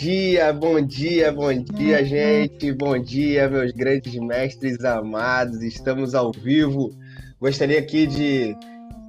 Bom 0.00 0.06
dia, 0.06 0.50
bom 0.54 0.80
dia, 0.80 1.30
bom 1.30 1.52
dia, 1.52 2.02
gente. 2.02 2.72
Bom 2.72 2.98
dia, 2.98 3.50
meus 3.50 3.70
grandes 3.72 4.14
mestres 4.14 4.82
amados. 4.82 5.60
Estamos 5.60 6.14
ao 6.14 6.32
vivo. 6.32 6.90
Gostaria 7.38 7.78
aqui 7.78 8.06
de 8.06 8.56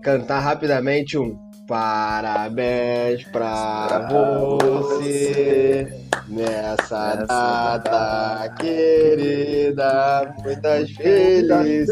cantar 0.04 0.42
rapidamente 0.42 1.18
um 1.18 1.40
parabéns 1.66 3.24
para 3.24 4.10
você 4.10 5.88
nessa 6.28 7.24
data 7.26 8.54
querida. 8.60 10.36
Muitas 10.44 10.92
felicidades, 10.92 11.88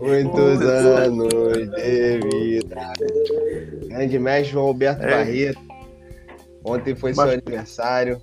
muitos 0.00 0.62
anos 0.62 1.70
de 1.76 2.18
vida. 2.18 2.92
Grande 3.86 4.18
mestre 4.18 4.50
João 4.50 4.66
Alberto. 4.66 5.00
Barreto. 5.00 5.73
Ontem 6.64 6.94
foi 6.94 7.12
seu 7.12 7.24
aniversário. 7.24 8.20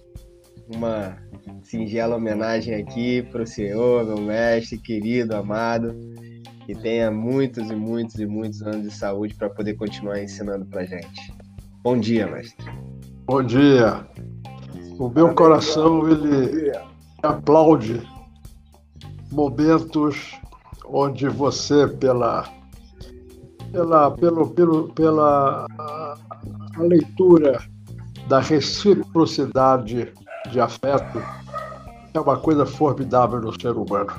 Uma 0.74 1.18
singela 1.63 2.16
homenagem 2.16 2.74
aqui 2.75 3.22
para 3.24 3.44
o 3.44 3.47
senhor, 3.47 4.06
meu 4.06 4.18
mestre, 4.18 4.78
querido, 4.78 5.35
amado. 5.35 5.96
Que 6.66 6.74
tenha 6.74 7.12
muitos 7.12 7.69
e 7.69 7.75
muitos 7.75 8.16
e 8.19 8.25
muitos 8.25 8.62
anos 8.62 8.84
de 8.84 8.91
saúde 8.91 9.35
para 9.35 9.50
poder 9.50 9.75
continuar 9.75 10.22
ensinando 10.22 10.66
para 10.66 10.85
gente. 10.85 11.34
Bom 11.84 12.00
dia, 12.00 12.28
mestre. 12.28 12.66
Bom 13.25 13.44
dia. 13.44 14.06
O 14.97 15.09
meu 15.09 15.34
coração 15.34 16.07
ele 16.09 16.72
aplaude 17.24 18.01
momentos 19.31 20.40
onde 20.85 21.28
você 21.30 21.88
pela 21.88 22.47
pela 23.72 24.12
pelo, 24.12 24.50
pelo 24.50 24.94
pela 24.94 25.66
a 25.69 26.81
leitura 26.81 27.71
da 28.28 28.40
reciprocidade 28.40 30.14
de 30.52 30.59
afeto 30.59 31.22
é 32.14 32.20
uma 32.20 32.38
coisa 32.38 32.66
formidável 32.66 33.40
no 33.40 33.59
ser 33.59 33.72
humano. 33.72 34.12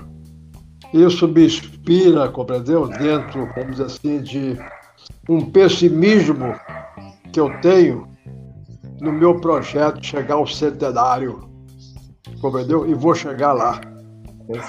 Isso 0.92 1.26
me 1.26 1.46
inspira, 1.46 2.28
compreendeu? 2.28 2.86
Dentro, 2.86 3.48
vamos 3.54 3.72
dizer 3.72 3.84
assim, 3.84 4.20
de 4.20 4.58
um 5.28 5.50
pessimismo 5.50 6.54
que 7.32 7.40
eu 7.40 7.50
tenho 7.60 8.06
no 9.00 9.12
meu 9.12 9.40
projeto 9.40 10.04
chegar 10.04 10.34
ao 10.34 10.46
centenário, 10.46 11.48
compreendeu? 12.40 12.88
E 12.88 12.94
vou 12.94 13.14
chegar 13.14 13.52
lá. 13.52 13.80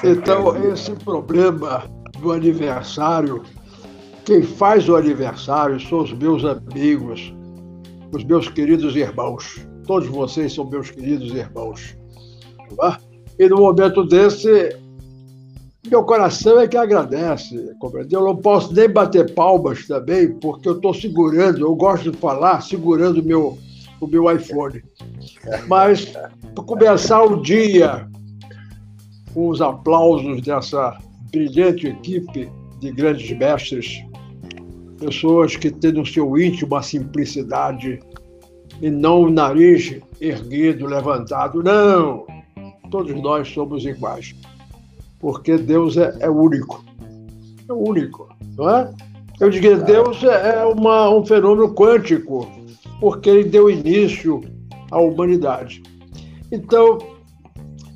Então, 0.04 0.56
esse 0.72 0.92
problema 0.92 1.84
do 2.20 2.32
aniversário, 2.32 3.44
quem 4.24 4.42
faz 4.42 4.88
o 4.88 4.96
aniversário 4.96 5.80
são 5.80 6.00
os 6.00 6.14
meus 6.14 6.46
amigos, 6.46 7.34
os 8.16 8.24
meus 8.24 8.48
queridos 8.48 8.96
irmãos. 8.96 9.66
Todos 9.86 10.08
vocês 10.08 10.54
são 10.54 10.70
meus 10.70 10.92
queridos 10.92 11.32
irmãos. 11.34 11.98
Tá? 12.78 13.00
E 13.38 13.48
no 13.50 13.58
momento 13.58 14.06
desse, 14.06 14.78
meu 15.90 16.04
coração 16.04 16.60
é 16.60 16.68
que 16.68 16.78
agradece, 16.78 17.76
compreendeu? 17.80 18.22
Eu 18.22 18.28
não 18.28 18.36
posso 18.36 18.74
nem 18.74 18.90
bater 18.90 19.34
palmas 19.34 19.86
também, 19.88 20.34
porque 20.40 20.70
eu 20.70 20.76
estou 20.76 20.94
segurando, 20.94 21.62
eu 21.62 21.76
gosto 21.76 22.12
de 22.12 22.18
falar 22.18 22.62
segurando 22.62 23.20
o 23.20 23.24
meu, 23.24 23.58
o 24.00 24.08
meu 24.08 24.32
iPhone. 24.32 24.82
Mas, 25.68 26.06
para 26.06 26.64
começar 26.64 27.24
o 27.24 27.42
dia 27.42 28.08
com 29.34 29.50
os 29.50 29.62
aplausos 29.62 30.42
dessa 30.42 30.98
brilhante 31.32 31.88
equipe 31.88 32.50
de 32.80 32.92
grandes 32.92 33.36
mestres, 33.38 34.04
pessoas 35.04 35.56
que 35.56 35.70
têm 35.70 35.92
no 35.92 36.06
seu 36.06 36.38
íntimo 36.38 36.76
a 36.76 36.82
simplicidade 36.82 38.00
e 38.82 38.90
não 38.90 39.24
o 39.24 39.30
nariz 39.30 40.00
erguido, 40.20 40.86
levantado. 40.86 41.62
Não! 41.62 42.26
Todos 42.90 43.14
nós 43.22 43.48
somos 43.50 43.86
iguais. 43.86 44.34
Porque 45.20 45.58
Deus 45.58 45.98
é, 45.98 46.16
é 46.20 46.30
único. 46.30 46.84
É 47.68 47.74
único, 47.74 48.30
não 48.58 48.70
é? 48.70 48.94
Eu 49.40 49.50
que 49.50 49.76
Deus 49.76 50.24
é, 50.24 50.60
é 50.60 50.66
uma, 50.66 51.10
um 51.10 51.26
fenômeno 51.26 51.74
quântico, 51.74 52.48
porque 53.00 53.30
ele 53.30 53.44
deu 53.46 53.70
início 53.70 54.42
à 54.92 55.00
humanidade. 55.00 55.82
Então, 56.52 56.98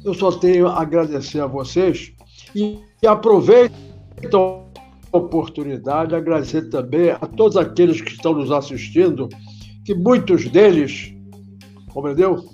eu 0.04 0.13
só 0.13 0.31
tenho 0.31 0.68
a 0.68 0.81
agradecer 0.81 1.39
a 1.39 1.48
vocês 1.48 2.12
e, 2.56 2.80
e 3.01 3.07
aproveito 3.07 3.74
a 4.33 4.66
oportunidade 5.17 6.09
de 6.09 6.15
agradecer 6.15 6.69
também 6.69 7.09
a 7.09 7.19
todos 7.19 7.57
aqueles 7.57 8.01
que 8.01 8.11
estão 8.11 8.33
nos 8.33 8.51
assistindo, 8.51 9.27
que 9.83 9.93
muitos 9.93 10.47
deles, 10.47 11.13
compreendeu? 11.91 12.45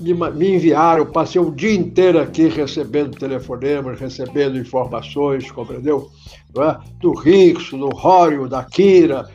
Me, 0.00 0.14
me 0.14 0.54
enviaram, 0.56 1.06
passei 1.06 1.40
o 1.40 1.50
dia 1.50 1.74
inteiro 1.74 2.18
aqui 2.18 2.48
recebendo 2.48 3.16
telefonemas, 3.16 4.00
recebendo 4.00 4.58
informações, 4.58 5.50
compreendeu? 5.50 6.08
É? 6.58 6.78
Do 7.00 7.12
Rickson, 7.12 7.78
do 7.78 7.88
Rório, 7.88 8.48
da 8.48 8.64
Kira, 8.64 9.28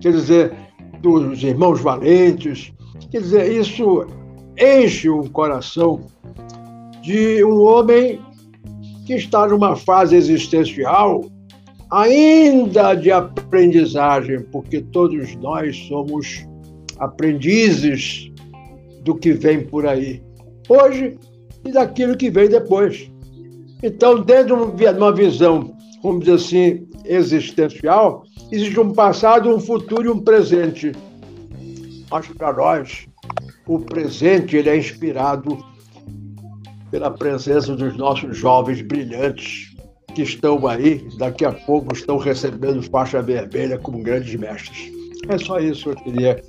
quer 0.00 0.12
dizer, 0.12 0.54
dos 1.00 1.42
irmãos 1.42 1.80
valentes. 1.80 2.72
Quer 3.10 3.20
dizer, 3.20 3.52
isso 3.52 4.06
enche 4.58 5.08
o 5.08 5.28
coração 5.30 6.06
de 7.02 7.44
um 7.44 7.62
homem 7.62 8.20
que 9.06 9.14
está 9.14 9.46
numa 9.48 9.74
fase 9.74 10.14
existencial 10.14 11.24
ainda 11.92 12.94
de 12.94 13.12
aprendizagem, 13.12 14.40
porque 14.50 14.80
todos 14.80 15.36
nós 15.36 15.76
somos 15.88 16.46
aprendizes 16.98 18.32
do 19.02 19.14
que 19.14 19.32
vem 19.32 19.66
por 19.66 19.86
aí, 19.86 20.22
hoje 20.66 21.18
e 21.62 21.70
daquilo 21.70 22.16
que 22.16 22.30
vem 22.30 22.48
depois. 22.48 23.10
Então, 23.82 24.22
dentro 24.22 24.72
de 24.72 24.86
uma 24.86 25.12
visão, 25.12 25.76
vamos 26.02 26.20
dizer 26.20 26.34
assim, 26.34 26.88
existencial, 27.04 28.24
existe 28.50 28.80
um 28.80 28.94
passado, 28.94 29.54
um 29.54 29.60
futuro 29.60 30.06
e 30.06 30.08
um 30.08 30.20
presente. 30.20 30.92
Mas 32.10 32.26
para 32.28 32.54
nós, 32.54 33.06
o 33.66 33.78
presente 33.78 34.56
ele 34.56 34.70
é 34.70 34.76
inspirado 34.78 35.58
pela 36.90 37.10
presença 37.10 37.74
dos 37.76 37.96
nossos 37.96 38.36
jovens 38.36 38.80
brilhantes 38.80 39.71
que 40.12 40.22
estão 40.22 40.66
aí, 40.66 41.06
daqui 41.18 41.44
a 41.44 41.52
pouco 41.52 41.94
estão 41.94 42.18
recebendo 42.18 42.82
faixa 42.82 43.22
vermelha 43.22 43.78
como 43.78 44.02
grandes 44.02 44.34
mestres. 44.34 44.92
É 45.28 45.38
só 45.38 45.58
isso 45.58 45.84
que 45.84 45.90
eu 45.90 46.04
queria 46.04 46.42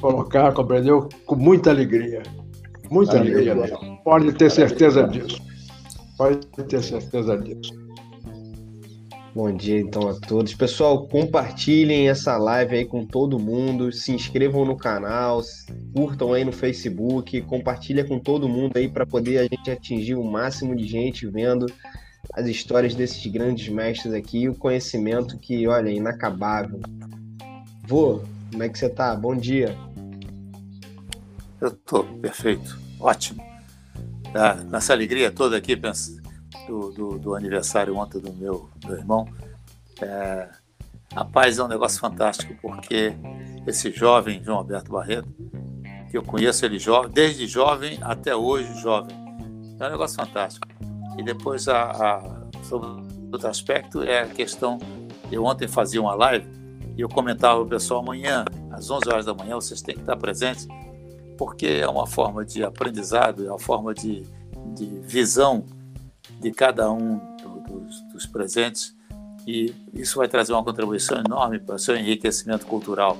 colocar, 0.00 0.52
compreendeu? 0.52 1.08
Com 1.26 1.36
muita 1.36 1.70
alegria. 1.70 2.22
Muita 2.90 3.18
alegria 3.18 3.54
mesmo. 3.54 3.98
Pode 4.04 4.32
ter 4.32 4.50
certeza 4.50 5.06
disso. 5.06 5.40
Pode 6.16 6.46
ter 6.46 6.82
certeza 6.82 7.36
disso. 7.38 7.84
Bom 9.34 9.52
dia 9.52 9.80
então 9.80 10.08
a 10.08 10.14
todos. 10.14 10.54
Pessoal, 10.54 11.08
compartilhem 11.08 12.08
essa 12.08 12.36
live 12.36 12.76
aí 12.76 12.84
com 12.84 13.04
todo 13.04 13.36
mundo, 13.36 13.90
se 13.90 14.12
inscrevam 14.12 14.64
no 14.64 14.76
canal, 14.76 15.42
curtam 15.92 16.32
aí 16.32 16.44
no 16.44 16.52
Facebook, 16.52 17.40
compartilha 17.42 18.04
com 18.04 18.20
todo 18.20 18.48
mundo 18.48 18.76
aí 18.76 18.88
para 18.88 19.04
poder 19.04 19.38
a 19.38 19.42
gente 19.42 19.68
atingir 19.72 20.14
o 20.14 20.22
máximo 20.22 20.76
de 20.76 20.86
gente 20.86 21.26
vendo 21.26 21.66
as 22.32 22.46
histórias 22.46 22.94
desses 22.94 23.24
grandes 23.26 23.68
mestres 23.68 24.14
aqui 24.14 24.42
e 24.42 24.48
o 24.48 24.54
conhecimento 24.54 25.38
que, 25.38 25.66
olha, 25.66 25.88
é 25.88 25.94
inacabável. 25.94 26.80
Vô, 27.86 28.22
como 28.50 28.62
é 28.62 28.68
que 28.68 28.78
você 28.78 28.88
tá? 28.88 29.14
Bom 29.14 29.36
dia. 29.36 29.76
Eu 31.60 31.70
tô 31.70 32.04
perfeito, 32.04 32.78
ótimo. 32.98 33.42
Ah, 34.34 34.54
nessa 34.54 34.92
alegria 34.92 35.30
toda 35.30 35.56
aqui, 35.56 35.76
do, 36.66 36.90
do, 36.90 37.18
do, 37.18 37.34
aniversário 37.34 37.96
ontem 37.96 38.20
do 38.20 38.32
meu, 38.32 38.68
meu 38.84 38.96
irmão. 38.96 39.28
É, 40.00 40.48
a 41.14 41.24
paz 41.24 41.58
é 41.58 41.62
um 41.62 41.68
negócio 41.68 42.00
fantástico, 42.00 42.54
porque 42.60 43.14
esse 43.66 43.90
jovem, 43.92 44.42
João 44.42 44.58
Alberto 44.58 44.90
Barreto, 44.90 45.28
que 46.10 46.16
eu 46.16 46.22
conheço 46.22 46.64
ele 46.64 46.78
jovem, 46.78 47.10
desde 47.12 47.46
jovem 47.46 47.98
até 48.02 48.34
hoje 48.34 48.72
jovem, 48.80 49.16
é 49.78 49.86
um 49.86 49.90
negócio 49.90 50.16
fantástico. 50.16 50.66
E 51.16 51.22
depois, 51.22 51.68
a, 51.68 51.90
a, 51.90 52.64
sobre 52.64 52.88
outro 53.32 53.48
aspecto, 53.48 54.02
é 54.02 54.22
a 54.22 54.26
questão. 54.26 54.78
Eu 55.30 55.44
ontem 55.44 55.68
fazia 55.68 56.00
uma 56.00 56.14
live 56.14 56.46
e 56.96 57.00
eu 57.00 57.08
comentava 57.08 57.60
o 57.60 57.66
pessoal 57.66 58.00
amanhã, 58.00 58.44
às 58.70 58.90
11 58.90 59.08
horas 59.08 59.26
da 59.26 59.34
manhã, 59.34 59.56
vocês 59.56 59.82
têm 59.82 59.94
que 59.94 60.00
estar 60.00 60.16
presentes, 60.16 60.68
porque 61.36 61.66
é 61.66 61.88
uma 61.88 62.06
forma 62.06 62.44
de 62.44 62.62
aprendizado, 62.62 63.44
é 63.44 63.50
uma 63.50 63.58
forma 63.58 63.92
de, 63.92 64.22
de 64.74 64.86
visão 65.00 65.64
de 66.40 66.52
cada 66.52 66.90
um 66.90 67.20
dos, 67.66 68.00
dos 68.12 68.26
presentes 68.26 68.94
e 69.46 69.74
isso 69.92 70.18
vai 70.18 70.28
trazer 70.28 70.52
uma 70.52 70.64
contribuição 70.64 71.18
enorme 71.18 71.58
para 71.58 71.74
o 71.74 71.78
seu 71.78 71.96
enriquecimento 71.96 72.66
cultural. 72.66 73.16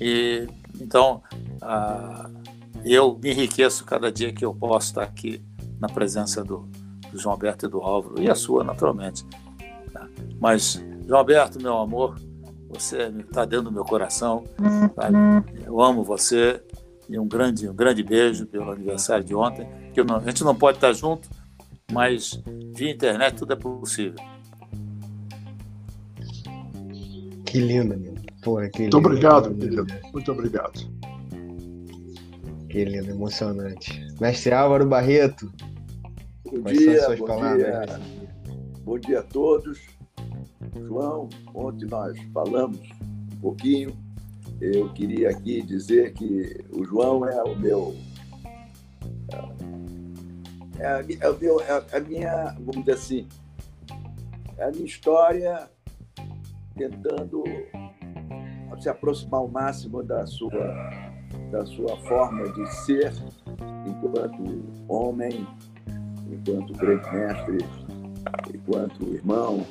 E 0.00 0.46
então 0.80 1.22
eu 2.84 3.18
me 3.22 3.32
enriqueço 3.32 3.84
cada 3.84 4.10
dia 4.10 4.32
que 4.32 4.44
eu 4.44 4.54
posso 4.54 4.88
estar 4.88 5.02
aqui 5.02 5.42
na 5.80 5.88
presença 5.88 6.42
do, 6.42 6.68
do 7.12 7.18
João 7.18 7.32
Alberto 7.32 7.66
e 7.66 7.68
do 7.68 7.80
Álvaro 7.80 8.20
e 8.20 8.30
a 8.30 8.34
sua 8.34 8.64
naturalmente. 8.64 9.24
Tá? 9.92 10.08
Mas 10.40 10.82
João 11.06 11.20
Alberto, 11.20 11.60
meu 11.62 11.76
amor, 11.78 12.16
você 12.68 13.12
está 13.18 13.44
dentro 13.44 13.66
do 13.66 13.72
meu 13.72 13.84
coração. 13.84 14.44
Tá? 14.94 15.08
Eu 15.64 15.80
amo 15.80 16.02
você 16.02 16.62
E 17.08 17.18
um 17.18 17.26
grande, 17.26 17.68
um 17.68 17.74
grande 17.74 18.02
beijo 18.02 18.46
pelo 18.46 18.70
aniversário 18.70 19.24
de 19.24 19.34
ontem. 19.34 19.68
Que 19.94 20.02
não, 20.02 20.16
a 20.16 20.20
gente 20.20 20.42
não 20.42 20.54
pode 20.54 20.78
estar 20.78 20.92
junto, 20.92 21.28
mas 21.92 22.42
via 22.74 22.90
internet 22.90 23.36
tudo 23.36 23.52
é 23.52 23.56
possível. 23.56 24.18
Que 27.44 27.60
lindo, 27.60 27.96
meu. 27.96 28.14
Pô, 28.42 28.60
que 28.68 28.82
Muito 28.82 28.98
obrigado, 28.98 29.54
querido. 29.54 29.86
Muito 30.12 30.32
obrigado. 30.32 30.72
Que 32.68 32.84
lindo, 32.84 33.10
emocionante. 33.10 34.06
Mestre 34.20 34.52
Álvaro 34.52 34.86
Barreto. 34.86 35.50
Bom 36.62 36.72
dia, 36.72 37.16
bom 37.16 37.26
palavras? 37.26 37.86
dia. 37.86 38.00
Bom 38.82 38.98
dia 38.98 39.20
a 39.20 39.22
todos. 39.22 39.78
João, 40.74 41.28
ontem 41.54 41.86
nós 41.86 42.18
falamos 42.32 42.80
um 43.34 43.40
pouquinho. 43.40 43.96
Eu 44.60 44.92
queria 44.92 45.30
aqui 45.30 45.60
dizer 45.60 46.14
que 46.14 46.64
o 46.72 46.84
João 46.84 47.26
é 47.26 47.42
o 47.42 47.54
meu. 47.56 47.94
É, 50.78 50.86
a, 50.86 51.04
é, 51.20 51.30
o 51.30 51.38
meu, 51.38 51.60
é 51.60 51.96
a 51.96 52.00
minha, 52.00 52.54
vamos 52.60 52.84
dizer 52.84 52.92
assim, 52.92 53.28
é 54.56 54.64
a 54.64 54.70
minha 54.70 54.84
história 54.84 55.68
tentando 56.74 57.44
se 58.80 58.88
aproximar 58.88 59.40
ao 59.40 59.48
máximo 59.48 60.02
da 60.02 60.26
sua, 60.26 60.50
da 61.50 61.64
sua 61.66 61.96
forma 62.02 62.48
de 62.52 62.66
ser 62.84 63.12
enquanto 63.86 64.64
homem, 64.88 65.46
enquanto 66.30 66.72
grande 66.74 67.10
mestre, 67.12 67.58
enquanto 68.54 69.14
irmão, 69.14 69.66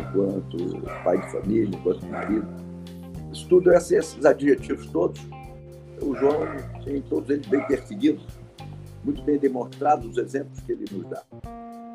enquanto 0.00 0.80
pai 1.04 1.20
de 1.20 1.32
família, 1.32 1.76
enquanto 1.76 2.06
marido. 2.06 2.46
Isso 3.32 3.48
tudo, 3.48 3.72
esses 3.72 4.24
adjetivos 4.24 4.86
todos, 4.86 5.20
o 6.02 6.14
João 6.14 6.40
tem 6.84 7.00
todos 7.02 7.30
eles 7.30 7.46
bem 7.46 7.66
perseguidos, 7.66 8.26
muito 9.04 9.22
bem 9.22 9.38
demonstrados 9.38 10.06
os 10.06 10.18
exemplos 10.18 10.60
que 10.60 10.72
ele 10.72 10.84
nos 10.92 11.08
dá. 11.08 11.22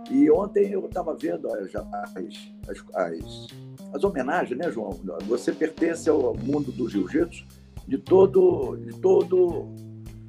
E 0.10 0.32
ontem 0.32 0.72
eu 0.72 0.86
estava 0.86 1.14
vendo 1.16 1.48
as, 1.52 1.76
as, 1.76 2.86
as, 2.96 3.48
as, 3.94 4.04
homenagens, 4.04 4.58
né, 4.58 4.72
João? 4.72 4.98
Você 5.28 5.52
pertence 5.52 6.10
ao 6.10 6.34
mundo 6.36 6.72
do 6.72 6.90
jiu-jitsu 6.90 7.46
de 7.86 7.98
todo, 7.98 8.78
de 8.78 8.94
todo, 9.00 9.68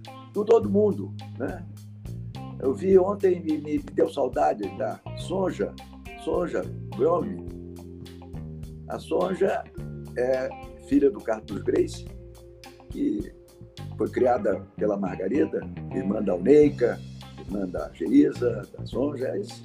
de 0.02 0.44
todo 0.44 0.68
mundo, 0.68 1.14
né? 1.38 1.64
Eu 2.60 2.74
vi 2.74 2.98
ontem, 2.98 3.40
me, 3.40 3.58
me 3.58 3.78
deu 3.78 4.08
saudade 4.08 4.68
da 4.76 5.00
Sonja, 5.16 5.72
Sonja 6.24 6.62
Gromi. 6.96 7.46
A 8.88 8.98
Sonja 8.98 9.62
é 10.16 10.48
filha 10.88 11.10
do 11.10 11.20
Carlos 11.20 11.62
Grace, 11.62 12.06
que 12.90 13.32
foi 13.96 14.08
criada 14.10 14.66
pela 14.76 14.96
Margarida, 14.96 15.60
irmã 15.94 16.20
da 16.20 16.34
Uneica, 16.34 16.98
irmã 17.38 17.66
da 17.66 17.90
Geisa, 17.92 18.62
da 18.76 18.86
Sonja, 18.86 19.36
esses, 19.38 19.62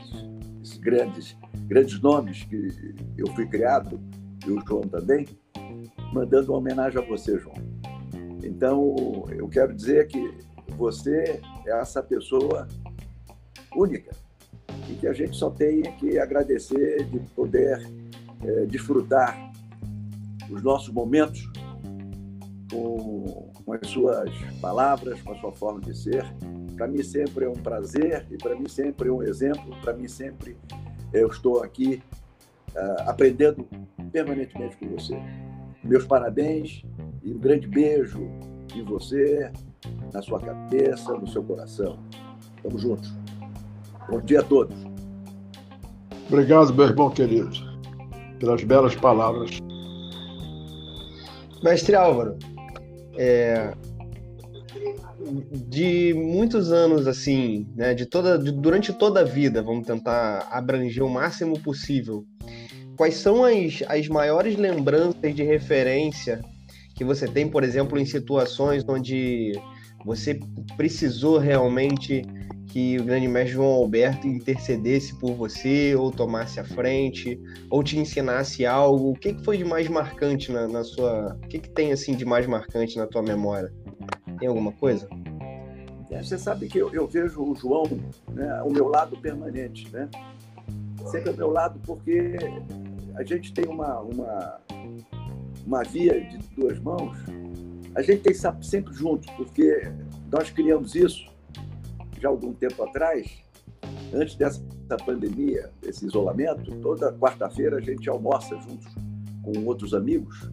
esses, 0.62 0.78
grandes, 0.78 1.38
grandes 1.68 2.00
nomes 2.00 2.44
que 2.44 2.94
eu 3.18 3.28
fui 3.34 3.48
criado, 3.48 4.00
e 4.46 4.52
o 4.52 4.64
João 4.68 4.82
também, 4.82 5.26
mandando 6.14 6.52
uma 6.52 6.60
homenagem 6.60 7.02
a 7.02 7.06
você, 7.06 7.40
João. 7.40 7.56
Então, 8.44 8.96
eu 9.30 9.48
quero 9.48 9.74
dizer 9.74 10.08
que 10.08 10.38
você 10.76 11.42
é 11.66 11.80
essa 11.80 12.04
pessoa 12.04 12.68
única 13.76 14.12
e 14.90 14.96
que 14.96 15.08
a 15.08 15.14
gente 15.14 15.36
só 15.36 15.50
tem 15.50 15.82
que 15.98 16.18
agradecer 16.20 17.06
de 17.06 17.20
poder 17.36 17.80
é, 18.44 18.66
desfrutar 18.66 19.52
os 20.50 20.62
nossos 20.62 20.90
momentos 20.90 21.50
com, 22.72 23.52
com 23.66 23.74
as 23.74 23.88
suas 23.88 24.30
palavras, 24.60 25.22
com 25.22 25.32
a 25.32 25.36
sua 25.40 25.52
forma 25.52 25.82
de 25.82 25.96
ser. 25.96 26.26
Para 26.76 26.88
mim 26.88 27.04
sempre 27.04 27.46
é 27.46 27.50
um 27.50 27.54
prazer 27.54 28.26
e 28.32 28.38
para 28.38 28.56
mim 28.56 28.68
sempre 28.68 29.10
é 29.10 29.12
um 29.12 29.24
exemplo. 29.24 29.76
Para 29.82 29.94
mim 29.94 30.08
sempre 30.08 30.58
eu 31.14 31.28
estou 31.28 31.64
aqui 31.64 32.02
uh, 32.76 33.10
aprendendo 33.10 33.68
permanentemente 34.12 34.76
com 34.78 34.88
você. 34.88 35.16
Meus 35.84 36.06
parabéns 36.06 36.84
e 37.24 37.32
um 37.32 37.38
grande 37.38 37.68
beijo 37.68 38.22
em 38.76 38.84
você, 38.84 39.52
na 40.12 40.22
sua 40.22 40.40
cabeça, 40.40 41.14
no 41.14 41.28
seu 41.28 41.44
coração. 41.44 42.00
Tamo 42.62 42.80
juntos. 42.80 43.23
Bom 44.10 44.20
dia 44.22 44.42
a 44.42 44.44
todos. 44.44 44.76
Obrigado, 46.28 46.74
meu 46.74 46.86
irmão 46.86 47.10
querido, 47.10 47.52
pelas 48.40 48.64
belas 48.64 48.96
palavras. 48.96 49.60
Mestre 51.64 51.96
Álvaro, 51.96 52.38
é, 53.16 53.74
de 55.70 56.14
muitos 56.14 56.72
anos 56.72 57.08
assim, 57.08 57.68
né, 57.76 57.94
de 57.94 58.06
toda, 58.06 58.38
de, 58.38 58.52
durante 58.52 58.92
toda 58.92 59.22
a 59.22 59.24
vida, 59.24 59.62
vamos 59.62 59.88
tentar 59.88 60.48
abranger 60.52 61.04
o 61.04 61.10
máximo 61.10 61.60
possível. 61.60 62.26
Quais 62.98 63.16
são 63.16 63.44
as, 63.44 63.82
as 63.88 64.08
maiores 64.08 64.58
lembranças 64.58 65.34
de 65.34 65.44
referência 65.44 66.42
que 66.96 67.04
você 67.04 67.28
tem, 67.28 67.48
por 67.48 67.64
exemplo, 67.64 67.98
em 67.98 68.06
situações 68.06 68.84
onde 68.88 69.54
você 70.06 70.40
precisou 70.76 71.38
realmente 71.38 72.24
que 72.74 72.98
o 73.00 73.04
grande 73.04 73.28
mestre 73.28 73.54
João 73.54 73.72
Alberto 73.72 74.28
intercedesse 74.28 75.14
por 75.20 75.36
você, 75.36 75.96
ou 75.96 76.12
tomasse 76.12 76.60
a 76.60 76.64
frente, 76.64 77.40
ou 77.70 77.84
te 77.84 78.00
ensinasse 78.00 78.66
algo? 78.66 79.12
O 79.12 79.14
que, 79.14 79.32
que 79.32 79.44
foi 79.44 79.60
de 79.60 79.64
mais 79.64 79.88
marcante 79.88 80.52
na, 80.52 80.68
na 80.68 80.84
sua. 80.84 81.38
O 81.44 81.48
que, 81.48 81.60
que 81.60 81.70
tem 81.70 81.92
assim 81.92 82.16
de 82.16 82.26
mais 82.26 82.48
marcante 82.48 82.98
na 82.98 83.06
tua 83.06 83.22
memória? 83.22 83.72
Tem 84.40 84.48
alguma 84.48 84.72
coisa? 84.72 85.08
É, 86.10 86.24
você 86.24 86.36
sabe 86.36 86.68
que 86.68 86.80
eu, 86.80 86.92
eu, 86.92 87.08
vejo 87.08 87.44
o 87.44 87.56
João, 87.56 87.84
né, 88.32 88.64
o 88.64 88.72
meu 88.72 88.88
lado 88.88 89.16
permanente, 89.18 89.88
né? 89.94 90.10
Sempre 91.06 91.30
ao 91.30 91.38
meu 91.38 91.52
lado, 91.52 91.80
porque 91.86 92.38
a 93.16 93.24
gente 93.24 93.54
tem 93.54 93.68
uma, 93.68 94.00
uma, 94.00 94.60
uma 95.64 95.84
via 95.84 96.20
de 96.22 96.40
duas 96.56 96.80
mãos, 96.80 97.16
a 97.94 98.02
gente 98.02 98.22
tem 98.22 98.32
que 98.32 98.38
estar 98.38 98.58
sempre 98.64 98.96
junto, 98.96 99.32
porque 99.34 99.92
nós 100.32 100.50
criamos 100.50 100.96
isso 100.96 101.33
já 102.24 102.30
algum 102.30 102.54
tempo 102.54 102.82
atrás, 102.82 103.44
antes 104.14 104.36
dessa 104.36 104.62
pandemia, 105.06 105.70
desse 105.82 106.06
isolamento, 106.06 106.74
toda 106.80 107.12
quarta-feira 107.12 107.78
a 107.78 107.82
gente 107.82 108.10
almoça 108.10 108.58
juntos 108.62 108.96
com 109.44 109.66
outros 109.66 109.94
amigos. 109.94 110.50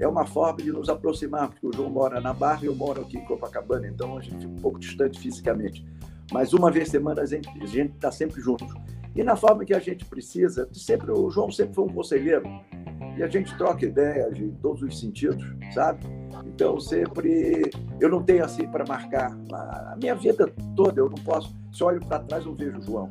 É 0.00 0.08
uma 0.08 0.26
forma 0.26 0.58
de 0.60 0.72
nos 0.72 0.88
aproximar, 0.88 1.50
porque 1.50 1.66
o 1.66 1.72
João 1.72 1.88
mora 1.88 2.20
na 2.20 2.32
Barra 2.32 2.64
e 2.64 2.66
eu 2.66 2.74
moro 2.74 3.02
aqui 3.02 3.16
em 3.16 3.24
Copacabana, 3.24 3.86
então 3.86 4.18
a 4.18 4.20
gente 4.20 4.38
fica 4.38 4.52
um 4.52 4.56
pouco 4.56 4.80
distante 4.80 5.20
fisicamente. 5.20 5.86
Mas 6.32 6.52
uma 6.52 6.68
vez 6.68 6.86
por 6.86 6.92
semana 6.92 7.22
a 7.22 7.26
gente 7.26 7.48
está 7.94 8.10
sempre 8.10 8.40
junto. 8.40 8.66
E 9.14 9.22
na 9.22 9.36
forma 9.36 9.64
que 9.64 9.74
a 9.74 9.78
gente 9.78 10.04
precisa, 10.04 10.68
sempre 10.72 11.10
o 11.10 11.28
João 11.30 11.50
sempre 11.50 11.74
foi 11.74 11.84
um 11.84 11.88
conselheiro, 11.88 12.44
e 13.16 13.22
a 13.22 13.28
gente 13.28 13.56
troca 13.56 13.84
ideias 13.84 14.38
em 14.38 14.50
todos 14.62 14.82
os 14.82 15.00
sentidos, 15.00 15.44
sabe? 15.72 16.06
Então, 16.46 16.78
sempre. 16.78 17.68
Eu 18.00 18.08
não 18.08 18.22
tenho 18.22 18.44
assim 18.44 18.68
para 18.68 18.84
marcar. 18.86 19.36
A 19.52 19.96
minha 20.00 20.14
vida 20.14 20.52
toda, 20.76 21.00
eu 21.00 21.08
não 21.08 21.18
posso. 21.24 21.54
Se 21.72 21.82
olho 21.82 22.00
para 22.06 22.20
trás, 22.20 22.46
eu 22.46 22.54
vejo 22.54 22.78
o 22.78 22.82
João. 22.82 23.10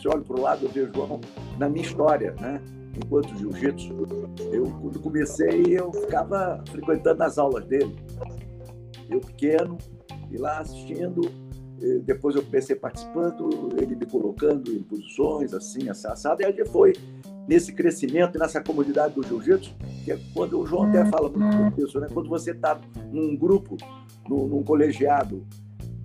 Se 0.00 0.08
olho 0.08 0.22
para 0.22 0.36
o 0.36 0.40
lado, 0.40 0.64
eu 0.64 0.70
vejo 0.70 0.90
o 0.90 0.94
João 0.94 1.20
na 1.58 1.68
minha 1.68 1.84
história, 1.84 2.34
né? 2.40 2.60
Enquanto 2.96 3.36
jiu-jitsu, 3.36 4.06
eu, 4.52 4.64
quando 4.80 5.00
comecei, 5.00 5.62
eu 5.68 5.92
ficava 5.92 6.62
frequentando 6.70 7.22
as 7.22 7.38
aulas 7.38 7.64
dele. 7.66 7.94
Eu 9.08 9.20
pequeno, 9.20 9.78
e 10.30 10.36
lá 10.36 10.58
assistindo. 10.58 11.22
Depois 12.04 12.34
eu 12.36 12.42
comecei 12.42 12.76
participando, 12.76 13.70
ele 13.80 13.96
me 13.96 14.06
colocando 14.06 14.72
em 14.72 14.82
posições 14.82 15.52
assim, 15.52 15.88
assado, 15.88 16.42
e 16.42 16.44
a 16.44 16.50
gente 16.50 16.68
foi 16.70 16.92
nesse 17.46 17.72
crescimento, 17.72 18.38
nessa 18.38 18.62
comunidade 18.62 19.14
do 19.14 19.22
jiu-jitsu, 19.22 19.74
que 20.04 20.12
é 20.12 20.18
quando 20.32 20.58
o 20.58 20.66
João 20.66 20.84
até 20.84 21.04
fala 21.06 21.28
muito 21.28 21.76
disso, 21.76 22.00
né? 22.00 22.08
quando 22.12 22.28
você 22.28 22.52
está 22.52 22.80
num 23.12 23.36
grupo, 23.36 23.76
num, 24.28 24.46
num, 24.46 24.62
colegiado 24.62 25.46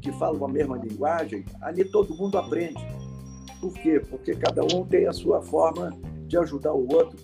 que 0.01 0.11
fala 0.13 0.38
uma 0.38 0.47
mesma 0.47 0.77
linguagem, 0.77 1.45
ali 1.61 1.85
todo 1.85 2.15
mundo 2.15 2.38
aprende. 2.38 2.79
Por 3.61 3.73
quê? 3.73 4.01
Porque 4.09 4.33
cada 4.35 4.63
um 4.63 4.85
tem 4.85 5.07
a 5.07 5.13
sua 5.13 5.41
forma 5.41 5.91
de 6.27 6.38
ajudar 6.38 6.73
o 6.73 6.88
outro. 6.93 7.17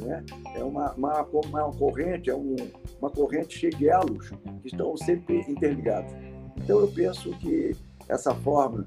Né? 0.00 0.24
É 0.56 0.64
uma, 0.64 0.92
uma, 0.94 1.22
uma 1.22 1.72
corrente, 1.72 2.30
é 2.30 2.34
um, 2.34 2.56
uma 3.00 3.10
corrente 3.10 3.58
cheia 3.58 3.72
de 3.72 3.88
elos 3.88 4.30
que 4.62 4.68
estão 4.68 4.96
sempre 4.96 5.40
interligados. 5.48 6.12
Então 6.56 6.80
eu 6.80 6.88
penso 6.88 7.30
que 7.38 7.76
essa 8.08 8.34
forma, 8.34 8.84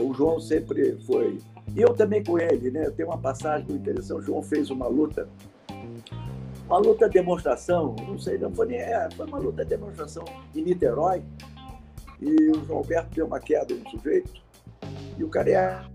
o 0.00 0.12
João 0.14 0.40
sempre 0.40 0.96
foi 1.06 1.38
e 1.74 1.80
eu 1.80 1.94
também 1.94 2.24
com 2.24 2.38
ele, 2.38 2.70
né? 2.70 2.90
Tem 2.90 3.04
uma 3.04 3.18
passagem 3.18 3.66
muito 3.68 3.82
interessante. 3.82 4.20
O 4.20 4.22
João 4.22 4.42
fez 4.42 4.70
uma 4.70 4.86
luta, 4.86 5.28
uma 6.66 6.78
luta 6.78 7.06
de 7.06 7.14
demonstração, 7.14 7.94
não 8.06 8.18
sei, 8.18 8.38
não 8.38 8.52
foi 8.52 8.66
nem, 8.66 8.78
é, 8.78 9.08
foi 9.12 9.26
uma 9.26 9.38
luta 9.38 9.64
de 9.64 9.70
demonstração 9.70 10.24
em 10.54 10.62
Niterói. 10.62 11.22
E 12.20 12.50
o 12.50 12.64
João 12.64 12.78
Alberto 12.78 13.14
deu 13.14 13.26
uma 13.26 13.38
queda 13.38 13.74
no 13.74 13.88
sujeito 13.90 14.42
e 15.16 15.22
o 15.22 15.28
cara 15.28 15.50
ia 15.50 15.90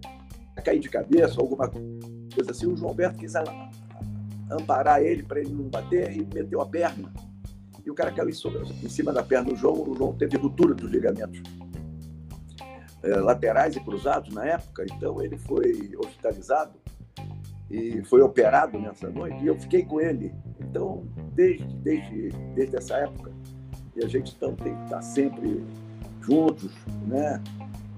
cair 0.63 0.79
de 0.79 0.89
cabeça, 0.89 1.41
alguma 1.41 1.70
coisa 1.70 2.51
assim. 2.51 2.67
O 2.67 2.77
João 2.77 2.91
Alberto 2.91 3.17
quis 3.17 3.34
amparar 4.50 5.01
ele 5.01 5.24
para 5.24 5.39
ele 5.41 5.51
não 5.51 5.65
bater 5.65 6.15
e 6.15 6.25
meteu 6.34 6.62
a 6.62 6.65
perna. 6.65 7.12
E 7.85 7.91
o 7.91 7.93
cara 7.93 8.11
caiu 8.11 8.29
em, 8.29 8.85
em 8.85 8.89
cima 8.89 9.11
da 9.11 9.23
perna 9.23 9.51
do 9.51 9.55
João. 9.55 9.89
O 9.89 9.95
João 9.95 10.13
teve 10.13 10.37
ruptura 10.37 10.73
dos 10.73 10.89
ligamentos 10.89 11.41
é, 13.03 13.15
laterais 13.17 13.75
e 13.75 13.79
cruzados 13.79 14.33
na 14.33 14.45
época, 14.45 14.85
então 14.91 15.21
ele 15.21 15.37
foi 15.37 15.91
hospitalizado 15.97 16.73
e 17.69 18.03
foi 18.03 18.21
operado 18.21 18.79
nessa 18.79 19.09
noite 19.09 19.43
e 19.43 19.47
eu 19.47 19.59
fiquei 19.59 19.83
com 19.83 19.99
ele. 19.99 20.33
Então, 20.59 21.05
desde, 21.33 21.65
desde, 21.79 22.29
desde 22.55 22.77
essa 22.77 22.97
época, 22.97 23.31
e 23.95 24.03
a 24.03 24.07
gente 24.07 24.33
então, 24.35 24.55
tem 24.55 24.75
que 24.75 24.83
estar 24.83 25.01
sempre 25.01 25.63
juntos, 26.21 26.71
né? 27.05 27.41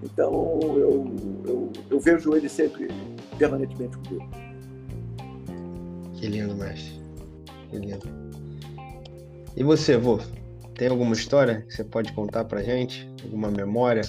Então, 0.03 0.59
eu, 0.61 1.15
eu, 1.45 1.71
eu 1.89 1.99
vejo 1.99 2.35
ele 2.35 2.49
sempre 2.49 2.87
permanentemente 3.37 3.97
comigo. 3.97 4.29
Que 6.13 6.27
lindo, 6.27 6.55
mestre. 6.55 7.01
Que 7.69 7.77
lindo. 7.77 8.25
E 9.55 9.63
você, 9.63 9.97
vô? 9.97 10.19
Tem 10.75 10.89
alguma 10.89 11.13
história 11.13 11.62
que 11.62 11.74
você 11.74 11.83
pode 11.83 12.12
contar 12.12 12.43
pra 12.43 12.62
gente? 12.62 13.09
Alguma 13.24 13.50
memória? 13.50 14.01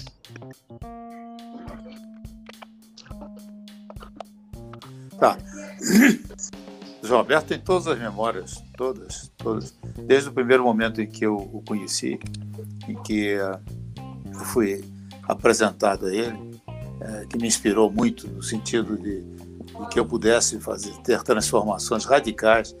Tá. 5.17 5.37
João 7.01 7.19
Alberto 7.19 7.47
tem 7.47 7.59
todas 7.59 7.87
as 7.87 7.97
memórias, 7.97 8.61
todas, 8.75 9.31
todas, 9.37 9.73
desde 10.05 10.27
o 10.27 10.33
primeiro 10.33 10.63
momento 10.63 11.01
em 11.01 11.07
que 11.07 11.25
eu 11.25 11.37
o 11.37 11.63
conheci, 11.65 12.19
em 12.85 13.01
que 13.03 13.37
uh, 13.37 13.57
fui 14.47 14.83
apresentado 15.23 16.07
a 16.07 16.13
ele, 16.13 16.37
uh, 16.37 17.27
que 17.29 17.37
me 17.37 17.47
inspirou 17.47 17.89
muito 17.89 18.27
no 18.27 18.43
sentido 18.43 18.97
de, 18.97 19.21
de, 19.21 19.87
que 19.89 19.97
eu 19.97 20.05
pudesse 20.05 20.59
fazer 20.59 20.91
ter 20.97 21.23
transformações 21.23 22.03
radicais 22.03 22.75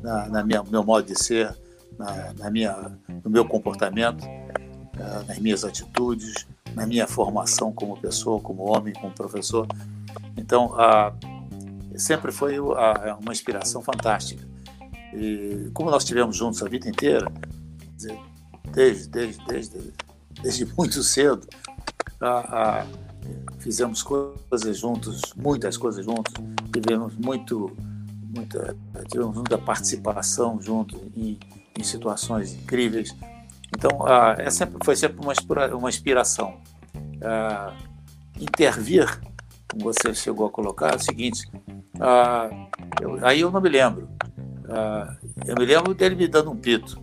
na, 0.00 0.26
na 0.28 0.42
minha 0.42 0.62
meu 0.62 0.82
modo 0.82 1.06
de 1.06 1.22
ser, 1.22 1.54
na, 1.98 2.32
na 2.34 2.50
minha 2.50 2.98
no 3.24 3.30
meu 3.30 3.44
comportamento, 3.44 4.24
uh, 4.24 5.26
nas 5.26 5.38
minhas 5.38 5.64
atitudes, 5.64 6.46
na 6.74 6.86
minha 6.86 7.06
formação 7.06 7.72
como 7.72 7.96
pessoa, 7.96 8.40
como 8.40 8.70
homem, 8.70 8.92
como 8.94 9.12
professor. 9.12 9.66
Então, 10.36 10.78
a 10.78 11.12
sempre 11.96 12.30
foi 12.30 12.58
uma 12.58 13.32
inspiração 13.32 13.82
fantástica. 13.82 14.46
E 15.14 15.70
como 15.72 15.90
nós 15.90 16.02
estivemos 16.02 16.36
juntos 16.36 16.62
a 16.62 16.68
vida 16.68 16.88
inteira, 16.88 17.32
desde, 18.72 19.08
desde, 19.08 19.44
desde, 19.46 19.92
desde 20.42 20.64
muito 20.76 21.02
cedo, 21.02 21.46
a, 22.20 22.80
a, 22.80 22.86
fizemos 23.58 24.02
coisas 24.02 24.78
juntos, 24.78 25.22
muitas 25.36 25.76
coisas 25.76 26.04
juntos, 26.04 26.34
tivemos 26.72 27.14
muito, 27.16 27.74
muita, 28.34 28.76
tivemos 29.10 29.34
muita 29.34 29.56
participação 29.56 30.60
juntos 30.60 31.00
em, 31.16 31.38
em 31.78 31.82
situações 31.82 32.54
incríveis. 32.54 33.14
Então, 33.76 34.06
a, 34.06 34.36
é 34.38 34.50
sempre, 34.50 34.78
foi 34.84 34.96
sempre 34.96 35.18
uma, 35.20 35.34
uma 35.74 35.88
inspiração. 35.88 36.58
A, 37.22 37.72
intervir, 38.40 39.20
como 39.68 39.84
você 39.84 40.14
chegou 40.14 40.46
a 40.46 40.50
colocar, 40.50 40.92
é 40.92 40.96
o 40.96 41.00
seguinte: 41.00 41.48
ah, 42.00 42.48
eu, 43.00 43.24
aí 43.24 43.40
eu 43.40 43.50
não 43.50 43.60
me 43.60 43.68
lembro. 43.68 44.08
Ah, 44.68 45.16
eu 45.46 45.54
me 45.58 45.64
lembro 45.64 45.94
dele 45.94 46.14
me 46.14 46.28
dando 46.28 46.50
um 46.50 46.56
pito. 46.56 47.00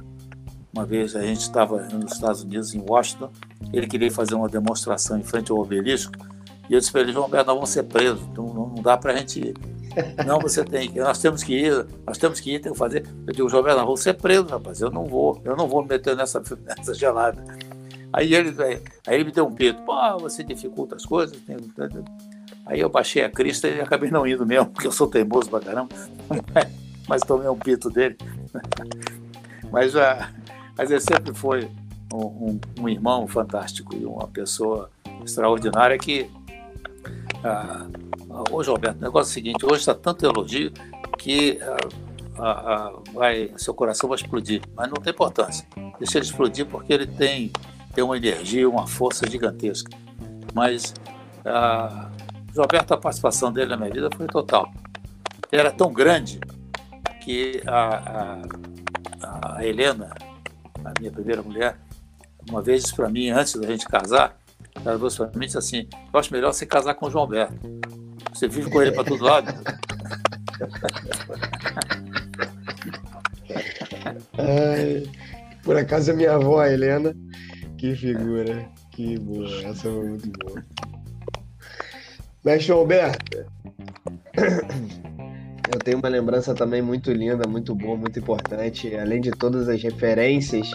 Uma 0.73 0.85
vez 0.85 1.15
a 1.15 1.21
gente 1.21 1.41
estava 1.41 1.83
nos 1.83 2.13
Estados 2.13 2.41
Unidos, 2.41 2.73
em 2.73 2.81
Washington, 2.81 3.31
ele 3.71 3.85
queria 3.85 4.09
fazer 4.11 4.33
uma 4.33 4.49
demonstração 4.49 5.19
em 5.19 5.23
frente 5.23 5.51
ao 5.51 5.59
obelisco, 5.59 6.13
e 6.67 6.73
eu 6.73 6.79
disse 6.79 6.91
para 6.91 7.01
ele, 7.01 7.13
João 7.13 7.27
nós 7.27 7.45
vamos 7.45 7.69
ser 7.69 7.83
presos, 7.83 8.27
não, 8.29 8.47
não 8.51 8.81
dá 8.81 8.97
para 8.97 9.13
a 9.13 9.15
gente. 9.15 9.53
Não, 10.25 10.39
você 10.39 10.63
tem 10.63 10.91
que, 10.91 10.99
nós 10.99 11.19
temos 11.19 11.43
que 11.43 11.53
ir, 11.53 11.85
nós 12.05 12.17
temos 12.17 12.39
que 12.39 12.55
ir, 12.55 12.59
tem 12.59 12.71
que 12.71 12.77
fazer. 12.77 13.05
Eu 13.27 13.33
digo, 13.33 13.49
João 13.49 13.63
nós 13.63 13.75
vamos 13.75 14.01
ser 14.01 14.13
presos, 14.13 14.49
rapaz, 14.49 14.81
eu 14.81 14.89
não 14.89 15.05
vou, 15.05 15.41
eu 15.43 15.55
não 15.55 15.67
vou 15.67 15.81
me 15.81 15.89
meter 15.89 16.15
nessa, 16.15 16.41
nessa 16.65 16.93
gelada. 16.93 17.43
Aí 18.11 18.33
ele, 18.33 18.55
aí 18.61 18.81
ele 19.15 19.23
me 19.23 19.31
deu 19.31 19.47
um 19.47 19.51
pito, 19.51 19.81
pô, 19.83 20.17
você 20.19 20.43
dificulta 20.43 20.95
as 20.95 21.05
coisas, 21.05 21.35
tem, 21.41 21.57
Aí 22.65 22.79
eu 22.79 22.89
baixei 22.89 23.23
a 23.23 23.29
crista 23.29 23.67
e 23.67 23.81
acabei 23.81 24.09
não 24.09 24.25
indo 24.25 24.45
mesmo, 24.45 24.67
porque 24.67 24.87
eu 24.87 24.91
sou 24.91 25.07
teimoso 25.07 25.49
pra 25.49 25.59
caramba, 25.59 25.89
mas 27.07 27.21
tomei 27.23 27.47
um 27.49 27.57
pito 27.57 27.89
dele. 27.89 28.17
Mas, 29.71 29.95
uh, 29.95 29.99
mas 30.77 30.91
ele 30.91 31.01
sempre 31.01 31.33
foi 31.33 31.69
um, 32.13 32.25
um, 32.25 32.59
um, 32.79 32.89
irmão 32.89 33.27
fantástico 33.27 33.95
e 33.95 34.05
uma 34.05 34.27
pessoa 34.27 34.89
extraordinária 35.23 35.97
que. 35.97 36.29
Uh, 37.43 38.43
hoje, 38.51 38.69
Roberto, 38.69 38.97
o 38.97 39.01
negócio 39.01 39.29
é 39.29 39.31
o 39.31 39.33
seguinte: 39.33 39.65
hoje 39.65 39.79
está 39.79 39.93
tanto 39.93 40.25
elogio 40.25 40.71
que 41.17 41.59
uh, 41.61 43.03
vai, 43.13 43.51
seu 43.57 43.73
coração 43.73 44.07
vai 44.09 44.17
explodir, 44.17 44.61
mas 44.75 44.87
não 44.87 44.95
tem 44.95 45.11
importância. 45.11 45.67
Deixa 45.99 46.17
ele 46.17 46.25
explodir 46.25 46.65
porque 46.65 46.93
ele 46.93 47.05
tem, 47.05 47.51
tem 47.93 48.03
uma 48.03 48.17
energia, 48.17 48.67
uma 48.69 48.87
força 48.87 49.29
gigantesca. 49.29 49.91
Mas. 50.53 50.93
Uh, 51.45 52.23
Roberto, 52.55 52.93
a 52.93 52.97
participação 52.97 53.51
dele 53.51 53.71
na 53.71 53.77
minha 53.77 53.89
vida 53.89 54.09
foi 54.15 54.27
total. 54.27 54.71
Ele 55.51 55.59
era 55.59 55.71
tão 55.71 55.91
grande 55.91 56.39
que 57.23 57.61
a, 57.65 58.41
a, 59.23 59.55
a 59.57 59.65
Helena, 59.65 60.13
a 60.85 60.93
minha 60.99 61.11
primeira 61.11 61.41
mulher, 61.41 61.79
uma 62.47 62.61
vez 62.61 62.83
disse 62.83 62.95
para 62.95 63.09
mim, 63.09 63.29
antes 63.29 63.55
da 63.55 63.65
gente 63.65 63.87
casar, 63.87 64.37
ela 64.85 64.97
disse 64.97 65.17
para 65.17 65.39
mim 65.39 65.45
assim: 65.45 65.87
Eu 66.13 66.19
acho 66.19 66.33
melhor 66.33 66.53
você 66.53 66.65
casar 66.65 66.95
com 66.95 67.07
o 67.07 67.11
João 67.11 67.23
Alberto. 67.23 67.55
Você 68.33 68.47
vive 68.47 68.69
com 68.69 68.81
ele 68.81 68.91
para 68.91 69.03
todo 69.03 69.23
lado. 69.23 69.53
Ai, 74.37 75.03
por 75.63 75.77
acaso 75.77 76.11
a 76.11 76.15
minha 76.15 76.33
avó, 76.33 76.59
a 76.59 76.71
Helena, 76.71 77.15
que 77.77 77.95
figura, 77.95 78.67
que 78.91 79.17
boa, 79.19 79.47
essa 79.63 79.89
foi 79.89 80.09
muito 80.09 80.29
boa. 80.39 80.63
Mestre 82.43 82.73
Alberto, 82.73 83.45
eu 85.73 85.79
tenho 85.79 85.99
uma 85.99 86.09
lembrança 86.09 86.53
também 86.53 86.81
muito 86.81 87.11
linda, 87.11 87.47
muito 87.47 87.73
boa, 87.73 87.95
muito 87.95 88.19
importante, 88.19 88.93
além 88.95 89.21
de 89.21 89.31
todas 89.31 89.69
as 89.69 89.81
referências 89.81 90.69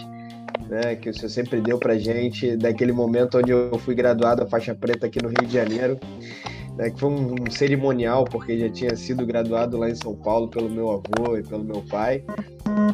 né, 0.69 0.95
que 0.95 1.09
o 1.09 1.13
senhor 1.13 1.29
sempre 1.29 1.59
deu 1.59 1.79
pra 1.79 1.97
gente, 1.97 2.55
daquele 2.55 2.91
momento 2.91 3.39
onde 3.39 3.51
eu 3.51 3.77
fui 3.79 3.95
graduado 3.95 4.43
a 4.43 4.47
faixa 4.47 4.75
preta 4.75 5.07
aqui 5.07 5.21
no 5.21 5.29
Rio 5.29 5.47
de 5.47 5.53
Janeiro, 5.53 5.99
né, 6.77 6.91
que 6.91 6.99
foi 6.99 7.09
um, 7.09 7.35
um 7.41 7.51
cerimonial, 7.51 8.23
porque 8.23 8.57
já 8.57 8.69
tinha 8.69 8.95
sido 8.95 9.25
graduado 9.25 9.77
lá 9.77 9.89
em 9.89 9.95
São 9.95 10.15
Paulo 10.15 10.47
pelo 10.47 10.69
meu 10.69 10.91
avô 10.91 11.35
e 11.35 11.43
pelo 11.43 11.63
meu 11.63 11.81
pai. 11.89 12.23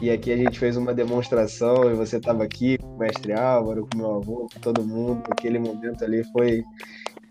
E 0.01 0.09
aqui 0.09 0.31
a 0.31 0.37
gente 0.37 0.57
fez 0.57 0.77
uma 0.77 0.93
demonstração 0.93 1.91
e 1.91 1.93
você 1.93 2.17
estava 2.17 2.43
aqui 2.43 2.77
com 2.77 2.95
o 2.95 2.97
mestre 2.97 3.33
Álvaro, 3.33 3.87
com 3.91 3.97
meu 3.97 4.15
avô, 4.15 4.47
com 4.51 4.59
todo 4.59 4.83
mundo. 4.83 5.23
Aquele 5.29 5.59
momento 5.59 6.03
ali 6.03 6.23
foi 6.31 6.63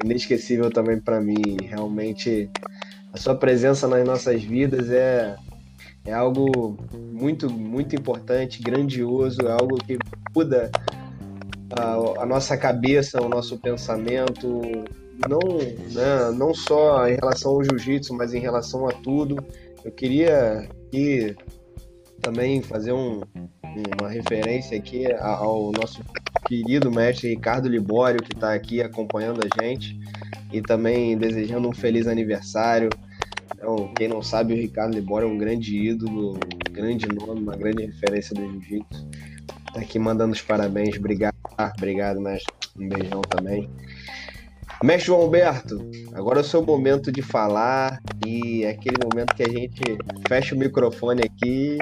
inesquecível 0.04 0.70
também 0.70 1.00
para 1.00 1.20
mim. 1.20 1.56
Realmente, 1.62 2.50
a 3.12 3.16
sua 3.16 3.34
presença 3.34 3.88
nas 3.88 4.04
nossas 4.06 4.42
vidas 4.42 4.90
é, 4.90 5.34
é 6.04 6.12
algo 6.12 6.76
muito, 7.12 7.50
muito 7.50 7.96
importante, 7.96 8.62
grandioso, 8.62 9.40
é 9.46 9.52
algo 9.52 9.76
que 9.76 9.98
muda 10.34 10.70
a, 11.78 12.22
a 12.22 12.26
nossa 12.26 12.56
cabeça, 12.56 13.22
o 13.22 13.28
nosso 13.28 13.58
pensamento, 13.58 14.60
não, 15.28 15.38
né, 15.92 16.30
não 16.36 16.54
só 16.54 17.08
em 17.08 17.14
relação 17.14 17.52
ao 17.52 17.64
jiu-jitsu, 17.64 18.14
mas 18.14 18.34
em 18.34 18.40
relação 18.40 18.88
a 18.88 18.92
tudo. 18.92 19.42
Eu 19.84 19.92
queria 19.92 20.68
também 22.20 22.62
fazer 22.62 22.92
um, 22.92 23.20
uma 24.00 24.08
referência 24.08 24.76
aqui 24.76 25.10
ao 25.12 25.72
nosso 25.72 26.02
querido 26.46 26.90
mestre 26.90 27.30
Ricardo 27.30 27.68
Libório, 27.68 28.22
que 28.22 28.32
está 28.32 28.54
aqui 28.54 28.80
acompanhando 28.80 29.40
a 29.42 29.62
gente, 29.62 29.98
e 30.52 30.60
também 30.62 31.16
desejando 31.16 31.68
um 31.68 31.72
feliz 31.72 32.06
aniversário. 32.06 32.88
Então, 33.64 33.88
quem 33.96 34.08
não 34.08 34.20
sabe, 34.20 34.52
o 34.52 34.56
Ricardo 34.58 34.92
Libório 34.94 35.26
é 35.26 35.32
um 35.32 35.38
grande 35.38 35.74
ídolo, 35.74 36.34
um 36.34 36.70
grande 36.70 37.06
nome, 37.08 37.40
uma 37.40 37.56
grande 37.56 37.86
referência 37.86 38.34
do 38.34 38.42
jiu-jitsu. 38.42 39.08
Está 39.68 39.80
aqui 39.80 39.98
mandando 39.98 40.34
os 40.34 40.42
parabéns. 40.42 40.98
Obrigado, 40.98 41.34
obrigado, 41.78 42.20
mestre. 42.20 42.52
Um 42.78 42.86
beijão 42.90 43.22
também. 43.22 43.70
Mestre 44.82 45.06
João 45.06 45.22
Alberto, 45.22 45.80
agora 46.12 46.40
é 46.40 46.42
o 46.42 46.44
seu 46.44 46.62
momento 46.62 47.10
de 47.10 47.22
falar 47.22 48.02
e 48.26 48.64
é 48.64 48.70
aquele 48.72 48.98
momento 49.02 49.34
que 49.34 49.42
a 49.42 49.48
gente 49.48 49.82
fecha 50.28 50.54
o 50.54 50.58
microfone 50.58 51.22
aqui 51.22 51.78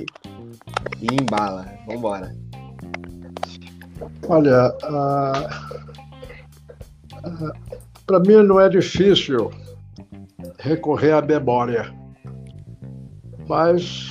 e 1.01 1.21
embala. 1.21 1.67
Vamos 1.85 1.95
embora. 1.97 2.37
Olha, 4.29 4.73
para 8.07 8.21
mim 8.21 8.37
não 8.45 8.61
é 8.61 8.69
difícil 8.69 9.51
recorrer 10.59 11.13
à 11.13 11.23
memória, 11.23 11.93
mas 13.49 14.11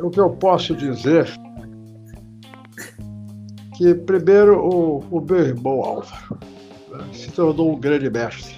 o 0.00 0.10
que 0.10 0.20
eu 0.20 0.30
posso 0.30 0.74
dizer 0.74 1.26
que 3.76 3.94
primeiro 3.94 4.58
o, 4.58 4.98
o 5.10 5.20
meu 5.20 5.40
irmão 5.40 5.82
Álvaro 5.82 6.38
né, 6.90 7.04
se 7.12 7.30
tornou 7.32 7.74
um 7.74 7.80
grande 7.80 8.10
mestre. 8.10 8.54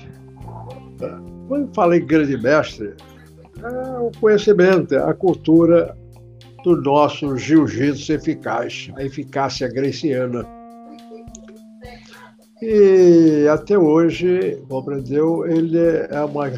Quando 1.48 1.74
falei 1.74 2.00
grande 2.00 2.36
mestre, 2.36 2.94
é 3.62 3.98
o 3.98 4.10
conhecimento, 4.20 4.94
é 4.94 5.02
a 5.02 5.14
cultura 5.14 5.96
do 6.64 6.80
nosso 6.80 7.36
jiu-jitsu 7.36 8.12
eficaz, 8.12 8.90
a 8.96 9.04
eficácia 9.04 9.68
greciana. 9.68 10.46
E 12.66 13.46
até 13.46 13.78
hoje, 13.78 14.58
compreendeu, 14.70 15.46
ele 15.46 15.78
é 15.78 16.24
uma, 16.24 16.50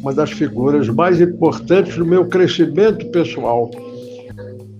uma 0.00 0.14
das 0.14 0.30
figuras 0.30 0.88
mais 0.88 1.20
importantes 1.20 1.96
no 1.96 2.06
meu 2.06 2.28
crescimento 2.28 3.10
pessoal, 3.10 3.68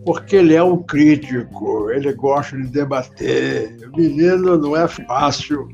porque 0.04 0.36
ele 0.36 0.54
é 0.54 0.62
um 0.62 0.84
crítico, 0.84 1.90
ele 1.90 2.12
gosta 2.12 2.56
de 2.56 2.68
debater. 2.68 3.76
O 3.92 3.96
menino 3.96 4.56
não 4.56 4.76
é 4.76 4.86
fácil. 4.86 5.66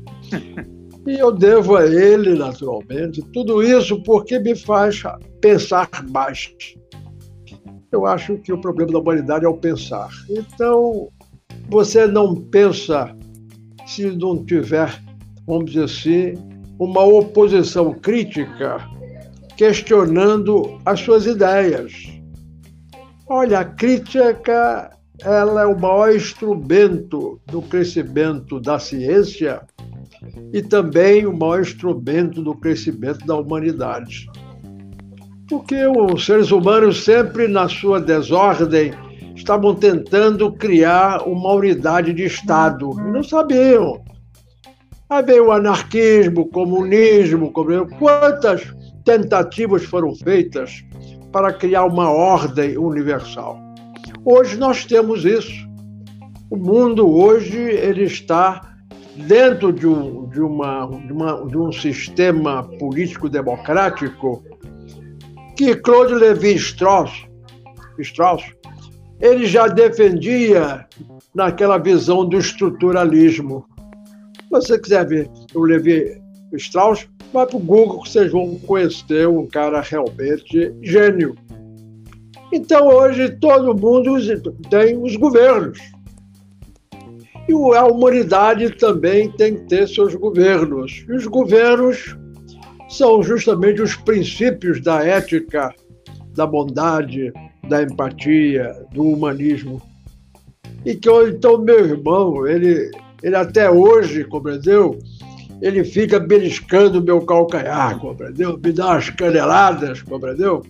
E 1.05 1.19
eu 1.19 1.31
devo 1.31 1.75
a 1.75 1.85
ele, 1.85 2.33
naturalmente, 2.33 3.21
tudo 3.31 3.61
isso 3.61 4.01
porque 4.01 4.39
me 4.39 4.55
faz 4.55 5.03
pensar 5.39 5.87
mais. 6.09 6.49
Eu 7.91 8.07
acho 8.07 8.37
que 8.39 8.51
o 8.51 8.59
problema 8.59 8.91
da 8.91 8.99
humanidade 8.99 9.45
é 9.45 9.47
o 9.47 9.55
pensar. 9.55 10.09
Então, 10.29 11.09
você 11.69 12.07
não 12.07 12.35
pensa 12.35 13.15
se 13.87 14.11
não 14.11 14.45
tiver, 14.45 15.01
vamos 15.47 15.71
dizer 15.71 15.85
assim, 15.85 16.33
uma 16.77 17.03
oposição 17.03 17.93
crítica 17.93 18.85
questionando 19.55 20.79
as 20.85 20.99
suas 20.99 21.25
ideias. 21.25 21.93
Olha, 23.27 23.59
a 23.59 23.65
crítica 23.65 24.91
ela 25.23 25.63
é 25.63 25.65
o 25.65 25.79
maior 25.79 26.15
instrumento 26.15 27.41
do 27.47 27.61
crescimento 27.61 28.59
da 28.59 28.77
ciência 28.77 29.61
e 30.53 30.61
também 30.61 31.25
o 31.25 31.35
maior 31.35 31.61
instrumento 31.61 32.43
do 32.43 32.53
crescimento 32.53 33.25
da 33.25 33.35
humanidade. 33.35 34.29
Porque 35.49 35.87
os 35.87 36.25
seres 36.25 36.51
humanos 36.51 37.03
sempre 37.03 37.47
na 37.47 37.67
sua 37.67 37.99
desordem 37.99 38.91
estavam 39.37 39.75
tentando 39.75 40.51
criar 40.51 41.21
uma 41.27 41.53
unidade 41.53 42.11
de 42.11 42.25
Estado. 42.25 42.91
E 42.99 43.11
não 43.11 43.23
sabiam. 43.23 44.03
Aí 45.09 45.23
veio 45.23 45.47
o 45.47 45.51
anarquismo, 45.51 46.41
o 46.41 46.49
comunismo, 46.49 47.53
quantas 47.97 48.75
tentativas 49.05 49.85
foram 49.85 50.13
feitas 50.15 50.83
para 51.31 51.53
criar 51.53 51.85
uma 51.85 52.09
ordem 52.09 52.77
universal. 52.77 53.57
Hoje 54.25 54.57
nós 54.57 54.83
temos 54.83 55.23
isso. 55.23 55.67
O 56.49 56.57
mundo 56.57 57.07
hoje 57.07 57.57
ele 57.57 58.03
está 58.03 58.75
dentro 59.15 59.71
de 59.71 59.87
um, 59.87 60.27
de 60.29 60.41
uma, 60.41 60.87
de, 61.05 61.13
uma, 61.13 61.45
de 61.45 61.57
um 61.57 61.71
sistema 61.71 62.63
político 62.79 63.29
democrático 63.29 64.43
que 65.55 65.75
Claude 65.75 66.15
Lévi-Strauss 66.15 67.27
Strauss 67.99 68.43
ele 69.19 69.45
já 69.45 69.67
defendia 69.67 70.85
naquela 71.33 71.77
visão 71.77 72.27
do 72.27 72.37
estruturalismo. 72.37 73.65
Se 74.41 74.49
você 74.49 74.79
quiser 74.79 75.05
ver 75.05 75.29
o 75.53 75.61
Levi 75.63 76.21
Strauss, 76.53 77.07
vai 77.33 77.45
para 77.45 77.57
o 77.57 77.59
Google 77.59 78.01
que 78.01 78.09
vocês 78.09 78.31
vão 78.31 78.55
conhecer 78.59 79.27
um 79.27 79.45
cara 79.45 79.81
realmente 79.81 80.73
gênio. 80.81 81.35
Então, 82.53 82.87
hoje, 82.87 83.29
todo 83.29 83.77
mundo 83.77 84.15
tem 84.69 84.97
os 84.97 85.15
governos. 85.15 85.79
E 87.49 87.53
a 87.53 87.85
humanidade 87.85 88.71
também 88.77 89.31
tem 89.31 89.55
que 89.55 89.65
ter 89.67 89.87
seus 89.87 90.15
governos. 90.15 91.05
E 91.07 91.13
os 91.13 91.27
governos 91.27 92.17
são 92.89 93.21
justamente 93.21 93.81
os 93.81 93.95
princípios 93.95 94.81
da 94.81 95.03
ética, 95.03 95.73
da 96.33 96.45
bondade, 96.45 97.33
da 97.67 97.83
empatia, 97.83 98.75
do 98.91 99.03
humanismo. 99.03 99.81
E 100.85 100.95
que 100.95 101.09
então 101.09 101.57
meu 101.57 101.85
irmão, 101.85 102.47
ele, 102.47 102.91
ele 103.21 103.35
até 103.35 103.69
hoje, 103.69 104.23
compreendeu? 104.23 104.97
Ele 105.61 105.83
fica 105.83 106.19
beliscando 106.19 107.01
meu 107.01 107.21
calcanhar, 107.21 107.99
compreendeu? 107.99 108.59
Me 108.63 108.71
dá 108.71 108.87
umas 108.87 109.09
caneladas, 109.09 110.01
compreendeu? 110.01 110.63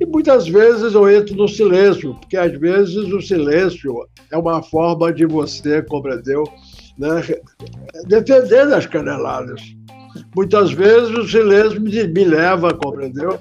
E 0.00 0.06
muitas 0.06 0.48
vezes 0.48 0.94
eu 0.94 1.08
entro 1.08 1.36
no 1.36 1.46
silêncio, 1.46 2.14
porque 2.14 2.36
às 2.36 2.52
vezes 2.58 2.96
o 3.12 3.20
silêncio 3.20 3.94
é 4.30 4.36
uma 4.36 4.62
forma 4.62 5.12
de 5.12 5.24
você, 5.24 5.82
compreendeu? 5.82 6.42
Né? 6.98 7.22
Defender 8.06 8.68
das 8.68 8.86
caneladas. 8.86 9.62
Muitas 10.34 10.72
vezes 10.72 11.10
o 11.10 11.28
silêncio 11.28 11.80
me, 11.80 11.90
me 12.08 12.24
leva, 12.24 12.74
compreendeu? 12.74 13.38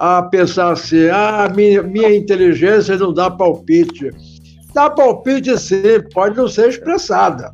A 0.00 0.22
pensar 0.22 0.72
assim: 0.72 1.08
ah, 1.10 1.52
minha, 1.54 1.82
minha 1.82 2.16
inteligência 2.16 2.96
não 2.96 3.12
dá 3.12 3.30
palpite. 3.30 4.10
Dá 4.72 4.88
palpite 4.88 5.56
sim, 5.58 6.00
pode 6.14 6.38
não 6.38 6.48
ser 6.48 6.70
expressada. 6.70 7.52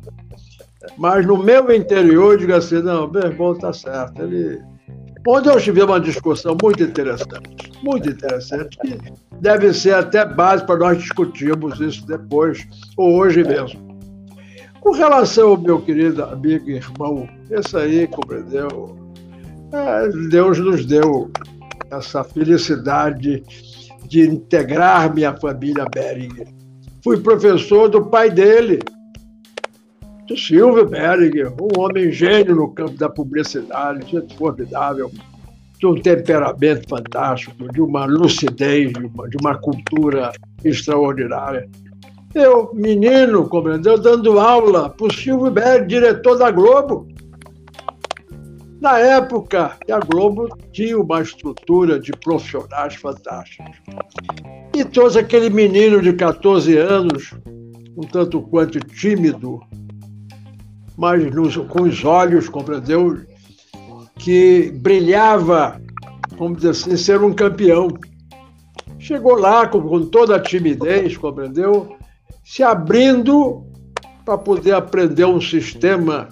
Mas 0.97 1.25
no 1.25 1.37
meu 1.37 1.69
interior, 1.75 2.37
diga 2.37 2.57
assim: 2.57 2.81
não, 2.81 3.11
meu 3.11 3.23
irmão 3.23 3.51
está 3.51 3.73
certo. 3.73 4.21
Ele... 4.23 4.61
Onde 5.27 5.49
eu 5.49 5.59
tive 5.59 5.83
uma 5.83 5.99
discussão 5.99 6.55
muito 6.61 6.81
interessante, 6.81 7.69
muito 7.83 8.09
interessante, 8.09 8.77
que 8.77 8.97
deve 9.41 9.73
ser 9.73 9.95
até 9.95 10.23
base 10.23 10.65
para 10.65 10.77
nós 10.77 10.99
discutirmos 10.99 11.81
isso 11.81 12.07
depois, 12.07 12.65
ou 12.95 13.17
hoje 13.17 13.43
mesmo. 13.43 13.85
Com 14.79 14.91
relação 14.91 15.49
ao 15.49 15.57
meu 15.57 15.81
querido 15.81 16.23
amigo 16.23 16.69
e 16.69 16.75
irmão, 16.75 17.27
esse 17.51 17.75
aí, 17.75 18.07
compreendeu? 18.07 18.95
É, 19.73 20.07
Deus 20.29 20.57
nos 20.59 20.85
deu 20.85 21.29
essa 21.91 22.23
felicidade 22.23 23.43
de 24.07 24.21
integrar 24.21 25.13
minha 25.13 25.35
família 25.35 25.85
Beringer. 25.85 26.47
Fui 27.03 27.17
professor 27.19 27.89
do 27.89 28.05
pai 28.05 28.29
dele, 28.29 28.79
do 30.27 30.37
Silvio 30.37 30.85
Beringer, 30.85 31.53
um 31.53 31.79
homem 31.79 32.11
gênio 32.11 32.55
no 32.55 32.69
campo 32.73 32.97
da 32.97 33.09
publicidade, 33.09 34.11
gente 34.11 34.35
formidável, 34.35 35.09
de 35.79 35.85
um 35.85 35.95
temperamento 35.95 36.87
fantástico, 36.89 37.71
de 37.71 37.81
uma 37.81 38.05
lucidez, 38.05 38.91
de 38.91 39.05
uma, 39.05 39.29
de 39.29 39.37
uma 39.37 39.57
cultura 39.57 40.31
extraordinária. 40.63 41.69
Eu, 42.33 42.71
menino, 42.73 43.47
compreendeu, 43.47 43.97
dando 43.97 44.39
aula 44.39 44.89
para 44.89 45.07
o 45.07 45.13
Silvio 45.13 45.51
Beringer, 45.51 45.87
diretor 45.87 46.37
da 46.37 46.51
Globo, 46.51 47.07
na 48.79 48.99
época, 48.99 49.75
a 49.91 49.99
Globo 49.99 50.47
tinha 50.71 50.99
uma 50.99 51.21
estrutura 51.21 51.99
de 51.99 52.11
profissionais 52.11 52.95
fantásticos. 52.95 53.75
E 54.75 54.85
trouxe 54.85 55.17
aquele 55.17 55.49
menino 55.49 56.01
de 56.01 56.13
14 56.13 56.77
anos, 56.77 57.33
um 57.97 58.01
tanto 58.01 58.41
quanto 58.41 58.79
tímido, 58.79 59.59
mas 60.95 61.23
nos, 61.33 61.57
com 61.57 61.83
os 61.83 62.05
olhos, 62.05 62.47
compreendeu? 62.47 63.17
Que 64.15 64.71
brilhava, 64.75 65.81
vamos 66.37 66.57
dizer 66.57 66.69
assim, 66.69 66.97
ser 66.97 67.21
um 67.21 67.33
campeão. 67.33 67.87
Chegou 68.99 69.35
lá 69.35 69.67
com, 69.67 69.81
com 69.81 70.05
toda 70.05 70.35
a 70.35 70.39
timidez, 70.39 71.17
compreendeu? 71.17 71.95
Se 72.43 72.61
abrindo 72.61 73.65
para 74.23 74.37
poder 74.37 74.73
aprender 74.73 75.25
um 75.25 75.41
sistema 75.41 76.29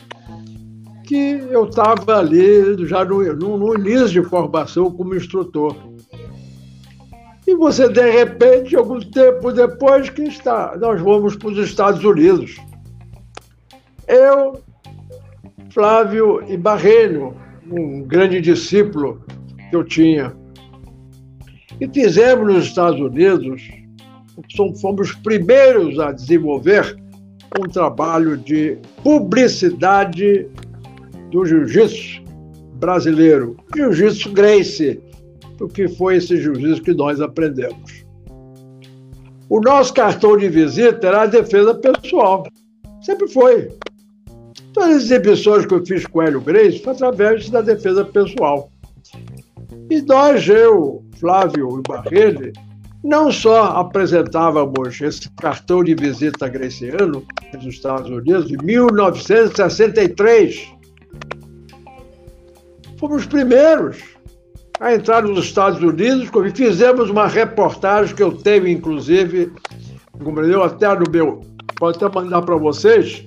que 1.05 1.43
eu 1.51 1.65
estava 1.65 2.17
ali 2.17 2.85
já 2.87 3.05
no, 3.05 3.21
no, 3.35 3.57
no, 3.57 3.75
início 3.75 4.09
de 4.09 4.23
formação 4.23 4.91
como 4.91 5.15
instrutor. 5.15 5.75
E 7.47 7.53
você, 7.55 7.87
de 7.87 8.09
repente, 8.09 8.75
algum 8.75 8.99
tempo 8.99 9.51
depois, 9.51 10.09
que 10.09 10.23
está, 10.23 10.75
nós 10.77 10.99
vamos 10.99 11.35
para 11.35 11.49
os 11.49 11.57
Estados 11.59 12.03
Unidos. 12.03 12.55
Eu, 14.07 14.59
Flávio 15.69 16.43
e 16.47 16.57
Barreiro, 16.57 17.35
um 17.69 18.01
grande 18.01 18.41
discípulo 18.41 19.23
que 19.69 19.75
eu 19.75 19.83
tinha, 19.83 20.35
e 21.79 21.87
fizemos 21.87 22.51
nos 22.51 22.65
Estados 22.65 22.99
Unidos, 22.99 23.61
fomos 24.81 25.09
os 25.09 25.15
primeiros 25.15 25.99
a 25.99 26.11
desenvolver 26.11 26.95
um 27.59 27.67
trabalho 27.67 28.37
de 28.37 28.77
publicidade 29.03 30.47
do 31.35 31.45
jiu-jitsu 31.45 32.23
brasileiro, 32.75 33.57
jiu-jitsu 33.75 34.31
Gracie, 34.31 35.01
o 35.59 35.67
que 35.67 35.89
foi 35.89 36.15
esse 36.15 36.41
jiu-jitsu 36.41 36.81
que 36.81 36.93
nós 36.93 37.19
aprendemos. 37.19 38.05
O 39.49 39.59
nosso 39.59 39.93
cartão 39.93 40.37
de 40.37 40.47
visita 40.47 41.07
era 41.07 41.23
a 41.23 41.25
defesa 41.25 41.75
pessoal. 41.75 42.47
Sempre 43.01 43.27
foi. 43.27 43.69
Todas 44.73 44.95
as 44.95 45.03
exibições 45.03 45.65
que 45.65 45.73
eu 45.73 45.85
fiz 45.85 46.07
com 46.07 46.19
o 46.19 46.21
Hélio 46.21 46.39
Grace 46.39 46.79
foi 46.79 46.93
através 46.93 47.49
da 47.49 47.59
defesa 47.59 48.05
pessoal. 48.05 48.71
E 49.89 50.01
nós, 50.03 50.47
eu, 50.47 51.03
Flávio 51.19 51.79
e 51.79 51.81
Barrele, 51.85 52.53
não 53.03 53.29
só 53.29 53.77
apresentávamos 53.77 55.01
esse 55.01 55.29
cartão 55.31 55.83
de 55.83 55.95
visita 55.95 56.47
greciano 56.47 57.25
nos 57.53 57.65
Estados 57.65 58.09
Unidos 58.09 58.49
em 58.49 58.55
1963, 58.63 60.75
Fomos 63.05 63.21
os 63.21 63.27
primeiros. 63.27 64.01
a 64.79 64.95
entrar 64.95 65.21
nos 65.21 65.45
Estados 65.45 65.79
Unidos, 65.79 66.27
fizemos 66.55 67.07
uma 67.07 67.27
reportagem 67.27 68.15
que 68.15 68.23
eu 68.23 68.31
tenho, 68.31 68.67
inclusive, 68.67 69.53
compreendeu? 70.23 70.63
Até 70.63 70.91
no 70.97 71.05
meu. 71.11 71.41
Pode 71.77 72.03
até 72.03 72.19
mandar 72.19 72.41
para 72.41 72.55
vocês. 72.55 73.23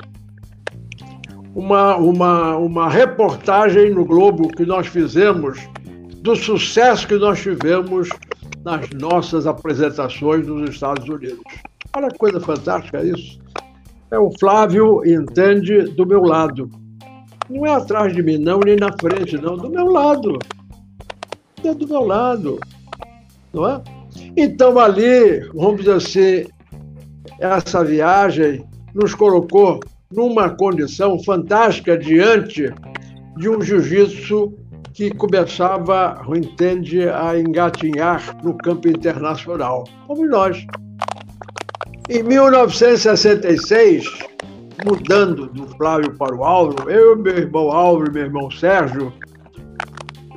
Uma, 1.54 1.96
uma, 1.96 2.56
uma 2.56 2.88
reportagem 2.88 3.94
no 3.94 4.04
Globo 4.04 4.48
que 4.48 4.66
nós 4.66 4.88
fizemos 4.88 5.60
do 6.22 6.34
sucesso 6.34 7.06
que 7.06 7.14
nós 7.14 7.40
tivemos 7.40 8.08
nas 8.64 8.90
nossas 8.90 9.46
apresentações 9.46 10.44
nos 10.48 10.70
Estados 10.70 11.08
Unidos. 11.08 11.38
Olha 11.96 12.08
que 12.08 12.18
coisa 12.18 12.40
fantástica 12.40 13.04
isso. 13.04 13.38
É 14.10 14.18
o 14.18 14.32
Flávio 14.40 15.06
entende 15.06 15.82
do 15.82 16.04
meu 16.04 16.22
lado. 16.22 16.68
Não 17.48 17.66
é 17.66 17.74
atrás 17.74 18.14
de 18.14 18.22
mim, 18.22 18.38
não, 18.38 18.60
nem 18.60 18.76
na 18.76 18.92
frente, 19.00 19.36
não. 19.36 19.56
Do 19.56 19.70
meu 19.70 19.86
lado. 19.86 20.38
É 21.64 21.74
do 21.74 21.88
meu 21.88 22.04
lado. 22.04 22.60
Não 23.52 23.68
é? 23.68 23.82
Então, 24.36 24.78
ali, 24.78 25.40
vamos 25.54 25.80
dizer 25.80 25.94
assim, 25.94 26.46
essa 27.40 27.84
viagem 27.84 28.64
nos 28.94 29.14
colocou 29.14 29.80
numa 30.10 30.50
condição 30.50 31.18
fantástica 31.22 31.96
diante 31.96 32.72
de 33.36 33.48
um 33.48 33.60
jiu-jitsu 33.62 34.52
que 34.92 35.10
começava, 35.10 36.20
entende, 36.34 37.08
a 37.08 37.38
engatinhar 37.38 38.36
no 38.42 38.56
campo 38.58 38.88
internacional, 38.88 39.84
como 40.06 40.26
nós. 40.26 40.66
Em 42.10 42.22
1966, 42.22 44.06
mudando 44.84 45.46
do 45.48 45.66
Flávio 45.76 46.14
para 46.16 46.34
o 46.34 46.44
Álvaro, 46.44 46.90
eu, 46.90 47.16
meu 47.16 47.36
irmão 47.36 47.70
Álvaro, 47.70 48.12
meu 48.12 48.24
irmão 48.24 48.50
Sérgio, 48.50 49.12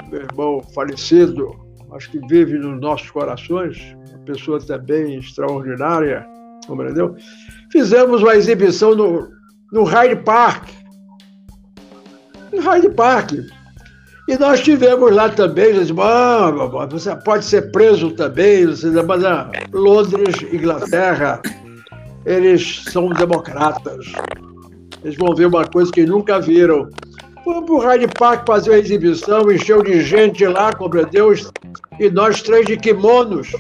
meu 0.10 0.22
irmão 0.22 0.62
falecido, 0.74 1.56
acho 1.94 2.10
que 2.12 2.20
vive 2.28 2.58
nos 2.58 2.80
nossos 2.80 3.10
corações, 3.12 3.96
uma 4.10 4.20
pessoa 4.26 4.60
também 4.60 5.18
extraordinária, 5.18 6.26
compreendeu? 6.68 7.16
Fizemos 7.72 8.22
uma 8.22 8.36
exibição 8.36 8.96
no, 8.96 9.30
no 9.72 9.84
Hyde 9.84 10.18
Park. 10.24 10.70
No 12.52 12.62
Hyde 12.62 12.90
Park. 12.90 13.34
E 14.28 14.38
nós 14.38 14.62
tivemos 14.62 15.12
lá 15.14 15.30
também, 15.30 15.74
disse, 15.74 15.94
ah, 16.00 16.52
você 16.90 17.16
pode 17.18 17.44
ser 17.44 17.72
preso 17.72 18.12
também, 18.12 18.66
mas 19.06 19.26
ah, 19.26 19.50
Londres, 19.74 20.36
Inglaterra, 20.54 21.42
eles 22.26 22.84
são 22.92 23.10
democratas. 23.10 24.12
Eles 25.04 25.18
vão 25.18 25.36
ver 25.36 25.48
uma 25.48 25.66
coisa 25.66 25.92
que 25.92 26.06
nunca 26.06 26.40
viram. 26.40 26.90
Fomos 27.44 27.66
para 27.66 27.74
o 27.74 27.80
Hyde 27.80 28.08
Park 28.20 28.46
fazer 28.46 28.70
uma 28.70 28.78
exibição, 28.78 29.52
encheu 29.52 29.82
de 29.82 30.02
gente 30.02 30.46
lá, 30.46 30.72
compreendeu? 30.74 31.34
E 32.00 32.10
nós 32.10 32.42
três 32.42 32.66
de 32.66 32.78
kimonos 32.78 33.52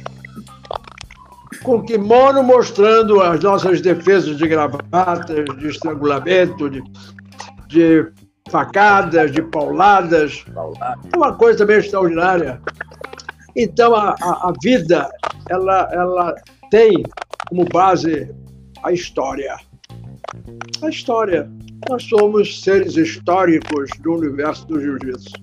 com 1.63 1.81
kimono 1.83 2.43
mostrando 2.43 3.21
as 3.21 3.39
nossas 3.41 3.81
defesas 3.81 4.37
de 4.37 4.47
gravatas, 4.47 5.45
de 5.57 5.67
estrangulamento, 5.67 6.69
de, 6.69 6.83
de 7.67 8.11
facadas, 8.49 9.31
de 9.31 9.41
pauladas. 9.41 10.43
Uma 11.15 11.33
coisa 11.33 11.59
também 11.59 11.77
extraordinária. 11.77 12.61
Então, 13.55 13.93
a, 13.95 14.15
a, 14.21 14.49
a 14.49 14.53
vida, 14.63 15.09
ela, 15.49 15.89
ela 15.91 16.35
tem 16.69 17.03
como 17.49 17.65
base 17.65 18.33
a 18.83 18.91
história. 18.91 19.57
A 20.81 20.89
história. 20.89 21.49
Nós 21.89 22.03
somos 22.03 22.61
seres 22.61 22.95
históricos 22.95 23.89
do 24.01 24.13
universo 24.13 24.67
do 24.67 24.79
jiu-jitsu. 24.79 25.33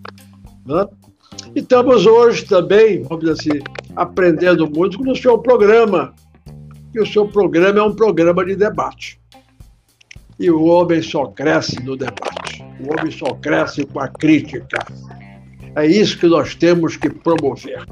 Né? 0.66 0.86
E 1.54 1.60
estamos 1.60 2.06
hoje 2.06 2.44
também, 2.44 3.02
vamos 3.02 3.20
dizer 3.20 3.32
assim, 3.32 3.62
aprendendo 3.96 4.68
muito 4.68 5.02
no 5.02 5.16
seu 5.16 5.38
programa. 5.38 6.14
E 6.94 7.00
o 7.00 7.06
seu 7.06 7.26
programa 7.28 7.78
é 7.78 7.82
um 7.82 7.94
programa 7.94 8.44
de 8.44 8.56
debate. 8.56 9.20
E 10.38 10.50
o 10.50 10.64
homem 10.64 11.02
só 11.02 11.26
cresce 11.26 11.82
no 11.82 11.96
debate. 11.96 12.64
O 12.80 12.92
homem 12.92 13.10
só 13.10 13.34
cresce 13.34 13.84
com 13.84 14.00
a 14.00 14.08
crítica. 14.08 14.78
É 15.74 15.86
isso 15.86 16.18
que 16.18 16.26
nós 16.26 16.54
temos 16.54 16.96
que 16.96 17.10
promover. 17.10 17.84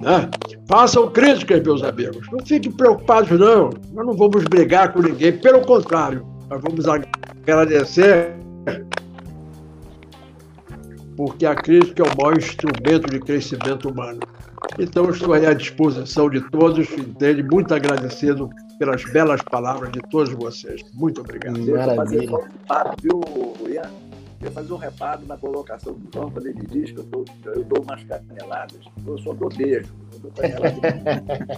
Né? 0.00 0.28
Façam 0.68 1.10
críticas, 1.10 1.62
meus 1.62 1.82
amigos. 1.82 2.26
Não 2.30 2.44
fiquem 2.44 2.70
preocupados, 2.70 3.38
não. 3.38 3.70
Nós 3.92 4.06
não 4.06 4.14
vamos 4.14 4.44
brigar 4.44 4.92
com 4.92 5.00
ninguém. 5.00 5.32
Pelo 5.38 5.62
contrário, 5.62 6.26
nós 6.48 6.60
vamos 6.60 6.86
agradecer 6.86 8.34
porque 11.16 11.46
a 11.46 11.54
crítica 11.54 12.02
é 12.02 12.06
o 12.06 12.16
maior 12.16 12.36
instrumento 12.36 13.08
de 13.10 13.18
crescimento 13.20 13.88
humano. 13.88 14.20
Então, 14.78 15.08
estou 15.08 15.32
aí 15.32 15.46
à 15.46 15.54
disposição 15.54 16.28
de 16.28 16.40
todos, 16.50 16.90
entende? 16.92 17.42
Muito 17.42 17.72
agradecido 17.74 18.50
pelas 18.78 19.02
belas 19.04 19.40
palavras 19.42 19.90
de 19.92 20.00
todos 20.10 20.32
vocês. 20.34 20.82
Muito 20.92 21.22
obrigado. 21.22 21.58
Maravilha. 21.58 22.38
Viu, 23.02 23.20
Ian? 23.68 24.05
Eu 24.40 24.50
fazer 24.52 24.72
um 24.72 24.76
reparo 24.76 25.26
na 25.26 25.36
colocação 25.36 25.94
do 25.94 26.10
João, 26.12 26.30
quando 26.30 26.46
ele 26.46 26.66
diz 26.66 26.90
que 26.92 26.98
eu 26.98 27.04
dou, 27.04 27.24
eu 27.46 27.64
dou 27.64 27.82
umas 27.82 28.04
caneladas. 28.04 28.80
Eu 29.06 29.18
só 29.18 29.32
dou 29.32 29.48
beijo, 29.48 29.94
eu 30.12 30.18
dou 30.18 30.30
caneladas. 30.32 30.78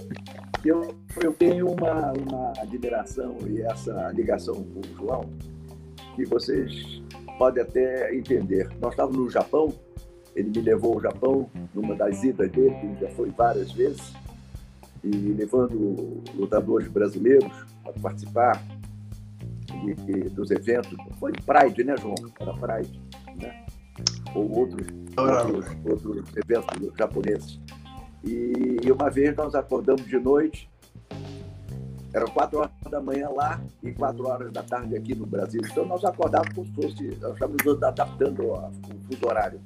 eu, 0.64 0.94
eu 1.22 1.32
tenho 1.34 1.70
uma, 1.70 2.12
uma 2.12 2.52
admiração 2.60 3.36
e 3.48 3.62
essa 3.62 4.10
ligação 4.12 4.54
com 4.54 4.80
o 4.80 4.96
João 4.96 5.24
que 6.14 6.24
vocês 6.24 7.02
podem 7.38 7.62
até 7.62 8.14
entender. 8.14 8.68
Nós 8.80 8.92
estávamos 8.92 9.18
no 9.18 9.30
Japão 9.30 9.72
ele 10.38 10.50
me 10.50 10.60
levou 10.60 10.94
ao 10.94 11.00
Japão 11.00 11.50
numa 11.74 11.96
das 11.96 12.22
idas 12.22 12.48
dele, 12.52 12.74
que 12.76 13.00
já 13.00 13.08
foi 13.10 13.28
várias 13.30 13.72
vezes, 13.72 14.12
e 15.02 15.10
levando 15.10 16.22
lutadores 16.34 16.86
brasileiros 16.88 17.50
para 17.82 17.92
participar 17.94 18.64
de, 19.80 19.94
de, 19.94 20.28
dos 20.30 20.50
eventos. 20.50 20.96
Foi 21.18 21.32
Pride, 21.32 21.84
né, 21.84 21.96
João? 21.96 22.14
Era 22.40 22.52
Pride, 22.54 23.00
né? 23.40 23.66
Ou 24.34 24.50
outros, 24.58 24.86
outros, 25.16 25.76
outros 25.84 26.36
eventos 26.36 26.96
japoneses. 26.96 27.60
E, 28.24 28.76
e 28.84 28.92
uma 28.92 29.10
vez 29.10 29.34
nós 29.36 29.54
acordamos 29.54 30.06
de 30.06 30.18
noite 30.18 30.68
eram 32.12 32.26
quatro 32.28 32.58
horas 32.58 32.72
da 32.90 33.00
manhã 33.00 33.28
lá 33.28 33.60
e 33.82 33.92
quatro 33.92 34.26
horas 34.26 34.52
da 34.52 34.62
tarde 34.62 34.96
aqui 34.96 35.14
no 35.14 35.26
Brasil. 35.26 35.60
Então 35.64 35.84
nós 35.84 36.04
acordávamos 36.04 36.54
como 36.54 36.66
se 36.66 36.72
fosse, 36.74 37.16
nós 37.20 37.34
estávamos 37.34 37.82
adaptando 37.82 38.50
o 38.50 38.70
fuso 39.06 39.26
horário. 39.26 39.60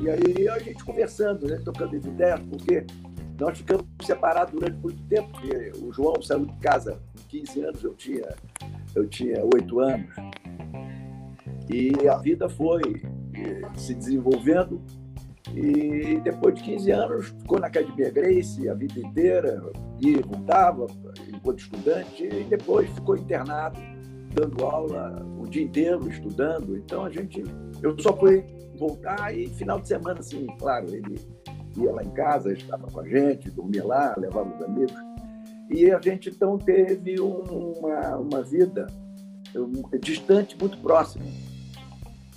E 0.00 0.08
aí 0.08 0.48
a 0.48 0.58
gente 0.58 0.82
conversando, 0.84 1.46
né, 1.46 1.60
tocando 1.64 1.96
as 1.96 2.04
ideias, 2.04 2.40
porque 2.48 2.86
nós 3.38 3.58
ficamos 3.58 3.86
separados 4.04 4.52
durante 4.52 4.78
muito 4.78 5.02
tempo, 5.04 5.28
porque 5.32 5.72
o 5.82 5.92
João 5.92 6.20
saiu 6.22 6.46
de 6.46 6.56
casa 6.58 7.00
com 7.12 7.22
15 7.28 7.60
anos, 7.60 7.84
eu 7.84 7.94
tinha, 7.94 8.34
eu 8.94 9.06
tinha 9.08 9.44
8 9.44 9.80
anos. 9.80 10.14
E 11.70 12.08
a 12.08 12.16
vida 12.16 12.48
foi 12.48 13.02
eh, 13.34 13.68
se 13.76 13.94
desenvolvendo 13.94 14.80
e 15.54 16.20
depois 16.20 16.54
de 16.54 16.62
15 16.62 16.90
anos 16.90 17.26
ficou 17.28 17.58
na 17.58 17.68
Academia 17.68 18.10
Grace 18.10 18.68
a 18.68 18.74
vida 18.74 19.00
inteira, 19.00 19.62
e 20.00 20.16
voltava 20.16 20.86
enquanto 21.28 21.60
estudante, 21.60 22.24
e 22.24 22.44
depois 22.44 22.88
ficou 22.90 23.16
internado, 23.16 23.78
dando 24.34 24.64
aula 24.64 25.24
o 25.38 25.46
dia 25.46 25.62
inteiro, 25.62 26.08
estudando. 26.08 26.76
Então 26.76 27.04
a 27.04 27.10
gente. 27.10 27.42
Eu 27.82 27.98
só 27.98 28.16
fui 28.16 28.44
voltar 28.78 29.36
e 29.36 29.48
final 29.48 29.80
de 29.80 29.88
semana, 29.88 30.20
assim, 30.20 30.46
claro, 30.58 30.86
ele 30.94 31.16
ia 31.76 31.92
lá 31.92 32.02
em 32.02 32.10
casa, 32.10 32.52
estava 32.52 32.86
com 32.86 33.00
a 33.00 33.08
gente, 33.08 33.50
dormia 33.50 33.84
lá, 33.84 34.14
levava 34.16 34.54
os 34.54 34.62
amigos. 34.62 34.94
E 35.70 35.90
a 35.90 36.00
gente 36.00 36.30
então 36.30 36.58
teve 36.58 37.20
uma, 37.20 38.16
uma 38.16 38.42
vida 38.42 38.86
distante, 40.00 40.56
muito 40.58 40.78
próxima. 40.78 41.24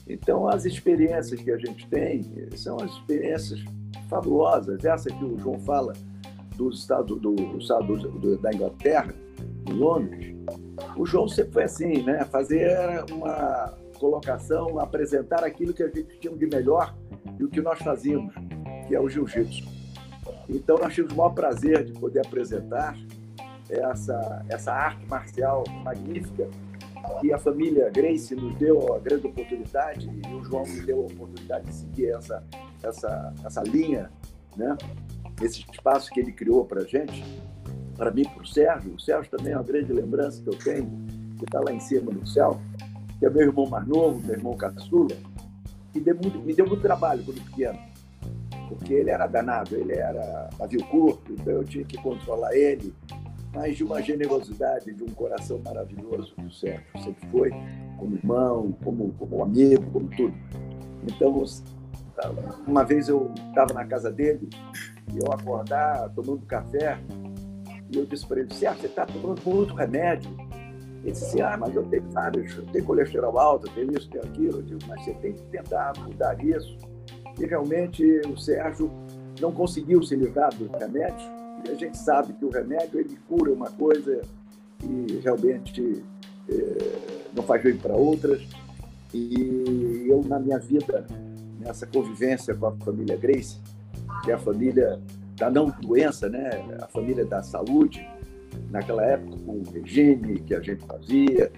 Então, 0.07 0.47
as 0.47 0.65
experiências 0.65 1.39
que 1.39 1.51
a 1.51 1.57
gente 1.57 1.87
tem 1.87 2.23
são 2.55 2.77
as 2.77 2.91
experiências 2.91 3.63
fabulosas. 4.09 4.83
Essa 4.83 5.09
que 5.09 5.23
o 5.23 5.37
João 5.39 5.59
fala 5.59 5.93
do, 6.55 6.69
do, 6.69 7.15
do, 7.95 8.37
da 8.37 8.53
Inglaterra, 8.53 9.13
de 9.65 9.73
Londres, 9.73 10.35
o 10.97 11.05
João 11.05 11.27
sempre 11.27 11.53
foi 11.53 11.63
assim, 11.63 12.03
né? 12.03 12.25
Fazer 12.25 12.69
uma, 13.11 13.73
colocação, 14.01 14.79
apresentar 14.79 15.43
aquilo 15.43 15.73
que 15.73 15.83
a 15.83 15.87
gente 15.87 16.19
tinha 16.19 16.35
de 16.35 16.47
melhor 16.47 16.95
e 17.39 17.43
o 17.43 17.47
que 17.47 17.61
nós 17.61 17.77
fazíamos, 17.79 18.33
que 18.87 18.95
é 18.95 18.99
o 18.99 19.07
jiu-jitsu. 19.07 19.63
Então, 20.49 20.77
nós 20.79 20.91
tivemos 20.91 21.13
o 21.13 21.17
maior 21.17 21.33
prazer 21.35 21.85
de 21.85 21.93
poder 21.93 22.25
apresentar 22.25 22.97
essa, 23.71 24.45
essa 24.49 24.73
arte 24.73 25.05
marcial 25.07 25.63
magnífica 25.83 26.47
que 27.19 27.33
a 27.33 27.37
família 27.37 27.89
Grace 27.89 28.35
nos 28.35 28.55
deu 28.57 28.93
a 28.93 28.99
grande 28.99 29.27
oportunidade 29.27 30.09
e 30.09 30.33
o 30.33 30.43
João 30.43 30.65
nos 30.65 30.85
deu 30.85 30.97
a 30.97 31.05
oportunidade 31.05 31.65
de 31.65 31.73
seguir 31.73 32.11
essa, 32.11 32.43
essa, 32.83 33.33
essa 33.43 33.63
linha, 33.63 34.11
né? 34.55 34.77
esse 35.41 35.65
espaço 35.71 36.11
que 36.11 36.19
ele 36.19 36.31
criou 36.31 36.65
para 36.65 36.81
a 36.81 36.85
gente, 36.85 37.23
para 37.97 38.11
mim, 38.11 38.23
para 38.23 38.43
o 38.43 38.45
Sérgio. 38.45 38.93
O 38.93 38.99
Sérgio 38.99 39.31
também 39.31 39.53
é 39.53 39.57
uma 39.57 39.63
grande 39.63 39.91
lembrança 39.91 40.41
que 40.43 40.49
eu 40.49 40.57
tenho, 40.57 40.89
que 41.37 41.45
está 41.45 41.59
lá 41.59 41.71
em 41.71 41.79
cima 41.79 42.11
no 42.11 42.25
céu 42.25 42.59
que 43.21 43.27
é 43.27 43.29
meu 43.29 43.43
irmão 43.43 43.67
mais 43.67 43.87
novo, 43.87 44.19
meu 44.25 44.35
irmão 44.35 44.57
caçula, 44.57 45.15
que 45.93 45.99
deu 45.99 46.15
muito, 46.15 46.39
me 46.39 46.55
deu 46.55 46.65
muito 46.65 46.81
trabalho 46.81 47.23
quando 47.23 47.39
pequeno. 47.45 47.77
porque 48.67 48.95
ele 48.95 49.11
era 49.11 49.27
danado, 49.27 49.75
ele 49.75 49.93
era 49.93 50.49
pavio 50.57 50.83
curto, 50.87 51.31
então 51.33 51.53
eu 51.53 51.63
tinha 51.63 51.85
que 51.85 51.97
controlar 51.97 52.55
ele, 52.55 52.91
mas 53.53 53.75
de 53.77 53.83
uma 53.83 54.01
generosidade, 54.01 54.93
de 54.93 55.03
um 55.03 55.09
coração 55.09 55.59
maravilhoso 55.63 56.33
do 56.37 56.51
Sérgio, 56.51 56.85
sempre 57.03 57.27
foi, 57.29 57.51
como 57.97 58.15
irmão, 58.15 58.75
como, 58.83 59.11
como 59.13 59.43
amigo, 59.43 59.83
como 59.91 60.07
tudo. 60.09 60.33
Então, 61.03 61.43
uma 62.67 62.83
vez 62.83 63.09
eu 63.09 63.31
estava 63.49 63.73
na 63.73 63.85
casa 63.85 64.11
dele, 64.11 64.49
e 65.13 65.17
eu 65.17 65.31
acordar, 65.31 66.09
tomando 66.09 66.45
café, 66.45 66.97
e 67.91 67.97
eu 67.97 68.05
disse 68.05 68.25
para 68.25 68.39
ele, 68.39 68.53
Sérgio, 68.53 68.81
você 68.81 68.87
está 68.87 69.05
tomando 69.05 69.41
muito 69.43 69.73
remédio? 69.73 70.31
Ele 71.03 71.11
disse 71.11 71.41
ah, 71.41 71.57
mas 71.57 71.75
eu 71.75 71.83
tenho 71.83 72.03
vários, 72.11 72.55
eu 72.55 72.65
tenho 72.67 72.85
colesterol 72.85 73.37
alto, 73.37 73.67
eu 73.67 73.73
tenho 73.73 73.97
isso, 73.97 74.09
tenho 74.09 74.23
aquilo. 74.23 74.59
Eu 74.59 74.61
digo, 74.61 74.79
mas 74.87 75.03
você 75.03 75.13
tem 75.15 75.33
que 75.33 75.41
tentar 75.43 75.93
mudar 75.97 76.43
isso. 76.43 76.77
E 77.39 77.45
realmente 77.45 78.03
o 78.27 78.37
Sérgio 78.37 78.91
não 79.39 79.51
conseguiu 79.51 80.03
se 80.03 80.15
livrar 80.15 80.53
dos 80.53 80.69
remédios. 80.79 81.40
A 81.69 81.75
gente 81.75 81.97
sabe 81.97 82.33
que 82.33 82.45
o 82.45 82.49
remédio 82.49 82.99
ele 82.99 83.17
cura 83.27 83.51
uma 83.51 83.69
coisa 83.69 84.21
e 84.83 85.19
realmente 85.23 86.03
é, 86.49 87.27
não 87.33 87.43
faz 87.43 87.63
bem 87.63 87.77
para 87.77 87.95
outras. 87.95 88.41
E 89.13 90.05
eu, 90.07 90.23
na 90.23 90.39
minha 90.39 90.57
vida, 90.57 91.05
nessa 91.59 91.85
convivência 91.85 92.55
com 92.55 92.67
a 92.67 92.71
família 92.77 93.17
Grace, 93.17 93.59
que 94.23 94.31
é 94.31 94.33
a 94.33 94.39
família 94.39 95.01
da 95.35 95.49
não 95.49 95.69
doença, 95.81 96.29
né? 96.29 96.49
a 96.81 96.87
família 96.87 97.25
da 97.25 97.41
saúde, 97.41 98.07
naquela 98.69 99.03
época 99.05 99.37
com 99.45 99.53
o 99.53 99.63
regime 99.71 100.39
que 100.41 100.53
a 100.53 100.61
gente 100.61 100.85
fazia, 100.85 101.51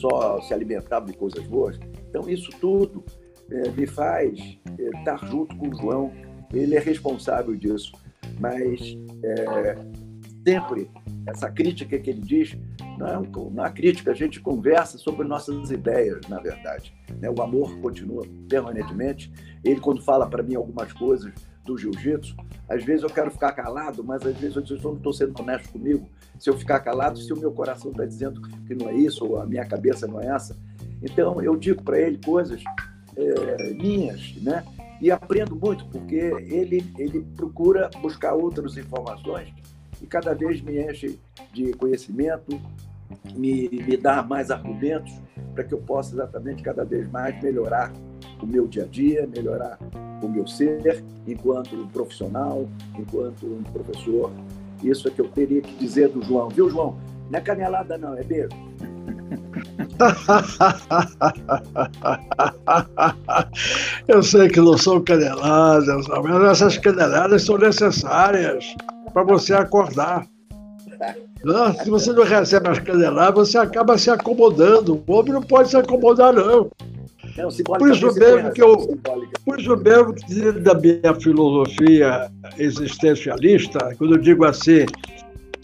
só 0.00 0.40
se 0.42 0.52
alimentava 0.54 1.06
de 1.06 1.14
coisas 1.14 1.44
boas. 1.46 1.78
Então, 2.08 2.28
isso 2.28 2.50
tudo 2.60 3.04
é, 3.50 3.70
me 3.70 3.86
faz 3.86 4.58
é, 4.78 4.98
estar 4.98 5.18
junto 5.26 5.56
com 5.56 5.68
o 5.68 5.74
João. 5.74 6.12
Ele 6.52 6.76
é 6.76 6.80
responsável 6.80 7.54
disso. 7.56 7.92
Mas 8.38 8.96
é, 9.22 9.76
sempre 10.46 10.90
essa 11.26 11.50
crítica 11.50 11.98
que 11.98 12.10
ele 12.10 12.20
diz 12.20 12.56
não 12.98 13.06
é, 13.06 13.18
uma 13.18 13.70
crítica, 13.70 14.10
a 14.10 14.14
gente 14.14 14.40
conversa 14.40 14.98
sobre 14.98 15.26
nossas 15.26 15.70
ideias, 15.70 16.20
na 16.28 16.38
verdade. 16.38 16.92
Né? 17.18 17.30
O 17.30 17.42
amor 17.42 17.78
continua 17.80 18.26
permanentemente. 18.48 19.32
Ele, 19.64 19.80
quando 19.80 20.02
fala 20.02 20.28
para 20.28 20.42
mim 20.42 20.54
algumas 20.54 20.92
coisas 20.92 21.32
do 21.64 21.78
jiu-jitsu, 21.78 22.36
às 22.68 22.84
vezes 22.84 23.02
eu 23.02 23.10
quero 23.10 23.30
ficar 23.30 23.52
calado, 23.52 24.04
mas 24.04 24.24
às 24.26 24.36
vezes 24.36 24.56
eu 24.56 24.62
digo, 24.62 24.82
não 24.82 24.96
estou 24.96 25.12
sendo 25.12 25.40
honesto 25.40 25.70
comigo. 25.70 26.08
Se 26.38 26.50
eu 26.50 26.56
ficar 26.56 26.80
calado, 26.80 27.18
se 27.18 27.32
o 27.32 27.38
meu 27.38 27.52
coração 27.52 27.90
está 27.90 28.04
dizendo 28.04 28.40
que 28.66 28.74
não 28.74 28.88
é 28.88 28.94
isso, 28.94 29.24
ou 29.24 29.40
a 29.40 29.46
minha 29.46 29.64
cabeça 29.64 30.06
não 30.06 30.20
é 30.20 30.26
essa. 30.26 30.56
Então, 31.02 31.40
eu 31.40 31.56
digo 31.56 31.82
para 31.82 31.98
ele 31.98 32.18
coisas 32.22 32.62
é, 33.16 33.70
minhas, 33.74 34.34
né? 34.42 34.64
E 35.00 35.10
aprendo 35.10 35.56
muito, 35.56 35.86
porque 35.86 36.16
ele, 36.16 36.84
ele 36.98 37.26
procura 37.36 37.88
buscar 38.02 38.34
outras 38.34 38.76
informações 38.76 39.52
e 40.00 40.06
cada 40.06 40.34
vez 40.34 40.60
me 40.60 40.80
enche 40.82 41.18
de 41.52 41.72
conhecimento, 41.74 42.60
me, 43.34 43.68
me 43.68 43.96
dá 43.96 44.22
mais 44.22 44.50
argumentos 44.50 45.12
para 45.54 45.64
que 45.64 45.74
eu 45.74 45.78
possa 45.78 46.14
exatamente 46.14 46.62
cada 46.62 46.84
vez 46.84 47.10
mais 47.10 47.40
melhorar 47.42 47.92
o 48.42 48.46
meu 48.46 48.66
dia 48.66 48.84
a 48.84 48.86
dia, 48.86 49.26
melhorar 49.26 49.78
o 50.22 50.28
meu 50.28 50.46
ser 50.46 51.04
enquanto 51.26 51.86
profissional, 51.92 52.68
enquanto 52.98 53.46
um 53.46 53.62
professor. 53.64 54.30
Isso 54.82 55.08
é 55.08 55.10
que 55.10 55.20
eu 55.20 55.28
teria 55.28 55.60
que 55.60 55.74
dizer 55.74 56.08
do 56.08 56.22
João. 56.22 56.48
Viu, 56.48 56.70
João? 56.70 56.96
Não 57.30 57.38
é 57.38 57.42
canelada, 57.42 57.98
não, 57.98 58.14
é 58.16 58.22
beijo. 58.22 58.48
eu 64.08 64.22
sei 64.22 64.48
que 64.48 64.60
não 64.60 64.78
são 64.78 65.02
caneladas, 65.02 66.06
mas 66.08 66.44
essas 66.44 66.78
caneladas 66.78 67.42
são 67.42 67.58
necessárias 67.58 68.74
para 69.12 69.24
você 69.24 69.52
acordar. 69.54 70.26
Não, 71.44 71.74
se 71.74 71.90
você 71.90 72.12
não 72.12 72.24
recebe 72.24 72.68
as 72.68 72.78
caneladas, 72.78 73.48
você 73.48 73.58
acaba 73.58 73.98
se 73.98 74.10
acomodando. 74.10 75.02
O 75.06 75.12
homem 75.12 75.32
não 75.32 75.42
pode 75.42 75.70
se 75.70 75.76
acomodar, 75.76 76.32
não. 76.32 76.70
Não, 77.36 77.48
por 77.64 77.90
isso 77.90 78.14
mesmo 78.14 78.52
que 78.52 78.62
eu, 78.62 78.98
por 79.44 79.60
isso 79.60 79.76
mesmo 79.76 80.14
que 80.14 80.52
da 80.52 80.74
minha 80.74 81.14
filosofia 81.20 82.30
existencialista, 82.58 83.94
quando 83.96 84.16
eu 84.16 84.18
digo 84.18 84.44
assim, 84.44 84.84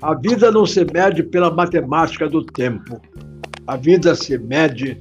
a 0.00 0.14
vida 0.14 0.50
não 0.50 0.64
se 0.64 0.84
mede 0.84 1.22
pela 1.22 1.50
matemática 1.50 2.28
do 2.28 2.44
tempo. 2.44 3.00
A 3.66 3.76
vida 3.76 4.14
se 4.14 4.38
mede 4.38 5.00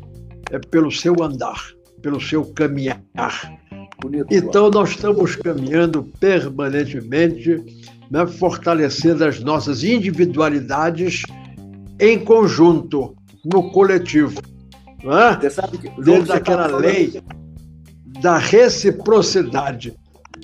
é 0.52 0.60
pelo 0.60 0.92
seu 0.92 1.16
andar, 1.22 1.62
pelo 2.02 2.20
seu 2.20 2.46
caminhar. 2.46 3.02
Bonito, 4.02 4.28
então 4.32 4.70
nós 4.70 4.90
estamos 4.90 5.36
caminhando 5.36 6.04
permanentemente, 6.20 7.64
né, 8.10 8.26
fortalecendo 8.26 9.24
as 9.24 9.40
nossas 9.40 9.84
individualidades 9.84 11.24
em 12.00 12.20
conjunto, 12.20 13.16
no 13.46 13.72
coletivo. 13.72 14.42
Hã? 15.06 15.40
Você 15.40 15.50
sabe 15.50 15.78
que, 15.78 15.90
Dentro 16.02 16.28
daquela 16.28 16.68
tá 16.68 16.78
lei 16.78 17.22
da 18.22 18.38
reciprocidade. 18.38 19.94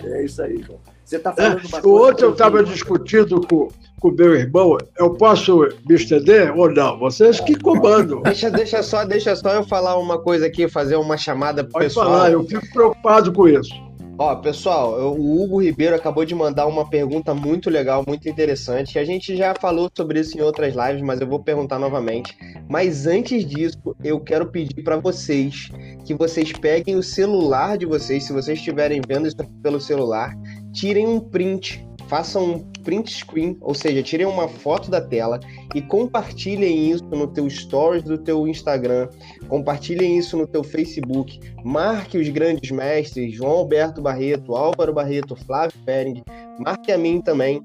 É 0.04 0.26
isso 0.26 0.42
aí, 0.42 0.62
João. 0.62 0.80
Você 1.12 1.18
está 1.18 1.34
falando 1.34 1.60
é, 1.60 1.68
uma 1.68 2.08
Ontem 2.08 2.24
eu 2.24 2.32
estava 2.32 2.64
discutindo 2.64 3.46
com, 3.46 3.68
com 4.00 4.12
meu 4.12 4.34
irmão. 4.34 4.78
Eu 4.98 5.14
posso 5.16 5.68
me 5.86 5.96
estender 5.96 6.58
ou 6.58 6.72
não? 6.72 6.98
Vocês 6.98 7.42
que 7.42 7.54
comandam. 7.54 8.22
Deixa, 8.22 8.50
deixa, 8.50 8.82
só, 8.82 9.04
deixa 9.04 9.36
só 9.36 9.50
eu 9.50 9.64
falar 9.66 9.98
uma 9.98 10.18
coisa 10.18 10.46
aqui, 10.46 10.70
fazer 10.70 10.96
uma 10.96 11.18
chamada 11.18 11.66
pro 11.66 11.74
Pode 11.74 11.86
pessoal. 11.88 12.06
falar, 12.06 12.32
eu 12.32 12.46
fico 12.46 12.66
preocupado 12.72 13.34
com 13.34 13.46
isso. 13.46 13.74
Ó, 14.18 14.36
pessoal, 14.36 15.14
o 15.18 15.42
Hugo 15.42 15.64
Ribeiro 15.64 15.96
acabou 15.96 16.24
de 16.24 16.36
mandar 16.36 16.68
uma 16.68 16.88
pergunta 16.88 17.34
muito 17.34 17.72
legal, 17.72 18.04
muito 18.08 18.30
interessante, 18.30 19.00
a 19.00 19.04
gente 19.04 19.36
já 19.36 19.56
falou 19.60 19.90
sobre 19.98 20.20
isso 20.20 20.38
em 20.38 20.42
outras 20.42 20.76
lives, 20.76 21.02
mas 21.02 21.20
eu 21.20 21.28
vou 21.28 21.40
perguntar 21.40 21.80
novamente. 21.80 22.38
Mas 22.70 23.08
antes 23.08 23.44
disso, 23.44 23.80
eu 24.04 24.20
quero 24.20 24.46
pedir 24.46 24.84
para 24.84 24.98
vocês 24.98 25.72
que 26.06 26.14
vocês 26.14 26.52
peguem 26.52 26.96
o 26.98 27.02
celular 27.02 27.80
de 27.80 27.88
vocês, 27.88 28.24
se 28.26 28.32
vocês 28.32 28.60
estiverem 28.60 29.02
vendo 29.06 29.28
isso 29.28 29.38
pelo 29.64 29.82
celular, 29.82 30.36
tirem 30.72 31.08
um 31.08 31.20
print 31.20 31.86
façam 32.12 32.44
um 32.44 32.60
print 32.84 33.10
screen, 33.10 33.58
ou 33.62 33.74
seja, 33.74 34.04
tirem 34.04 34.26
uma 34.26 34.46
foto 34.46 34.92
da 34.92 35.00
tela 35.00 35.40
e 35.74 35.82
compartilhem 35.82 36.92
isso 36.92 37.06
no 37.06 37.26
teu 37.26 37.50
stories 37.50 38.04
do 38.04 38.18
teu 38.18 38.46
Instagram, 38.46 39.08
compartilhem 39.48 40.18
isso 40.18 40.36
no 40.36 40.46
teu 40.46 40.62
Facebook, 40.62 41.40
marque 41.64 42.18
os 42.18 42.28
grandes 42.28 42.70
mestres, 42.70 43.34
João 43.34 43.52
Alberto 43.52 44.02
Barreto, 44.02 44.58
Álvaro 44.58 44.92
Barreto, 44.92 45.38
Flávio 45.38 45.80
Pering, 45.86 46.22
marque 46.60 46.92
a 46.92 46.98
mim 46.98 47.22
também, 47.22 47.62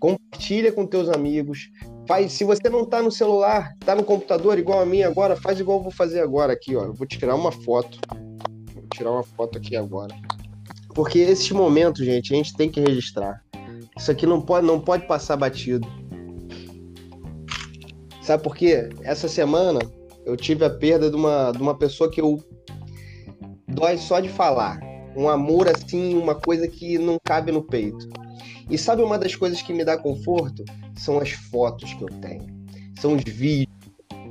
compartilha 0.00 0.72
com 0.72 0.84
teus 0.84 1.08
amigos, 1.08 1.70
faz, 2.08 2.32
se 2.32 2.42
você 2.42 2.68
não 2.68 2.82
está 2.82 3.00
no 3.00 3.12
celular, 3.12 3.76
está 3.80 3.94
no 3.94 4.02
computador 4.02 4.58
igual 4.58 4.80
a 4.80 4.86
mim 4.86 5.04
agora, 5.04 5.36
faz 5.36 5.60
igual 5.60 5.78
eu 5.78 5.84
vou 5.84 5.92
fazer 5.92 6.20
agora 6.20 6.52
aqui, 6.52 6.74
ó, 6.74 6.82
eu 6.82 6.94
vou 6.94 7.06
tirar 7.06 7.36
uma 7.36 7.52
foto, 7.52 8.00
vou 8.74 8.82
tirar 8.92 9.12
uma 9.12 9.22
foto 9.22 9.56
aqui 9.56 9.76
agora. 9.76 10.12
Porque 10.94 11.18
esses 11.18 11.50
momentos, 11.50 12.04
gente, 12.04 12.32
a 12.32 12.36
gente 12.36 12.54
tem 12.54 12.70
que 12.70 12.80
registrar. 12.80 13.42
Isso 13.96 14.10
aqui 14.10 14.26
não 14.26 14.40
pode, 14.40 14.66
não 14.66 14.80
pode 14.80 15.06
passar 15.06 15.36
batido. 15.36 15.86
Sabe 18.22 18.42
por 18.42 18.56
quê? 18.56 18.88
Essa 19.02 19.28
semana 19.28 19.80
eu 20.24 20.36
tive 20.36 20.64
a 20.64 20.70
perda 20.70 21.10
de 21.10 21.16
uma, 21.16 21.52
de 21.52 21.60
uma 21.60 21.76
pessoa 21.76 22.10
que 22.10 22.20
eu 22.20 22.42
dói 23.68 23.98
só 23.98 24.20
de 24.20 24.28
falar. 24.28 24.78
Um 25.16 25.28
amor 25.28 25.68
assim, 25.68 26.16
uma 26.16 26.34
coisa 26.34 26.66
que 26.66 26.96
não 26.96 27.18
cabe 27.22 27.52
no 27.52 27.62
peito. 27.62 28.08
E 28.70 28.78
sabe 28.78 29.02
uma 29.02 29.18
das 29.18 29.34
coisas 29.34 29.60
que 29.60 29.72
me 29.72 29.84
dá 29.84 29.98
conforto? 29.98 30.64
São 30.96 31.18
as 31.18 31.30
fotos 31.30 31.92
que 31.92 32.02
eu 32.02 32.08
tenho. 32.20 32.46
São 32.98 33.14
os 33.14 33.22
vídeos, 33.24 33.76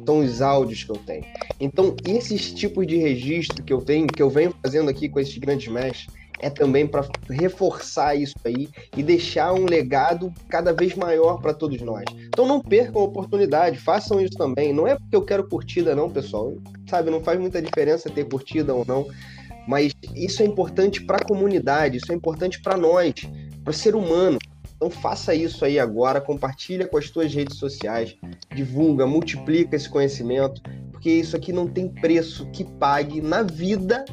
são 0.06 0.20
os 0.20 0.42
áudios 0.42 0.84
que 0.84 0.92
eu 0.92 0.98
tenho. 0.98 1.26
Então, 1.60 1.96
esses 2.06 2.52
tipos 2.52 2.88
de 2.88 2.98
registro 2.98 3.64
que 3.64 3.72
eu 3.72 3.82
tenho, 3.82 4.08
que 4.08 4.22
eu 4.22 4.30
venho 4.30 4.54
fazendo 4.64 4.90
aqui 4.90 5.08
com 5.08 5.20
esses 5.20 5.38
grandes 5.38 5.72
mestres, 5.72 6.08
é 6.44 6.50
também 6.50 6.86
para 6.86 7.08
reforçar 7.30 8.16
isso 8.16 8.36
aí 8.44 8.68
e 8.98 9.02
deixar 9.02 9.54
um 9.54 9.64
legado 9.64 10.32
cada 10.50 10.74
vez 10.74 10.94
maior 10.94 11.40
para 11.40 11.54
todos 11.54 11.82
nós. 11.82 12.04
Então 12.28 12.46
não 12.46 12.60
percam 12.60 13.02
a 13.02 13.06
oportunidade, 13.06 13.80
façam 13.80 14.20
isso 14.20 14.38
também. 14.38 14.74
Não 14.74 14.86
é 14.86 14.96
porque 14.96 15.16
eu 15.16 15.24
quero 15.24 15.48
curtida, 15.48 15.96
não, 15.96 16.10
pessoal. 16.10 16.54
Sabe, 16.90 17.10
não 17.10 17.24
faz 17.24 17.40
muita 17.40 17.62
diferença 17.62 18.10
ter 18.10 18.26
curtida 18.26 18.74
ou 18.74 18.84
não. 18.86 19.08
Mas 19.66 19.94
isso 20.14 20.44
é 20.44 20.46
importante 20.46 21.02
para 21.02 21.18
a 21.18 21.26
comunidade, 21.26 21.98
isso 21.98 22.12
é 22.12 22.16
importante 22.16 22.62
para 22.62 22.76
nós, 22.76 23.14
para 23.64 23.72
o 23.72 23.74
ser 23.74 23.96
humano. 23.96 24.38
Então 24.76 24.90
faça 24.90 25.34
isso 25.34 25.64
aí 25.64 25.80
agora, 25.80 26.20
compartilha 26.20 26.86
com 26.86 26.98
as 26.98 27.08
suas 27.08 27.34
redes 27.34 27.58
sociais, 27.58 28.18
divulga, 28.54 29.08
multiplica 29.08 29.78
esse 29.78 29.90
conhecimento, 29.90 30.62
porque 30.92 31.10
isso 31.10 31.38
aqui 31.38 31.54
não 31.54 31.68
tem 31.68 31.88
preço 31.88 32.46
que 32.52 32.66
pague 32.66 33.22
na 33.22 33.44
vida 33.44 34.04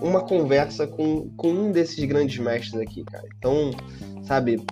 uma 0.00 0.22
conversa 0.22 0.86
com, 0.86 1.30
com 1.36 1.48
um 1.48 1.72
desses 1.72 2.04
grandes 2.04 2.38
mestres 2.38 2.80
aqui, 2.80 3.04
cara. 3.04 3.28
Então, 3.38 3.70
sabe, 4.24 4.64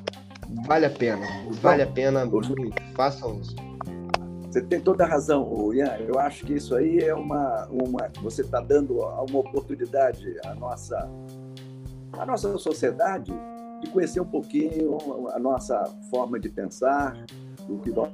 vale 0.67 0.87
a 0.87 0.91
pena. 0.91 1.27
Vale 1.61 1.83
a 1.83 1.87
pena. 1.87 2.29
Façam 2.95 3.41
isso. 3.41 3.55
Você 4.51 4.63
tem 4.63 4.81
toda 4.81 5.05
a 5.05 5.07
razão, 5.07 5.73
Ian. 5.75 5.97
Eu 6.07 6.19
acho 6.19 6.47
que 6.47 6.55
isso 6.55 6.75
aí 6.75 6.99
é 7.01 7.15
uma. 7.15 7.67
uma 7.71 8.11
você 8.23 8.41
está 8.41 8.61
dando 8.61 8.95
uma 8.95 9.39
oportunidade 9.41 10.37
à 10.45 10.55
nossa, 10.55 11.09
a 12.15 12.25
nossa 12.25 12.57
sociedade, 12.57 13.33
de 13.83 13.91
conhecer 13.91 14.21
um 14.21 14.27
pouquinho 14.27 14.97
a 15.35 15.39
nossa 15.39 15.85
forma 16.11 16.41
de 16.41 16.49
pensar, 16.49 17.25
o 17.69 17.79
que 17.79 17.91
nós 17.91 18.11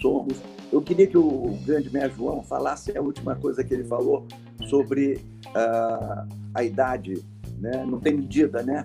somos. 0.00 0.40
Eu 0.72 0.82
queria 0.82 1.06
que 1.06 1.16
o 1.16 1.56
grande 1.64 1.90
mestre 1.92 2.16
João 2.16 2.42
falasse 2.42 2.96
a 2.96 3.00
última 3.00 3.36
coisa 3.36 3.62
que 3.62 3.72
ele 3.72 3.84
falou 3.84 4.26
sobre 4.68 5.20
uh, 5.48 6.28
a 6.54 6.64
idade, 6.64 7.24
né? 7.58 7.84
não 7.86 8.00
tem 8.00 8.14
medida, 8.14 8.62
né? 8.62 8.84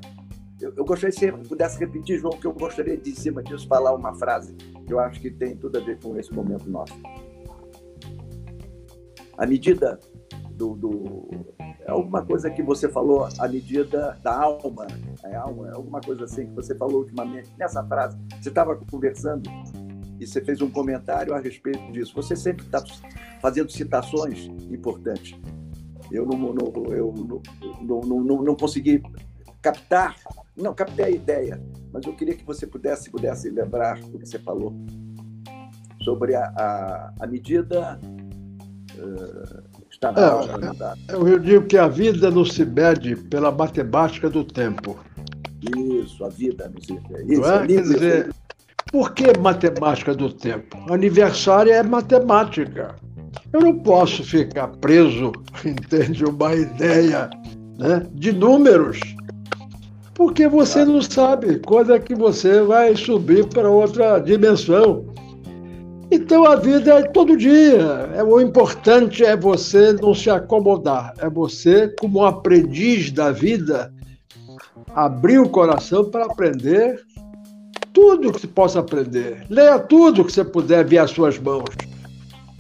Eu, 0.62 0.74
eu 0.78 0.86
gostaria 0.86 1.14
que 1.14 1.20
você 1.20 1.32
pudesse 1.32 1.80
repetir, 1.80 2.20
João, 2.20 2.38
que 2.38 2.46
eu 2.46 2.54
gostaria 2.54 2.96
de, 2.96 3.10
em 3.10 3.16
cima 3.16 3.44
disso, 3.44 3.68
falar 3.68 3.94
uma 3.94 4.14
frase 4.14 4.54
que 4.54 4.94
eu 4.94 5.00
acho 5.00 5.20
que 5.20 5.30
tem 5.30 5.58
tudo 5.58 5.78
a 5.78 5.82
ver 5.82 6.00
com 6.00 6.18
esse 6.18 6.34
momento 6.34 6.70
nosso. 6.70 6.94
A 9.38 9.46
medida 9.46 10.00
do, 10.56 10.76
do 10.76 11.28
é 11.86 11.92
alguma 11.92 12.26
coisa 12.26 12.50
que 12.50 12.64
você 12.64 12.88
falou, 12.88 13.28
a 13.38 13.48
medida 13.48 14.18
da 14.24 14.42
alma, 14.42 14.88
é 15.24 15.36
alma, 15.36 15.68
é 15.68 15.74
alguma 15.74 16.00
coisa 16.00 16.24
assim 16.24 16.48
que 16.48 16.54
você 16.54 16.74
falou 16.76 17.02
ultimamente 17.02 17.52
nessa 17.58 17.84
frase. 17.84 18.18
Você 18.42 18.50
estava 18.50 18.76
conversando 18.90 19.50
e 20.24 20.28
você 20.28 20.42
fez 20.42 20.62
um 20.62 20.70
comentário 20.70 21.34
a 21.34 21.40
respeito 21.40 21.92
disso. 21.92 22.14
Você 22.16 22.36
sempre 22.36 22.66
está 22.66 22.84
fazendo 23.42 23.72
citações 23.72 24.46
importantes. 24.72 25.38
Eu 26.12 26.26
não, 26.26 26.38
não 26.38 26.94
eu 26.94 27.14
não, 27.82 28.02
não, 28.02 28.24
não, 28.24 28.44
não 28.44 28.56
consegui 28.56 29.02
captar, 29.62 30.16
não 30.56 30.74
captei 30.74 31.06
a 31.06 31.10
ideia, 31.10 31.62
mas 31.92 32.06
eu 32.06 32.14
queria 32.14 32.36
que 32.36 32.46
você 32.46 32.68
pudesse 32.68 33.10
pudesse 33.10 33.50
lembrar 33.50 33.98
o 34.00 34.20
que 34.20 34.28
você 34.28 34.38
falou 34.38 34.74
sobre 36.04 36.36
a, 36.36 36.46
a, 36.58 37.14
a 37.22 37.28
medida 37.28 38.00
uh, 38.98 39.64
está 39.90 40.12
na 40.12 40.36
hora, 40.36 40.96
é, 41.08 41.14
Eu 41.14 41.40
digo 41.40 41.66
que 41.66 41.78
a 41.78 41.88
vida 41.88 42.30
não 42.30 42.44
se 42.44 42.66
mede 42.66 43.16
pela 43.16 43.52
matemática 43.52 44.30
do 44.30 44.44
tempo. 44.44 45.00
Isso, 45.78 46.26
a 46.26 46.30
vida 46.30 46.70
não 46.70 46.82
se 46.82 46.94
mede. 46.94 47.34
Isso, 47.34 47.46
é? 47.46 47.68
Quer 47.68 47.82
dizer, 47.82 48.30
por 48.94 49.16
que 49.16 49.36
matemática 49.40 50.14
do 50.14 50.32
tempo? 50.32 50.78
Aniversário 50.94 51.74
é 51.74 51.82
matemática. 51.82 52.96
Eu 53.52 53.62
não 53.62 53.80
posso 53.80 54.24
ficar 54.24 54.68
preso, 54.68 55.32
entende, 55.66 56.24
uma 56.24 56.54
ideia 56.54 57.28
né, 57.80 58.06
de 58.14 58.32
números, 58.32 59.00
porque 60.14 60.48
você 60.48 60.86
não 60.86 61.02
sabe 61.02 61.58
quando 61.66 61.96
é 61.96 62.00
que 62.00 62.14
você 62.14 62.62
vai 62.62 62.96
subir 62.96 63.48
para 63.48 63.68
outra 63.68 64.20
dimensão. 64.20 65.08
Então 66.12 66.46
a 66.46 66.56
vida 66.56 67.00
é 67.00 67.02
todo 67.02 67.36
dia. 67.36 68.12
É, 68.14 68.24
o 68.24 68.40
importante 68.40 69.26
é 69.26 69.36
você 69.36 69.94
não 69.94 70.14
se 70.14 70.30
acomodar. 70.30 71.16
É 71.18 71.28
você, 71.28 71.88
como 72.00 72.24
aprendiz 72.24 73.10
da 73.10 73.32
vida, 73.32 73.92
abrir 74.94 75.40
o 75.40 75.50
coração 75.50 76.06
para 76.12 76.26
aprender 76.26 77.02
tudo 77.94 78.32
que 78.34 78.42
você 78.42 78.48
possa 78.48 78.80
aprender. 78.80 79.46
Leia 79.50 79.80
tudo 79.80 80.26
que 80.26 80.32
você 80.32 80.44
puder 80.44 80.84
ver 80.86 80.98
às 80.98 81.12
suas 81.12 81.38
mãos. 81.38 81.70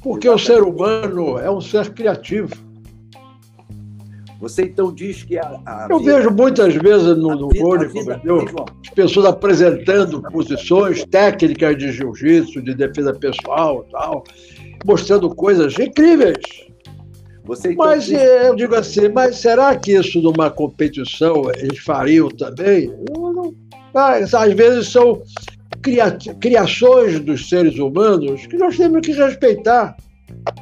Porque 0.01 0.29
o 0.29 0.37
ser 0.37 0.61
humano 0.61 1.39
é 1.39 1.49
um 1.49 1.59
ser 1.59 1.93
criativo. 1.93 2.53
Você 4.39 4.63
então 4.63 4.93
diz 4.93 5.23
que 5.23 5.37
a. 5.37 5.61
a 5.65 5.87
eu 5.89 5.99
vida, 5.99 6.17
vejo 6.17 6.29
muitas 6.29 6.75
vezes 6.75 7.17
no, 7.17 7.33
no 7.33 7.47
Cônico, 7.47 7.97
as 8.83 8.89
pessoas 8.89 9.25
apresentando 9.25 10.21
posições 10.21 11.05
técnicas 11.05 11.77
de 11.77 11.93
jiu-jitsu, 11.93 12.61
de 12.61 12.75
defesa 12.75 13.13
pessoal 13.13 13.87
tal, 13.89 14.25
mostrando 14.85 15.33
coisas 15.33 15.79
incríveis. 15.79 16.43
Você, 17.45 17.71
então, 17.71 17.85
mas 17.85 18.05
diz... 18.05 18.21
eu 18.21 18.55
digo 18.55 18.75
assim, 18.75 19.07
mas 19.07 19.37
será 19.37 19.75
que 19.77 19.93
isso 19.93 20.21
numa 20.21 20.49
competição 20.49 21.49
eles 21.57 21.79
fariam 21.79 22.27
também? 22.29 22.93
Eu 23.15 23.33
não, 23.33 23.53
às 23.93 24.53
vezes 24.53 24.89
são 24.89 25.21
cria 25.81 26.11
criações 26.39 27.19
dos 27.19 27.49
seres 27.49 27.77
humanos 27.77 28.47
que 28.47 28.57
nós 28.57 28.77
temos 28.77 29.01
que 29.01 29.11
respeitar, 29.11 29.95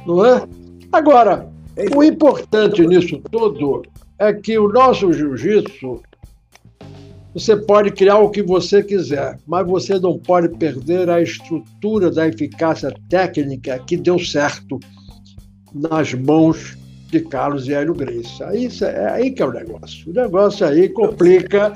não 0.06 0.24
é? 0.24 0.46
Agora, 0.90 1.48
o 1.94 2.02
importante 2.02 2.86
nisso 2.86 3.18
tudo 3.30 3.82
é 4.18 4.32
que 4.32 4.58
o 4.58 4.68
nosso 4.68 5.12
jiu-jitsu, 5.12 6.02
você 7.32 7.56
pode 7.56 7.92
criar 7.92 8.18
o 8.18 8.30
que 8.30 8.42
você 8.42 8.82
quiser, 8.82 9.38
mas 9.46 9.66
você 9.66 9.98
não 9.98 10.18
pode 10.18 10.50
perder 10.58 11.08
a 11.08 11.22
estrutura 11.22 12.10
da 12.10 12.28
eficácia 12.28 12.92
técnica 13.08 13.78
que 13.78 13.96
deu 13.96 14.18
certo 14.18 14.78
nas 15.72 16.12
mãos 16.12 16.76
de 17.10 17.20
Carlos 17.20 17.68
e 17.68 17.72
Hélio 17.72 17.94
Grace. 17.94 18.42
Aí, 18.42 18.68
é 18.82 19.06
aí 19.08 19.30
que 19.30 19.42
é 19.42 19.46
o 19.46 19.52
negócio. 19.52 20.10
O 20.10 20.14
negócio 20.14 20.66
aí 20.66 20.88
complica 20.90 21.72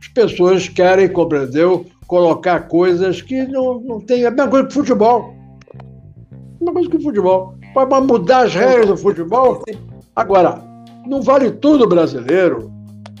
as 0.00 0.08
pessoas 0.08 0.68
querem, 0.68 1.08
compreendeu, 1.08 1.86
colocar 2.06 2.60
coisas 2.68 3.20
que 3.22 3.46
não, 3.46 3.80
não 3.80 4.00
tem. 4.00 4.24
É 4.24 4.26
a 4.26 4.30
mesma 4.30 4.50
coisa 4.50 4.66
que 4.66 4.74
futebol. 4.74 5.34
A 5.74 6.64
mesma 6.64 6.72
coisa 6.72 6.90
que 6.90 7.02
futebol. 7.02 7.54
Pode 7.74 8.06
mudar 8.06 8.46
as 8.46 8.54
regras 8.54 8.88
do 8.88 8.96
futebol. 8.96 9.62
Agora, 10.16 10.60
não 11.06 11.22
vale 11.22 11.50
tudo 11.50 11.86
brasileiro. 11.86 12.70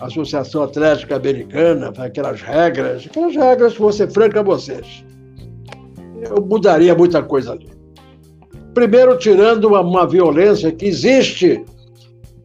A 0.00 0.06
Associação 0.06 0.62
Atlética 0.62 1.16
Americana, 1.16 1.92
aquelas 1.98 2.40
regras, 2.40 3.06
aquelas 3.06 3.36
regras, 3.36 3.76
vou 3.76 3.92
ser 3.92 4.10
franco 4.10 4.38
a 4.38 4.42
vocês. 4.42 5.04
Eu 6.22 6.42
mudaria 6.42 6.94
muita 6.94 7.22
coisa 7.22 7.52
ali. 7.52 7.68
Primeiro, 8.72 9.18
tirando 9.18 9.66
uma, 9.66 9.82
uma 9.82 10.06
violência 10.06 10.72
que 10.72 10.86
existe, 10.86 11.62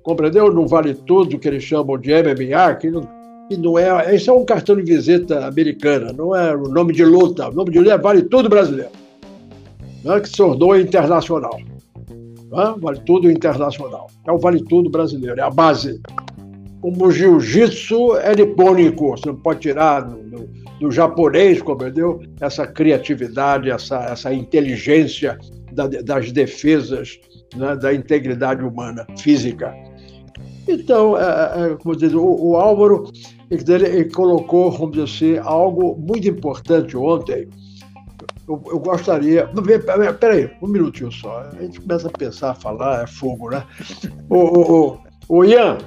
compreendeu? 0.04 0.54
Não 0.54 0.68
vale 0.68 0.94
tudo 0.94 1.40
que 1.40 1.48
eles 1.48 1.64
chamam 1.64 1.98
de 1.98 2.12
MMA, 2.12 2.76
que 2.76 2.92
não, 2.92 3.08
e 3.50 3.58
não 3.58 3.78
é. 3.78 4.16
Isso 4.16 4.30
é 4.30 4.34
um 4.34 4.46
cartão 4.46 4.76
de 4.76 4.84
visita 4.84 5.46
americana, 5.46 6.12
não 6.14 6.36
é 6.36 6.56
o 6.56 6.64
nome 6.64 6.94
de 6.94 7.06
luta. 7.06 7.50
O 7.50 7.54
nome 7.54 7.72
de 7.72 7.80
luta 7.80 7.94
é 7.94 7.98
vale 7.98 8.24
tudo 8.24 8.50
brasileiro. 8.50 8.92
Não 10.04 10.16
é 10.16 10.22
que 10.22 10.30
se 10.30 10.36
tornou 10.36 10.78
internacional. 10.78 11.60
É? 11.60 12.80
Vale 12.80 13.02
tudo 13.06 13.30
internacional. 13.30 14.08
É 14.28 14.32
o 14.32 14.38
vale 14.38 14.64
tudo 14.64 14.90
brasileiro, 14.90 15.40
é 15.40 15.44
a 15.44 15.50
base. 15.50 16.02
Como 16.82 17.06
o 17.06 17.12
jiu-jitsu 17.12 18.18
é 18.18 18.36
nipônico, 18.36 19.10
você 19.10 19.28
não 19.28 19.36
pode 19.36 19.62
tirar 19.62 20.02
do, 20.02 20.18
do, 20.18 20.50
do 20.80 20.92
japonês, 20.92 21.62
compreendeu? 21.62 22.22
Essa 22.40 22.68
criatividade, 22.68 23.72
essa, 23.72 23.98
essa 24.06 24.32
inteligência 24.32 25.38
da, 25.72 25.88
das 25.88 26.32
defesas 26.32 27.20
né, 27.56 27.76
da 27.76 27.94
integridade 27.94 28.64
humana, 28.64 29.08
física. 29.18 29.74
Então, 30.68 31.18
é, 31.18 31.72
é, 31.72 31.76
como 31.76 31.96
diz, 31.96 32.14
o, 32.14 32.24
o 32.24 32.56
Álvaro 32.58 33.10
ele, 33.50 33.86
ele, 33.86 34.06
colocou, 34.06 34.72
vamos 34.72 34.92
dizer 34.92 35.04
assim, 35.04 35.38
algo 35.48 35.96
muito 35.96 36.28
importante 36.28 36.98
ontem. 36.98 37.48
Eu, 38.48 38.62
eu 38.68 38.80
gostaria. 38.80 39.50
Peraí, 40.20 40.52
um 40.62 40.68
minutinho 40.68 41.12
só. 41.12 41.50
A 41.52 41.62
gente 41.62 41.82
começa 41.82 42.08
a 42.08 42.12
pensar, 42.12 42.52
a 42.52 42.56
falar, 42.56 43.04
é 43.04 43.08
fogo, 43.08 43.50
né? 43.50 43.64
O, 44.30 44.98
Ian, 45.44 45.78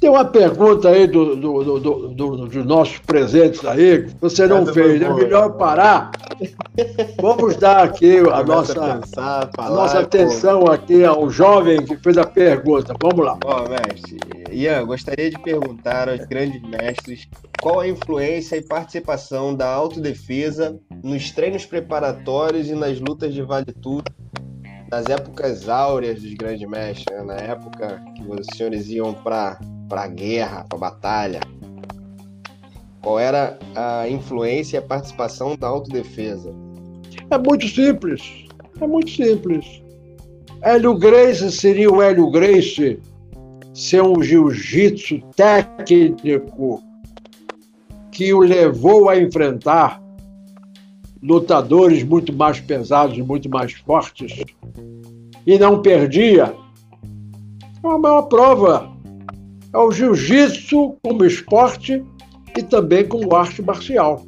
tem 0.00 0.08
uma 0.08 0.24
pergunta 0.24 0.88
aí 0.88 1.06
do, 1.06 1.34
do, 1.34 1.80
do, 1.80 2.08
do, 2.08 2.36
dos 2.46 2.64
nossos 2.64 2.98
presentes 2.98 3.64
aí, 3.64 4.04
que 4.04 4.14
você 4.20 4.46
não 4.46 4.64
fez. 4.66 5.02
É 5.02 5.12
melhor 5.12 5.56
parar. 5.56 6.12
Vamos 7.20 7.56
dar 7.56 7.84
aqui 7.84 8.18
a 8.18 8.42
nossa, 8.42 8.72
a, 8.72 8.98
pensar, 8.98 9.50
falar, 9.54 9.68
a 9.68 9.70
nossa 9.70 9.98
atenção 10.00 10.60
pô. 10.60 10.70
aqui 10.70 11.04
ao 11.04 11.28
jovem 11.28 11.84
que 11.84 11.96
fez 11.96 12.16
a 12.16 12.26
pergunta. 12.26 12.94
Vamos 13.00 13.24
lá. 13.24 13.38
Ó, 13.44 13.68
mestre, 13.68 14.18
Ian, 14.50 14.84
gostaria 14.86 15.30
de 15.30 15.38
perguntar 15.40 16.08
aos 16.08 16.24
grandes 16.26 16.62
mestres 16.62 17.28
qual 17.60 17.80
a 17.80 17.88
influência 17.88 18.56
e 18.56 18.62
participação 18.62 19.54
da 19.54 19.68
autodefesa 19.68 20.78
nos 21.02 21.30
treinos 21.32 21.66
preparatórios 21.66 22.68
e 22.68 22.74
nas 22.74 23.00
lutas 23.00 23.34
de 23.34 23.42
vale 23.42 23.72
tudo 23.72 24.04
nas 24.90 25.04
épocas 25.06 25.68
áureas 25.68 26.22
dos 26.22 26.32
grandes 26.32 26.66
mestres, 26.66 27.26
na 27.26 27.34
época 27.34 28.02
que 28.16 28.22
os 28.22 28.46
senhores 28.56 28.88
iam 28.88 29.12
para 29.12 29.58
para 29.88 30.02
a 30.02 30.08
guerra, 30.08 30.64
para 30.68 30.76
a 30.76 30.80
batalha? 30.80 31.40
Qual 33.00 33.18
era 33.18 33.58
a 33.74 34.08
influência 34.08 34.76
e 34.76 34.78
a 34.78 34.82
participação 34.82 35.56
da 35.56 35.66
autodefesa? 35.66 36.67
É 37.30 37.38
muito 37.38 37.68
simples. 37.68 38.46
É 38.80 38.86
muito 38.86 39.10
simples. 39.10 39.82
Hélio 40.62 40.94
Grace 40.96 41.50
seria 41.52 41.90
o 41.90 42.02
Hélio 42.02 42.30
Grace 42.30 42.98
ser 43.74 44.02
um 44.02 44.22
jiu-jitsu 44.22 45.20
técnico 45.36 46.82
que 48.10 48.32
o 48.34 48.40
levou 48.40 49.08
a 49.08 49.16
enfrentar 49.16 50.02
lutadores 51.22 52.02
muito 52.02 52.32
mais 52.32 52.60
pesados 52.60 53.18
muito 53.18 53.48
mais 53.48 53.72
fortes 53.72 54.44
e 55.46 55.58
não 55.58 55.80
perdia. 55.80 56.54
É 57.82 57.86
uma 57.86 57.98
maior 57.98 58.22
prova 58.22 58.90
é 59.72 59.78
o 59.78 59.92
jiu-jitsu 59.92 60.96
como 61.02 61.24
esporte 61.24 62.02
e 62.56 62.62
também 62.62 63.06
como 63.06 63.34
arte 63.36 63.62
marcial. 63.62 64.24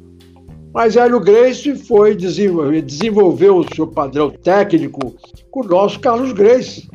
Mas 0.73 0.95
Hélio 0.95 1.19
Grace 1.19 1.75
foi 1.75 2.15
desenvolver, 2.15 2.81
desenvolveu 2.81 3.57
o 3.57 3.75
seu 3.75 3.87
padrão 3.87 4.29
técnico 4.29 5.15
com 5.49 5.61
o 5.61 5.67
nosso 5.67 5.99
Carlos 5.99 6.31
Grace. 6.31 6.89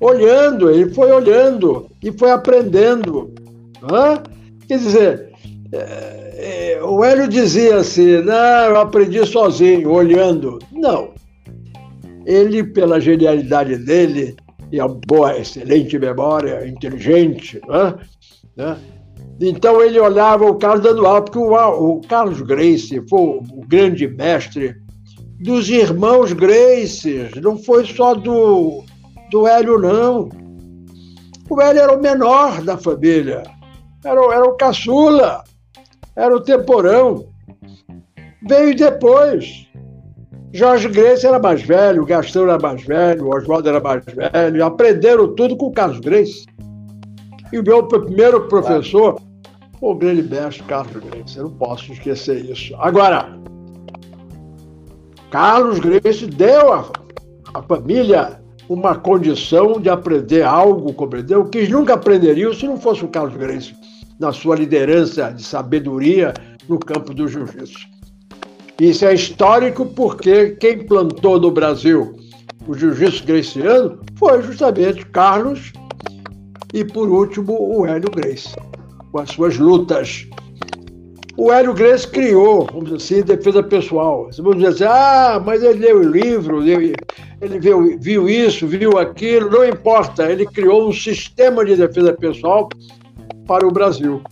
Olhando, 0.00 0.68
ele 0.68 0.92
foi 0.92 1.12
olhando 1.12 1.88
e 2.02 2.10
foi 2.10 2.32
aprendendo. 2.32 3.32
Né? 3.80 4.22
Quer 4.66 4.78
dizer, 4.78 5.32
é, 5.72 6.74
é, 6.74 6.82
o 6.82 7.04
Hélio 7.04 7.28
dizia 7.28 7.76
assim: 7.76 8.20
não, 8.22 8.64
eu 8.70 8.80
aprendi 8.80 9.24
sozinho, 9.24 9.90
olhando. 9.90 10.58
Não. 10.72 11.12
Ele, 12.26 12.64
pela 12.64 13.00
genialidade 13.00 13.76
dele, 13.76 14.36
e 14.72 14.80
a 14.80 14.88
boa, 14.88 15.38
excelente 15.38 15.98
memória, 15.98 16.66
inteligente, 16.66 17.60
né? 17.68 17.94
né? 18.56 18.76
Então 19.40 19.82
ele 19.82 19.98
olhava 19.98 20.44
o 20.44 20.54
Carlos 20.56 20.82
dando 20.82 21.06
aula, 21.06 21.22
porque 21.22 21.38
o, 21.38 21.52
o 21.52 22.00
Carlos 22.02 22.40
Grace 22.42 23.02
foi 23.08 23.20
o 23.20 23.64
grande 23.66 24.06
mestre 24.06 24.76
dos 25.40 25.68
irmãos 25.68 26.32
Grace, 26.32 27.28
não 27.42 27.58
foi 27.58 27.84
só 27.84 28.14
do, 28.14 28.84
do 29.30 29.46
Hélio, 29.46 29.78
não. 29.78 30.28
O 31.50 31.60
Hélio 31.60 31.82
era 31.82 31.96
o 31.96 32.00
menor 32.00 32.62
da 32.62 32.78
família, 32.78 33.42
era, 34.04 34.20
era 34.34 34.44
o 34.44 34.56
caçula, 34.56 35.42
era 36.14 36.34
o 36.34 36.40
temporão. 36.40 37.26
Veio 38.48 38.76
depois. 38.76 39.66
Jorge 40.54 40.88
Grace 40.88 41.26
era 41.26 41.38
mais 41.38 41.62
velho, 41.62 42.04
Gastão 42.04 42.42
era 42.44 42.58
mais 42.58 42.82
velho, 42.84 43.28
Oswaldo 43.28 43.68
era 43.68 43.80
mais 43.80 44.04
velho, 44.04 44.64
aprenderam 44.64 45.34
tudo 45.34 45.56
com 45.56 45.66
o 45.66 45.72
Carlos 45.72 45.98
Grace. 46.00 46.44
E 47.52 47.58
o 47.58 47.62
meu 47.62 47.86
primeiro 47.86 48.48
professor, 48.48 49.20
o 49.80 49.94
grande 49.94 50.22
mestre 50.22 50.62
Carlos 50.64 51.04
Grace, 51.04 51.36
eu 51.36 51.44
não 51.44 51.50
posso 51.50 51.92
esquecer 51.92 52.44
isso. 52.46 52.74
Agora, 52.78 53.38
Carlos 55.30 55.78
Grace 55.78 56.26
deu 56.26 56.72
à, 56.72 57.62
família 57.68 58.40
uma 58.68 58.94
condição 58.94 59.80
de 59.80 59.90
aprender 59.90 60.42
algo, 60.42 60.94
compreendeu? 60.94 61.44
Que 61.44 61.68
nunca 61.68 61.94
aprenderiam 61.94 62.54
se 62.54 62.66
não 62.66 62.78
fosse 62.78 63.04
o 63.04 63.08
Carlos 63.08 63.36
Grace, 63.36 63.74
na 64.18 64.32
sua 64.32 64.56
liderança 64.56 65.30
de 65.30 65.42
sabedoria 65.42 66.32
no 66.68 66.78
campo 66.78 67.12
do 67.12 67.28
jiu-jitsu. 67.28 67.86
Isso 68.80 69.04
é 69.04 69.14
histórico 69.14 69.84
porque 69.86 70.50
quem 70.52 70.86
plantou 70.86 71.38
no 71.38 71.50
Brasil 71.50 72.16
o 72.66 72.74
jiu-jitsu 72.74 73.24
greciano 73.24 74.00
foi 74.16 74.42
justamente 74.42 75.04
Carlos 75.06 75.72
e, 76.72 76.84
por 76.84 77.08
último, 77.08 77.56
o 77.60 77.86
Hélio 77.86 78.10
Grace, 78.10 78.54
com 79.10 79.18
as 79.20 79.30
suas 79.30 79.58
lutas. 79.58 80.26
O 81.36 81.52
Hélio 81.52 81.74
Grace 81.74 82.06
criou, 82.06 82.66
vamos 82.66 82.84
dizer 82.84 82.96
assim, 82.96 83.22
defesa 83.22 83.62
pessoal. 83.62 84.28
Vamos 84.38 84.56
dizer 84.56 84.68
assim, 84.68 84.84
ah, 84.84 85.42
mas 85.44 85.62
ele 85.62 85.80
leu 85.80 85.98
o 85.98 86.02
livro, 86.02 86.62
ele 86.62 87.58
viu, 87.58 87.98
viu 87.98 88.28
isso, 88.28 88.66
viu 88.66 88.98
aquilo, 88.98 89.50
não 89.50 89.64
importa. 89.64 90.30
Ele 90.30 90.46
criou 90.46 90.88
um 90.88 90.92
sistema 90.92 91.64
de 91.64 91.76
defesa 91.76 92.12
pessoal 92.12 92.68
para 93.46 93.66
o 93.66 93.70
Brasil. 93.70 94.22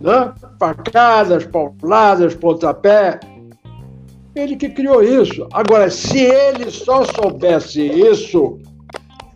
Né? 0.00 0.32
Facadas, 0.58 1.46
pauladas, 1.46 2.34
pontapé, 2.34 3.20
ele 4.34 4.56
que 4.56 4.68
criou 4.68 5.02
isso. 5.02 5.46
Agora, 5.52 5.88
se 5.90 6.18
ele 6.18 6.70
só 6.70 7.04
soubesse 7.04 7.80
isso, 7.80 8.58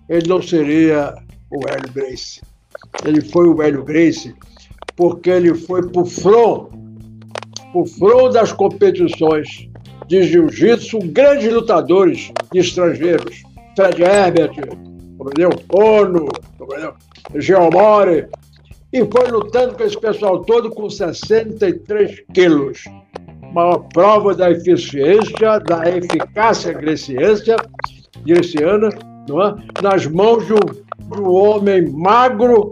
ele 0.08 0.28
não 0.28 0.42
seria 0.42 1.14
o 1.50 1.68
Hélio 1.68 1.92
Grace. 1.92 2.40
Ele 3.04 3.20
foi 3.20 3.48
o 3.48 3.62
Hélio 3.62 3.84
Grace 3.84 4.34
porque 4.96 5.30
ele 5.30 5.54
foi 5.54 5.88
para 5.88 6.02
o 6.02 6.06
front, 6.06 6.70
o 7.72 7.86
front 7.86 8.32
das 8.32 8.52
competições 8.52 9.68
de 10.08 10.24
jiu-jitsu, 10.24 10.98
grandes 11.12 11.52
lutadores 11.52 12.32
de 12.52 12.58
estrangeiros. 12.58 13.42
Fred 13.76 14.02
Herbert, 14.02 14.56
entendeu? 14.56 15.50
Ono, 15.72 16.28
entendeu? 16.60 16.94
Geomore. 17.36 18.26
E 18.92 19.04
foi 19.04 19.30
lutando 19.30 19.74
com 19.74 19.84
esse 19.84 20.00
pessoal 20.00 20.44
todo 20.44 20.70
com 20.70 20.90
63 20.90 22.24
quilos 22.32 22.82
uma 23.50 23.80
prova 23.80 24.34
da 24.34 24.50
eficiência, 24.50 25.58
da 25.60 25.88
eficácia 25.88 26.72
greciana, 26.72 27.56
é? 29.30 29.54
nas 29.82 30.06
mãos 30.06 30.46
de 30.46 30.54
um, 30.54 30.58
de 30.58 31.20
um 31.20 31.30
homem 31.30 31.90
magro, 31.90 32.70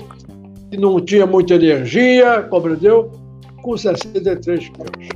que 0.70 0.76
não 0.76 1.00
tinha 1.00 1.26
muita 1.26 1.54
energia, 1.54 2.42
compreendeu? 2.42 3.10
Com 3.62 3.76
63 3.76 4.68
quilos. 4.68 5.08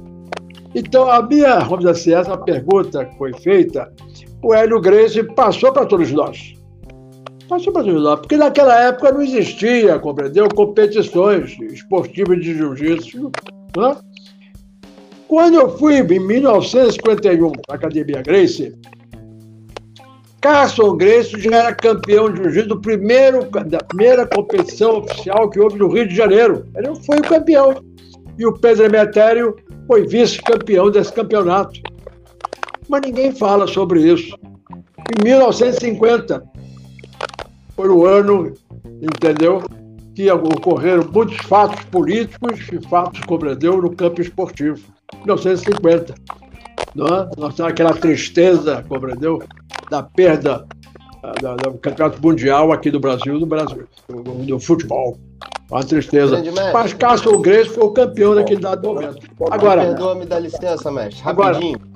Então, 0.74 1.11
a 1.11 1.22
minha, 1.22 1.59
vamos 1.61 1.80
dizer 1.80 1.91
assim, 1.91 2.12
essa 2.14 2.36
pergunta 2.36 3.05
que 3.05 3.18
foi 3.18 3.32
feita, 3.34 3.93
o 4.43 4.55
Hélio 4.55 4.80
Gracie 4.80 5.24
passou 5.34 5.72
para 5.72 5.86
todos 5.86 6.12
nós. 6.12 6.55
Passou 7.49 7.72
para 7.72 7.82
todos 7.82 8.03
nós, 8.03 8.20
porque 8.20 8.36
naquela 8.36 8.80
época 8.80 9.12
não 9.12 9.22
existia, 9.22 9.99
compreendeu? 9.99 10.49
Competições 10.49 11.57
esportivas 11.72 12.41
de 12.41 12.55
jiu-jitsu. 12.55 13.32
É? 13.76 13.97
Quando 15.26 15.55
eu 15.55 15.76
fui 15.76 15.99
em 15.99 16.03
1951 16.05 17.53
para 17.53 17.62
a 17.70 17.74
Academia 17.74 18.22
Grace, 18.22 18.74
Carson 20.41 20.97
Grace 20.97 21.38
já 21.38 21.57
era 21.57 21.74
campeão 21.74 22.32
de 22.32 22.43
jiu-jitsu 22.43 22.80
primeiro, 22.80 23.45
da 23.51 23.78
primeira 23.78 24.26
competição 24.26 24.99
oficial 24.99 25.51
que 25.51 25.61
houve 25.61 25.78
no 25.78 25.88
Rio 25.88 26.09
de 26.09 26.16
Janeiro. 26.16 26.66
Ele 26.74 26.95
foi 27.05 27.18
o 27.18 27.22
campeão. 27.22 27.84
E 28.38 28.47
o 28.47 28.53
Pedro 28.55 28.86
Emetério 28.86 29.57
foi 29.86 30.07
vice-campeão 30.07 30.91
desse 30.91 31.12
campeonato. 31.12 31.78
Mas 32.88 33.03
ninguém 33.03 33.32
fala 33.32 33.66
sobre 33.66 34.01
isso. 34.01 34.34
Em 35.18 35.24
1950 35.24 36.43
foi 37.76 37.88
o 37.88 38.07
ano, 38.07 38.55
entendeu? 39.03 39.62
Que 40.14 40.30
ocorreram 40.30 41.07
muitos 41.12 41.36
fatos 41.47 41.84
políticos 41.84 42.61
e 42.72 42.80
fatos, 42.88 43.20
compreendeu, 43.24 43.80
no 43.80 43.95
campo 43.95 44.22
esportivo. 44.22 44.80
1950. 45.24 46.14
É? 46.89 47.41
Nós 47.41 47.55
temos 47.55 47.72
aquela 47.72 47.95
tristeza, 47.95 48.85
compreendeu? 48.89 49.43
Da 49.91 50.03
perda 50.03 50.66
ah, 51.22 51.33
do 51.62 51.78
campeonato 51.78 52.20
mundial 52.22 52.72
aqui 52.72 52.91
do 52.91 52.99
Brasil, 52.99 53.39
do 53.39 53.47
Brasil, 53.47 53.87
do, 54.09 54.22
do 54.22 54.61
futebol. 54.61 55.18
Uma 55.70 55.85
tristeza. 55.85 56.43
Mas 56.72 56.93
Cássio 56.95 57.39
Grace 57.39 57.70
foi 57.70 57.85
o 57.85 57.91
campeão 57.91 58.35
naquele 58.35 58.61
dado 58.61 58.89
momento. 58.89 59.18
Agora. 59.51 59.83
Perdoa-me, 59.83 60.26
dá 60.26 60.39
licença, 60.39 60.91
mestre. 60.91 61.22
Rapidinho. 61.22 61.76
Agora, 61.76 61.91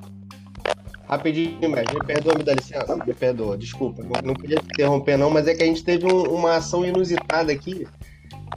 Rapidinho, 1.09 1.71
mestre. 1.71 1.95
Me 1.95 2.07
perdoa, 2.07 2.35
me 2.35 2.45
dá 2.45 2.55
licença. 2.55 2.97
Me 2.97 3.15
perdoa, 3.15 3.59
desculpa. 3.59 4.03
Não, 4.23 4.35
queria 4.35 4.59
te 4.59 4.67
interromper, 4.67 5.17
não, 5.17 5.31
mas 5.31 5.47
é 5.47 5.55
que 5.55 5.63
a 5.63 5.67
gente 5.67 5.85
teve 5.85 6.07
um, 6.07 6.23
uma 6.35 6.57
ação 6.57 6.85
inusitada 6.85 7.53
aqui. 7.53 7.87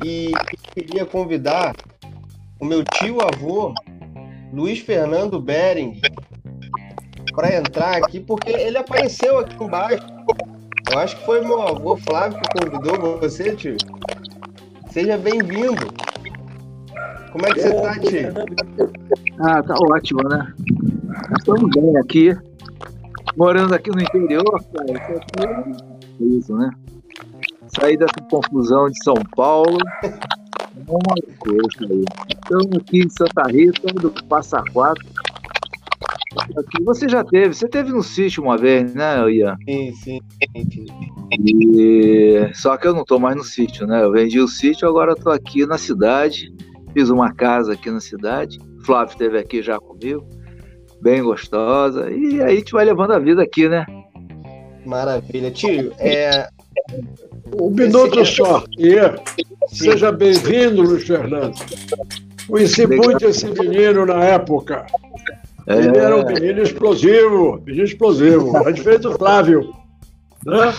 E 0.04 0.32
queria 0.74 1.06
convidar 1.06 1.76
o 2.60 2.66
meu 2.66 2.84
tio-avô 2.84 3.74
Luiz 4.54 4.80
Fernando 4.80 5.40
Bering 5.42 6.00
para 7.36 7.56
entrar 7.56 7.98
aqui, 7.98 8.20
porque 8.20 8.50
ele 8.50 8.78
apareceu 8.78 9.40
aqui 9.40 9.64
embaixo. 9.64 10.06
Eu 10.92 11.00
acho 11.00 11.18
que 11.18 11.26
foi 11.26 11.42
meu 11.42 11.62
avô 11.62 11.98
Flávio 11.98 12.40
que 12.40 12.60
convidou 12.60 13.20
você, 13.20 13.56
tio. 13.56 13.78
Seja 14.90 15.18
bem-vindo. 15.18 15.88
Como 17.32 17.46
é 17.46 17.52
que 17.52 17.60
você 17.60 17.74
tá, 17.82 18.00
tio? 18.00 18.34
Ah, 19.40 19.62
tá 19.62 19.76
ótimo, 19.94 20.22
né? 20.30 20.54
Estamos 21.38 21.70
bem 21.76 21.98
aqui. 21.98 22.36
Morando 23.36 23.76
aqui 23.76 23.92
no 23.92 24.02
interior, 24.02 24.64
cara. 24.74 24.92
Isso, 24.92 25.84
é 26.20 26.24
isso 26.24 26.58
né? 26.58 26.72
Saí 27.68 27.98
dessa 27.98 28.16
confusão 28.32 28.90
de 28.90 29.04
São 29.04 29.16
Paulo 29.36 29.78
uma 30.88 31.16
coisa 31.40 31.94
aí. 31.94 32.06
Estamos 32.30 32.78
aqui 32.78 33.00
em 33.00 33.10
Santa 33.10 33.44
Rita, 33.44 33.94
do 33.94 34.12
Passa 34.26 34.64
Quatro. 34.72 35.06
Você 36.84 37.10
já 37.10 37.24
teve, 37.24 37.54
você 37.54 37.68
teve 37.68 37.92
no 37.92 38.04
sítio 38.04 38.44
uma 38.44 38.58
vez, 38.58 38.94
né, 38.94 39.30
Ian? 39.30 39.58
Sim, 39.68 39.94
sim. 39.94 40.20
E... 41.32 42.50
Só 42.54 42.78
que 42.78 42.88
eu 42.88 42.94
não 42.94 43.02
estou 43.02 43.20
mais 43.20 43.36
no 43.36 43.44
sítio, 43.44 43.88
né? 43.88 44.04
Eu 44.04 44.12
vendi 44.12 44.40
o 44.40 44.48
sítio, 44.48 44.88
agora 44.88 45.14
estou 45.14 45.32
aqui 45.32 45.66
na 45.66 45.78
cidade. 45.78 46.54
Fiz 46.94 47.10
uma 47.10 47.34
casa 47.34 47.74
aqui 47.74 47.92
na 47.92 48.00
cidade. 48.00 48.60
O 48.80 48.86
Flávio 48.86 49.12
esteve 49.12 49.38
aqui 49.38 49.62
já 49.62 49.80
comigo, 49.80 50.26
bem 51.02 51.22
gostosa. 51.22 52.10
E 52.12 52.42
aí 52.42 52.54
a 52.54 52.56
gente 52.56 52.72
vai 52.72 52.86
levando 52.86 53.12
a 53.12 53.20
vida 53.20 53.42
aqui, 53.44 53.68
né? 53.68 53.86
Maravilha. 54.86 55.52
Tio, 55.52 55.92
é, 56.00 56.48
um 57.56 57.70
minuto 57.70 58.26
só. 58.26 58.64
Yeah. 58.78 59.22
Seja 59.70 60.12
bem-vindo, 60.12 60.82
Luiz 60.82 61.06
Fernando. 61.06 61.56
Conheci 62.48 62.88
muito 62.88 63.26
esse 63.26 63.48
menino 63.48 64.06
na 64.06 64.24
época. 64.24 64.86
É. 65.68 65.78
Ele 65.78 65.98
era 65.98 66.16
um 66.16 66.26
menino 66.26 66.62
explosivo, 66.62 67.62
menino 67.66 67.84
explosivo, 67.84 68.56
a 68.58 68.72
diferente 68.72 69.02
do 69.02 69.18
Flávio. 69.18 69.74
Né? 70.46 70.74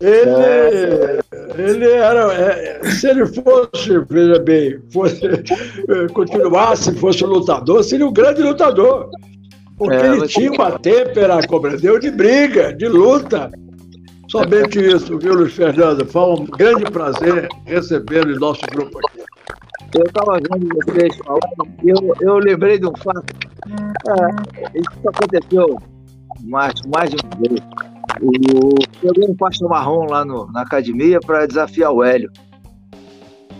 Ele, 0.00 0.30
é. 0.30 1.20
ele 1.58 1.90
era. 1.90 2.32
É, 2.32 2.80
se 2.90 3.08
ele 3.08 3.26
fosse, 3.26 3.98
veja 4.08 4.38
bem, 4.38 4.78
fosse, 4.92 5.20
continuasse, 6.12 6.94
fosse 6.94 7.24
lutador, 7.24 7.82
seria 7.82 8.06
um 8.06 8.12
grande 8.12 8.42
lutador. 8.42 9.10
Porque 9.76 9.96
é, 9.96 10.12
ele 10.12 10.28
tinha 10.28 10.52
uma 10.52 10.78
têmpera, 10.78 11.44
compreendeu, 11.46 11.98
de 11.98 12.10
briga, 12.10 12.72
de 12.72 12.86
luta. 12.86 13.50
Somente 14.30 14.78
isso, 14.78 15.18
viu, 15.18 15.34
Luiz 15.34 15.54
Fernando? 15.54 16.06
Foi 16.06 16.22
um 16.22 16.44
grande 16.44 16.84
prazer 16.84 17.48
recebê-lo 17.66 18.30
em 18.30 18.38
nosso 18.38 18.60
grupo 18.70 18.96
aqui. 18.98 19.24
Eu 19.92 20.04
estava 20.04 20.38
vendo 20.38 20.68
vocês 20.72 21.16
falando, 21.16 21.68
eu, 21.82 22.14
eu 22.20 22.38
lembrei 22.38 22.78
de 22.78 22.86
um 22.86 22.92
fato. 22.96 23.24
É, 24.08 24.78
isso 24.78 25.08
aconteceu 25.08 25.76
mais, 26.44 26.74
mais 26.94 27.10
de 27.10 27.16
uma 27.24 27.48
vez. 27.48 27.60
O, 28.22 28.74
eu 29.02 29.30
um 29.30 29.36
faixa 29.36 29.66
marrom 29.66 30.06
lá 30.08 30.24
no, 30.24 30.46
na 30.52 30.62
academia 30.62 31.18
para 31.18 31.46
desafiar 31.46 31.90
o 31.90 32.04
Hélio. 32.04 32.30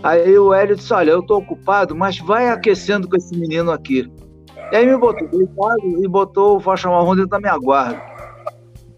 Aí 0.04 0.38
o 0.38 0.54
Hélio 0.54 0.76
disse: 0.76 0.92
Olha, 0.94 1.10
eu 1.10 1.20
estou 1.20 1.38
ocupado, 1.38 1.96
mas 1.96 2.18
vai 2.18 2.48
aquecendo 2.48 3.08
com 3.08 3.16
esse 3.16 3.36
menino 3.36 3.72
aqui. 3.72 4.08
E 4.70 4.76
aí 4.76 4.86
me 4.86 4.96
botou 4.96 5.26
deitado 5.26 6.04
e 6.04 6.06
botou 6.06 6.58
o 6.58 6.60
faixa 6.60 6.88
marrom 6.88 7.16
dentro 7.16 7.30
da 7.30 7.40
minha 7.40 7.58
guarda. 7.58 8.09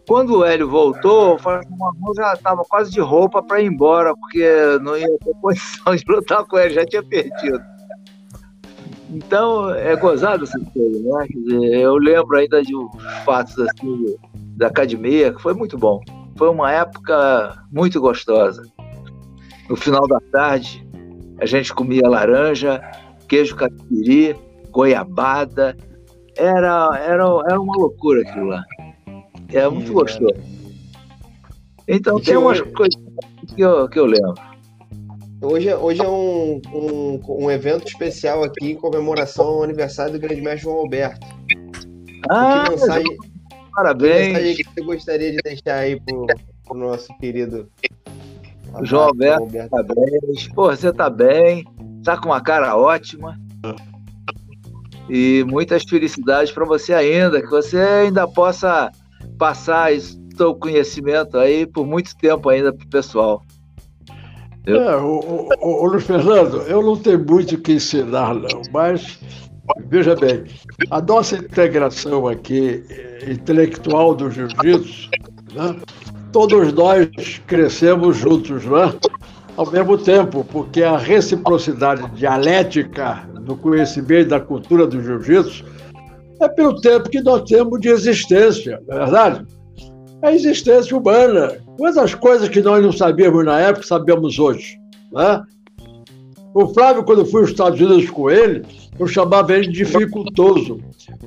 Quando 0.07 0.39
o 0.39 0.45
Hélio 0.45 0.69
voltou, 0.69 1.37
o 1.37 1.43
marrom 1.43 2.15
já 2.17 2.35
estava 2.35 2.63
quase 2.69 2.91
de 2.91 3.01
roupa 3.01 3.43
para 3.43 3.61
ir 3.61 3.67
embora, 3.67 4.15
porque 4.17 4.45
não 4.83 4.97
ia 4.97 5.07
ter 5.19 5.35
condição 5.41 5.95
de 5.95 6.05
lutar 6.09 6.45
com 6.45 6.59
ele, 6.59 6.75
já 6.75 6.85
tinha 6.85 7.03
perdido. 7.03 7.61
Então, 9.11 9.71
é 9.75 9.95
gozado 9.95 10.45
essa 10.45 10.59
coisa, 10.59 10.99
né? 11.03 11.27
Dizer, 11.29 11.81
eu 11.81 11.97
lembro 11.97 12.37
ainda 12.37 12.63
de 12.63 12.73
fatos 13.25 13.59
assim 13.59 14.17
da 14.57 14.69
academia, 14.69 15.33
que 15.33 15.41
foi 15.41 15.55
muito 15.55 15.77
bom. 15.77 16.01
Foi 16.37 16.49
uma 16.49 16.73
época 16.73 17.63
muito 17.71 18.01
gostosa. 18.01 18.63
No 19.69 19.77
final 19.77 20.07
da 20.09 20.19
tarde, 20.33 20.87
a 21.39 21.47
gente 21.47 21.75
comia 21.75 22.09
laranja, 22.09 22.83
queijo 23.29 23.55
catupiry, 23.55 24.35
goiabada. 24.71 25.77
Era, 26.37 26.89
era, 27.05 27.25
era 27.47 27.61
uma 27.61 27.77
loucura 27.77 28.23
aquilo 28.23 28.47
lá. 28.47 28.65
Era 29.53 29.71
muito 29.71 29.93
gostoso. 29.93 30.35
Então, 31.87 32.21
tem 32.21 32.37
umas 32.37 32.61
coisas 32.61 33.01
que 33.55 33.61
eu, 33.61 33.89
que 33.89 33.99
eu 33.99 34.07
lembro. 34.07 34.35
Hoje, 35.43 35.75
hoje 35.75 36.01
é 36.01 36.09
um, 36.09 36.63
um, 36.73 37.21
um, 37.29 37.51
evento 37.51 37.87
especial 37.89 38.45
aqui 38.45 38.71
em 38.71 38.77
comemoração 38.77 39.45
ao 39.45 39.63
aniversário 39.65 40.13
do 40.13 40.21
grande 40.21 40.41
mestre 40.41 40.63
João 40.63 40.79
Alberto. 40.79 41.27
Ah, 42.31 42.65
mensagem, 42.71 43.17
parabéns. 43.75 44.27
Que 44.29 44.33
mensagem 44.33 44.57
que 44.57 44.65
você 44.65 44.81
gostaria 44.83 45.33
de 45.33 45.39
deixar 45.39 45.75
aí 45.75 46.01
pro, 46.01 46.27
pro 46.65 46.79
nosso 46.79 47.09
querido 47.19 47.69
João 48.83 49.09
Alberto, 49.09 49.43
Alberto, 49.43 49.71
parabéns. 49.71 50.49
Pô, 50.55 50.67
você 50.67 50.93
tá 50.93 51.11
bem, 51.11 51.67
tá 52.05 52.17
com 52.17 52.29
uma 52.29 52.41
cara 52.41 52.77
ótima. 52.77 53.39
E 55.11 55.45
muitas 55.49 55.83
felicidades 55.83 56.53
para 56.53 56.65
você 56.65 56.95
ainda, 56.95 57.43
que 57.43 57.51
você 57.51 57.79
ainda 57.79 58.27
possa 58.27 58.91
passar 59.39 59.93
esse 59.93 60.21
seu 60.37 60.55
conhecimento 60.55 61.39
aí 61.39 61.67
por 61.67 61.87
muito 61.87 62.17
tempo 62.17 62.49
ainda 62.49 62.73
pro 62.73 62.87
pessoal. 62.89 63.43
É, 64.67 64.97
o, 64.97 65.49
o, 65.61 65.83
o, 65.83 65.87
Luiz 65.87 66.05
Fernando, 66.05 66.63
eu 66.63 66.83
não 66.83 66.97
tenho 66.97 67.19
muito 67.19 67.57
o 67.57 67.59
que 67.59 67.73
ensinar, 67.73 68.35
não, 68.35 68.63
mas 68.73 69.19
veja 69.89 70.15
bem, 70.15 70.45
a 70.89 71.01
nossa 71.01 71.37
integração 71.37 72.29
aqui 72.29 72.85
eh, 72.89 73.33
intelectual 73.33 74.15
do 74.15 74.31
jiu-jitsu, 74.31 75.11
né, 75.53 75.77
todos 76.31 76.73
nós 76.73 77.09
crescemos 77.47 78.17
juntos, 78.17 78.65
né? 78.65 78.95
ao 79.57 79.71
mesmo 79.71 79.99
tempo, 79.99 80.45
porque 80.45 80.83
a 80.83 80.97
reciprocidade 80.97 82.09
dialética 82.13 83.23
do 83.41 83.57
conhecimento 83.57 84.29
da 84.29 84.41
cultura 84.41 84.87
do 84.87 85.03
jiu-jitsu 85.03 85.65
é 86.45 86.49
pelo 86.49 86.81
tempo 86.81 87.09
que 87.09 87.21
nós 87.21 87.43
temos 87.49 87.81
de 87.81 87.89
existência, 87.89 88.83
não 88.87 88.97
é 88.97 88.99
verdade? 89.01 89.47
A 90.23 90.33
existência 90.33 90.97
humana. 90.97 91.59
Quantas 91.77 92.15
coisas 92.15 92.49
que 92.49 92.61
nós 92.61 92.83
não 92.83 92.93
sabíamos 92.93 93.45
na 93.45 93.59
época, 93.61 93.87
sabemos 93.87 94.39
hoje. 94.39 94.79
Né? 95.13 95.43
O 96.55 96.69
Flávio, 96.69 97.03
quando 97.03 97.21
eu 97.21 97.27
fui 97.27 97.41
aos 97.41 97.51
Estados 97.51 97.81
Unidos 97.81 98.11
com 98.11 98.31
ele, 98.31 98.63
eu 98.99 99.07
chamava 99.07 99.55
ele 99.55 99.69
de 99.69 99.85
dificultoso, 99.85 100.79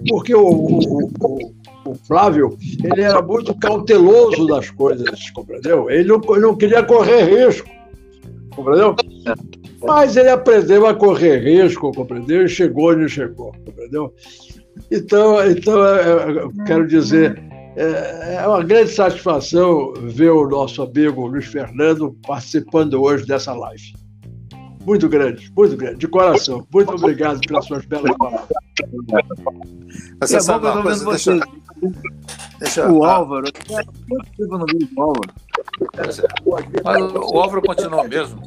porque 0.08 0.36
o, 0.36 0.48
o, 0.48 0.80
o, 1.20 1.54
o 1.86 1.96
Flávio 2.08 2.58
ele 2.84 3.02
era 3.02 3.22
muito 3.22 3.54
cauteloso 3.56 4.48
das 4.48 4.70
coisas, 4.70 5.30
compreendeu? 5.32 5.90
Ele 5.90 6.08
não, 6.08 6.20
não 6.20 6.56
queria 6.56 6.84
correr 6.84 7.24
risco, 7.24 7.68
compreendeu? 8.56 8.96
Mas 9.82 10.16
ele 10.16 10.30
aprendeu 10.30 10.86
a 10.86 10.94
correr 10.94 11.40
risco, 11.40 11.92
compreendeu? 11.92 12.46
E 12.46 12.50
chegou 12.50 12.92
onde 12.92 13.10
chegou, 13.10 13.52
compreendeu? 13.66 14.14
Então, 14.92 15.44
então 15.50 15.80
eu 15.80 16.52
quero 16.66 16.88
dizer, 16.88 17.42
é, 17.76 18.36
é 18.36 18.48
uma 18.48 18.64
grande 18.64 18.92
satisfação 18.92 19.94
ver 20.02 20.30
o 20.30 20.48
nosso 20.48 20.82
amigo 20.82 21.28
Luiz 21.28 21.46
Fernando 21.46 22.16
participando 22.26 23.02
hoje 23.02 23.26
dessa 23.26 23.54
live. 23.54 23.94
Muito 24.86 25.10
grande, 25.10 25.52
muito 25.58 25.76
grande, 25.76 25.98
de 25.98 26.08
coração. 26.08 26.66
Muito 26.72 26.94
obrigado 26.94 27.40
pelas 27.48 27.66
suas 27.66 27.86
belas 27.86 28.16
palavras. 28.18 28.48
Você 30.22 30.38
é 30.38 30.40
sabe 30.40 30.68
uma 30.68 30.84
coisa, 30.84 31.06
deixa, 31.10 31.40
deixa, 32.60 32.92
o 32.92 33.04
Álvaro, 33.04 33.48
eu 34.38 34.48
não 34.48 34.66
vi 34.66 34.90
o 34.96 35.02
Álvaro. 35.02 35.34
Mas 36.84 37.14
o 37.14 37.40
Álvaro 37.40 37.62
continua 37.64 38.04
mesmo. 38.08 38.42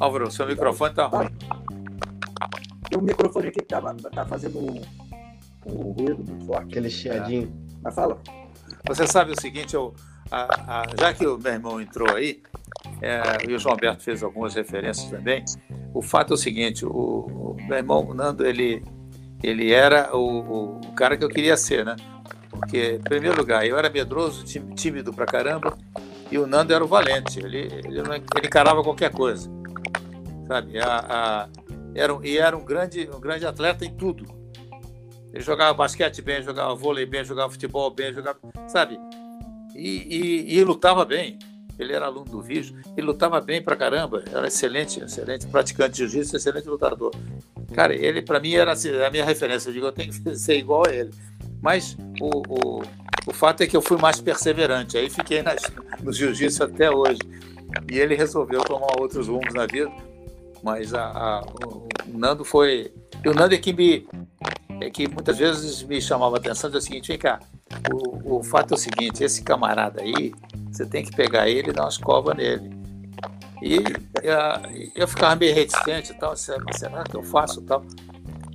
Álvaro, 0.00 0.30
seu 0.30 0.46
microfone 0.46 0.90
está 0.90 1.06
ruim. 1.06 1.28
O 2.94 3.00
microfone 3.00 3.48
aqui 3.48 3.60
está 3.60 3.80
tá 3.80 4.26
fazendo 4.26 4.58
um 4.58 4.80
um 5.66 5.92
ruído 5.92 6.24
muito 6.28 6.46
forte. 6.46 6.70
Aquele 6.70 6.90
chiadinho. 6.90 7.44
É. 7.44 7.78
Mas 7.82 7.94
fala. 7.94 8.20
Você 8.86 9.06
sabe 9.06 9.32
o 9.32 9.40
seguinte, 9.40 9.74
eu, 9.74 9.94
a, 10.30 10.80
a, 10.80 10.84
já 10.98 11.12
que 11.12 11.26
o 11.26 11.38
meu 11.38 11.52
irmão 11.52 11.80
entrou 11.80 12.14
aí, 12.14 12.40
é, 13.02 13.48
e 13.48 13.52
o 13.52 13.58
João 13.58 13.74
Alberto 13.74 14.02
fez 14.02 14.22
algumas 14.22 14.54
referências 14.54 15.10
também, 15.10 15.44
o 15.92 16.00
fato 16.00 16.32
é 16.32 16.34
o 16.34 16.36
seguinte, 16.36 16.84
o, 16.84 16.90
o 16.90 17.56
meu 17.66 17.76
irmão 17.76 18.04
o 18.04 18.14
Nando, 18.14 18.46
ele, 18.46 18.84
ele 19.42 19.72
era 19.72 20.16
o, 20.16 20.78
o, 20.78 20.92
cara 20.94 21.16
que 21.16 21.24
eu 21.24 21.28
queria 21.28 21.56
ser, 21.56 21.84
né? 21.84 21.96
Porque, 22.48 22.94
em 22.94 23.02
primeiro 23.02 23.36
lugar, 23.36 23.66
eu 23.66 23.76
era 23.76 23.90
medroso, 23.90 24.44
tímido 24.44 25.12
pra 25.12 25.26
caramba, 25.26 25.76
e 26.30 26.38
o 26.38 26.46
Nando 26.46 26.72
era 26.72 26.84
o 26.84 26.88
valente, 26.88 27.40
ele, 27.40 27.68
ele, 27.84 27.98
ele 27.98 28.46
encarava 28.46 28.84
qualquer 28.84 29.10
coisa, 29.10 29.50
sabe? 30.46 30.78
A, 30.78 30.98
a, 31.08 31.48
era, 31.96 32.18
e 32.22 32.38
era 32.38 32.56
um 32.56 32.64
grande, 32.64 33.08
um 33.12 33.20
grande 33.20 33.46
atleta 33.46 33.84
em 33.84 33.94
tudo, 33.94 34.26
ele 35.32 35.42
jogava 35.42 35.74
basquete 35.74 36.22
bem, 36.22 36.42
jogava 36.42 36.74
vôlei 36.74 37.04
bem, 37.04 37.24
jogava 37.24 37.50
futebol 37.50 37.90
bem, 37.90 38.12
jogava, 38.12 38.38
sabe? 38.68 38.98
E, 39.74 40.48
e, 40.48 40.58
e 40.58 40.64
lutava 40.64 41.04
bem. 41.04 41.38
Ele 41.78 41.92
era 41.92 42.06
aluno 42.06 42.24
do 42.24 42.40
Vídeo, 42.40 42.74
ele 42.96 43.06
lutava 43.06 43.38
bem 43.38 43.60
pra 43.60 43.76
caramba, 43.76 44.24
era 44.32 44.46
excelente, 44.46 44.98
excelente 44.98 45.46
praticante 45.46 45.92
de 45.92 45.98
jiu-jitsu, 45.98 46.36
excelente 46.36 46.66
lutador. 46.66 47.14
Cara, 47.74 47.94
ele 47.94 48.22
para 48.22 48.40
mim 48.40 48.54
era 48.54 48.72
assim, 48.72 48.90
a 48.98 49.10
minha 49.10 49.26
referência, 49.26 49.68
eu 49.68 49.74
digo, 49.74 49.84
eu 49.84 49.92
tenho 49.92 50.10
que 50.10 50.32
ser 50.36 50.56
igual 50.56 50.86
a 50.86 50.94
ele. 50.94 51.10
Mas 51.60 51.94
o, 52.18 52.42
o, 52.48 52.82
o 53.26 53.32
fato 53.34 53.62
é 53.62 53.66
que 53.66 53.76
eu 53.76 53.82
fui 53.82 53.98
mais 53.98 54.22
perseverante, 54.22 54.96
aí 54.96 55.10
fiquei 55.10 55.42
nas, 55.42 55.70
no 56.02 56.10
jiu-jitsu 56.10 56.64
até 56.64 56.90
hoje. 56.90 57.18
E 57.92 57.98
ele 57.98 58.14
resolveu 58.14 58.62
tomar 58.62 58.98
outros 58.98 59.28
rumos 59.28 59.52
na 59.52 59.66
vida, 59.66 59.92
mas 60.66 60.92
a, 60.92 61.04
a, 61.04 61.40
o, 61.64 61.86
o 62.12 62.18
Nando 62.18 62.44
foi. 62.44 62.92
E 63.24 63.28
o 63.28 63.32
Nando 63.32 63.54
é 63.54 63.58
que 63.58 63.72
me, 63.72 64.04
é 64.80 64.90
que 64.90 65.06
muitas 65.06 65.38
vezes 65.38 65.80
me 65.84 66.02
chamava 66.02 66.36
a 66.36 66.38
atenção 66.40 66.68
é 66.74 66.76
o 66.76 66.80
seguinte, 66.80 67.06
vem 67.06 67.18
cá, 67.18 67.38
o, 67.92 68.38
o 68.38 68.42
fato 68.42 68.72
é 68.72 68.74
o 68.74 68.78
seguinte, 68.78 69.22
esse 69.22 69.44
camarada 69.44 70.02
aí, 70.02 70.34
você 70.68 70.84
tem 70.84 71.04
que 71.04 71.14
pegar 71.14 71.48
ele 71.48 71.70
e 71.70 71.72
dar 71.72 71.84
umas 71.84 71.96
covas 71.96 72.36
nele. 72.36 72.68
E 73.62 73.76
eu, 73.76 74.92
eu 74.96 75.08
ficava 75.08 75.36
meio 75.36 75.54
reticente 75.54 76.10
e 76.10 76.14
tal, 76.16 76.36
será 76.36 77.04
que 77.04 77.16
eu 77.16 77.22
faço 77.22 77.62
tal? 77.62 77.84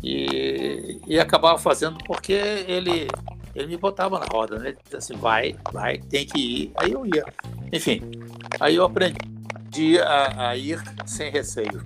E, 0.03 0.99
e 1.07 1.17
acabava 1.17 1.57
fazendo 1.57 1.97
porque 2.05 2.33
ele, 2.33 3.07
ele 3.55 3.67
me 3.67 3.77
botava 3.77 4.19
na 4.19 4.25
roda, 4.25 4.59
né? 4.59 4.69
Ele 4.69 4.97
assim, 4.97 5.15
vai, 5.15 5.55
vai, 5.71 5.97
tem 5.97 6.25
que 6.25 6.39
ir. 6.39 6.71
Aí 6.75 6.91
eu 6.91 7.05
ia. 7.05 7.23
Enfim, 7.71 8.01
aí 8.59 8.75
eu 8.75 8.83
aprendi 8.83 9.97
a, 9.99 10.49
a 10.49 10.57
ir 10.57 10.81
sem 11.05 11.31
receio. 11.31 11.81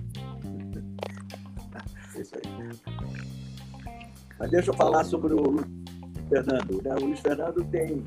Mas 4.38 4.50
deixa 4.50 4.70
eu 4.70 4.74
falar 4.74 5.04
sobre 5.04 5.34
o 5.34 5.40
Luiz 5.40 5.66
Fernando. 6.28 6.82
Né? 6.82 6.94
O 6.94 7.04
Luiz 7.04 7.20
Fernando 7.20 7.64
tem 7.64 8.04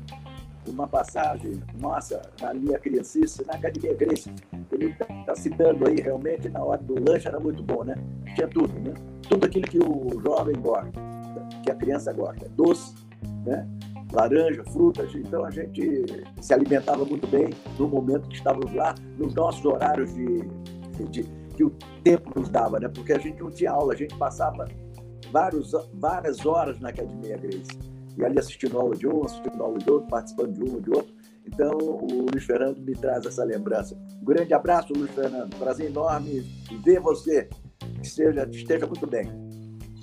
uma 0.66 0.86
passagem 0.86 1.62
nossa 1.78 2.20
na 2.40 2.54
minha 2.54 2.78
criancice, 2.78 3.44
na 3.46 3.54
Academia 3.54 3.94
Grace. 3.94 4.32
Ele 4.70 4.94
está 5.20 5.34
citando 5.34 5.88
aí, 5.88 5.96
realmente, 5.96 6.48
na 6.48 6.62
hora 6.62 6.82
do 6.82 6.94
lanche 7.02 7.26
era 7.26 7.40
muito 7.40 7.62
bom, 7.62 7.82
né? 7.82 7.94
Tinha 8.34 8.46
tudo, 8.46 8.72
né? 8.80 8.94
Tudo 9.28 9.46
aquilo 9.46 9.66
que 9.66 9.78
o 9.78 10.20
jovem 10.22 10.54
gosta, 10.60 10.92
que 11.64 11.70
a 11.70 11.74
criança 11.74 12.12
gosta. 12.12 12.48
Doce, 12.50 12.94
né? 13.44 13.66
laranja, 14.12 14.62
frutas. 14.64 15.14
Então 15.14 15.44
a 15.44 15.50
gente 15.50 16.24
se 16.40 16.52
alimentava 16.52 17.04
muito 17.04 17.26
bem 17.26 17.50
no 17.78 17.88
momento 17.88 18.28
que 18.28 18.36
estávamos 18.36 18.72
lá, 18.74 18.94
nos 19.18 19.34
nossos 19.34 19.64
horários 19.64 20.12
de, 20.14 20.44
de, 21.10 21.22
que 21.60 21.64
o 21.64 21.70
tempo 22.02 22.32
nos 22.40 22.48
dava, 22.48 22.80
né? 22.80 22.88
Porque 22.88 23.12
a 23.12 23.18
gente 23.18 23.38
não 23.42 23.50
tinha 23.50 23.72
aula, 23.72 23.92
a 23.92 23.96
gente 23.96 24.16
passava 24.16 24.66
vários, 25.30 25.72
várias 25.92 26.46
horas 26.46 26.80
na 26.80 26.88
Academia 26.88 27.36
Grace. 27.36 27.78
E 28.16 28.24
ali 28.24 28.38
assistindo 28.38 28.78
aula 28.78 28.96
de 28.96 29.06
um, 29.06 29.22
assistindo 29.24 29.62
aula 29.62 29.78
de 29.78 29.90
outro, 29.90 30.08
participando 30.08 30.54
de 30.54 30.62
um, 30.62 30.80
de 30.80 30.90
outro. 30.90 31.14
Então, 31.46 31.70
o 31.76 32.26
Luiz 32.30 32.44
Fernando 32.44 32.80
me 32.80 32.94
traz 32.94 33.26
essa 33.26 33.44
lembrança. 33.44 33.94
Um 34.22 34.24
grande 34.24 34.54
abraço, 34.54 34.92
Luiz 34.96 35.10
Fernando. 35.10 35.54
Prazer 35.56 35.90
enorme 35.90 36.46
ver 36.82 37.00
você. 37.00 37.48
Que 38.00 38.08
seja, 38.08 38.48
esteja 38.50 38.86
muito 38.86 39.06
bem. 39.06 39.30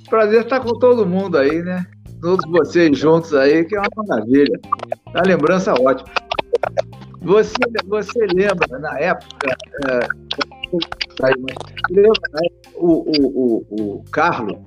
Prazer 0.07 0.43
estar 0.43 0.59
com 0.59 0.77
todo 0.77 1.07
mundo 1.07 1.39
aí, 1.39 1.63
né? 1.63 1.87
Todos 2.21 2.49
vocês 2.51 2.97
juntos 2.97 3.33
aí, 3.33 3.65
que 3.65 3.75
é 3.75 3.79
uma 3.79 3.89
maravilha. 4.07 4.59
A 5.15 5.23
lembrança 5.23 5.73
ótima. 5.73 6.07
Você, 7.21 7.53
você 7.85 8.25
lembra, 8.33 8.79
na 8.79 8.99
época, 8.99 9.57
é, 9.89 10.07
lembra, 11.89 12.21
né, 12.31 12.47
o, 12.75 12.87
o, 12.87 13.65
o, 13.69 13.95
o 13.97 14.03
Carlos 14.11 14.57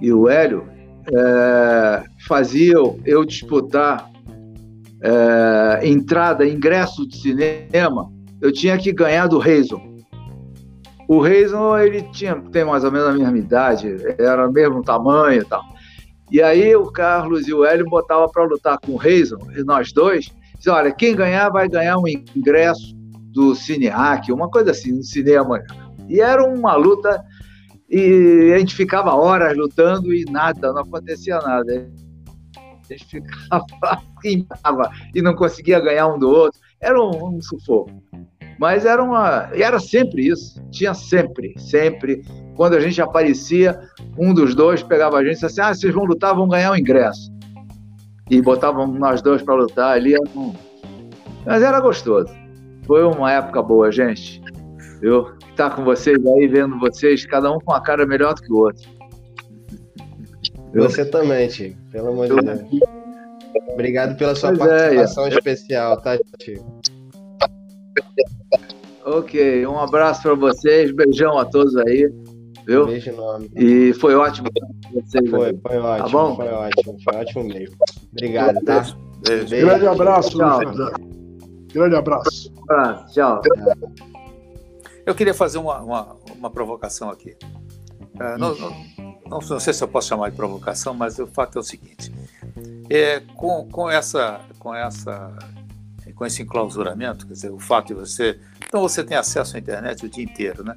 e 0.00 0.12
o 0.12 0.28
Hélio 0.28 0.66
é, 1.12 2.04
faziam 2.26 2.98
eu 3.04 3.24
disputar 3.24 4.10
é, 5.02 5.86
entrada, 5.86 6.46
ingresso 6.46 7.06
de 7.06 7.16
cinema, 7.16 8.10
eu 8.40 8.52
tinha 8.52 8.78
que 8.78 8.92
ganhar 8.92 9.26
do 9.26 9.38
Reison. 9.38 9.80
O 11.08 11.20
Reison, 11.20 11.78
ele 11.78 12.02
tinha, 12.10 12.34
tem 12.50 12.64
mais 12.64 12.82
ou 12.82 12.90
menos 12.90 13.08
a 13.08 13.12
mesma 13.12 13.38
idade, 13.38 13.96
era 14.18 14.48
o 14.48 14.52
mesmo 14.52 14.82
tamanho 14.82 15.42
e 15.42 15.44
tal. 15.44 15.62
E 16.30 16.42
aí 16.42 16.74
o 16.74 16.90
Carlos 16.90 17.46
e 17.46 17.54
o 17.54 17.64
Hélio 17.64 17.86
botavam 17.88 18.28
para 18.28 18.44
lutar 18.44 18.78
com 18.80 18.92
o 18.92 18.96
Reison, 18.96 19.38
e 19.56 19.62
nós 19.62 19.92
dois, 19.92 20.32
diziam, 20.58 20.76
olha, 20.76 20.92
quem 20.92 21.14
ganhar 21.14 21.50
vai 21.50 21.68
ganhar 21.68 21.98
um 21.98 22.08
ingresso 22.08 22.94
do 23.32 23.54
Cine 23.54 23.88
Hack, 23.88 24.28
uma 24.30 24.48
coisa 24.48 24.70
assim, 24.70 24.92
no 24.92 25.02
cinema. 25.02 25.62
E 26.08 26.20
era 26.20 26.44
uma 26.44 26.74
luta, 26.74 27.22
e 27.88 28.52
a 28.54 28.58
gente 28.58 28.74
ficava 28.74 29.14
horas 29.14 29.56
lutando 29.56 30.12
e 30.12 30.24
nada, 30.24 30.72
não 30.72 30.82
acontecia 30.82 31.38
nada. 31.38 31.90
A 32.56 32.92
gente 32.92 33.06
ficava, 33.06 33.64
e 35.14 35.22
não 35.22 35.34
conseguia 35.34 35.80
ganhar 35.80 36.08
um 36.08 36.18
do 36.18 36.28
outro. 36.28 36.60
Era 36.80 37.00
um, 37.00 37.36
um 37.36 37.42
sufoco. 37.42 37.90
Mas 38.58 38.86
era 38.86 39.02
uma. 39.02 39.50
Era 39.52 39.78
sempre 39.78 40.28
isso. 40.28 40.62
Tinha 40.70 40.94
sempre, 40.94 41.54
sempre. 41.58 42.22
Quando 42.54 42.74
a 42.74 42.80
gente 42.80 43.00
aparecia, 43.02 43.78
um 44.16 44.32
dos 44.32 44.54
dois 44.54 44.82
pegava 44.82 45.18
a 45.18 45.22
gente 45.22 45.32
e 45.32 45.34
disse 45.34 45.46
assim: 45.46 45.60
ah, 45.60 45.74
vocês 45.74 45.94
vão 45.94 46.04
lutar, 46.04 46.34
vão 46.34 46.48
ganhar 46.48 46.70
o 46.70 46.74
um 46.74 46.76
ingresso. 46.76 47.30
E 48.30 48.42
botavam 48.42 48.86
nós 48.86 49.22
dois 49.22 49.42
para 49.42 49.54
lutar 49.54 49.94
ali. 49.94 50.14
Mas 51.44 51.62
era 51.62 51.80
gostoso. 51.80 52.32
Foi 52.86 53.02
uma 53.04 53.32
época 53.32 53.62
boa, 53.62 53.90
gente. 53.90 54.42
Eu 55.02 55.34
estar 55.50 55.70
tá 55.70 55.76
com 55.76 55.84
vocês 55.84 56.18
aí, 56.26 56.46
vendo 56.46 56.78
vocês, 56.78 57.24
cada 57.26 57.50
um 57.50 57.58
com 57.58 57.72
uma 57.72 57.82
cara 57.82 58.06
melhor 58.06 58.34
do 58.34 58.42
que 58.42 58.52
o 58.52 58.56
outro. 58.56 58.88
Você 60.74 61.04
também, 61.04 61.48
Tio. 61.48 61.76
Pelo 61.90 62.08
amor 62.08 62.28
de 62.28 62.36
Deus. 62.36 62.60
Obrigado 63.72 64.16
pela 64.16 64.34
sua 64.34 64.52
pois 64.52 64.70
é, 64.70 64.78
participação 64.78 65.26
é, 65.26 65.28
especial, 65.30 66.00
tá, 66.00 66.18
Tio? 66.38 66.64
Ok, 69.04 69.66
um 69.66 69.78
abraço 69.78 70.22
para 70.22 70.34
vocês, 70.34 70.90
beijão 70.92 71.38
a 71.38 71.44
todos 71.44 71.76
aí. 71.76 72.10
Viu? 72.66 72.82
Um 72.82 72.86
beijo 72.86 73.10
enorme. 73.10 73.48
E 73.54 73.92
foi 73.94 74.14
ótimo 74.16 74.48
vocês. 74.92 75.30
Foi, 75.30 75.56
foi 75.56 75.78
ótimo. 75.78 76.06
Tá 76.06 76.08
bom? 76.08 76.36
Foi 76.36 76.48
ótimo, 76.48 76.96
foi 77.04 77.16
ótimo 77.16 77.44
mesmo. 77.44 77.76
Obrigado, 78.16 78.64
tá? 78.64 78.80
Beijo. 79.26 79.48
beijo. 79.48 79.66
Grande 79.66 79.86
abraço, 79.86 80.30
tchau. 80.36 80.60
Grande 81.72 81.96
abraço. 81.96 82.52
Ah, 82.70 83.06
tchau. 83.12 83.42
Eu 85.04 85.14
queria 85.14 85.34
fazer 85.34 85.58
uma, 85.58 85.80
uma, 85.80 86.16
uma 86.36 86.50
provocação 86.50 87.10
aqui. 87.10 87.36
Uh, 88.14 88.38
não, 88.38 88.54
não, 88.54 88.70
não, 89.28 89.40
não, 89.40 89.60
sei 89.60 89.72
se 89.72 89.84
eu 89.84 89.88
posso 89.88 90.08
chamar 90.08 90.30
de 90.30 90.36
provocação, 90.36 90.94
mas 90.94 91.18
o 91.18 91.26
fato 91.26 91.58
é 91.58 91.60
o 91.60 91.64
seguinte: 91.64 92.10
é, 92.88 93.20
com, 93.36 93.68
com 93.68 93.90
essa, 93.90 94.40
com 94.58 94.74
essa 94.74 95.36
com 96.14 96.24
esse 96.24 96.42
enclausuramento, 96.42 97.26
quer 97.26 97.34
dizer, 97.34 97.50
o 97.50 97.58
fato 97.58 97.88
de 97.88 97.94
você. 97.94 98.40
Então 98.66 98.80
você 98.80 99.04
tem 99.04 99.16
acesso 99.16 99.56
à 99.56 99.60
internet 99.60 100.04
o 100.04 100.08
dia 100.08 100.24
inteiro, 100.24 100.64
né? 100.64 100.76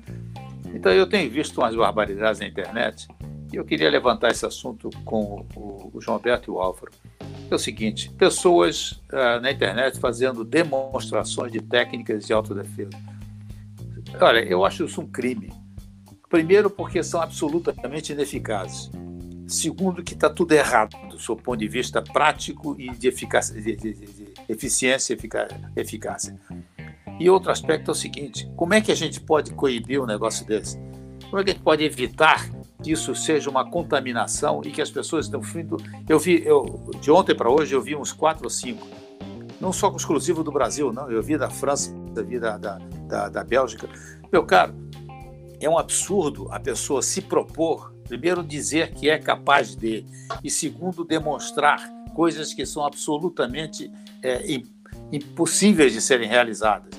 Então 0.73 0.91
eu 0.91 1.07
tenho 1.07 1.31
visto 1.31 1.59
umas 1.59 1.75
barbaridades 1.75 2.39
na 2.41 2.47
internet 2.47 3.07
e 3.51 3.55
eu 3.55 3.65
queria 3.65 3.89
levantar 3.89 4.29
esse 4.29 4.45
assunto 4.45 4.89
com 5.05 5.45
o, 5.55 5.91
o 5.93 6.01
João 6.01 6.15
Alberto 6.17 6.51
e 6.51 6.53
o 6.53 6.59
Álvaro. 6.59 6.91
É 7.49 7.55
o 7.55 7.59
seguinte: 7.59 8.11
pessoas 8.11 8.91
uh, 9.11 9.41
na 9.41 9.51
internet 9.51 9.99
fazendo 9.99 10.43
demonstrações 10.43 11.51
de 11.51 11.61
técnicas 11.61 12.26
de 12.26 12.34
autodefesa. 12.34 12.91
Olha, 14.20 14.39
eu 14.39 14.65
acho 14.65 14.86
isso 14.86 15.01
um 15.01 15.07
crime. 15.07 15.51
Primeiro, 16.30 16.70
porque 16.70 17.01
são 17.01 17.22
absolutamente 17.22 18.11
ineficazes. 18.11 18.91
Segundo, 19.47 20.03
que 20.03 20.13
está 20.13 20.30
tudo 20.30 20.51
errado 20.51 20.95
do 21.09 21.20
seu 21.20 21.36
ponto 21.36 21.57
de 21.57 21.67
vista 21.67 22.03
prático 22.03 22.76
e 22.80 22.91
de, 22.91 23.07
eficácia, 23.07 23.59
de, 23.59 23.76
de, 23.76 23.93
de 23.93 24.34
eficiência 24.47 25.13
e 25.13 25.80
eficácia. 25.80 26.39
E 27.20 27.30
outro 27.30 27.51
aspecto 27.51 27.89
é 27.89 27.91
o 27.91 27.95
seguinte: 27.95 28.47
como 28.55 28.76
é 28.76 28.82
que 28.82 28.91
a 28.91 28.95
gente 28.95 29.20
pode 29.20 29.51
coibir 29.53 29.99
um 29.99 30.05
negócio 30.05 30.45
desse? 30.45 30.78
Como 31.30 31.39
é 31.39 31.43
que 31.43 31.49
a 31.49 31.53
gente 31.53 31.63
pode 31.63 31.84
evitar 31.84 32.47
que 32.82 32.91
isso 32.91 33.13
seja 33.15 33.49
uma 33.49 33.69
contaminação 33.69 34.61
e 34.63 34.71
que 34.71 34.82
as 34.82 34.89
pessoas 34.89 35.25
estão 35.25 35.41
vindo? 35.41 35.77
Eu 36.07 36.19
vi, 36.19 36.41
eu, 36.45 36.89
de 37.01 37.11
ontem 37.11 37.36
para 37.36 37.49
hoje, 37.49 37.73
eu 37.73 37.82
vi 37.82 37.95
uns 37.95 38.11
quatro 38.11 38.45
ou 38.45 38.49
cinco, 38.49 38.88
não 39.59 39.73
só 39.73 39.93
exclusivo 39.95 40.43
do 40.43 40.51
Brasil, 40.51 40.93
não. 40.93 41.11
Eu 41.11 41.21
vi 41.21 41.38
da 41.38 41.49
França, 41.49 41.93
eu 42.15 42.25
vi 42.25 42.39
da, 42.39 42.57
da, 42.57 42.77
da, 43.07 43.30
da 43.30 43.43
Bélgica. 43.43 43.89
Meu 44.32 44.45
caro, 44.45 44.73
é 45.59 45.69
um 45.69 45.77
absurdo 45.77 46.47
a 46.51 46.59
pessoa 46.59 47.01
se 47.01 47.21
propor 47.21 47.91
Primeiro, 48.09 48.43
dizer 48.43 48.91
que 48.95 49.07
é 49.07 49.19
capaz 49.19 49.75
de, 49.75 50.03
e 50.43 50.49
segundo, 50.49 51.05
demonstrar 51.05 51.88
coisas 52.15 52.55
que 52.55 52.65
são 52.65 52.84
absolutamente 52.84 53.91
é, 54.23 54.41
impossíveis 55.11 55.93
de 55.93 56.01
serem 56.01 56.27
realizadas. 56.27 56.89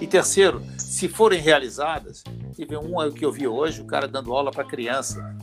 E 0.00 0.06
terceiro, 0.06 0.62
se 0.78 1.08
forem 1.08 1.40
realizadas, 1.40 2.22
tive 2.54 2.76
um 2.76 3.10
que 3.10 3.24
eu 3.24 3.32
vi 3.32 3.46
hoje, 3.46 3.80
o 3.80 3.86
cara 3.86 4.06
dando 4.06 4.32
aula 4.32 4.50
para 4.50 4.64
criança 4.64 5.36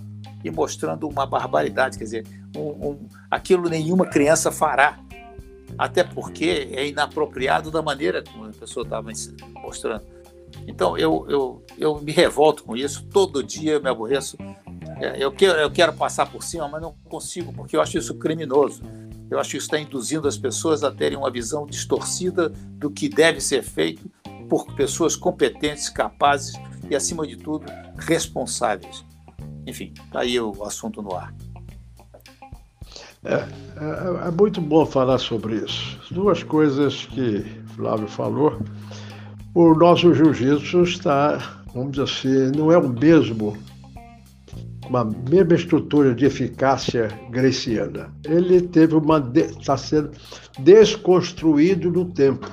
e 0.43 0.51
mostrando 0.51 1.07
uma 1.07 1.25
barbaridade, 1.25 1.97
quer 1.97 2.03
dizer, 2.03 2.27
um, 2.55 2.89
um, 2.89 3.07
aquilo 3.31 3.69
nenhuma 3.69 4.05
criança 4.05 4.51
fará, 4.51 4.99
até 5.77 6.03
porque 6.03 6.69
é 6.71 6.87
inapropriado 6.87 7.71
da 7.71 7.81
maneira 7.81 8.23
como 8.23 8.45
a 8.45 8.49
pessoa 8.49 8.83
estava 8.83 9.09
mostrando. 9.55 10.03
Então 10.67 10.97
eu, 10.97 11.25
eu, 11.29 11.65
eu 11.77 12.01
me 12.01 12.11
revolto 12.11 12.63
com 12.63 12.75
isso, 12.75 13.05
todo 13.07 13.43
dia 13.43 13.73
eu 13.73 13.81
me 13.81 13.89
aborreço 13.89 14.37
é, 14.99 15.21
eu, 15.23 15.31
quero, 15.31 15.59
eu 15.59 15.71
quero 15.71 15.93
passar 15.93 16.25
por 16.31 16.43
cima, 16.43 16.67
mas 16.67 16.81
não 16.81 16.93
consigo, 17.09 17.51
porque 17.53 17.75
eu 17.75 17.81
acho 17.81 17.97
isso 17.97 18.15
criminoso. 18.15 18.81
Eu 19.29 19.39
acho 19.39 19.51
que 19.51 19.57
está 19.57 19.79
induzindo 19.79 20.27
as 20.27 20.37
pessoas 20.37 20.83
a 20.83 20.91
terem 20.91 21.17
uma 21.17 21.31
visão 21.31 21.65
distorcida 21.65 22.49
do 22.49 22.91
que 22.91 23.09
deve 23.09 23.41
ser 23.41 23.63
feito 23.63 24.09
por 24.53 24.67
pessoas 24.75 25.15
competentes, 25.15 25.89
capazes 25.89 26.53
e, 26.87 26.95
acima 26.95 27.25
de 27.25 27.35
tudo, 27.35 27.65
responsáveis. 27.97 29.03
Enfim, 29.65 29.91
está 30.05 30.19
aí 30.19 30.39
o 30.39 30.63
assunto 30.63 31.01
no 31.01 31.15
ar. 31.15 31.33
É, 33.25 33.33
é, 33.33 34.27
é, 34.27 34.31
muito 34.31 34.61
bom 34.61 34.85
falar 34.85 35.17
sobre 35.17 35.55
isso. 35.55 35.99
Duas 36.11 36.43
coisas 36.43 37.03
que 37.07 37.43
Flávio 37.75 38.07
falou. 38.07 38.61
O 39.55 39.73
nosso 39.73 40.13
jiu-jitsu 40.13 40.83
está, 40.83 41.63
vamos 41.73 41.93
dizer 41.93 42.03
assim, 42.03 42.51
não 42.55 42.71
é 42.71 42.77
o 42.77 42.87
mesmo 42.87 43.57
uma 44.87 45.05
mesma 45.05 45.55
estrutura 45.55 46.13
de 46.13 46.25
eficácia 46.25 47.07
greciana. 47.31 48.13
Ele 48.23 48.61
teve 48.61 48.93
uma 48.93 49.17
está 49.35 49.77
sendo 49.77 50.11
desconstruído 50.59 51.89
no 51.89 52.05
tempo. 52.05 52.47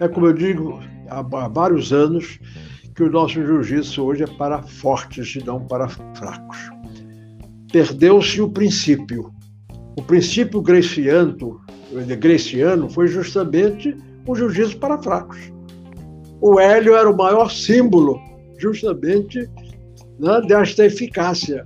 É 0.00 0.06
como 0.06 0.26
eu 0.26 0.34
digo 0.34 0.80
há, 1.10 1.48
vários 1.48 1.92
anos 1.92 2.38
que 2.94 3.02
o 3.02 3.10
nosso 3.10 3.34
jiu-jitsu 3.34 4.02
hoje 4.02 4.22
é 4.22 4.26
para 4.26 4.62
fortes 4.62 5.34
e 5.36 5.44
não 5.44 5.66
para 5.66 5.88
fracos. 5.88 6.58
Perdeu-se 7.72 8.40
o 8.40 8.48
princípio. 8.48 9.32
O 9.96 10.02
princípio 10.02 10.60
greciano, 10.62 11.60
greciano 12.18 12.88
foi 12.88 13.08
justamente 13.08 13.96
o 14.26 14.34
jiu-jitsu 14.34 14.78
para 14.78 15.02
fracos. 15.02 15.38
O 16.40 16.58
Hélio 16.58 16.94
era 16.94 17.10
o 17.10 17.16
maior 17.16 17.50
símbolo 17.50 18.18
justamente 18.58 19.48
né, 20.18 20.40
desta 20.46 20.84
eficácia, 20.84 21.64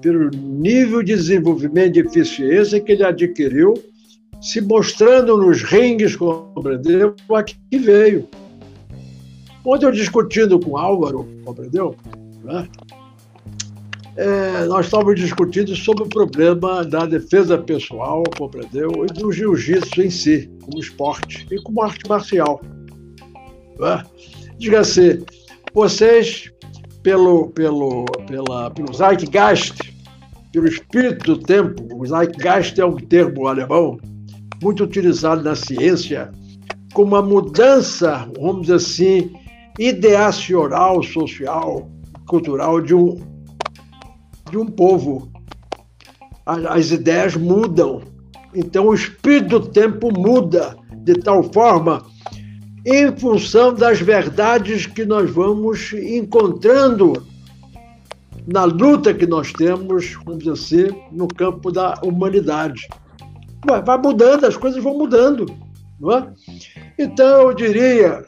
pelo 0.00 0.30
nível 0.30 1.02
de 1.02 1.14
desenvolvimento 1.14 1.94
de 1.94 2.00
eficiência 2.00 2.80
que 2.80 2.92
ele 2.92 3.04
adquiriu, 3.04 3.74
se 4.40 4.60
mostrando 4.60 5.36
nos 5.36 5.62
ringues, 5.62 6.14
compreendeu? 6.14 7.14
Aqui 7.34 7.56
veio. 7.72 8.28
Ontem 9.68 9.84
eu 9.84 9.92
discutindo 9.92 10.58
com 10.58 10.70
o 10.70 10.76
Álvaro, 10.78 11.28
compreendeu? 11.44 11.94
Né? 12.42 12.66
É, 14.16 14.64
nós 14.64 14.86
estávamos 14.86 15.20
discutindo 15.20 15.76
sobre 15.76 16.04
o 16.04 16.08
problema 16.08 16.82
da 16.86 17.04
defesa 17.04 17.58
pessoal, 17.58 18.22
compreendeu? 18.38 18.90
E 19.04 19.12
do 19.12 19.30
jiu-jitsu 19.30 20.00
em 20.00 20.08
si, 20.08 20.50
como 20.62 20.78
esporte 20.78 21.46
e 21.50 21.62
como 21.62 21.82
arte 21.82 22.08
marcial. 22.08 22.62
Né? 23.78 24.02
Diga 24.56 24.80
assim, 24.80 25.22
vocês 25.74 26.50
pelo, 27.02 27.50
pelo, 27.50 28.06
pela, 28.26 28.70
pelo 28.70 28.94
Zeitgeist, 28.94 29.94
pelo 30.50 30.66
espírito 30.66 31.34
do 31.34 31.42
tempo. 31.42 31.86
O 31.94 32.06
Zeitgeist 32.06 32.80
é 32.80 32.86
um 32.86 32.96
termo 32.96 33.46
alemão 33.46 33.98
muito 34.62 34.84
utilizado 34.84 35.42
na 35.42 35.54
ciência 35.54 36.32
com 36.94 37.02
uma 37.02 37.20
mudança, 37.20 38.26
vamos 38.40 38.62
dizer 38.62 38.74
assim, 38.76 39.30
ideacional, 39.78 41.02
social, 41.02 41.88
cultural 42.26 42.80
de 42.80 42.94
um, 42.94 43.16
de 44.50 44.58
um 44.58 44.66
povo. 44.66 45.30
As 46.44 46.90
ideias 46.90 47.36
mudam. 47.36 48.02
Então, 48.54 48.86
o 48.86 48.94
espírito 48.94 49.60
do 49.60 49.68
tempo 49.68 50.10
muda 50.12 50.76
de 51.04 51.14
tal 51.14 51.42
forma 51.42 52.04
em 52.84 53.14
função 53.16 53.74
das 53.74 54.00
verdades 54.00 54.86
que 54.86 55.04
nós 55.04 55.30
vamos 55.30 55.92
encontrando 55.92 57.26
na 58.46 58.64
luta 58.64 59.12
que 59.12 59.26
nós 59.26 59.52
temos, 59.52 60.14
vamos 60.24 60.38
dizer 60.38 60.52
assim, 60.52 61.02
no 61.12 61.28
campo 61.28 61.70
da 61.70 61.94
humanidade. 62.02 62.88
Vai 63.84 63.98
mudando, 63.98 64.44
as 64.44 64.56
coisas 64.56 64.82
vão 64.82 64.96
mudando. 64.96 65.44
Não 66.00 66.12
é? 66.12 66.32
Então, 66.98 67.48
eu 67.48 67.54
diria, 67.54 68.24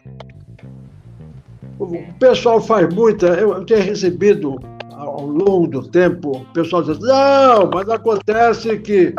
o 1.80 2.14
pessoal 2.18 2.60
faz 2.60 2.92
muita, 2.94 3.28
eu 3.28 3.64
tenho 3.64 3.82
recebido 3.82 4.60
ao 4.92 5.24
longo 5.24 5.66
do 5.66 5.88
tempo, 5.88 6.36
o 6.36 6.44
pessoal 6.52 6.82
diz, 6.82 6.98
não, 6.98 7.70
mas 7.72 7.88
acontece 7.88 8.78
que, 8.78 9.12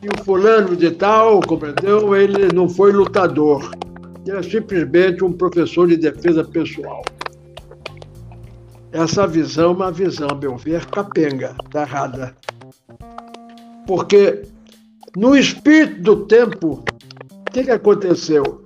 que 0.00 0.08
o 0.08 0.24
fulano 0.24 0.76
de 0.76 0.92
tal, 0.92 1.40
compreendeu, 1.40 2.14
ele 2.14 2.52
não 2.54 2.68
foi 2.68 2.92
lutador. 2.92 3.68
Ele 4.24 4.36
é 4.36 4.42
simplesmente 4.42 5.24
um 5.24 5.32
professor 5.32 5.88
de 5.88 5.96
defesa 5.96 6.44
pessoal. 6.44 7.02
Essa 8.92 9.26
visão 9.26 9.70
é 9.70 9.74
uma 9.74 9.90
visão, 9.90 10.28
a 10.30 10.34
meu 10.34 10.56
ver, 10.56 10.86
capenga, 10.86 11.56
tá 11.70 11.82
errada. 11.82 12.36
Porque 13.86 14.42
no 15.16 15.36
espírito 15.36 16.02
do 16.02 16.26
tempo, 16.26 16.84
o 17.32 17.50
que, 17.50 17.64
que 17.64 17.70
aconteceu? 17.70 18.64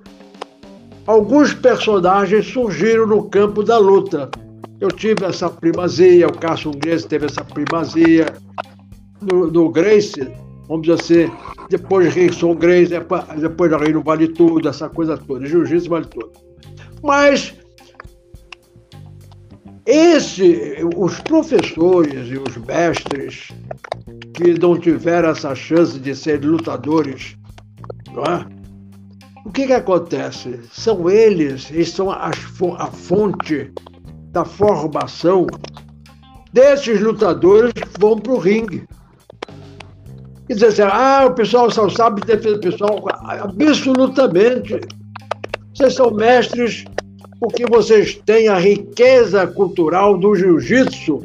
Alguns 1.06 1.52
personagens 1.52 2.46
surgiram 2.46 3.06
no 3.06 3.28
campo 3.28 3.62
da 3.62 3.76
luta. 3.76 4.30
Eu 4.80 4.88
tive 4.88 5.24
essa 5.24 5.50
primazia, 5.50 6.26
o 6.26 6.32
Cássio 6.32 6.72
Grace 6.72 7.06
teve 7.06 7.26
essa 7.26 7.44
primazia. 7.44 8.26
No, 9.20 9.50
no 9.50 9.70
Grace, 9.70 10.20
vamos 10.68 10.86
dizer 10.86 11.28
assim, 11.28 11.32
depois 11.70 12.12
Rickson 12.14 12.54
Grace, 12.54 12.92
depois 13.38 13.70
da 13.70 13.78
Reino 13.78 14.02
Vale 14.02 14.28
Tudo, 14.28 14.68
essa 14.68 14.88
coisa 14.88 15.16
toda. 15.16 15.46
Jiu-Jitsu 15.46 15.88
vale 15.88 16.06
tudo. 16.06 16.30
Mas 17.02 17.54
esse, 19.86 20.78
os 20.96 21.20
professores 21.20 22.30
e 22.30 22.38
os 22.38 22.56
mestres 22.66 23.48
que 24.32 24.58
não 24.58 24.78
tiveram 24.78 25.28
essa 25.28 25.54
chance 25.54 25.98
de 25.98 26.14
ser 26.14 26.42
lutadores, 26.42 27.36
não 28.12 28.24
é? 28.24 28.63
O 29.44 29.52
que, 29.52 29.66
que 29.66 29.72
acontece? 29.72 30.60
São 30.72 31.08
eles, 31.10 31.70
eles 31.70 31.90
são 31.90 32.10
a, 32.10 32.30
a 32.78 32.86
fonte 32.86 33.70
da 34.32 34.44
formação 34.44 35.46
desses 36.52 37.00
lutadores 37.00 37.72
que 37.72 38.00
vão 38.00 38.18
para 38.18 38.32
o 38.32 38.38
ringue. 38.38 38.84
E 40.48 40.54
dizer 40.54 40.66
assim, 40.66 40.82
ah, 40.82 41.26
o 41.26 41.34
pessoal 41.34 41.70
só 41.70 41.88
sabe 41.88 42.22
defesa 42.22 42.58
pessoal. 42.58 43.04
Absolutamente. 43.20 44.80
Vocês 45.74 45.94
são 45.94 46.10
mestres 46.10 46.84
porque 47.38 47.66
vocês 47.66 48.14
têm 48.24 48.48
a 48.48 48.58
riqueza 48.58 49.46
cultural 49.46 50.16
do 50.16 50.34
jiu-jitsu 50.34 51.20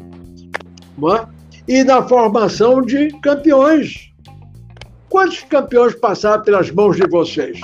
é? 1.16 1.26
e 1.66 1.84
da 1.84 2.02
formação 2.02 2.82
de 2.82 3.08
campeões. 3.20 4.10
Quantos 5.08 5.40
campeões 5.44 5.94
passaram 5.94 6.42
pelas 6.42 6.70
mãos 6.70 6.96
de 6.96 7.06
vocês? 7.08 7.60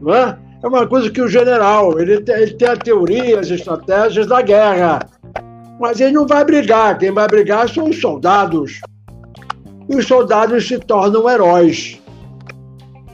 Não 0.00 0.14
é? 0.14 0.38
é 0.62 0.66
uma 0.66 0.86
coisa 0.86 1.10
que 1.10 1.20
o 1.20 1.28
general, 1.28 1.98
ele 2.00 2.20
tem, 2.20 2.34
ele 2.36 2.54
tem 2.54 2.68
a 2.68 2.76
teoria, 2.76 3.40
as 3.40 3.50
estratégias 3.50 4.26
da 4.26 4.42
guerra, 4.42 5.00
mas 5.80 6.00
ele 6.00 6.12
não 6.12 6.26
vai 6.26 6.44
brigar. 6.44 6.98
Quem 6.98 7.10
vai 7.10 7.26
brigar 7.26 7.68
são 7.68 7.88
os 7.88 8.00
soldados. 8.00 8.80
E 9.88 9.96
os 9.96 10.06
soldados 10.06 10.66
se 10.66 10.78
tornam 10.78 11.28
heróis. 11.28 12.00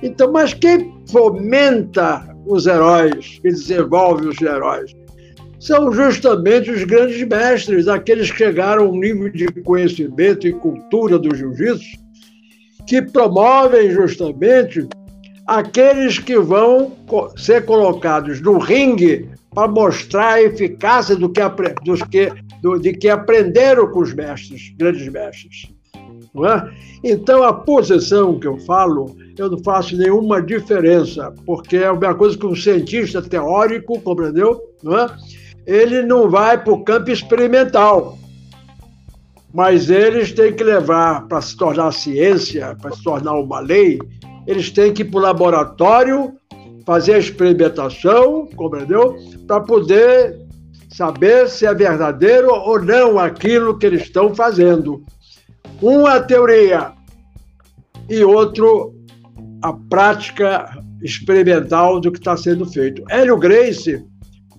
Então, 0.02 0.30
mas 0.32 0.52
quem 0.52 0.94
fomenta 1.10 2.36
os 2.46 2.66
heróis, 2.66 3.38
que 3.42 3.48
desenvolve 3.48 4.28
os 4.28 4.40
heróis. 4.40 4.94
São 5.58 5.90
justamente 5.90 6.70
os 6.70 6.84
grandes 6.84 7.26
mestres, 7.26 7.88
aqueles 7.88 8.30
que 8.30 8.38
chegaram 8.38 8.84
a 8.84 8.88
um 8.88 9.00
nível 9.00 9.30
de 9.30 9.46
conhecimento 9.62 10.46
e 10.46 10.52
cultura 10.52 11.18
do 11.18 11.34
jiu-jitsu, 11.34 11.98
que 12.86 13.02
promovem 13.02 13.90
justamente 13.90 14.86
aqueles 15.46 16.18
que 16.18 16.38
vão 16.38 16.92
ser 17.36 17.64
colocados 17.64 18.40
no 18.40 18.58
ringue 18.58 19.30
para 19.54 19.68
mostrar 19.68 20.34
a 20.34 20.42
eficácia 20.42 21.16
do 21.16 21.28
que, 21.30 21.40
dos 21.84 22.02
que, 22.02 22.32
do, 22.60 22.78
de 22.78 22.92
que 22.92 23.08
aprenderam 23.08 23.90
com 23.90 24.00
os 24.00 24.12
mestres, 24.12 24.74
grandes 24.76 25.08
mestres. 25.08 25.72
É? 26.36 27.12
Então, 27.12 27.42
a 27.42 27.52
posição 27.52 28.38
que 28.38 28.46
eu 28.46 28.58
falo 28.58 29.16
eu 29.38 29.50
não 29.50 29.58
faço 29.58 29.96
nenhuma 29.96 30.40
diferença, 30.40 31.32
porque 31.44 31.76
é 31.76 31.86
a 31.86 31.92
mesma 31.92 32.14
coisa 32.14 32.38
que 32.38 32.46
um 32.46 32.56
cientista 32.56 33.20
teórico, 33.20 34.00
compreendeu? 34.00 34.60
Não 34.82 34.98
é? 34.98 35.06
Ele 35.66 36.02
não 36.02 36.30
vai 36.30 36.62
para 36.62 36.72
o 36.72 36.84
campo 36.84 37.10
experimental, 37.10 38.18
mas 39.52 39.90
eles 39.90 40.32
têm 40.32 40.54
que 40.54 40.64
levar 40.64 41.26
para 41.26 41.40
se 41.40 41.56
tornar 41.56 41.92
ciência, 41.92 42.76
para 42.80 42.92
se 42.92 43.02
tornar 43.02 43.34
uma 43.34 43.60
lei, 43.60 43.98
eles 44.46 44.70
têm 44.70 44.92
que 44.92 45.02
ir 45.02 45.06
para 45.06 45.18
o 45.18 45.22
laboratório, 45.22 46.34
fazer 46.84 47.14
a 47.14 47.18
experimentação, 47.18 48.48
compreendeu? 48.54 49.16
Para 49.46 49.60
poder 49.60 50.38
saber 50.90 51.48
se 51.48 51.66
é 51.66 51.74
verdadeiro 51.74 52.48
ou 52.48 52.80
não 52.80 53.18
aquilo 53.18 53.76
que 53.76 53.86
eles 53.86 54.02
estão 54.02 54.34
fazendo. 54.34 55.02
Um 55.82 56.06
a 56.06 56.20
teoria 56.20 56.92
e 58.08 58.22
outro 58.24 58.94
a 59.62 59.72
prática 59.72 60.70
experimental 61.02 62.00
do 62.00 62.12
que 62.12 62.18
está 62.18 62.36
sendo 62.36 62.64
feito. 62.66 63.02
Hélio 63.10 63.36
Grace 63.36 64.02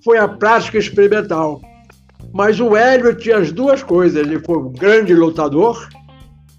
foi 0.03 0.17
a 0.17 0.27
prática 0.27 0.77
experimental, 0.77 1.61
mas 2.33 2.59
o 2.59 2.75
Hélio 2.75 3.15
tinha 3.15 3.37
as 3.37 3.51
duas 3.51 3.81
coisas. 3.81 4.19
Ele 4.19 4.39
foi 4.39 4.57
um 4.57 4.71
grande 4.71 5.13
lutador 5.13 5.87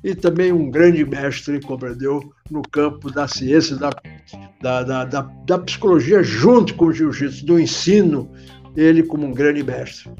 e 0.08 0.14
também 0.14 0.50
um 0.50 0.70
grande 0.70 1.04
mestre, 1.04 1.60
compreendeu, 1.60 2.32
no 2.50 2.62
campo 2.62 3.12
da 3.12 3.28
ciência, 3.28 3.76
da, 3.76 3.90
da, 4.62 4.82
da, 4.82 5.04
da, 5.04 5.20
da 5.44 5.58
psicologia, 5.58 6.22
junto 6.22 6.74
com 6.76 6.86
o 6.86 6.92
jiu-jitsu, 6.92 7.44
do 7.44 7.60
ensino, 7.60 8.30
ele 8.74 9.02
como 9.02 9.26
um 9.26 9.34
grande 9.34 9.62
mestre. 9.62 10.10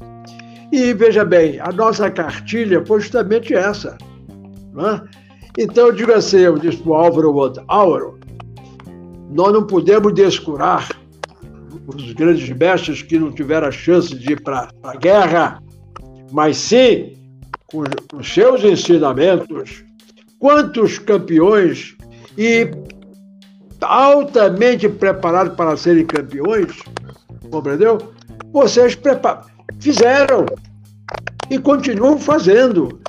E 0.71 0.93
veja 0.93 1.25
bem, 1.25 1.59
a 1.59 1.71
nossa 1.71 2.11
cartilha 2.11 2.85
foi 2.85 3.01
justamente 3.01 3.55
essa. 3.55 3.97
Não 4.73 4.91
é? 4.91 5.03
Então 5.57 5.87
eu 5.87 5.93
digo 5.93 6.13
assim, 6.13 6.37
eu 6.37 6.59
disse 6.59 6.77
para 6.77 6.91
o 6.91 6.93
Álvaro 6.93 7.53
Álvaro, 7.67 8.19
nós 9.31 9.51
não 9.51 9.65
podemos 9.65 10.13
descurar 10.13 10.87
os 11.87 12.13
grandes 12.13 12.47
mestres 12.55 13.01
que 13.01 13.17
não 13.17 13.31
tiveram 13.31 13.67
a 13.67 13.71
chance 13.71 14.15
de 14.15 14.33
ir 14.33 14.41
para 14.43 14.69
a 14.83 14.95
guerra, 14.95 15.63
mas 16.31 16.57
sim 16.57 17.18
com 17.71 18.23
seus 18.23 18.63
ensinamentos, 18.63 19.83
quantos 20.39 20.97
campeões 20.99 21.95
e 22.37 22.69
altamente 23.81 24.89
preparados 24.89 25.55
para 25.55 25.77
serem 25.77 26.05
campeões, 26.05 26.81
compreendeu? 27.49 27.97
Vocês 28.51 28.97
fizeram 29.79 30.45
e 31.49 31.57
continuam 31.59 32.17
fazendo 32.17 32.99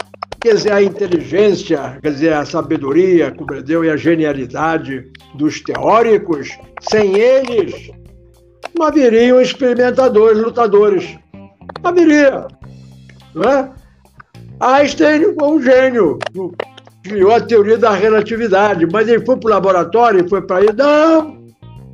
quer 0.41 0.55
dizer, 0.55 0.73
a 0.73 0.83
inteligência, 0.83 1.99
quer 2.03 2.13
dizer, 2.13 2.33
a 2.33 2.45
sabedoria, 2.45 3.31
compreendeu? 3.31 3.85
E 3.85 3.91
a 3.91 3.97
genialidade 3.97 5.11
dos 5.35 5.61
teóricos, 5.61 6.59
sem 6.81 7.19
eles, 7.19 7.91
não 8.77 8.87
haveriam 8.87 9.41
experimentadores, 9.41 10.43
lutadores. 10.43 11.19
Haveria. 11.85 12.49
Não 13.35 13.43
é? 13.43 13.71
Einstein 14.61 15.35
foi 15.35 15.49
um 15.49 15.63
gênio, 15.63 16.19
criou 17.03 17.33
a 17.33 17.41
teoria 17.41 17.79
da 17.79 17.93
relatividade, 17.93 18.87
mas 18.93 19.09
ele 19.09 19.25
foi 19.25 19.37
para 19.39 19.49
o 19.49 19.51
laboratório 19.51 20.25
e 20.25 20.29
foi 20.29 20.43
para 20.43 20.59
aí. 20.59 20.69
Não, 20.77 21.39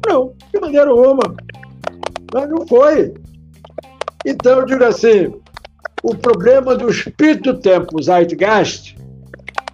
não, 0.06 0.34
de 0.52 0.60
maneira 0.60 0.90
alguma. 0.90 1.34
Mas 2.34 2.48
não 2.48 2.66
foi. 2.66 3.14
Então, 4.24 4.58
eu 4.60 4.66
digo 4.66 4.84
assim, 4.84 5.32
o 6.02 6.14
problema 6.14 6.74
do 6.74 6.90
espírito 6.90 7.54
tempo, 7.54 8.02
Zeitgeist, 8.02 8.96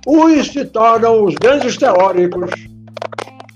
uns 0.06 0.48
se 0.48 0.64
tornam 0.66 1.24
os 1.24 1.34
grandes 1.34 1.78
teóricos, 1.78 2.50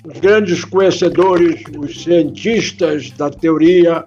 os 0.07 0.19
grandes 0.19 0.65
conhecedores, 0.65 1.63
os 1.79 2.03
cientistas 2.03 3.11
da 3.11 3.29
teoria, 3.29 4.05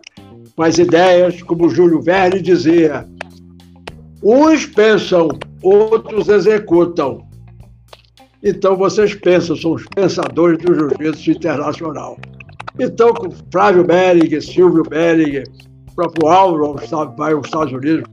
com 0.56 0.64
as 0.64 0.80
ideias, 0.80 1.42
como 1.44 1.70
Júlio 1.70 2.02
Verne 2.02 2.42
dizia. 2.42 3.08
Uns 4.22 4.66
pensam, 4.66 5.30
outros 5.64 6.28
executam. 6.28 7.26
Então 8.44 8.76
vocês 8.76 9.14
pensam, 9.14 9.56
são 9.56 9.74
os 9.74 9.86
pensadores 9.96 10.58
do 10.60 10.74
jiu-jitsu 10.74 11.32
internacional. 11.32 12.18
Então, 12.78 13.14
com 13.14 13.30
Flávio 13.52 13.84
Belling, 13.84 14.40
Silvio 14.40 14.84
Belling, 14.84 15.44
o 15.90 15.96
próprio 15.96 16.30
Álvaro 16.30 16.76
vai 17.18 17.34
aos 17.34 17.46
Estados 17.46 17.74
Unidos, 17.74 18.04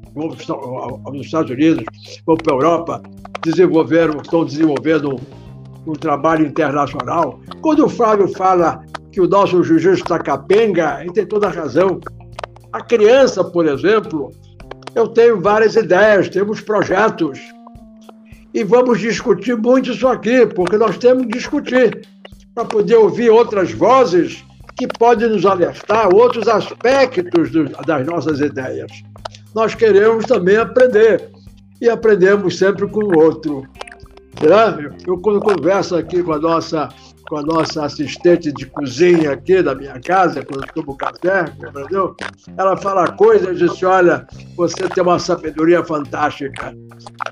aos 1.04 1.20
Estados 1.20 1.50
Unidos, 1.50 1.84
vão 2.26 2.36
para 2.36 2.52
a 2.52 2.56
Europa, 2.56 3.02
desenvolveram, 3.44 4.20
estão 4.20 4.44
desenvolvendo 4.44 5.14
um, 5.14 5.92
um 5.92 5.92
trabalho 5.92 6.46
internacional. 6.46 7.38
Quando 7.60 7.84
o 7.84 7.88
Flávio 7.88 8.26
fala 8.28 8.84
que 9.12 9.20
o 9.20 9.28
nosso 9.28 9.62
jiu-jitsu 9.62 10.02
está 10.02 10.18
capenga, 10.18 10.98
ele 11.00 11.12
tem 11.12 11.26
toda 11.26 11.46
a 11.46 11.50
razão. 11.50 12.00
A 12.72 12.80
criança, 12.80 13.44
por 13.44 13.66
exemplo, 13.66 14.32
eu 14.96 15.06
tenho 15.06 15.38
várias 15.38 15.76
ideias, 15.76 16.30
temos 16.30 16.62
projetos. 16.62 17.38
E 18.54 18.64
vamos 18.64 18.98
discutir 18.98 19.54
muito 19.54 19.90
isso 19.90 20.08
aqui, 20.08 20.46
porque 20.46 20.78
nós 20.78 20.96
temos 20.96 21.26
que 21.26 21.32
discutir 21.32 22.08
para 22.54 22.64
poder 22.64 22.96
ouvir 22.96 23.28
outras 23.28 23.70
vozes 23.72 24.42
que 24.74 24.88
podem 24.98 25.28
nos 25.28 25.44
alertar 25.44 26.08
outros 26.14 26.48
aspectos 26.48 27.50
do, 27.50 27.64
das 27.84 28.06
nossas 28.06 28.40
ideias. 28.40 28.90
Nós 29.54 29.74
queremos 29.74 30.24
também 30.24 30.56
aprender 30.56 31.30
e 31.78 31.90
aprendemos 31.90 32.56
sempre 32.56 32.88
com 32.88 33.04
o 33.04 33.18
outro. 33.18 33.68
Será? 34.40 34.78
Eu, 35.06 35.18
quando 35.18 35.40
converso 35.40 35.94
aqui 35.94 36.22
com 36.22 36.32
a 36.32 36.38
nossa 36.38 36.88
com 37.28 37.36
a 37.36 37.42
nossa 37.42 37.84
assistente 37.84 38.52
de 38.52 38.66
cozinha 38.66 39.32
aqui 39.32 39.62
da 39.62 39.74
minha 39.74 40.00
casa, 40.00 40.44
quando 40.44 40.64
eu 40.64 40.74
tomo 40.74 40.96
café, 40.96 41.44
entendeu? 41.56 42.14
Ela 42.56 42.76
fala 42.76 43.10
coisas 43.12 43.60
e 43.60 43.66
diz: 43.66 43.82
Olha, 43.82 44.26
você 44.56 44.88
tem 44.88 45.02
uma 45.02 45.18
sabedoria 45.18 45.84
fantástica. 45.84 46.74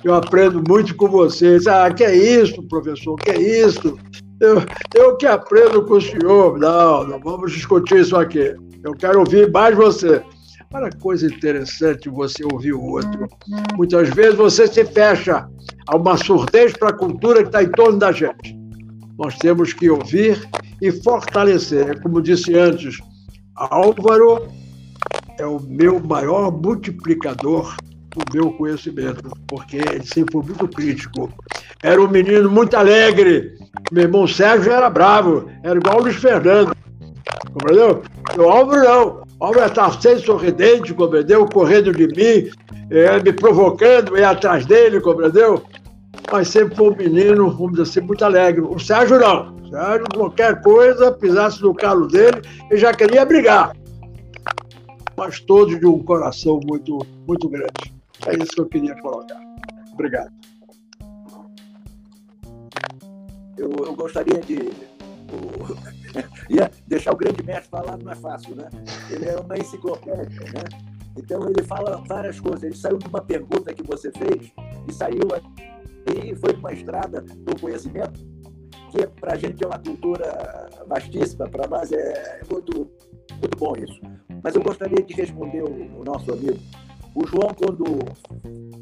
Eu 0.02 0.14
aprendo 0.14 0.62
muito 0.68 0.94
com 0.96 1.08
vocês. 1.08 1.66
Ah, 1.66 1.90
que 1.92 2.04
é 2.04 2.14
isso, 2.14 2.62
professor? 2.68 3.16
Que 3.16 3.30
é 3.30 3.40
isso? 3.40 3.98
Eu, 4.40 4.62
eu 4.94 5.16
que 5.16 5.26
aprendo 5.26 5.84
com 5.84 5.94
o 5.94 6.00
senhor. 6.00 6.58
Não, 6.58 7.04
não 7.04 7.18
vamos 7.20 7.52
discutir 7.52 8.00
isso 8.00 8.16
aqui. 8.16 8.54
Eu 8.82 8.92
quero 8.92 9.20
ouvir 9.20 9.50
mais 9.50 9.74
você. 9.74 10.22
Olha 10.74 10.90
coisa 11.00 11.26
interessante 11.26 12.08
você 12.08 12.44
ouvir 12.52 12.72
o 12.72 12.82
outro. 12.82 13.28
Muitas 13.76 14.08
vezes 14.10 14.34
você 14.34 14.66
se 14.66 14.84
fecha 14.84 15.48
a 15.86 15.96
uma 15.96 16.16
surdez 16.16 16.72
para 16.72 16.88
a 16.88 16.92
cultura 16.96 17.42
que 17.42 17.46
está 17.46 17.62
em 17.62 17.70
torno 17.70 17.96
da 17.96 18.10
gente. 18.10 18.63
Nós 19.18 19.36
temos 19.38 19.72
que 19.72 19.88
ouvir 19.88 20.48
e 20.80 20.90
fortalecer. 20.90 22.00
Como 22.02 22.20
disse 22.20 22.54
antes, 22.56 22.98
Álvaro 23.56 24.48
é 25.38 25.46
o 25.46 25.60
meu 25.60 26.00
maior 26.00 26.50
multiplicador 26.50 27.76
do 28.10 28.24
meu 28.32 28.52
conhecimento, 28.52 29.30
porque 29.48 29.76
ele 29.76 30.04
sempre 30.04 30.32
foi 30.32 30.42
muito 30.42 30.68
crítico. 30.68 31.32
Era 31.82 32.00
um 32.00 32.08
menino 32.08 32.50
muito 32.50 32.76
alegre. 32.76 33.54
Meu 33.92 34.04
irmão 34.04 34.26
Sérgio 34.26 34.72
era 34.72 34.88
bravo, 34.88 35.48
era 35.62 35.78
igual 35.78 35.98
o 35.98 36.02
Luiz 36.02 36.16
Fernando. 36.16 36.74
Compreendeu? 37.52 38.02
O 38.38 38.42
Álvaro 38.42 38.84
não. 38.84 39.24
O 39.40 39.44
Álvaro 39.44 39.66
estava 39.66 40.00
sempre 40.00 40.24
sorridente, 40.24 40.94
compreendeu? 40.94 41.46
Correndo 41.46 41.92
de 41.92 42.06
mim, 42.06 42.50
é, 42.90 43.20
me 43.22 43.32
provocando, 43.32 44.16
ia 44.16 44.30
atrás 44.30 44.64
dele, 44.64 45.00
compreendeu? 45.00 45.62
Mas 46.30 46.48
sempre 46.48 46.74
foi 46.74 46.90
um 46.90 46.96
menino, 46.96 47.50
vamos 47.50 47.72
dizer 47.72 47.82
assim, 47.82 48.00
muito 48.00 48.24
alegre. 48.24 48.62
O 48.62 48.78
Sérgio 48.78 49.18
não. 49.18 49.54
O 49.56 49.68
Sérgio, 49.68 50.06
qualquer 50.14 50.60
coisa, 50.62 51.12
pisasse 51.12 51.62
no 51.62 51.74
calo 51.74 52.08
dele, 52.08 52.42
ele 52.70 52.80
já 52.80 52.92
queria 52.92 53.24
brigar. 53.24 53.76
Mas 55.16 55.40
todos 55.40 55.78
de 55.78 55.86
um 55.86 56.02
coração 56.02 56.60
muito, 56.66 56.98
muito 57.26 57.48
grande. 57.48 57.94
É 58.26 58.36
isso 58.36 58.52
que 58.52 58.60
eu 58.60 58.66
queria 58.66 59.00
colocar. 59.00 59.40
Obrigado. 59.92 60.32
Eu, 63.56 63.70
eu 63.70 63.94
gostaria 63.94 64.40
de. 64.40 64.72
ia 66.50 66.70
deixar 66.86 67.12
o 67.12 67.16
grande 67.16 67.42
mestre 67.42 67.68
falar 67.70 67.96
não 67.96 68.10
é 68.10 68.14
fácil, 68.14 68.56
né? 68.56 68.68
Ele 69.10 69.26
é 69.26 69.36
uma 69.36 69.56
enciclopédia, 69.56 70.40
né? 70.52 70.64
Então 71.16 71.48
ele 71.48 71.62
fala 71.62 72.02
várias 72.06 72.40
coisas. 72.40 72.62
Ele 72.62 72.76
saiu 72.76 72.98
de 72.98 73.06
uma 73.06 73.20
pergunta 73.20 73.72
que 73.72 73.82
você 73.82 74.10
fez 74.10 74.52
e 74.88 74.92
saiu 74.92 75.28
e 76.06 76.34
foi 76.36 76.54
uma 76.54 76.72
estrada 76.72 77.20
do 77.20 77.60
conhecimento 77.60 78.20
que 78.90 79.06
para 79.20 79.34
a 79.34 79.36
gente 79.36 79.62
é 79.62 79.66
uma 79.66 79.78
cultura 79.78 80.68
vastíssima, 80.86 81.48
para 81.48 81.66
nós 81.66 81.90
é 81.90 82.40
muito, 82.48 82.88
muito 83.40 83.58
bom 83.58 83.74
isso. 83.76 84.00
Mas 84.42 84.54
eu 84.54 84.62
gostaria 84.62 85.02
de 85.02 85.14
responder 85.14 85.62
o, 85.62 86.04
nosso 86.04 86.32
amigo. 86.32 86.58
O 87.14 87.26
João, 87.26 87.52
quando 87.54 87.84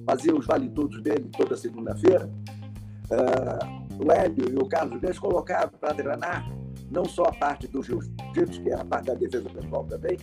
fazia 0.04 0.34
os 0.34 0.46
vale-tudos 0.46 1.02
dele 1.02 1.30
toda 1.36 1.56
segunda-feira, 1.56 2.28
uh, 3.10 4.04
o 4.04 4.12
Hélio 4.12 4.50
e 4.50 4.56
o 4.56 4.66
Carlos 4.66 5.00
Reis 5.00 5.18
colocaram 5.18 5.70
para 5.80 5.94
treinar 5.94 6.46
não 6.90 7.04
só 7.06 7.24
a 7.24 7.32
parte 7.32 7.66
do 7.68 7.82
jiu-jitsu, 7.82 8.62
que 8.62 8.70
é 8.70 8.74
a 8.74 8.84
parte 8.84 9.06
da 9.06 9.14
defesa 9.14 9.48
pessoal 9.48 9.84
também, 9.84 10.18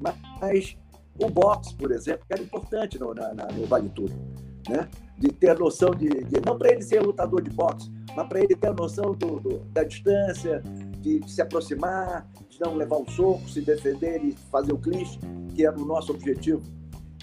mas 0.00 0.76
o 1.20 1.30
boxe, 1.30 1.74
por 1.74 1.92
exemplo, 1.92 2.24
que 2.26 2.32
era 2.32 2.42
importante 2.42 2.98
no, 2.98 3.14
no 3.14 3.66
Vale 3.66 3.88
Tudo. 3.90 4.14
Né? 4.68 4.88
De 5.16 5.28
ter 5.28 5.50
a 5.50 5.54
noção 5.54 5.90
de. 5.90 6.08
de 6.08 6.40
não 6.44 6.56
para 6.56 6.70
ele 6.70 6.82
ser 6.82 7.00
lutador 7.00 7.42
de 7.42 7.50
boxe, 7.50 7.90
mas 8.14 8.28
para 8.28 8.38
ele 8.40 8.54
ter 8.54 8.68
a 8.68 8.72
noção 8.72 9.14
do, 9.14 9.40
do 9.40 9.58
da 9.72 9.84
distância, 9.84 10.62
de, 11.00 11.20
de, 11.20 11.30
se 11.30 11.42
aproximar, 11.42 12.28
de 12.48 12.60
não 12.60 12.74
levar 12.74 12.98
um 12.98 13.08
soco, 13.08 13.48
se 13.48 13.60
defender 13.60 14.24
e 14.24 14.32
fazer 14.50 14.72
o 14.72 14.78
clinch, 14.78 15.18
que 15.54 15.66
era 15.66 15.76
o 15.76 15.84
nosso 15.84 16.12
objetivo. 16.12 16.62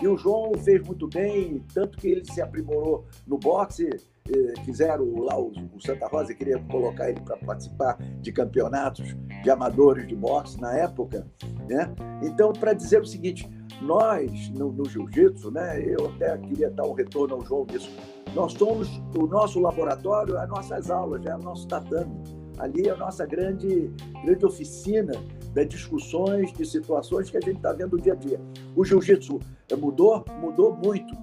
E 0.01 0.07
o 0.07 0.17
João 0.17 0.53
fez 0.55 0.86
muito 0.86 1.07
bem, 1.07 1.63
tanto 1.73 1.97
que 1.97 2.07
ele 2.07 2.25
se 2.25 2.41
aprimorou 2.41 3.05
no 3.25 3.38
boxe. 3.38 3.88
Eh, 4.27 4.53
fizeram 4.65 5.19
lá 5.19 5.39
o, 5.39 5.51
o 5.73 5.79
Santa 5.79 6.07
Rosa 6.07 6.33
queria 6.33 6.57
colocar 6.59 7.09
ele 7.09 7.21
para 7.21 7.38
participar 7.38 7.95
de 8.19 8.31
campeonatos 8.31 9.15
de 9.43 9.49
amadores 9.49 10.07
de 10.07 10.15
boxe 10.15 10.59
na 10.59 10.75
época, 10.75 11.27
né? 11.69 11.93
Então, 12.23 12.51
para 12.51 12.73
dizer 12.73 13.01
o 13.01 13.05
seguinte, 13.05 13.47
nós 13.82 14.49
no, 14.49 14.71
no 14.71 14.86
jiu-jitsu, 14.86 15.51
né? 15.51 15.84
Eu 15.86 16.07
até 16.07 16.38
queria 16.38 16.69
dar 16.69 16.86
um 16.86 16.93
retorno 16.93 17.36
ao 17.36 17.45
João 17.45 17.65
nisso. 17.71 17.89
Nós 18.34 18.53
somos 18.53 18.89
o 19.17 19.28
nosso 19.28 19.59
laboratório, 19.59 20.38
as 20.38 20.49
nossas 20.49 20.89
aulas, 20.89 21.26
é 21.26 21.36
o 21.36 21.39
nosso 21.39 21.67
tatame. 21.67 22.13
Ali 22.57 22.88
é 22.88 22.91
a 22.91 22.97
nossa 22.97 23.26
grande, 23.26 23.91
grande 24.23 24.45
oficina 24.45 25.13
de 25.53 25.65
discussões, 25.65 26.51
de 26.53 26.65
situações 26.65 27.30
que 27.30 27.38
a 27.38 27.41
gente 27.41 27.57
está 27.57 27.73
vendo 27.73 27.99
dia 27.99 28.13
a 28.13 28.15
dia. 28.15 28.39
O 28.76 28.84
jiu-jitsu 28.84 29.39
mudou? 29.78 30.23
Mudou 30.41 30.76
muito. 30.76 31.15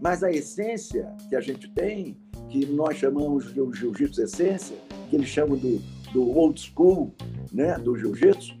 Mas 0.00 0.22
a 0.22 0.30
essência 0.30 1.12
que 1.28 1.36
a 1.36 1.40
gente 1.40 1.68
tem, 1.70 2.16
que 2.48 2.66
nós 2.66 2.96
chamamos 2.96 3.52
de 3.52 3.60
jiu-jitsu 3.72 4.22
essência, 4.22 4.76
que 5.08 5.16
eles 5.16 5.28
chamam 5.28 5.56
do, 5.56 5.80
do 6.12 6.30
old 6.36 6.60
school, 6.60 7.14
né, 7.52 7.78
do 7.78 7.96
jiu-jitsu, 7.96 8.56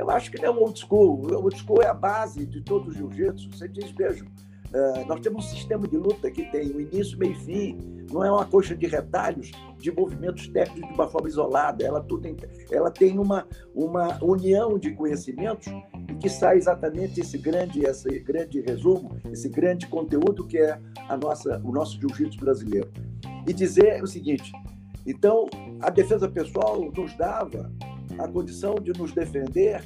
eu 0.00 0.10
acho 0.10 0.30
que 0.30 0.38
ele 0.38 0.46
é 0.46 0.50
um 0.50 0.58
old 0.58 0.78
school. 0.78 1.26
O 1.26 1.42
old 1.42 1.56
school 1.56 1.82
é 1.82 1.86
a 1.86 1.94
base 1.94 2.46
de 2.46 2.62
todo 2.62 2.88
o 2.88 2.92
jiu-jitsu. 2.92 3.50
Você 3.52 3.68
diz, 3.68 3.90
vejo, 3.90 4.24
uh, 4.24 5.06
nós 5.06 5.20
temos 5.20 5.44
um 5.44 5.48
sistema 5.48 5.86
de 5.86 5.96
luta 5.96 6.30
que 6.30 6.50
tem 6.50 6.70
o 6.70 6.80
início, 6.80 7.18
meio 7.18 7.32
e 7.32 7.34
fim, 7.36 7.78
não 8.10 8.24
é 8.24 8.30
uma 8.30 8.44
coxa 8.44 8.74
de 8.74 8.86
retalhos 8.86 9.52
de 9.78 9.92
movimentos 9.92 10.48
técnicos 10.48 10.88
de 10.88 10.94
uma 10.94 11.08
forma 11.08 11.28
isolada. 11.28 11.84
Ela, 11.84 12.00
tudo 12.00 12.28
ela 12.70 12.90
tem 12.90 13.18
uma, 13.18 13.46
uma 13.74 14.18
união 14.24 14.78
de 14.78 14.92
conhecimentos 14.92 15.68
e 16.08 16.14
que 16.14 16.28
sai 16.28 16.56
exatamente 16.56 17.20
esse 17.20 17.36
grande, 17.36 17.84
esse 17.84 18.18
grande 18.20 18.60
resumo, 18.62 19.16
esse 19.30 19.48
grande 19.48 19.86
conteúdo 19.86 20.46
que 20.46 20.58
é 20.58 20.80
a 21.08 21.16
nossa, 21.16 21.60
o 21.62 21.70
nosso 21.70 22.00
jiu-jitsu 22.00 22.40
brasileiro. 22.40 22.90
E 23.46 23.52
dizer 23.52 24.02
o 24.02 24.06
seguinte: 24.06 24.50
então, 25.06 25.46
a 25.80 25.90
defesa 25.90 26.28
pessoal 26.28 26.90
nos 26.90 27.16
dava 27.16 27.70
a 28.24 28.28
condição 28.28 28.74
de 28.74 28.92
nos 28.92 29.12
defender 29.12 29.84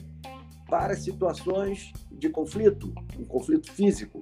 para 0.68 0.96
situações 0.96 1.92
de 2.10 2.28
conflito, 2.28 2.92
um 3.18 3.24
conflito 3.24 3.70
físico, 3.72 4.20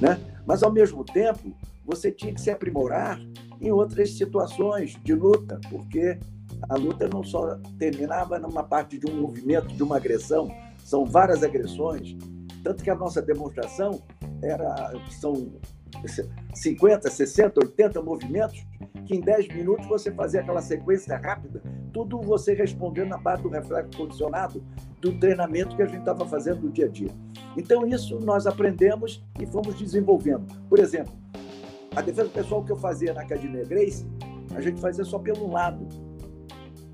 né? 0.00 0.18
Mas 0.46 0.62
ao 0.62 0.72
mesmo 0.72 1.04
tempo, 1.04 1.54
você 1.84 2.10
tinha 2.10 2.34
que 2.34 2.40
se 2.40 2.50
aprimorar 2.50 3.20
em 3.60 3.70
outras 3.70 4.10
situações 4.16 4.96
de 5.02 5.14
luta, 5.14 5.60
porque 5.70 6.18
a 6.68 6.76
luta 6.76 7.08
não 7.08 7.22
só 7.22 7.58
terminava 7.78 8.38
numa 8.38 8.64
parte 8.64 8.98
de 8.98 9.10
um 9.10 9.20
movimento, 9.20 9.68
de 9.68 9.82
uma 9.82 9.96
agressão, 9.96 10.50
são 10.78 11.04
várias 11.04 11.42
agressões, 11.42 12.16
tanto 12.62 12.82
que 12.82 12.90
a 12.90 12.94
nossa 12.94 13.22
demonstração 13.22 14.02
era 14.42 14.92
são 15.20 15.52
50, 16.54 17.10
60, 17.10 17.60
80 17.60 18.02
movimentos 18.02 18.64
que 19.06 19.14
em 19.14 19.20
10 19.20 19.48
minutos 19.54 19.86
você 19.86 20.10
fazia 20.10 20.40
aquela 20.40 20.60
sequência 20.60 21.16
rápida, 21.16 21.62
tudo 21.96 22.20
você 22.20 22.52
respondendo 22.52 23.08
na 23.08 23.18
parte 23.18 23.44
do 23.44 23.48
reflexo 23.48 23.96
condicionado 23.96 24.62
do 25.00 25.18
treinamento 25.18 25.74
que 25.74 25.82
a 25.82 25.86
gente 25.86 26.00
estava 26.00 26.26
fazendo 26.26 26.64
no 26.64 26.70
dia 26.70 26.84
a 26.84 26.88
dia. 26.88 27.08
Então, 27.56 27.86
isso 27.86 28.20
nós 28.20 28.46
aprendemos 28.46 29.24
e 29.40 29.46
fomos 29.46 29.74
desenvolvendo. 29.78 30.44
Por 30.68 30.78
exemplo, 30.78 31.14
a 31.94 32.02
defesa 32.02 32.28
pessoal 32.28 32.62
que 32.62 32.70
eu 32.70 32.76
fazia 32.76 33.14
na 33.14 33.22
Academia 33.22 33.64
Grace, 33.64 34.06
a 34.54 34.60
gente 34.60 34.78
fazia 34.78 35.04
só 35.06 35.18
pelo 35.18 35.50
lado. 35.50 35.88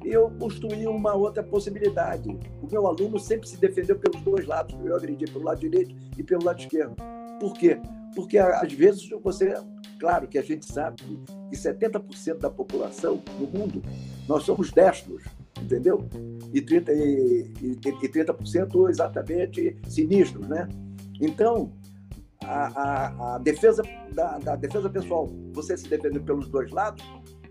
Eu 0.05 0.31
construí 0.39 0.87
uma 0.87 1.15
outra 1.15 1.43
possibilidade. 1.43 2.29
O 2.63 2.69
meu 2.71 2.87
aluno 2.87 3.19
sempre 3.19 3.49
se 3.49 3.57
defendeu 3.57 3.99
pelos 3.99 4.21
dois 4.23 4.47
lados. 4.47 4.77
Eu 4.85 4.95
agredi 4.95 5.25
pelo 5.25 5.45
lado 5.45 5.59
direito 5.59 5.97
e 6.17 6.23
pelo 6.23 6.45
lado 6.45 6.61
esquerdo. 6.61 6.95
Por 7.41 7.55
quê? 7.55 7.81
Porque 8.15 8.39
às 8.39 8.73
vezes 8.73 9.09
você 9.23 9.55
Claro 10.03 10.27
que 10.27 10.37
a 10.37 10.43
gente 10.43 10.67
sabe 10.67 11.01
que 11.49 11.57
70% 11.57 12.39
da 12.39 12.51
população 12.51 13.23
no 13.39 13.47
mundo, 13.47 13.81
nós 14.29 14.43
somos 14.43 14.73
destros. 14.73 15.23
entendeu? 15.61 16.09
E 16.53 16.61
30%, 16.61 16.89
e, 16.89 17.53
e, 17.63 17.79
e 18.03 18.09
30 18.09 18.37
exatamente 18.91 19.79
sinistros, 19.87 20.49
né? 20.49 20.69
Então, 21.21 21.73
a, 22.43 22.67
a, 22.83 23.35
a 23.37 23.39
defesa 23.39 23.85
da, 24.13 24.39
da, 24.41 24.57
defesa 24.57 24.91
pessoal, 24.91 25.29
você 25.53 25.77
se 25.77 25.89
defender 25.89 26.19
pelos 26.19 26.49
dois 26.49 26.73
lados, 26.73 27.05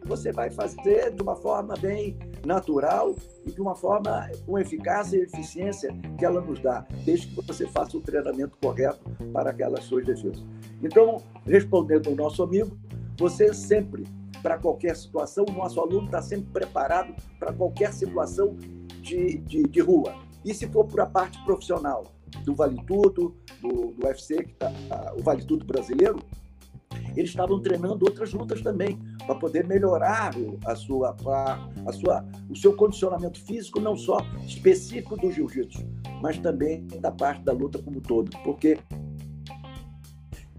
você 0.06 0.32
vai 0.32 0.50
fazer 0.50 1.12
de 1.12 1.22
uma 1.22 1.36
forma 1.36 1.76
bem 1.80 2.18
natural 2.46 3.16
e 3.46 3.52
de 3.52 3.62
uma 3.62 3.76
forma 3.76 4.30
com 4.46 4.58
eficácia 4.58 5.18
e 5.18 5.22
eficiência 5.22 5.96
que 6.18 6.26
ela 6.26 6.42
nos 6.42 6.60
dá, 6.60 6.86
desde 7.06 7.28
que 7.28 7.36
você 7.46 7.68
faça 7.68 7.98
o 7.98 8.02
treinamento 8.02 8.58
correto 8.62 9.02
para 9.32 9.52
aquelas 9.52 9.84
suas 9.86 10.06
defesas. 10.06 10.44
Então, 10.82 11.18
respondendo 11.46 12.10
ao 12.10 12.16
nosso 12.16 12.44
amigo, 12.44 12.78
você 13.18 13.54
sempre, 13.54 14.04
para 14.42 14.58
qualquer 14.58 14.96
situação, 14.96 15.46
o 15.48 15.54
nosso 15.54 15.80
aluno 15.80 16.06
está 16.06 16.22
sempre 16.22 16.52
preparado 16.52 17.14
para 17.40 17.54
qualquer 17.54 17.94
situação 17.94 18.56
de, 19.02 19.38
de, 19.38 19.64
de 19.64 19.80
rua. 19.80 20.16
E 20.44 20.54
se 20.54 20.68
for 20.68 20.86
para 20.86 21.04
a 21.04 21.08
parte 21.08 21.44
profissional, 21.46 22.06
do 22.44 22.56
Vale 22.56 22.82
Tudo, 22.88 23.36
do, 23.62 23.92
do 23.92 24.08
UFC, 24.08 24.44
que 24.44 24.54
tá, 24.54 24.72
o 25.18 25.22
Vale 25.22 25.46
Tudo 25.46 25.66
brasileiro, 25.66 26.20
eles 27.16 27.30
estavam 27.30 27.60
treinando 27.60 28.06
outras 28.06 28.34
lutas 28.34 28.62
também, 28.62 29.00
para 29.26 29.36
poder 29.36 29.66
melhorar 29.68 30.32
a 30.66 30.76
sua, 30.76 31.16
a 31.86 31.94
sua, 31.94 32.26
o 32.50 32.56
seu 32.56 32.74
condicionamento 32.74 33.40
físico, 33.40 33.80
não 33.80 33.96
só 33.96 34.18
específico 34.46 35.16
do 35.18 35.32
jiu-jitsu, 35.32 35.86
mas 36.22 36.38
também 36.38 36.88
da 37.00 37.12
parte 37.12 37.44
da 37.44 37.52
luta 37.52 37.80
como 37.80 38.02
todo. 38.02 38.32
Porque 38.44 38.78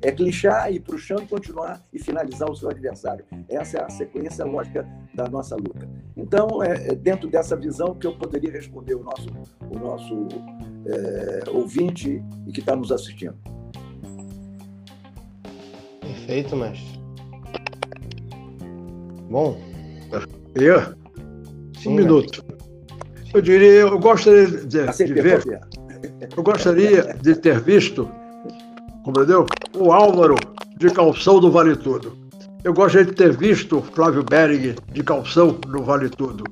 é 0.02 0.10
clichar, 0.10 0.72
ir 0.72 0.80
para 0.80 0.96
o 0.96 0.98
chão 0.98 1.18
e 1.22 1.26
continuar 1.26 1.80
e 1.92 1.98
finalizar 1.98 2.50
o 2.50 2.56
seu 2.56 2.68
adversário. 2.68 3.24
Essa 3.48 3.78
é 3.78 3.84
a 3.84 3.88
sequência 3.88 4.44
lógica 4.44 4.86
da 5.14 5.28
nossa 5.28 5.54
luta. 5.54 5.88
Então, 6.16 6.62
é, 6.62 6.88
é 6.88 6.94
dentro 6.94 7.30
dessa 7.30 7.56
visão 7.56 7.94
que 7.94 8.06
eu 8.06 8.16
poderia 8.16 8.50
responder 8.50 8.96
o 8.96 9.04
nosso, 9.04 9.28
o 9.70 9.78
nosso 9.78 10.28
é, 10.86 11.50
ouvinte 11.50 12.22
e 12.46 12.52
que 12.52 12.60
está 12.60 12.74
nos 12.74 12.90
assistindo. 12.90 13.36
Perfeito, 16.32 16.56
mestre. 16.56 16.98
Bom. 19.28 19.60
Eu? 20.54 20.80
Sim, 21.78 21.90
um 21.90 21.92
minuto. 21.92 22.42
Eu 23.34 23.42
diria, 23.42 23.80
eu 23.80 23.98
gostaria 23.98 24.46
de, 24.46 24.64
de 24.64 25.12
ver, 25.12 25.42
eu 26.34 26.42
gostaria 26.42 27.14
de 27.20 27.34
ter 27.34 27.60
visto, 27.60 28.08
compreendeu? 29.04 29.44
O 29.76 29.92
Álvaro 29.92 30.36
de 30.78 30.88
calção 30.88 31.38
do 31.38 31.50
Vale 31.50 31.76
Tudo. 31.76 32.16
Eu 32.64 32.72
gostaria 32.72 33.06
de 33.06 33.12
ter 33.12 33.36
visto 33.36 33.78
o 33.78 33.82
Flávio 33.82 34.24
Bering 34.24 34.74
de 34.90 35.02
calção 35.02 35.58
no 35.68 35.82
Vale 35.82 36.08
Tudo. 36.08 36.44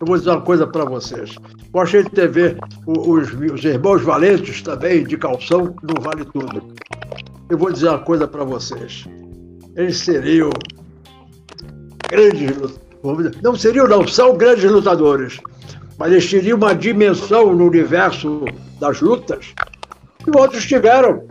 Eu 0.00 0.06
vou 0.06 0.16
dizer 0.16 0.30
uma 0.30 0.42
coisa 0.42 0.64
para 0.64 0.84
vocês. 0.84 1.34
Gostaria 1.72 2.04
de 2.04 2.10
ter 2.10 2.30
ver 2.30 2.56
os, 2.86 3.32
os 3.32 3.64
irmãos 3.64 4.00
valentes 4.02 4.62
também 4.62 5.02
de 5.02 5.16
calção 5.16 5.74
no 5.82 6.00
Vale 6.00 6.24
Tudo. 6.24 6.72
Eu 7.50 7.58
vou 7.58 7.72
dizer 7.72 7.88
uma 7.88 7.98
coisa 7.98 8.28
para 8.28 8.44
vocês. 8.44 9.04
Eles 9.76 9.98
seriam 9.98 10.50
grandes 12.08 12.56
lutadores. 12.56 13.40
Não 13.42 13.56
seriam, 13.56 13.88
não, 13.88 14.06
são 14.06 14.36
grandes 14.36 14.70
lutadores. 14.70 15.40
Mas 15.98 16.12
eles 16.12 16.30
teriam 16.30 16.56
uma 16.56 16.74
dimensão 16.74 17.54
no 17.54 17.66
universo 17.66 18.44
das 18.80 19.00
lutas 19.00 19.54
que 20.22 20.36
outros 20.36 20.64
tiveram. 20.66 21.26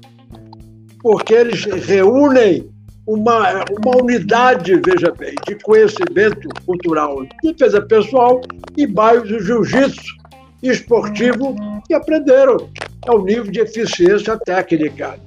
Porque 1.02 1.34
eles 1.34 1.66
reúnem 1.66 2.70
uma, 3.06 3.66
uma 3.72 4.02
unidade, 4.02 4.80
veja 4.86 5.12
bem, 5.18 5.36
de 5.46 5.56
conhecimento 5.56 6.48
cultural, 6.66 7.26
defesa 7.42 7.82
pessoal 7.82 8.42
e 8.78 8.88
bairros 8.88 9.28
de 9.28 9.40
jiu-jitsu 9.40 10.24
esportivo 10.62 11.56
que 11.86 11.94
aprenderam. 11.94 12.70
É 13.06 13.12
o 13.12 13.24
nível 13.24 13.52
de 13.52 13.60
eficiência 13.60 14.38
técnica. 14.38 15.20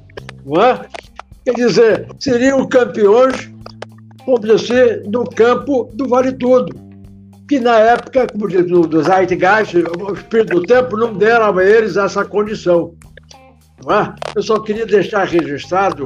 Não 0.44 0.62
é? 0.62 0.86
Quer 1.46 1.54
dizer, 1.54 2.08
seriam 2.18 2.66
campeões, 2.66 3.48
vamos 4.26 4.40
dizer 4.40 4.54
assim, 4.54 5.08
no 5.08 5.22
campo 5.24 5.88
do 5.94 6.08
Vale 6.08 6.32
Tudo. 6.32 6.74
Que 7.48 7.60
na 7.60 7.78
época, 7.78 8.26
como 8.26 8.48
diz 8.48 8.68
o 8.68 8.80
do 8.80 9.00
Zeitgeist, 9.00 9.76
o 9.76 10.12
espírito 10.12 10.56
do 10.56 10.62
tempo 10.64 10.96
não 10.96 11.14
deram 11.14 11.56
a 11.56 11.64
eles 11.64 11.96
essa 11.96 12.24
condição. 12.24 12.96
É? 13.88 14.12
Eu 14.34 14.42
só 14.42 14.58
queria 14.58 14.84
deixar 14.84 15.22
registrado 15.22 16.04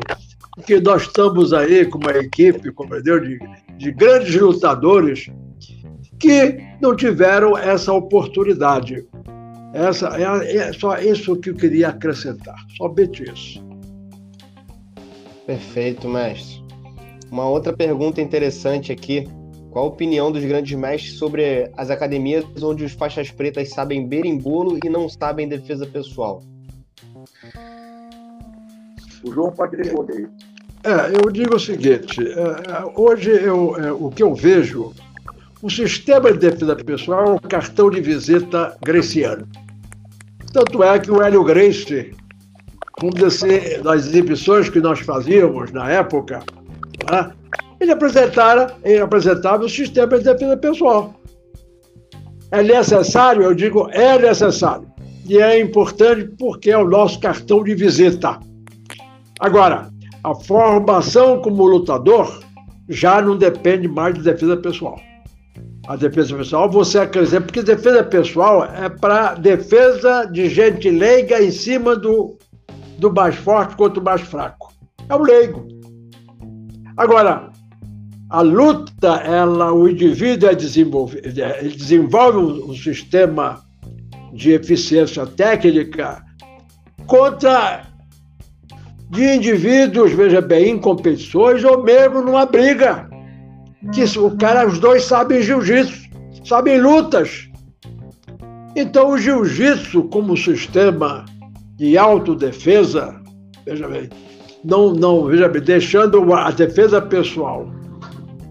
que 0.66 0.78
nós 0.78 1.04
estamos 1.04 1.54
aí 1.54 1.86
com 1.86 1.96
uma 1.96 2.10
equipe, 2.10 2.70
compreendeu, 2.72 3.18
de, 3.18 3.38
de 3.78 3.92
grandes 3.92 4.38
lutadores 4.38 5.30
que 6.18 6.62
não 6.82 6.94
tiveram 6.94 7.56
essa 7.56 7.94
oportunidade. 7.94 9.06
Essa, 9.72 10.08
é, 10.18 10.56
é 10.58 10.72
só 10.74 10.98
isso 10.98 11.34
que 11.36 11.48
eu 11.48 11.54
queria 11.54 11.88
acrescentar, 11.88 12.56
somente 12.76 13.22
isso. 13.22 13.69
Perfeito, 15.50 16.08
mestre. 16.08 16.64
Uma 17.28 17.48
outra 17.48 17.72
pergunta 17.72 18.20
interessante 18.20 18.92
aqui. 18.92 19.26
Qual 19.72 19.86
a 19.86 19.88
opinião 19.88 20.30
dos 20.30 20.44
grandes 20.44 20.78
mestres 20.78 21.18
sobre 21.18 21.68
as 21.76 21.90
academias 21.90 22.44
onde 22.62 22.84
os 22.84 22.92
faixas 22.92 23.32
pretas 23.32 23.70
sabem 23.70 24.06
berimbolo 24.06 24.78
e 24.84 24.88
não 24.88 25.08
sabem 25.08 25.48
defesa 25.48 25.84
pessoal? 25.84 26.40
O 29.24 29.32
João 29.32 29.50
pode 29.50 29.76
responder. 29.76 30.30
É, 30.84 31.16
eu 31.20 31.28
digo 31.32 31.56
o 31.56 31.58
seguinte: 31.58 32.20
é, 32.20 32.42
é, 32.42 32.92
hoje 32.94 33.30
eu, 33.30 33.76
é, 33.76 33.90
o 33.90 34.08
que 34.08 34.22
eu 34.22 34.32
vejo, 34.32 34.94
o 35.60 35.68
sistema 35.68 36.32
de 36.32 36.38
defesa 36.38 36.76
pessoal 36.76 37.24
é 37.24 37.30
o 37.32 37.40
cartão 37.40 37.90
de 37.90 38.00
visita 38.00 38.76
greciano. 38.84 39.48
Tanto 40.52 40.84
é 40.84 40.96
que 41.00 41.10
o 41.10 41.20
Hélio 41.20 41.42
Gracie, 41.42 42.14
como 42.92 43.12
dizer, 43.12 43.82
das 43.82 44.06
exibições 44.06 44.68
que 44.68 44.80
nós 44.80 45.00
fazíamos 45.00 45.72
na 45.72 45.90
época, 45.90 46.40
né, 47.10 47.32
ele, 47.80 47.92
apresentara, 47.92 48.74
ele 48.84 49.00
apresentava 49.00 49.64
o 49.64 49.68
sistema 49.68 50.18
de 50.18 50.24
defesa 50.24 50.56
pessoal. 50.56 51.14
É 52.50 52.62
necessário, 52.62 53.42
eu 53.42 53.54
digo, 53.54 53.88
é 53.92 54.18
necessário. 54.18 54.86
E 55.26 55.38
é 55.38 55.60
importante 55.60 56.28
porque 56.38 56.70
é 56.70 56.76
o 56.76 56.88
nosso 56.88 57.20
cartão 57.20 57.62
de 57.62 57.74
visita. 57.74 58.40
Agora, 59.38 59.88
a 60.24 60.34
formação 60.34 61.40
como 61.40 61.64
lutador 61.64 62.42
já 62.88 63.22
não 63.22 63.36
depende 63.36 63.86
mais 63.86 64.14
de 64.14 64.22
defesa 64.22 64.56
pessoal. 64.56 65.00
A 65.86 65.96
defesa 65.96 66.36
pessoal, 66.36 66.68
você 66.68 66.98
acredita, 66.98 67.40
porque 67.40 67.62
defesa 67.62 68.02
pessoal 68.02 68.64
é 68.64 68.88
para 68.88 69.34
defesa 69.34 70.24
de 70.24 70.48
gente 70.48 70.90
leiga 70.90 71.42
em 71.42 71.50
cima 71.50 71.96
do, 71.96 72.36
do 73.00 73.12
mais 73.12 73.34
forte 73.34 73.74
contra 73.74 73.98
o 73.98 74.04
mais 74.04 74.20
fraco. 74.20 74.72
É 75.08 75.14
o 75.14 75.22
leigo. 75.22 75.66
Agora, 76.96 77.50
a 78.28 78.42
luta, 78.42 79.16
ela, 79.24 79.72
o 79.72 79.88
indivíduo 79.88 80.48
é 80.48 80.54
desenvolve, 80.54 81.20
desenvolve 81.20 82.38
um, 82.38 82.74
sistema 82.74 83.60
de 84.32 84.52
eficiência 84.52 85.26
técnica 85.26 86.22
contra 87.06 87.82
de 89.08 89.34
indivíduos, 89.34 90.12
veja 90.12 90.40
bem, 90.40 90.70
em 90.70 90.78
competições 90.78 91.64
ou 91.64 91.82
mesmo 91.82 92.20
numa 92.22 92.46
briga. 92.46 93.08
Que 93.92 94.04
o 94.18 94.36
cara, 94.36 94.68
os 94.68 94.78
dois 94.78 95.04
sabem 95.04 95.42
jiu-jitsu, 95.42 96.08
sabem 96.44 96.80
lutas. 96.80 97.48
Então 98.76 99.10
o 99.10 99.18
jiu-jitsu 99.18 100.04
como 100.04 100.36
sistema 100.36 101.24
de 101.80 101.96
autodefesa, 101.96 103.18
veja 103.64 103.88
bem, 103.88 104.10
não, 104.62 104.92
não, 104.92 105.24
veja 105.24 105.48
bem, 105.48 105.62
deixando 105.62 106.30
a 106.34 106.50
defesa 106.50 107.00
pessoal 107.00 107.66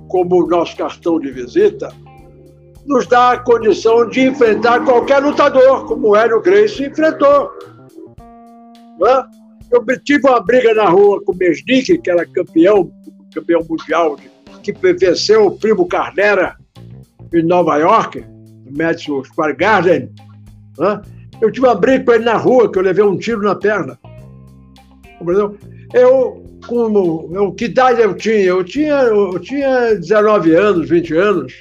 como 0.08 0.48
nosso 0.48 0.76
cartão 0.76 1.20
de 1.20 1.30
visita, 1.30 1.94
nos 2.88 3.06
dá 3.06 3.34
a 3.34 3.38
condição 3.38 4.10
de 4.10 4.22
enfrentar 4.22 4.84
qualquer 4.84 5.20
lutador, 5.20 5.86
como 5.86 6.08
o 6.08 6.16
Hélio 6.16 6.42
Gracie 6.42 6.88
enfrentou. 6.88 7.52
É? 9.06 9.24
Eu 9.72 9.86
tive 10.04 10.28
uma 10.28 10.42
briga 10.42 10.74
na 10.74 10.90
rua 10.90 11.24
com 11.24 11.32
o 11.32 11.36
Mesnick, 11.36 12.00
que 12.00 12.10
era 12.10 12.26
campeão, 12.26 12.92
campeão 13.32 13.64
mundial, 13.70 14.18
que 14.64 14.74
venceu 14.74 15.46
o 15.46 15.52
primo 15.52 15.88
Carnera 15.88 16.56
em 17.32 17.44
Nova 17.44 17.78
York, 17.78 18.26
no 18.66 18.76
Madison 18.76 19.24
Square 19.24 19.56
Garden. 19.56 20.10
Né? 20.80 21.02
Eu 21.42 21.52
tive 21.52 21.68
uma 21.68 21.76
briga 21.76 22.04
com 22.04 22.12
ele 22.14 22.26
na 22.26 22.36
rua, 22.36 22.72
que 22.72 22.78
eu 22.78 22.84
levei 22.84 23.04
um 23.04 23.18
tiro 23.18 23.42
na 23.42 23.56
perna. 23.56 23.98
Eu, 25.94 26.44
como, 26.68 27.30
eu, 27.34 27.52
que 27.54 27.66
idade 27.66 28.02
eu 28.02 28.14
tinha? 28.14 28.44
Eu 28.44 28.64
tinha, 28.64 28.96
eu 29.04 29.40
tinha 29.40 29.96
19 29.96 30.54
anos, 30.54 30.90
20 30.90 31.16
anos. 31.16 31.54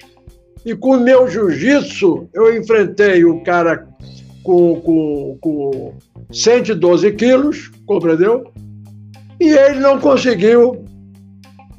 E 0.64 0.74
com 0.74 0.96
o 0.96 1.00
meu 1.00 1.28
jiu-jitsu, 1.28 2.28
eu 2.34 2.56
enfrentei 2.56 3.24
um 3.24 3.42
cara 3.42 3.86
com, 4.42 4.80
com, 4.80 5.38
com 5.40 5.94
112 6.32 7.12
quilos, 7.12 7.70
compreendeu? 7.86 8.52
E 9.40 9.48
ele 9.50 9.78
não 9.78 10.00
conseguiu 10.00 10.84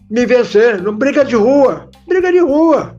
me 0.10 0.26
vencer. 0.26 0.82
Não 0.82 0.96
briga 0.96 1.26
de 1.26 1.36
rua, 1.36 1.90
briga 2.08 2.32
de 2.32 2.40
rua. 2.40 2.96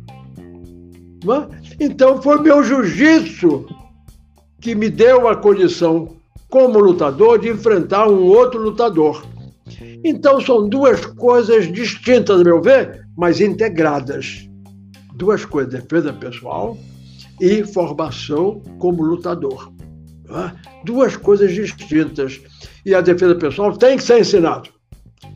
Então 1.79 2.21
foi 2.21 2.41
meu 2.41 2.63
jiu-jitsu 2.63 3.67
que 4.61 4.75
me 4.75 4.91
deu 4.91 5.29
a 5.29 5.37
condição, 5.37 6.17
como 6.49 6.79
lutador, 6.79 7.39
de 7.39 7.49
enfrentar 7.49 8.09
um 8.09 8.23
outro 8.25 8.61
lutador. 8.61 9.25
Então 10.05 10.41
são 10.41 10.69
duas 10.69 11.05
coisas 11.05 11.71
distintas, 11.73 12.41
a 12.41 12.45
meu 12.45 12.61
ver, 12.61 13.07
mas 13.17 13.41
integradas. 13.41 14.49
Duas 15.15 15.45
coisas: 15.45 15.73
defesa 15.73 16.13
pessoal 16.13 16.77
e 17.41 17.65
formação 17.65 18.63
como 18.79 19.03
lutador. 19.03 19.73
É? 20.29 20.53
Duas 20.85 21.17
coisas 21.17 21.53
distintas. 21.53 22.41
E 22.85 22.95
a 22.95 23.01
defesa 23.01 23.35
pessoal 23.35 23.77
tem 23.77 23.97
que 23.97 24.03
ser 24.03 24.21
ensinado. 24.21 24.71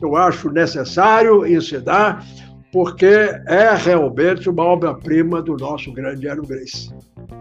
Eu 0.01 0.15
acho 0.15 0.49
necessário 0.49 1.45
ensinar, 1.45 2.25
porque 2.71 3.05
é 3.05 3.73
realmente 3.75 4.49
uma 4.49 4.63
obra-prima 4.63 5.41
do 5.41 5.55
nosso 5.55 5.91
grande 5.93 6.27
Hélio 6.27 6.45
Grace. 6.45 6.91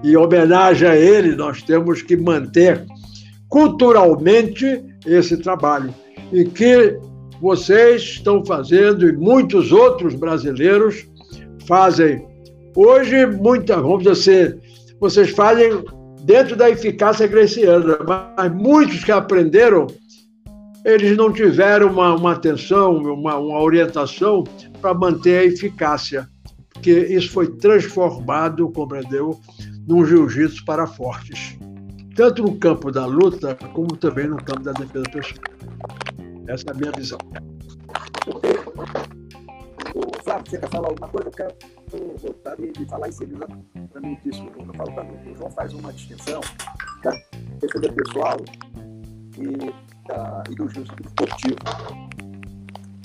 E 0.03 0.13
em 0.13 0.17
homenagem 0.17 0.89
a 0.89 0.97
ele, 0.97 1.35
nós 1.35 1.63
temos 1.63 2.03
que 2.03 2.17
manter 2.17 2.85
culturalmente 3.49 4.83
esse 5.07 5.37
trabalho. 5.37 5.95
E 6.33 6.45
que 6.45 6.99
vocês 7.41 8.03
estão 8.03 8.45
fazendo, 8.45 9.09
e 9.09 9.13
muitos 9.13 9.71
outros 9.71 10.15
brasileiros 10.15 11.07
fazem. 11.67 12.27
Hoje, 12.77 13.27
muita, 13.27 13.81
vamos 13.81 14.05
dizer 14.05 14.11
assim, 14.11 14.61
vocês 14.99 15.31
fazem 15.31 15.85
dentro 16.25 16.57
da 16.57 16.71
eficácia 16.71 17.27
greciana, 17.27 17.99
mas 18.37 18.53
muitos 18.53 19.05
que 19.05 19.13
aprenderam, 19.13 19.87
eles 20.85 21.17
não 21.17 21.33
tiveram 21.33 21.89
uma, 21.89 22.15
uma 22.15 22.33
atenção, 22.33 22.97
uma, 22.97 23.37
uma 23.37 23.61
orientação 23.61 24.45
para 24.81 24.95
manter 24.95 25.39
a 25.39 25.45
eficácia, 25.45 26.29
porque 26.73 26.91
isso 26.91 27.31
foi 27.31 27.49
transformado, 27.57 28.71
compreendeu, 28.71 29.39
num 29.87 30.05
jiu-jitsu 30.05 30.65
para 30.65 30.87
fortes, 30.87 31.59
tanto 32.17 32.43
no 32.43 32.59
campo 32.59 32.91
da 32.91 33.07
luta, 33.07 33.55
como 33.73 33.97
também 33.97 34.29
no 34.29 34.37
campo 34.37 34.61
da 34.61 34.73
defesa 34.73 35.05
pessoal. 35.11 35.45
Essa 36.49 36.65
é 36.69 36.71
a 36.71 36.75
minha 36.75 36.93
visão. 36.93 37.19
Flávio, 40.25 40.51
você 40.51 40.59
quer 40.59 40.71
falar 40.71 40.89
alguma 40.89 41.09
coisa? 41.09 41.29
Eu 41.29 41.33
quero 41.33 41.55
voltar 42.19 42.57
e 42.59 42.87
falar 42.87 43.09
isso 43.09 43.25
exatamente 43.25 44.29
isso. 44.29 44.43
Eu 44.43 44.75
falo 44.75 44.93
para 44.93 45.05
o 45.05 45.37
João 45.37 45.51
faz 45.51 45.75
uma 45.75 45.93
distinção 45.93 46.41
da 47.03 47.11
defesa 47.61 47.93
pessoal 47.93 48.37
e, 49.39 50.09
da, 50.09 50.43
e 50.51 50.55
do 50.55 50.67
esportivo. 50.67 51.57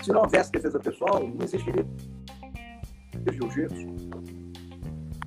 Se 0.02 0.12
não 0.12 0.22
houvesse 0.22 0.52
defesa 0.52 0.80
pessoal, 0.80 1.28
não 1.28 1.44
existiria 1.44 1.86
jiu-jitsu. 3.32 4.49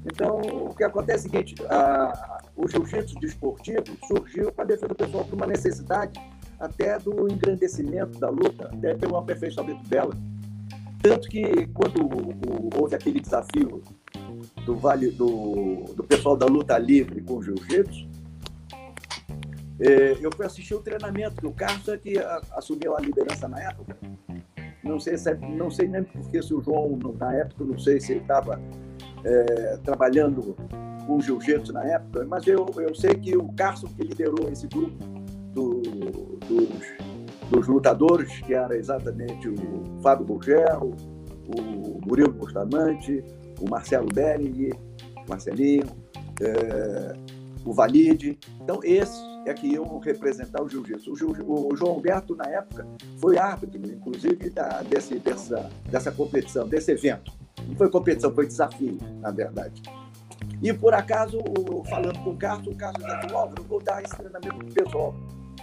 Então, 0.04 0.40
o 0.40 0.74
que 0.74 0.84
acontece 0.84 1.26
é 1.26 1.28
o 1.28 1.32
seguinte: 1.32 1.54
a, 1.68 2.40
o 2.56 2.68
jiu-jitsu 2.68 3.18
desportivo 3.20 3.84
surgiu 4.06 4.52
para 4.52 4.64
a 4.64 4.66
defesa 4.68 4.94
pessoal 4.94 5.24
por 5.24 5.34
uma 5.34 5.46
necessidade 5.46 6.20
até 6.58 6.98
do 6.98 7.30
engrandecimento 7.30 8.18
da 8.18 8.28
luta, 8.28 8.68
até 8.72 8.94
pelo 8.94 9.16
aperfeiçoamento 9.16 9.88
dela. 9.88 10.12
Tanto 11.02 11.28
que 11.28 11.66
quando 11.68 12.08
houve 12.78 12.94
aquele 12.94 13.20
desafio 13.20 13.82
do 14.64 14.76
vale 14.76 15.10
do, 15.10 15.84
do 15.96 16.04
pessoal 16.04 16.36
da 16.36 16.46
luta 16.46 16.78
livre 16.78 17.20
com 17.22 17.38
o 17.38 17.42
jiu-jitsu, 17.42 18.08
é, 19.80 20.16
eu 20.20 20.30
fui 20.32 20.46
assistir 20.46 20.74
o 20.74 20.80
treinamento 20.80 21.40
do 21.42 21.50
Carlos 21.50 21.88
é 21.88 21.96
que 21.96 22.16
assumiu 22.52 22.96
a 22.96 23.00
liderança 23.00 23.48
na 23.48 23.60
época. 23.60 23.96
Não 24.84 25.00
sei, 25.00 25.18
se, 25.18 25.30
é, 25.30 25.34
não 25.34 25.70
sei 25.70 25.88
nem 25.88 26.04
porque 26.04 26.40
se 26.40 26.54
o 26.54 26.62
João, 26.62 26.96
na 27.18 27.34
época, 27.34 27.64
não 27.64 27.78
sei 27.78 28.00
se 28.00 28.12
ele 28.12 28.20
estava 28.20 28.60
é, 29.24 29.76
trabalhando 29.84 30.56
com 31.06 31.20
jiu-jitsu 31.20 31.72
na 31.72 31.84
época, 31.84 32.24
mas 32.28 32.46
eu, 32.46 32.66
eu 32.76 32.94
sei 32.94 33.14
que 33.14 33.36
o 33.36 33.48
Carson 33.52 33.88
que 33.88 34.02
liderou 34.02 34.48
esse 34.50 34.66
grupo 34.68 35.04
do, 35.52 35.80
dos, 36.48 37.50
dos, 37.50 37.66
lutadores, 37.66 38.40
que 38.40 38.54
era 38.54 38.76
exatamente 38.76 39.48
o 39.48 40.00
Fábio 40.02 40.24
Bugel, 40.24 40.94
o 41.56 42.00
Murilo 42.06 42.32
Bustamante, 42.32 43.22
o 43.60 43.68
Marcelo 43.68 44.06
Bering, 44.12 44.70
Marcelinho, 45.28 45.86
é, 46.40 47.14
o 47.64 47.72
Valide. 47.72 48.38
Então, 48.60 48.80
esse 48.82 49.31
é 49.44 49.54
que 49.54 49.66
iam 49.66 49.98
representar 49.98 50.62
o 50.62 50.68
jiu-jitsu. 50.68 51.12
O, 51.44 51.72
o, 51.72 51.76
João 51.76 51.92
Alberto, 51.92 52.34
na 52.36 52.46
época, 52.46 52.86
foi 53.18 53.38
árbitro, 53.38 53.78
inclusive, 53.90 54.50
da, 54.50 54.82
desse, 54.82 55.18
dessa, 55.18 55.70
dessa 55.90 56.12
competição, 56.12 56.68
desse 56.68 56.92
evento. 56.92 57.32
Não 57.66 57.76
foi 57.76 57.90
competição, 57.90 58.34
foi 58.34 58.46
desafio, 58.46 58.98
na 59.20 59.30
verdade. 59.30 59.82
E 60.62 60.72
por 60.72 60.94
acaso, 60.94 61.38
falando 61.88 62.18
com 62.22 62.30
o 62.30 62.36
Carlos, 62.36 62.68
o 62.68 62.76
Carlos 62.76 63.04
disse: 63.04 63.34
Álvaro, 63.34 63.62
vou 63.64 63.82
dar 63.82 64.02
esse 64.02 64.16
treinamento 64.16 64.56
pro 64.56 64.66
pessoal. 64.72 65.14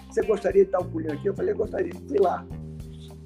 Você 0.10 0.24
gostaria 0.24 0.66
de 0.66 0.72
dar 0.72 0.80
um 0.82 0.90
pulinho 0.90 1.14
aqui? 1.14 1.28
Eu 1.28 1.34
falei: 1.34 1.54
gostaria. 1.54 1.94
Fui 2.08 2.20
lá. 2.20 2.46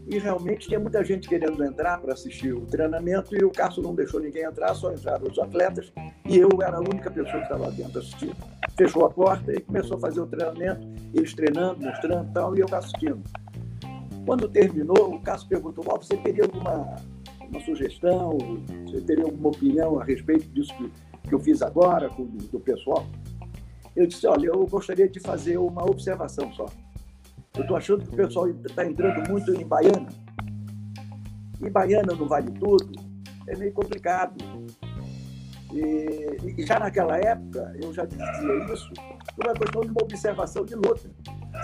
E 0.08 0.20
realmente 0.20 0.68
tinha 0.68 0.80
muita 0.80 1.04
gente 1.04 1.30
querendo 1.30 1.64
entrar 1.64 2.00
para 2.00 2.14
assistir 2.14 2.54
o 2.54 2.66
treinamento 2.66 3.36
e 3.36 3.44
o 3.44 3.50
Carlos 3.50 3.78
não 3.84 3.96
deixou 3.96 4.20
ninguém 4.20 4.44
entrar, 4.44 4.74
só 4.76 4.92
entraram 4.92 5.28
os 5.30 5.40
atletas 5.40 5.92
e 6.26 6.38
eu 6.38 6.50
era 6.62 6.78
a 6.78 6.82
única 6.82 7.10
pessoa 7.10 7.38
que 7.38 7.44
estava 7.44 7.72
dentro 7.72 8.00
assistindo. 8.00 8.36
Fechou 8.78 9.06
a 9.06 9.10
porta 9.10 9.54
e 9.54 9.62
começou 9.62 9.98
a 9.98 10.00
fazer 10.00 10.20
o 10.20 10.28
treinamento, 10.28 10.88
eles 11.14 11.34
treinando, 11.34 11.86
mostrando 11.86 12.30
e 12.30 12.34
tal, 12.34 12.58
e 12.58 12.60
eu 12.60 12.68
assistindo. 12.74 13.22
Quando 14.26 14.50
terminou, 14.50 15.16
o 15.16 15.22
Carlos 15.22 15.46
perguntou: 15.46 15.84
você 15.84 16.18
teria 16.18 16.44
alguma 16.44 16.98
uma 17.54 17.60
sugestão? 17.62 18.38
Você 18.86 19.02
teria 19.02 19.24
alguma 19.24 19.50
opinião 19.50 20.00
a 20.00 20.04
respeito 20.04 20.48
disso 20.50 20.74
que, 20.76 20.92
que 21.30 21.34
eu 21.34 21.40
fiz 21.40 21.62
agora 21.62 22.10
com 22.10 22.26
do 22.26 22.60
pessoal? 22.60 23.06
Eu 23.96 24.08
disse, 24.08 24.26
olha, 24.26 24.48
eu 24.48 24.66
gostaria 24.66 25.08
de 25.08 25.20
fazer 25.20 25.58
uma 25.58 25.84
observação 25.84 26.52
só. 26.54 26.66
Eu 27.56 27.62
estou 27.62 27.78
achando 27.78 28.04
que 28.04 28.12
o 28.12 28.18
pessoal 28.18 28.50
está 28.50 28.84
entrando 28.84 29.30
muito 29.30 29.54
em 29.54 29.64
Baiana. 29.64 30.10
E 31.62 31.70
Baiana 31.70 32.16
no 32.16 32.28
Vale 32.28 32.52
Tudo 32.54 33.00
é 33.48 33.56
meio 33.56 33.72
complicado. 33.72 34.44
E, 35.72 36.58
e, 36.58 36.66
já 36.66 36.80
naquela 36.80 37.16
época, 37.18 37.72
eu 37.80 37.94
já 37.94 38.06
dizia 38.06 38.26
isso, 38.74 38.92
por 39.36 39.46
uma 39.46 39.54
questão 39.54 39.82
de 39.82 39.90
uma 39.90 40.02
observação 40.02 40.66
de 40.66 40.74
luta. 40.74 41.12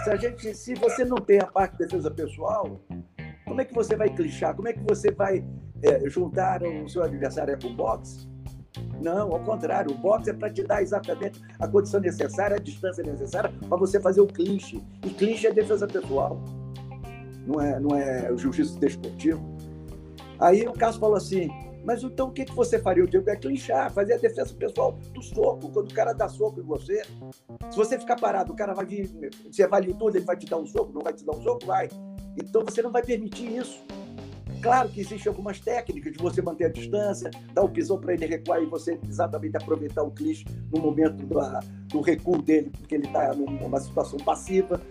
Se, 0.03 0.11
a 0.11 0.15
gente, 0.15 0.53
se 0.53 0.75
você 0.75 1.03
não 1.03 1.17
tem 1.17 1.39
a 1.39 1.47
parte 1.47 1.71
de 1.73 1.85
defesa 1.85 2.11
pessoal, 2.11 2.79
como 3.45 3.59
é 3.59 3.65
que 3.65 3.73
você 3.73 3.95
vai 3.95 4.09
clichar? 4.09 4.55
Como 4.55 4.67
é 4.67 4.73
que 4.73 4.83
você 4.83 5.11
vai 5.11 5.43
é, 5.81 6.07
juntar 6.07 6.61
o 6.61 6.87
seu 6.87 7.01
adversário 7.01 7.57
com 7.59 7.75
boxe? 7.75 8.29
Não, 9.01 9.31
ao 9.33 9.39
contrário, 9.39 9.91
o 9.91 9.97
boxe 9.97 10.29
é 10.29 10.33
para 10.33 10.49
te 10.49 10.63
dar 10.63 10.81
exatamente 10.81 11.41
a 11.59 11.67
condição 11.67 11.99
necessária, 11.99 12.57
a 12.57 12.59
distância 12.59 13.03
necessária 13.03 13.51
para 13.67 13.77
você 13.77 13.99
fazer 13.99 14.21
o 14.21 14.27
clinch. 14.27 14.81
E 15.05 15.09
clinch 15.09 15.47
é 15.47 15.51
defesa 15.51 15.87
pessoal, 15.87 16.39
não 17.45 17.61
é, 17.61 17.79
não 17.79 17.95
é 17.95 18.31
o 18.31 18.37
jiu-jitsu 18.37 18.79
desportivo. 18.79 19.43
Aí 20.39 20.67
o 20.67 20.73
Cássio 20.73 20.99
falou 20.99 21.15
assim: 21.15 21.49
mas 21.83 22.03
então 22.03 22.27
o 22.27 22.31
que, 22.31 22.45
que 22.45 22.53
você 22.53 22.77
faria? 22.77 23.03
Eu 23.03 23.07
digo, 23.07 23.29
é 23.29 23.35
clinchar, 23.35 23.91
fazer 23.91 24.13
a 24.13 24.17
defesa 24.17 24.53
pessoal 24.53 24.91
do 25.13 25.21
soco, 25.21 25.71
quando 25.71 25.89
o 25.89 25.93
cara 25.93 26.13
dá 26.13 26.27
soco 26.27 26.59
em 26.59 26.63
você. 26.63 27.01
Se 27.69 27.77
você 27.77 27.97
ficar 27.97 28.15
parado, 28.15 28.53
o 28.53 28.55
cara 28.55 28.73
vai 28.73 28.85
vir, 28.85 29.09
você 29.49 29.67
vai 29.67 29.81
tudo, 29.85 30.17
ele 30.17 30.25
vai 30.25 30.35
te 30.35 30.45
dar 30.45 30.57
um 30.57 30.65
soco, 30.65 30.91
não 30.93 31.01
vai 31.01 31.13
te 31.13 31.25
dar 31.25 31.35
um 31.35 31.41
soco, 31.41 31.65
vai. 31.65 31.89
Então 32.37 32.63
você 32.63 32.81
não 32.81 32.91
vai 32.91 33.01
permitir 33.01 33.57
isso. 33.57 33.83
Claro 34.61 34.89
que 34.89 34.99
existem 34.99 35.29
algumas 35.29 35.59
técnicas 35.59 36.11
de 36.11 36.19
você 36.19 36.41
manter 36.41 36.65
a 36.65 36.69
distância, 36.69 37.31
dar 37.53 37.63
o 37.63 37.69
pisão 37.69 37.99
para 37.99 38.13
ele 38.13 38.25
recuar 38.25 38.61
e 38.61 38.65
você 38.65 38.99
exatamente 39.07 39.55
aproveitar 39.55 40.03
o 40.03 40.11
clichê 40.11 40.45
no 40.73 40.81
momento 40.81 41.25
do, 41.25 41.39
do 41.87 42.01
recuo 42.01 42.41
dele, 42.41 42.69
porque 42.77 42.95
ele 42.95 43.07
está 43.07 43.33
numa 43.33 43.79
situação 43.79 44.19
passiva. 44.19 44.81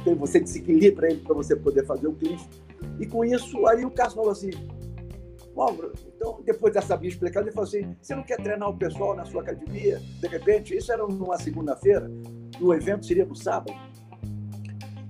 Então 0.00 0.16
você 0.16 0.40
desequilibra 0.40 1.10
ele 1.10 1.20
para 1.20 1.34
você 1.34 1.54
poder 1.54 1.86
fazer 1.86 2.08
o 2.08 2.12
clichê. 2.12 2.44
E 2.98 3.06
com 3.06 3.24
isso, 3.24 3.64
aí 3.66 3.84
o 3.84 3.90
Cássio 3.90 4.16
falou 4.16 4.32
assim: 4.32 4.50
Álvaro, 5.56 5.92
então, 6.06 6.40
depois 6.44 6.72
dessa 6.72 6.96
minha 6.96 7.08
explicação, 7.08 7.42
ele 7.42 7.52
falou 7.52 7.68
assim: 7.68 7.96
você 8.00 8.14
não 8.14 8.22
quer 8.22 8.36
treinar 8.42 8.68
o 8.68 8.76
pessoal 8.76 9.14
na 9.14 9.24
sua 9.24 9.42
academia? 9.42 10.00
De 10.20 10.26
repente, 10.26 10.76
isso 10.76 10.92
era 10.92 11.06
numa 11.06 11.38
segunda-feira, 11.38 12.10
o 12.60 12.72
evento 12.72 13.06
seria 13.06 13.24
no 13.24 13.36
sábado. 13.36 13.72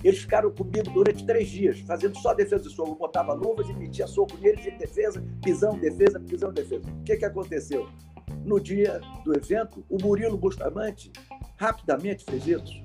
Eles 0.04 0.20
ficaram 0.20 0.50
comigo 0.50 0.90
durante 0.92 1.24
três 1.24 1.48
dias, 1.48 1.80
fazendo 1.80 2.16
só 2.18 2.34
defesa 2.34 2.64
de 2.64 2.74
soco. 2.74 2.90
Eu 2.90 2.96
botava 2.96 3.32
luvas 3.32 3.68
e 3.68 3.72
metia 3.72 4.06
soco 4.06 4.36
neles 4.38 4.66
em 4.66 4.76
defesa, 4.76 5.22
pisão, 5.42 5.78
defesa, 5.78 6.18
pisão, 6.20 6.52
defesa. 6.52 6.82
O 6.88 7.02
que, 7.04 7.16
que 7.16 7.24
aconteceu? 7.24 7.88
No 8.44 8.58
dia 8.58 9.00
do 9.24 9.36
evento, 9.36 9.84
o 9.88 9.96
Murilo 10.02 10.36
Bustamante 10.36 11.12
rapidamente 11.56 12.24
fez 12.24 12.46
isso. 12.46 12.82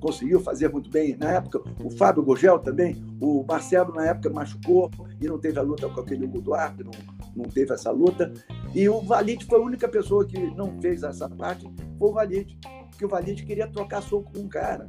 Conseguiu 0.00 0.40
fazer 0.40 0.68
muito 0.68 0.90
bem. 0.90 1.16
Na 1.16 1.32
época, 1.32 1.62
o 1.82 1.90
Fábio 1.90 2.22
Gogel 2.22 2.58
também. 2.58 2.96
O 3.20 3.44
Marcelo, 3.44 3.94
na 3.94 4.06
época, 4.06 4.30
machucou 4.30 4.90
e 5.20 5.26
não 5.26 5.38
teve 5.38 5.58
a 5.58 5.62
luta 5.62 5.88
com 5.88 6.00
aquele 6.00 6.24
Hugo 6.24 6.40
Duarte, 6.40 6.82
não, 6.82 6.90
não 7.34 7.44
teve 7.44 7.72
essa 7.72 7.90
luta. 7.90 8.32
E 8.74 8.88
o 8.88 9.00
Valide 9.00 9.44
foi 9.46 9.58
a 9.58 9.62
única 9.62 9.88
pessoa 9.88 10.26
que 10.26 10.38
não 10.54 10.80
fez 10.80 11.02
essa 11.02 11.28
parte, 11.28 11.66
foi 11.98 12.08
o 12.08 12.12
Valide. 12.12 12.58
Porque 12.90 13.04
o 13.04 13.08
Valide 13.08 13.44
queria 13.44 13.68
trocar 13.68 14.02
soco 14.02 14.32
com 14.32 14.40
um 14.40 14.48
cara. 14.48 14.88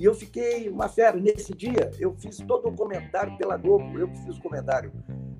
E 0.00 0.04
eu 0.06 0.14
fiquei 0.14 0.70
uma 0.70 0.88
fera. 0.88 1.14
Nesse 1.18 1.54
dia, 1.54 1.90
eu 2.00 2.14
fiz 2.14 2.38
todo 2.38 2.68
o 2.68 2.72
comentário 2.72 3.36
pela 3.36 3.58
Globo, 3.58 3.98
eu 3.98 4.08
que 4.08 4.16
fiz 4.24 4.38
o 4.38 4.40
comentário, 4.40 4.90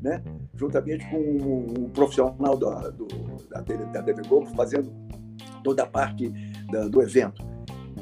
né? 0.03 0.23
juntamente 0.55 1.09
com 1.09 1.17
um 1.17 1.89
profissional 1.89 2.59
da, 2.59 2.91
do, 2.91 3.07
da, 3.49 3.63
da 3.63 4.03
TV 4.03 4.21
Globo, 4.29 4.47
fazendo 4.55 4.93
toda 5.65 5.85
a 5.85 5.87
parte 5.87 6.29
da, 6.71 6.89
do 6.89 7.01
evento. 7.01 7.43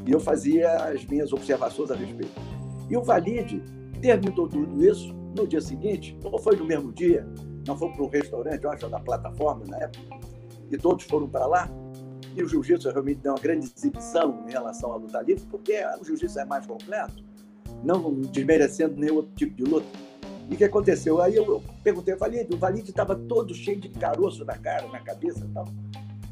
E 0.05 0.11
eu 0.11 0.19
fazia 0.19 0.69
as 0.87 1.05
minhas 1.07 1.33
observações 1.33 1.93
a 1.93 1.95
respeito. 1.95 2.35
E 2.91 2.97
o 2.97 3.05
Valide 3.05 3.63
terminou 4.03 4.49
tudo 4.49 4.85
isso 4.85 5.15
no 5.37 5.47
dia 5.47 5.61
seguinte, 5.61 6.19
ou 6.25 6.41
foi 6.41 6.57
no 6.57 6.65
mesmo 6.65 6.93
dia, 6.93 7.25
não 7.69 7.79
foi 7.79 7.93
para 7.93 8.03
um 8.03 8.09
restaurante, 8.09 8.65
eu 8.65 8.71
acho, 8.73 8.89
da 8.89 8.99
plataforma 8.99 9.65
na 9.69 9.77
época, 9.77 10.19
e 10.73 10.77
todos 10.77 11.05
foram 11.05 11.29
para 11.29 11.47
lá. 11.47 11.71
E 12.37 12.43
o 12.43 12.49
jiu-jitsu 12.49 12.91
realmente 12.91 13.21
deu 13.21 13.33
uma 13.33 13.41
grande 13.41 13.73
exibição 13.75 14.45
em 14.47 14.53
relação 14.53 14.93
à 14.93 14.97
luta 14.97 15.21
livre, 15.23 15.45
porque 15.51 15.81
o 16.01 16.05
jiu-jitsu 16.05 16.39
é 16.39 16.45
mais 16.45 16.67
completo, 16.67 17.23
não 17.83 18.13
desmerecendo 18.21 18.97
nenhum 18.97 19.17
outro 19.17 19.33
tipo 19.35 19.55
de 19.55 19.65
luta. 19.65 19.87
E 20.51 20.55
o 20.55 20.57
que 20.57 20.65
aconteceu? 20.65 21.21
Aí 21.21 21.37
eu, 21.37 21.63
perguntei 21.85 22.15
ao 22.15 22.21
Valide, 22.21 22.55
o 22.55 22.59
Valide 22.59 22.91
estava 22.91 23.15
todo 23.15 23.55
cheio 23.55 23.79
de 23.79 23.91
caroço 23.91 24.45
na 24.45 24.57
cara, 24.57 24.89
na 24.89 25.01
cabeça 25.01 25.45
e 25.45 25.49
tal. 25.49 25.67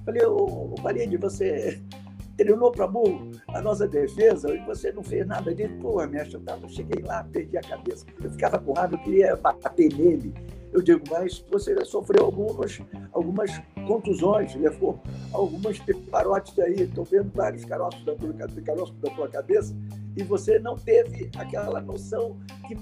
Falei, 0.05 0.25
ô, 0.25 0.75
Valide, 0.83 1.17
você 1.19 1.83
treinou 2.37 2.71
para 2.71 2.87
burro 2.87 3.31
a 3.49 3.61
nossa 3.61 3.87
defesa 3.87 4.55
e 4.55 4.65
você 4.65 4.91
não 4.91 5.03
fez 5.03 5.27
nada 5.27 5.55
disso. 5.55 5.75
Pô, 5.81 6.05
mestre, 6.07 6.37
eu, 6.37 6.41
tava, 6.41 6.65
eu 6.65 6.69
cheguei 6.69 7.03
lá, 7.03 7.25
perdi 7.25 7.59
a 7.59 7.61
cabeça. 7.61 8.07
Eu 8.23 8.31
ficava 8.31 8.59
com 8.59 8.73
raiva, 8.73 8.95
eu 8.95 8.99
queria 9.01 9.37
bater 9.37 9.93
nele. 9.95 10.33
Eu 10.73 10.83
digo, 10.83 11.03
mas 11.11 11.45
você 11.51 11.85
sofreu 11.85 12.25
algumas, 12.25 12.81
algumas 13.13 13.51
contusões, 13.87 14.55
levou 14.55 15.01
algumas 15.33 15.79
parotes 16.11 16.59
aí, 16.59 16.83
estou 16.83 17.05
vendo 17.05 17.31
vários 17.35 17.65
caroços 17.65 18.05
da, 18.05 18.15
tua, 18.15 18.33
caroços 18.65 18.97
da 19.01 19.11
tua 19.11 19.29
cabeça, 19.29 19.75
e 20.17 20.23
você 20.23 20.59
não 20.59 20.77
teve 20.77 21.31
aquela 21.37 21.81
noção 21.81 22.37
que 22.67 22.77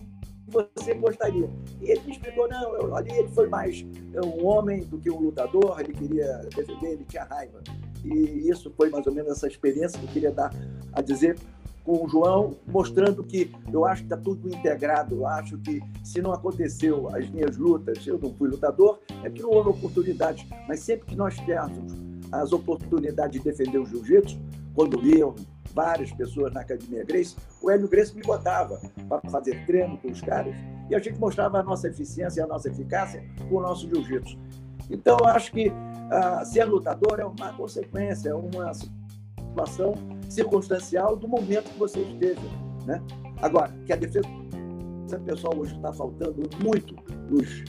você 0.48 0.94
gostaria. 0.94 1.48
E 1.80 1.90
ele 1.90 2.00
me 2.02 2.12
explicou, 2.12 2.48
não, 2.48 2.76
eu, 2.76 2.96
ali 2.96 3.12
ele 3.12 3.28
foi 3.28 3.48
mais 3.48 3.84
um 4.24 4.46
homem 4.46 4.80
do 4.84 4.98
que 4.98 5.10
um 5.10 5.20
lutador, 5.20 5.80
ele 5.80 5.92
queria 5.92 6.38
defender, 6.54 6.92
ele 6.92 7.04
tinha 7.04 7.24
raiva. 7.24 7.62
E 8.04 8.48
isso 8.50 8.72
foi 8.76 8.90
mais 8.90 9.06
ou 9.06 9.12
menos 9.12 9.32
essa 9.32 9.46
experiência 9.46 9.98
que 9.98 10.06
eu 10.06 10.12
queria 10.12 10.30
dar 10.30 10.54
a 10.92 11.00
dizer 11.00 11.36
com 11.84 12.04
o 12.04 12.08
João, 12.08 12.56
mostrando 12.66 13.22
que 13.22 13.52
eu 13.70 13.84
acho 13.84 14.02
que 14.02 14.06
está 14.06 14.16
tudo 14.16 14.48
integrado. 14.48 15.16
Eu 15.16 15.26
acho 15.26 15.58
que 15.58 15.80
se 16.02 16.20
não 16.22 16.32
aconteceu 16.32 17.14
as 17.14 17.28
minhas 17.28 17.56
lutas, 17.56 18.04
eu 18.06 18.18
não 18.18 18.32
fui 18.34 18.48
lutador, 18.48 18.98
é 19.22 19.28
que 19.28 19.42
não 19.42 19.50
houve 19.50 19.68
oportunidade. 19.68 20.48
Mas 20.66 20.80
sempre 20.80 21.06
que 21.06 21.14
nós 21.14 21.36
tivéssemos 21.36 21.92
as 22.32 22.52
oportunidades 22.52 23.40
de 23.40 23.50
defender 23.50 23.78
o 23.78 23.86
jiu-jitsu, 23.86 24.40
quando 24.74 25.04
iam 25.06 25.34
várias 25.74 26.10
pessoas 26.12 26.52
na 26.54 26.62
Academia 26.62 27.04
Grace, 27.04 27.36
o 27.60 27.70
Hélio 27.70 27.88
Grace 27.88 28.14
me 28.14 28.22
botava 28.22 28.80
para 29.08 29.20
fazer 29.30 29.66
treino 29.66 29.98
com 29.98 30.10
os 30.10 30.20
caras 30.20 30.56
e 30.88 30.94
a 30.94 30.98
gente 30.98 31.18
mostrava 31.18 31.58
a 31.58 31.62
nossa 31.62 31.88
eficiência 31.88 32.40
e 32.40 32.44
a 32.44 32.46
nossa 32.46 32.68
eficácia 32.68 33.24
com 33.48 33.56
o 33.56 33.60
nosso 33.60 33.88
jiu-jitsu. 33.88 34.38
Então, 34.90 35.16
eu 35.20 35.26
acho 35.26 35.52
que 35.52 35.68
uh, 35.68 36.44
ser 36.44 36.64
lutador 36.64 37.18
é 37.20 37.24
uma 37.24 37.52
consequência, 37.54 38.30
é 38.30 38.34
uma 38.34 38.72
situação 39.54 39.94
circunstancial 40.28 41.16
do 41.16 41.28
momento 41.28 41.70
que 41.70 41.78
você 41.78 42.00
esteve. 42.00 42.40
Né? 42.86 43.00
Agora, 43.40 43.72
que 43.86 43.92
a 43.92 43.96
defesa 43.96 44.28
pessoal 45.24 45.56
hoje 45.56 45.76
está 45.76 45.92
faltando 45.92 46.42
muito 46.60 46.96
nos, 47.30 47.64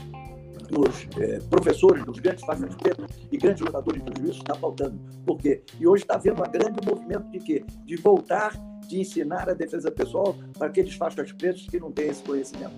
nos 0.71 1.07
é, 1.19 1.39
professores, 1.41 2.03
nos 2.05 2.19
grandes 2.19 2.43
faixas 2.43 2.73
pretas 2.75 3.07
e 3.31 3.37
grandes 3.37 3.61
lutadores 3.61 4.01
do 4.01 4.19
juízo, 4.19 4.39
está 4.39 4.55
faltando. 4.55 4.99
Por 5.25 5.37
quê? 5.37 5.61
E 5.79 5.87
hoje 5.87 6.03
está 6.03 6.15
havendo 6.15 6.41
um 6.41 6.51
grande 6.51 6.85
movimento 6.85 7.29
de 7.29 7.39
quê? 7.39 7.63
De 7.85 7.95
voltar, 7.97 8.53
de 8.87 8.99
ensinar 8.99 9.47
a 9.47 9.53
defesa 9.53 9.91
pessoal 9.91 10.35
para 10.57 10.67
aqueles 10.67 10.95
faixas 10.95 11.31
pretos 11.31 11.67
que 11.67 11.79
não 11.79 11.91
têm 11.91 12.07
esse 12.07 12.23
conhecimento. 12.23 12.73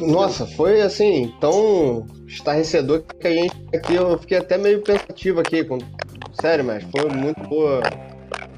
Nossa, 0.00 0.46
foi 0.46 0.80
assim, 0.80 1.32
tão 1.40 2.06
estarrecedor 2.26 3.02
que 3.02 3.26
a 3.26 3.32
gente 3.32 3.54
aqui, 3.74 3.94
eu 3.94 4.18
fiquei 4.18 4.38
até 4.38 4.56
meio 4.56 4.82
pensativo 4.82 5.40
aqui. 5.40 5.64
Com... 5.64 5.78
Sério, 6.40 6.64
mas 6.64 6.82
foi 6.84 7.08
muito 7.10 7.40
boa, 7.48 7.82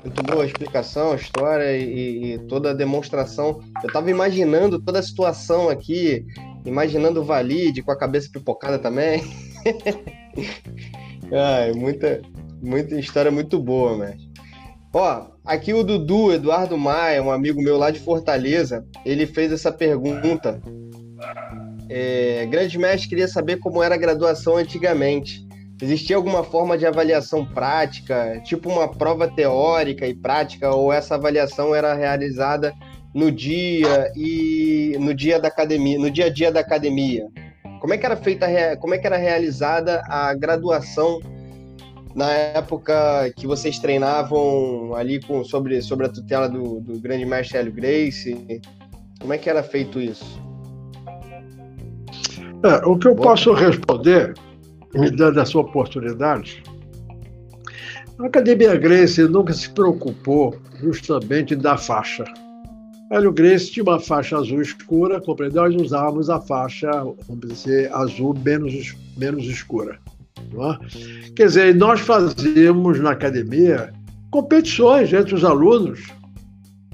muito 0.02 0.22
boa 0.22 0.42
a 0.42 0.46
explicação, 0.46 1.12
a 1.12 1.16
história 1.16 1.76
e, 1.76 2.34
e, 2.34 2.38
toda 2.46 2.70
a 2.70 2.74
demonstração. 2.74 3.60
Eu 3.82 3.92
tava 3.92 4.10
imaginando 4.10 4.80
toda 4.80 5.00
a 5.00 5.02
situação 5.02 5.68
aqui, 5.68 6.24
imaginando 6.64 7.20
o 7.20 7.24
Valide 7.24 7.82
com 7.82 7.90
a 7.90 7.98
cabeça 7.98 8.30
pipocada 8.32 8.78
também. 8.78 9.22
Ai, 11.32 11.72
muita, 11.72 12.22
muita 12.62 12.98
história 12.98 13.30
muito 13.30 13.58
boa, 13.58 13.96
mas. 13.96 14.33
Ó, 14.96 15.26
aqui 15.44 15.74
o 15.74 15.82
Dudu, 15.82 16.32
Eduardo 16.32 16.78
Maia, 16.78 17.20
um 17.20 17.32
amigo 17.32 17.60
meu 17.60 17.76
lá 17.76 17.90
de 17.90 17.98
Fortaleza, 17.98 18.86
ele 19.04 19.26
fez 19.26 19.50
essa 19.50 19.72
pergunta. 19.72 20.62
É, 21.88 22.46
grande 22.46 22.78
mestre 22.78 23.08
queria 23.08 23.26
saber 23.26 23.58
como 23.58 23.82
era 23.82 23.96
a 23.96 23.98
graduação 23.98 24.56
antigamente. 24.56 25.44
Existia 25.82 26.14
alguma 26.14 26.44
forma 26.44 26.78
de 26.78 26.86
avaliação 26.86 27.44
prática, 27.44 28.40
tipo 28.44 28.70
uma 28.70 28.86
prova 28.86 29.26
teórica 29.26 30.06
e 30.06 30.14
prática, 30.14 30.70
ou 30.70 30.92
essa 30.92 31.16
avaliação 31.16 31.74
era 31.74 31.92
realizada 31.92 32.72
no 33.12 33.32
dia 33.32 34.12
e 34.14 34.96
no 35.00 35.12
dia 35.12 35.40
da 35.40 35.48
academia, 35.48 35.98
no 35.98 36.08
dia 36.08 36.26
a 36.26 36.30
dia 36.30 36.52
da 36.52 36.60
academia? 36.60 37.26
Como 37.80 37.92
é 37.92 37.98
que 37.98 38.06
era 38.06 38.16
feita, 38.16 38.46
como 38.76 38.94
é 38.94 38.98
que 38.98 39.06
era 39.08 39.16
realizada 39.16 40.04
a 40.08 40.32
graduação 40.34 41.18
na 42.14 42.30
época 42.30 43.32
que 43.36 43.46
vocês 43.46 43.78
treinavam 43.78 44.94
ali 44.94 45.20
com, 45.20 45.42
sobre, 45.44 45.82
sobre 45.82 46.06
a 46.06 46.08
tutela 46.08 46.48
do, 46.48 46.80
do 46.80 46.98
grande 47.00 47.26
mestre 47.26 47.58
Hélio 47.58 47.72
Grace? 47.72 48.60
Como 49.20 49.32
é 49.32 49.38
que 49.38 49.50
era 49.50 49.62
feito 49.62 50.00
isso? 50.00 50.40
É, 52.62 52.86
o 52.86 52.96
que 52.96 53.08
eu 53.08 53.16
posso 53.16 53.52
responder, 53.52 54.34
me 54.94 55.10
dando 55.10 55.40
essa 55.40 55.58
oportunidade, 55.58 56.62
a 58.18 58.26
Academia 58.26 58.76
Grace 58.76 59.20
nunca 59.24 59.52
se 59.52 59.68
preocupou 59.70 60.56
justamente 60.80 61.56
da 61.56 61.76
faixa. 61.76 62.24
Hélio 63.10 63.32
Grace 63.32 63.70
tinha 63.70 63.82
uma 63.82 63.98
faixa 63.98 64.38
azul 64.38 64.62
escura, 64.62 65.20
compreendeu? 65.20 65.64
Nós 65.64 65.82
usávamos 65.82 66.30
a 66.30 66.40
faixa, 66.40 66.90
vamos 67.28 67.48
dizer, 67.48 67.92
azul 67.92 68.34
menos, 68.34 68.94
menos 69.16 69.44
escura. 69.44 69.98
É? 70.38 71.30
Quer 71.34 71.46
dizer, 71.46 71.74
nós 71.74 72.00
fazíamos 72.00 73.00
na 73.00 73.10
academia 73.10 73.92
competições 74.30 75.12
entre 75.12 75.34
os 75.34 75.44
alunos. 75.44 76.00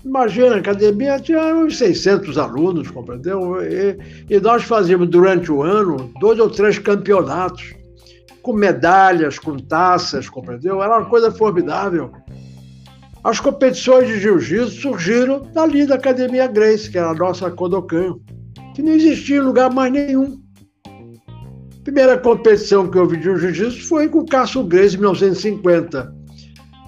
Imagina, 0.04 0.56
a 0.56 0.58
academia 0.58 1.18
tinha 1.18 1.54
uns 1.54 1.76
600 1.76 2.38
alunos, 2.38 2.90
compreendeu? 2.90 3.62
E, 3.62 3.98
e 4.30 4.40
nós 4.40 4.62
fazíamos 4.64 5.08
durante 5.08 5.52
o 5.52 5.62
ano 5.62 6.10
dois 6.20 6.38
ou 6.38 6.48
três 6.48 6.78
campeonatos, 6.78 7.74
com 8.42 8.54
medalhas, 8.54 9.38
com 9.38 9.56
taças, 9.58 10.28
compreendeu? 10.28 10.82
Era 10.82 10.98
uma 10.98 11.06
coisa 11.06 11.30
formidável. 11.30 12.10
As 13.22 13.38
competições 13.38 14.08
de 14.08 14.18
jiu-jitsu 14.18 14.80
surgiram 14.80 15.42
dali 15.52 15.84
da 15.84 15.96
Academia 15.96 16.46
Grace, 16.46 16.90
que 16.90 16.96
era 16.96 17.10
a 17.10 17.14
nossa 17.14 17.50
Kodokan, 17.50 18.14
que 18.74 18.80
não 18.80 18.92
existia 18.92 19.36
em 19.36 19.40
lugar 19.40 19.70
mais 19.70 19.92
nenhum 19.92 20.40
primeira 21.84 22.18
competição 22.18 22.88
que 22.88 22.98
eu 22.98 23.06
vi 23.06 23.16
de 23.16 23.24
jiu-jitsu 23.24 23.88
foi 23.88 24.08
com 24.08 24.20
o 24.20 24.26
Cássio 24.26 24.62
Grace, 24.64 24.96
em 24.96 24.98
1950. 24.98 26.14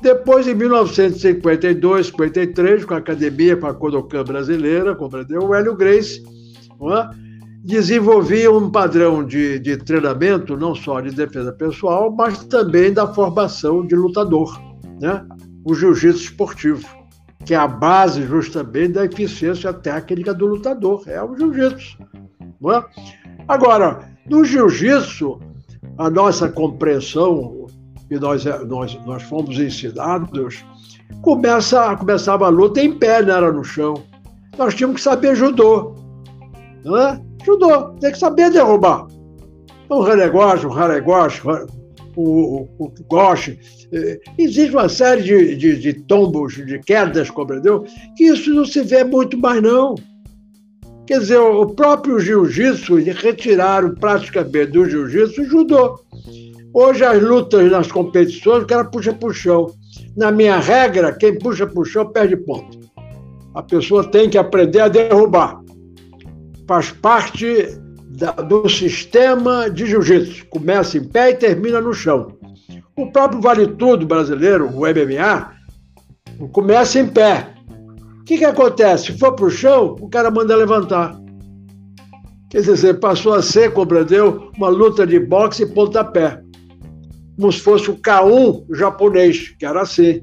Depois, 0.02 0.48
em 0.48 0.54
1952, 0.54 2.08
53, 2.08 2.84
com 2.84 2.94
a 2.94 2.96
academia, 2.96 3.56
com 3.56 3.66
a 3.68 3.74
Kodokan 3.74 4.24
brasileira, 4.24 4.96
compreendeu? 4.96 5.44
O 5.44 5.54
Hélio 5.54 5.76
Grace 5.76 6.20
é? 6.90 7.08
desenvolvia 7.62 8.50
um 8.50 8.68
padrão 8.68 9.24
de, 9.24 9.60
de 9.60 9.76
treinamento, 9.76 10.56
não 10.56 10.74
só 10.74 11.00
de 11.00 11.14
defesa 11.14 11.52
pessoal, 11.52 12.10
mas 12.10 12.44
também 12.44 12.92
da 12.92 13.06
formação 13.06 13.86
de 13.86 13.94
lutador, 13.94 14.60
né? 15.00 15.24
o 15.64 15.72
jiu-jitsu 15.72 16.24
esportivo, 16.24 16.84
que 17.46 17.54
é 17.54 17.56
a 17.56 17.68
base 17.68 18.22
justamente 18.22 18.94
da 18.94 19.04
eficiência 19.04 19.72
técnica 19.72 20.34
do 20.34 20.46
lutador, 20.46 21.04
é 21.06 21.22
o 21.22 21.36
jiu-jitsu. 21.36 21.98
É? 22.02 23.21
Agora, 23.48 24.08
no 24.28 24.44
jiu-jitsu, 24.44 25.40
a 25.98 26.08
nossa 26.08 26.48
compreensão, 26.48 27.66
que 28.08 28.18
nós, 28.18 28.44
nós, 28.66 28.98
nós 29.06 29.22
fomos 29.22 29.58
ensinados, 29.58 30.64
começa, 31.22 31.96
começava 31.96 32.46
a 32.46 32.50
luta 32.50 32.80
em 32.80 32.98
pé, 32.98 33.22
não 33.22 33.34
era 33.34 33.52
no 33.52 33.64
chão. 33.64 33.94
Nós 34.58 34.74
tínhamos 34.74 34.96
que 34.96 35.02
saber 35.02 35.34
judô. 35.34 35.94
É? 36.84 37.20
Judô, 37.44 37.90
tem 38.00 38.12
que 38.12 38.18
saber 38.18 38.50
derrubar. 38.50 39.06
Renegote, 39.90 40.66
um 40.66 40.72
haregote, 40.72 41.42
o, 42.16 42.22
o, 42.24 42.68
o 42.78 42.92
goche. 43.08 43.58
É, 43.92 44.18
existe 44.38 44.74
uma 44.74 44.88
série 44.88 45.22
de, 45.22 45.56
de, 45.56 45.78
de 45.78 45.92
tombos, 45.92 46.54
de 46.54 46.78
quedas, 46.78 47.28
compreendeu? 47.30 47.84
Que 48.16 48.24
isso 48.24 48.52
não 48.54 48.64
se 48.64 48.82
vê 48.82 49.04
muito 49.04 49.38
mais, 49.38 49.62
não. 49.62 49.94
Quer 51.06 51.18
dizer, 51.18 51.38
o 51.38 51.66
próprio 51.66 52.20
jiu-jitsu, 52.20 52.96
retiraram 52.96 53.94
praticamente 53.94 54.66
do 54.66 54.88
jiu-jitsu 54.88 55.42
o 55.42 55.44
judô. 55.44 56.00
Hoje, 56.72 57.04
as 57.04 57.22
lutas 57.22 57.70
nas 57.70 57.90
competições, 57.90 58.62
o 58.62 58.66
cara 58.66 58.84
puxa 58.84 59.12
para 59.12 59.28
o 59.28 59.34
chão. 59.34 59.66
Na 60.16 60.30
minha 60.30 60.58
regra, 60.58 61.12
quem 61.12 61.38
puxa 61.38 61.66
para 61.66 61.80
o 61.80 61.84
chão 61.84 62.06
perde 62.06 62.36
ponto. 62.36 62.80
A 63.54 63.62
pessoa 63.62 64.10
tem 64.10 64.30
que 64.30 64.38
aprender 64.38 64.80
a 64.80 64.88
derrubar. 64.88 65.60
Faz 66.66 66.90
parte 66.90 67.78
da, 68.08 68.30
do 68.32 68.68
sistema 68.68 69.68
de 69.68 69.86
jiu-jitsu. 69.86 70.46
Começa 70.46 70.96
em 70.96 71.04
pé 71.04 71.30
e 71.30 71.34
termina 71.34 71.80
no 71.80 71.92
chão. 71.92 72.32
O 72.96 73.10
próprio 73.10 73.40
Vale 73.40 73.66
Tudo 73.66 74.06
brasileiro, 74.06 74.68
o 74.68 74.80
MMA, 74.80 75.52
começa 76.52 76.98
em 76.98 77.06
pé. 77.06 77.54
O 78.22 78.24
que, 78.24 78.38
que 78.38 78.44
acontece? 78.44 79.06
Se 79.06 79.18
for 79.18 79.32
para 79.32 79.46
o 79.46 79.50
chão, 79.50 79.96
o 80.00 80.08
cara 80.08 80.30
manda 80.30 80.54
levantar. 80.54 81.20
Quer 82.48 82.62
dizer, 82.62 83.00
passou 83.00 83.34
a 83.34 83.42
ser, 83.42 83.72
compreendeu, 83.72 84.52
uma 84.56 84.68
luta 84.68 85.04
de 85.04 85.18
boxe 85.18 85.64
e 85.64 85.66
pontapé. 85.66 86.40
Como 87.36 87.50
se 87.50 87.58
fosse 87.58 87.90
o 87.90 87.96
K1 87.96 88.64
japonês, 88.76 89.48
que 89.58 89.66
era 89.66 89.82
assim. 89.82 90.22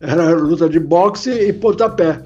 Era 0.00 0.34
luta 0.36 0.70
de 0.70 0.80
boxe 0.80 1.30
e 1.30 1.52
pontapé. 1.52 2.22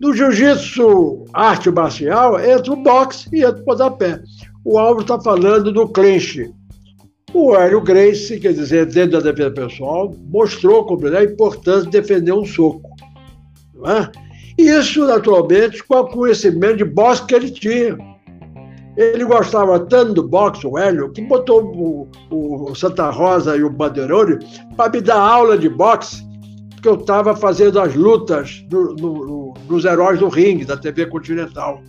No 0.00 0.12
jiu-jitsu 0.12 1.26
arte 1.32 1.70
marcial, 1.70 2.40
entra 2.40 2.72
o 2.72 2.82
boxe 2.82 3.28
e 3.32 3.44
entra 3.44 3.62
o 3.62 3.64
pontapé. 3.64 4.20
O 4.64 4.76
Álvaro 4.76 5.02
está 5.02 5.20
falando 5.20 5.70
do 5.70 5.86
clinch. 5.88 6.50
O 7.32 7.54
Hélio 7.54 7.80
Grace, 7.80 8.40
quer 8.40 8.54
dizer, 8.54 8.86
dentro 8.86 9.20
da 9.20 9.30
defesa 9.30 9.52
pessoal, 9.52 10.12
mostrou 10.32 10.98
a 11.16 11.22
importância 11.22 11.84
de 11.84 11.90
defender 11.90 12.32
um 12.32 12.44
soco. 12.44 12.89
Não 13.80 13.90
é? 13.90 14.10
Isso, 14.58 15.06
naturalmente, 15.06 15.82
com 15.84 15.96
o 15.96 16.08
conhecimento 16.08 16.78
de 16.78 16.84
boxe 16.84 17.24
que 17.26 17.34
ele 17.34 17.50
tinha. 17.50 17.96
Ele 18.96 19.24
gostava 19.24 19.78
tanto 19.80 20.14
do 20.14 20.28
boxe, 20.28 20.66
o 20.66 20.76
Hélio, 20.76 21.10
que 21.12 21.22
botou 21.22 21.64
o, 21.64 22.08
o 22.30 22.74
Santa 22.74 23.08
Rosa 23.10 23.56
e 23.56 23.62
o 23.62 23.70
Bandeirone 23.70 24.38
para 24.76 24.90
me 24.90 25.00
dar 25.00 25.18
aula 25.18 25.56
de 25.56 25.68
boxe, 25.68 26.22
porque 26.70 26.88
eu 26.88 26.96
estava 26.96 27.34
fazendo 27.34 27.80
as 27.80 27.94
lutas 27.94 28.62
no, 28.70 28.94
no, 28.96 29.54
nos 29.68 29.84
Heróis 29.84 30.18
do 30.18 30.28
Ringue, 30.28 30.64
da 30.64 30.76
TV 30.76 31.06
Continental. 31.06 31.80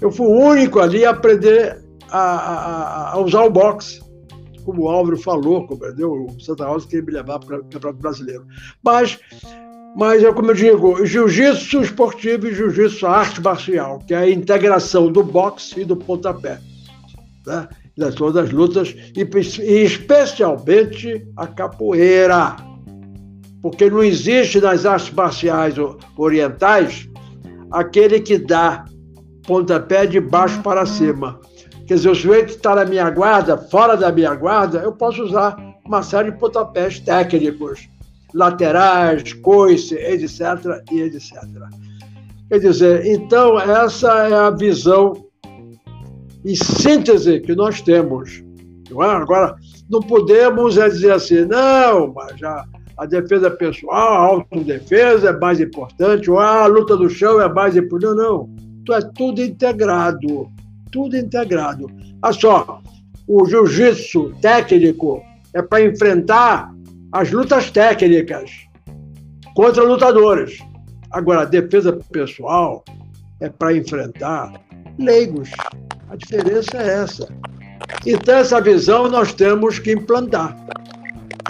Eu 0.00 0.12
fui 0.12 0.26
o 0.26 0.30
único 0.30 0.78
ali 0.78 1.04
a 1.04 1.10
aprender 1.10 1.82
a, 2.10 2.20
a, 2.20 3.12
a 3.14 3.18
usar 3.18 3.42
o 3.42 3.50
boxe 3.50 4.00
como 4.64 4.84
o 4.84 4.88
Álvaro 4.88 5.18
falou, 5.18 5.66
compreendeu? 5.66 6.26
O 6.26 6.40
Santa 6.40 6.66
Rosa 6.66 6.86
queria 6.86 7.04
me 7.04 7.12
levar 7.12 7.38
para 7.40 7.58
o 7.58 7.64
Campeonato 7.64 8.00
Brasileiro. 8.00 8.46
Mas, 8.84 9.18
mas 9.96 10.22
é 10.22 10.32
como 10.32 10.50
eu 10.50 10.54
digo, 10.54 11.04
jiu-jitsu 11.04 11.82
esportivo 11.82 12.46
e 12.46 12.54
jiu-jitsu 12.54 13.06
arte 13.06 13.40
marcial, 13.40 13.98
que 14.06 14.14
é 14.14 14.18
a 14.18 14.30
integração 14.30 15.10
do 15.10 15.22
boxe 15.22 15.80
e 15.80 15.84
do 15.84 15.96
pontapé. 15.96 16.60
Né? 17.46 17.68
De 17.96 18.12
todas 18.12 18.44
as 18.46 18.50
lutas, 18.50 18.94
e, 19.16 19.28
e 19.62 19.84
especialmente 19.84 21.26
a 21.36 21.46
capoeira. 21.46 22.56
Porque 23.60 23.90
não 23.90 24.02
existe 24.02 24.60
nas 24.60 24.86
artes 24.86 25.10
marciais 25.12 25.74
orientais 26.16 27.08
aquele 27.70 28.20
que 28.20 28.38
dá 28.38 28.84
pontapé 29.46 30.06
de 30.06 30.20
baixo 30.20 30.62
para 30.62 30.86
cima. 30.86 31.40
Quer 31.86 31.94
dizer, 31.94 32.10
o 32.10 32.14
sujeito 32.14 32.50
está 32.50 32.76
na 32.76 32.84
minha 32.84 33.10
guarda, 33.10 33.58
fora 33.58 33.96
da 33.96 34.12
minha 34.12 34.34
guarda, 34.34 34.78
eu 34.78 34.92
posso 34.92 35.22
usar 35.24 35.56
uma 35.84 36.02
série 36.02 36.30
de 36.30 36.38
pontapés 36.38 37.00
técnicos, 37.00 37.88
laterais, 38.34 39.32
coice, 39.34 39.94
etc. 39.94 40.82
e 40.90 41.02
etc. 41.02 41.32
Quer 42.48 42.58
dizer, 42.58 43.06
então, 43.06 43.58
essa 43.58 44.28
é 44.28 44.34
a 44.34 44.50
visão 44.50 45.12
em 46.44 46.54
síntese 46.54 47.40
que 47.40 47.54
nós 47.54 47.80
temos. 47.80 48.42
Não 48.90 49.02
é? 49.02 49.08
Agora, 49.08 49.54
não 49.88 50.00
podemos 50.00 50.78
é 50.78 50.88
dizer 50.88 51.12
assim, 51.12 51.44
não, 51.44 52.12
mas 52.12 52.38
já 52.38 52.64
a 52.96 53.06
defesa 53.06 53.50
pessoal, 53.50 54.14
a 54.14 54.18
autodefesa 54.18 55.30
é 55.30 55.38
mais 55.38 55.60
importante, 55.60 56.30
ou 56.30 56.38
a 56.38 56.66
luta 56.66 56.96
do 56.96 57.08
chão 57.08 57.40
é 57.40 57.48
mais 57.48 57.76
importante. 57.76 58.16
Não, 58.16 58.48
não. 58.86 58.94
é 58.94 59.00
tudo 59.14 59.42
integrado 59.42 60.50
tudo 60.90 61.16
integrado. 61.16 61.86
Olha 62.22 62.32
só, 62.32 62.82
o 63.26 63.46
jiu-jitsu 63.46 64.34
técnico 64.40 65.22
é 65.54 65.62
para 65.62 65.84
enfrentar 65.84 66.72
as 67.12 67.30
lutas 67.30 67.70
técnicas 67.70 68.50
contra 69.54 69.82
lutadores. 69.82 70.58
Agora, 71.10 71.42
a 71.42 71.44
defesa 71.44 71.92
pessoal 72.12 72.84
é 73.40 73.48
para 73.48 73.76
enfrentar 73.76 74.52
leigos. 74.98 75.50
A 76.08 76.16
diferença 76.16 76.76
é 76.76 77.02
essa. 77.02 77.28
Então, 78.06 78.36
essa 78.36 78.60
visão 78.60 79.08
nós 79.08 79.32
temos 79.32 79.78
que 79.78 79.92
implantar. 79.92 80.56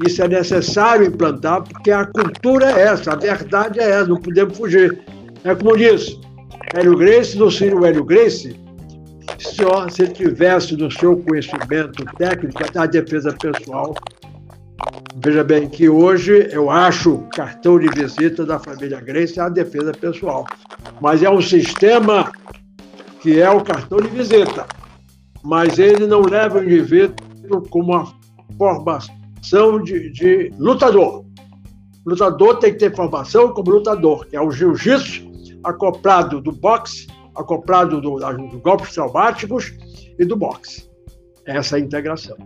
Isso 0.07 0.23
é 0.23 0.28
necessário 0.28 1.07
implantar, 1.07 1.62
porque 1.62 1.91
a 1.91 2.07
cultura 2.07 2.70
é 2.70 2.85
essa, 2.85 3.12
a 3.12 3.16
verdade 3.16 3.81
é 3.81 3.91
essa, 3.91 4.07
não 4.07 4.16
podemos 4.16 4.57
fugir. 4.57 4.99
É 5.45 5.55
como 5.55 5.77
disse, 5.77 6.19
Hélio 6.74 6.97
Grace, 6.97 7.37
no 7.37 7.51
Ciro 7.51 7.85
Hélio 7.85 8.05
Grace, 8.05 8.57
se 9.39 9.62
você 9.62 10.07
tivesse 10.07 10.74
no 10.77 10.91
seu 10.91 11.19
conhecimento 11.19 12.05
técnico 12.16 12.73
da 12.73 12.87
defesa 12.87 13.35
pessoal, 13.41 13.95
veja 15.16 15.44
bem 15.44 15.69
que 15.69 15.89
hoje 15.89 16.48
eu 16.51 16.70
acho 16.70 17.19
cartão 17.35 17.78
de 17.78 17.89
visita 17.89 18.44
da 18.44 18.59
família 18.59 19.01
Grace 19.01 19.39
a 19.39 19.48
defesa 19.48 19.93
pessoal, 19.93 20.47
mas 21.01 21.23
é 21.23 21.31
um 21.31 21.40
sistema 21.40 22.32
que 23.20 23.40
é 23.40 23.51
o 23.51 23.62
cartão 23.62 23.98
de 23.98 24.09
visita, 24.09 24.66
mas 25.43 25.78
ele 25.78 26.07
não 26.07 26.23
leva 26.23 26.59
o 26.59 26.65
indivíduo 26.65 27.62
como 27.69 27.93
uma 27.93 28.15
formação 28.57 29.82
de, 29.82 30.11
de 30.11 30.52
lutador. 30.59 31.24
O 32.05 32.11
lutador 32.11 32.59
tem 32.59 32.73
que 32.73 32.78
ter 32.78 32.94
formação 32.94 33.52
como 33.52 33.70
lutador, 33.70 34.27
que 34.27 34.36
é 34.36 34.40
o 34.40 34.51
jiu-jitsu 34.51 35.31
acoplado 35.62 36.40
do 36.40 36.52
boxe 36.52 37.07
acoplado 37.35 38.01
do, 38.01 38.19
do 38.19 38.59
golpes 38.61 38.93
traumáticos 38.93 39.73
e 40.19 40.24
do 40.24 40.36
boxe. 40.36 40.89
Essa 41.47 41.77
é 41.77 41.81
a 41.81 41.85
integração. 41.85 42.36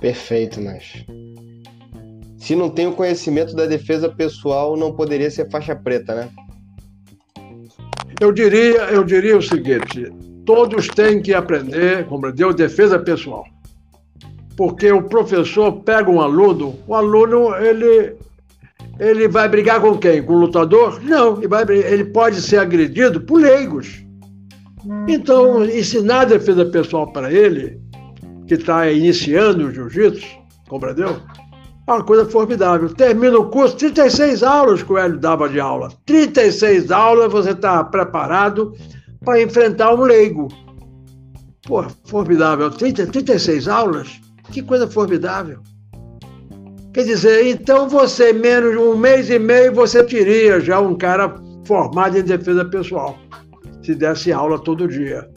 Perfeito, 0.00 0.60
Nash. 0.60 1.04
Se 2.36 2.54
não 2.54 2.70
tem 2.70 2.86
o 2.86 2.92
conhecimento 2.92 3.54
da 3.54 3.66
defesa 3.66 4.08
pessoal, 4.08 4.76
não 4.76 4.92
poderia 4.92 5.30
ser 5.30 5.50
faixa 5.50 5.74
preta, 5.74 6.14
né? 6.14 6.28
Eu 8.20 8.32
diria, 8.32 8.84
eu 8.90 9.04
diria 9.04 9.36
o 9.36 9.42
seguinte: 9.42 10.10
todos 10.46 10.88
têm 10.88 11.20
que 11.20 11.34
aprender, 11.34 12.06
compreendeu, 12.06 12.54
defesa 12.54 12.98
pessoal. 12.98 13.44
Porque 14.56 14.90
o 14.90 15.02
professor 15.02 15.80
pega 15.82 16.10
um 16.10 16.20
aluno, 16.20 16.78
o 16.86 16.94
aluno 16.94 17.54
ele 17.56 18.16
ele 18.98 19.28
vai 19.28 19.48
brigar 19.48 19.80
com 19.80 19.96
quem? 19.96 20.22
Com 20.22 20.34
o 20.34 20.40
lutador? 20.40 21.00
Não, 21.02 21.38
ele, 21.38 21.48
vai, 21.48 21.62
ele 21.68 22.04
pode 22.06 22.42
ser 22.42 22.58
agredido 22.58 23.20
por 23.20 23.40
leigos. 23.40 24.04
Então, 25.06 25.64
ensinar 25.64 26.24
defesa 26.24 26.64
pessoal 26.64 27.12
para 27.12 27.32
ele, 27.32 27.80
que 28.48 28.54
está 28.54 28.90
iniciando 28.90 29.66
o 29.66 29.70
jiu-jitsu, 29.70 30.26
compreendeu? 30.68 31.20
É 31.86 31.92
uma 31.92 32.02
coisa 32.02 32.24
formidável. 32.24 32.92
Termina 32.94 33.38
o 33.38 33.50
curso, 33.50 33.76
36 33.76 34.42
aulas 34.42 34.82
que 34.82 34.92
o 34.92 34.98
Hélio 34.98 35.18
dava 35.18 35.48
de 35.48 35.60
aula. 35.60 35.90
36 36.06 36.90
aulas, 36.90 37.30
você 37.30 37.50
está 37.50 37.84
preparado 37.84 38.74
para 39.24 39.40
enfrentar 39.40 39.94
um 39.94 40.02
leigo. 40.02 40.48
Pô, 41.66 41.84
formidável. 42.04 42.70
30, 42.70 43.06
36 43.06 43.68
aulas? 43.68 44.20
Que 44.50 44.62
coisa 44.62 44.88
formidável. 44.88 45.60
Quer 46.92 47.04
dizer, 47.04 47.46
então 47.46 47.88
você, 47.88 48.32
menos 48.32 48.76
um 48.76 48.96
mês 48.96 49.28
e 49.30 49.38
meio, 49.38 49.74
você 49.74 50.02
teria 50.02 50.58
já 50.60 50.80
um 50.80 50.96
cara 50.96 51.34
formado 51.64 52.18
em 52.18 52.22
defesa 52.22 52.64
pessoal, 52.64 53.18
se 53.82 53.94
desse 53.94 54.32
aula 54.32 54.58
todo 54.58 54.88
dia. 54.88 55.28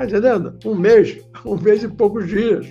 Está 0.00 0.16
entendendo? 0.16 0.54
Um 0.64 0.74
mês, 0.74 1.18
um 1.44 1.58
mês 1.58 1.82
e 1.82 1.88
poucos 1.88 2.26
dias. 2.26 2.66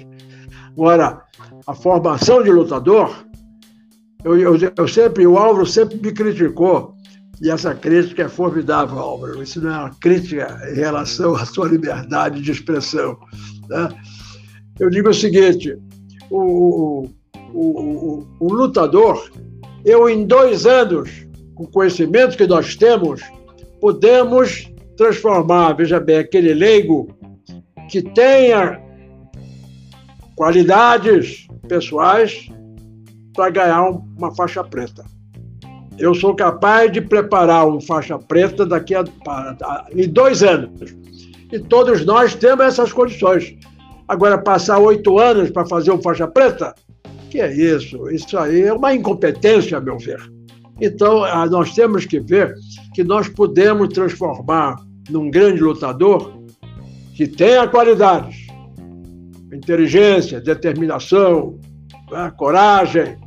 Agora, 0.71 1.21
a 1.67 1.75
formação 1.75 2.41
de 2.41 2.49
lutador, 2.49 3.23
eu, 4.23 4.35
eu, 4.35 4.57
eu 4.75 4.87
sempre, 4.87 5.27
o 5.27 5.37
Álvaro 5.37 5.65
sempre 5.67 5.97
me 5.97 6.11
criticou, 6.11 6.95
e 7.39 7.51
essa 7.51 7.75
crítica 7.75 8.23
é 8.23 8.29
formidável, 8.29 8.97
Álvaro. 8.97 9.43
Isso 9.43 9.61
não 9.61 9.69
é 9.69 9.77
uma 9.77 9.95
crítica 10.01 10.59
em 10.71 10.75
relação 10.75 11.35
à 11.35 11.45
sua 11.45 11.67
liberdade 11.67 12.41
de 12.41 12.51
expressão. 12.51 13.15
Né? 13.69 13.89
Eu 14.79 14.89
digo 14.89 15.09
o 15.09 15.13
seguinte: 15.13 15.77
o, 16.31 16.41
o, 16.41 17.09
o, 17.53 18.27
o 18.39 18.53
lutador, 18.53 19.29
eu 19.85 20.09
em 20.09 20.25
dois 20.25 20.65
anos, 20.65 21.11
com 21.53 21.65
o 21.65 21.71
conhecimento 21.71 22.35
que 22.35 22.47
nós 22.47 22.75
temos, 22.75 23.21
podemos 23.79 24.67
transformar, 24.97 25.73
veja 25.73 25.99
bem, 25.99 26.17
aquele 26.17 26.53
leigo 26.53 27.18
que 27.89 28.01
tenha 28.01 28.79
qualidades 30.35 31.47
pessoais 31.67 32.47
para 33.33 33.49
ganhar 33.49 33.89
uma 34.17 34.33
faixa 34.35 34.63
preta. 34.63 35.03
Eu 35.97 36.15
sou 36.15 36.33
capaz 36.33 36.91
de 36.91 37.01
preparar 37.01 37.67
uma 37.67 37.81
faixa 37.81 38.17
preta 38.17 38.65
daqui 38.65 38.95
a, 38.95 39.03
a, 39.27 39.85
em 39.91 40.07
dois 40.07 40.41
anos. 40.43 40.95
E 41.51 41.59
todos 41.59 42.05
nós 42.05 42.35
temos 42.35 42.65
essas 42.65 42.93
condições. 42.93 43.57
Agora, 44.07 44.37
passar 44.37 44.79
oito 44.79 45.19
anos 45.19 45.49
para 45.49 45.65
fazer 45.65 45.91
uma 45.91 46.01
faixa 46.01 46.27
preta, 46.27 46.73
que 47.29 47.41
é 47.41 47.53
isso? 47.53 48.09
Isso 48.09 48.37
aí 48.37 48.61
é 48.61 48.73
uma 48.73 48.93
incompetência, 48.93 49.77
a 49.77 49.81
meu 49.81 49.97
ver. 49.97 50.19
Então, 50.79 51.23
ah, 51.23 51.45
nós 51.45 51.73
temos 51.73 52.05
que 52.05 52.19
ver 52.19 52.55
que 52.93 53.03
nós 53.03 53.27
podemos 53.27 53.89
transformar 53.89 54.77
num 55.09 55.29
grande 55.29 55.59
lutador 55.59 56.38
que 57.19 57.27
tenha 57.27 57.67
qualidades, 57.67 58.47
inteligência, 59.51 60.39
determinação, 60.39 61.59
né, 62.09 62.31
coragem, 62.37 63.17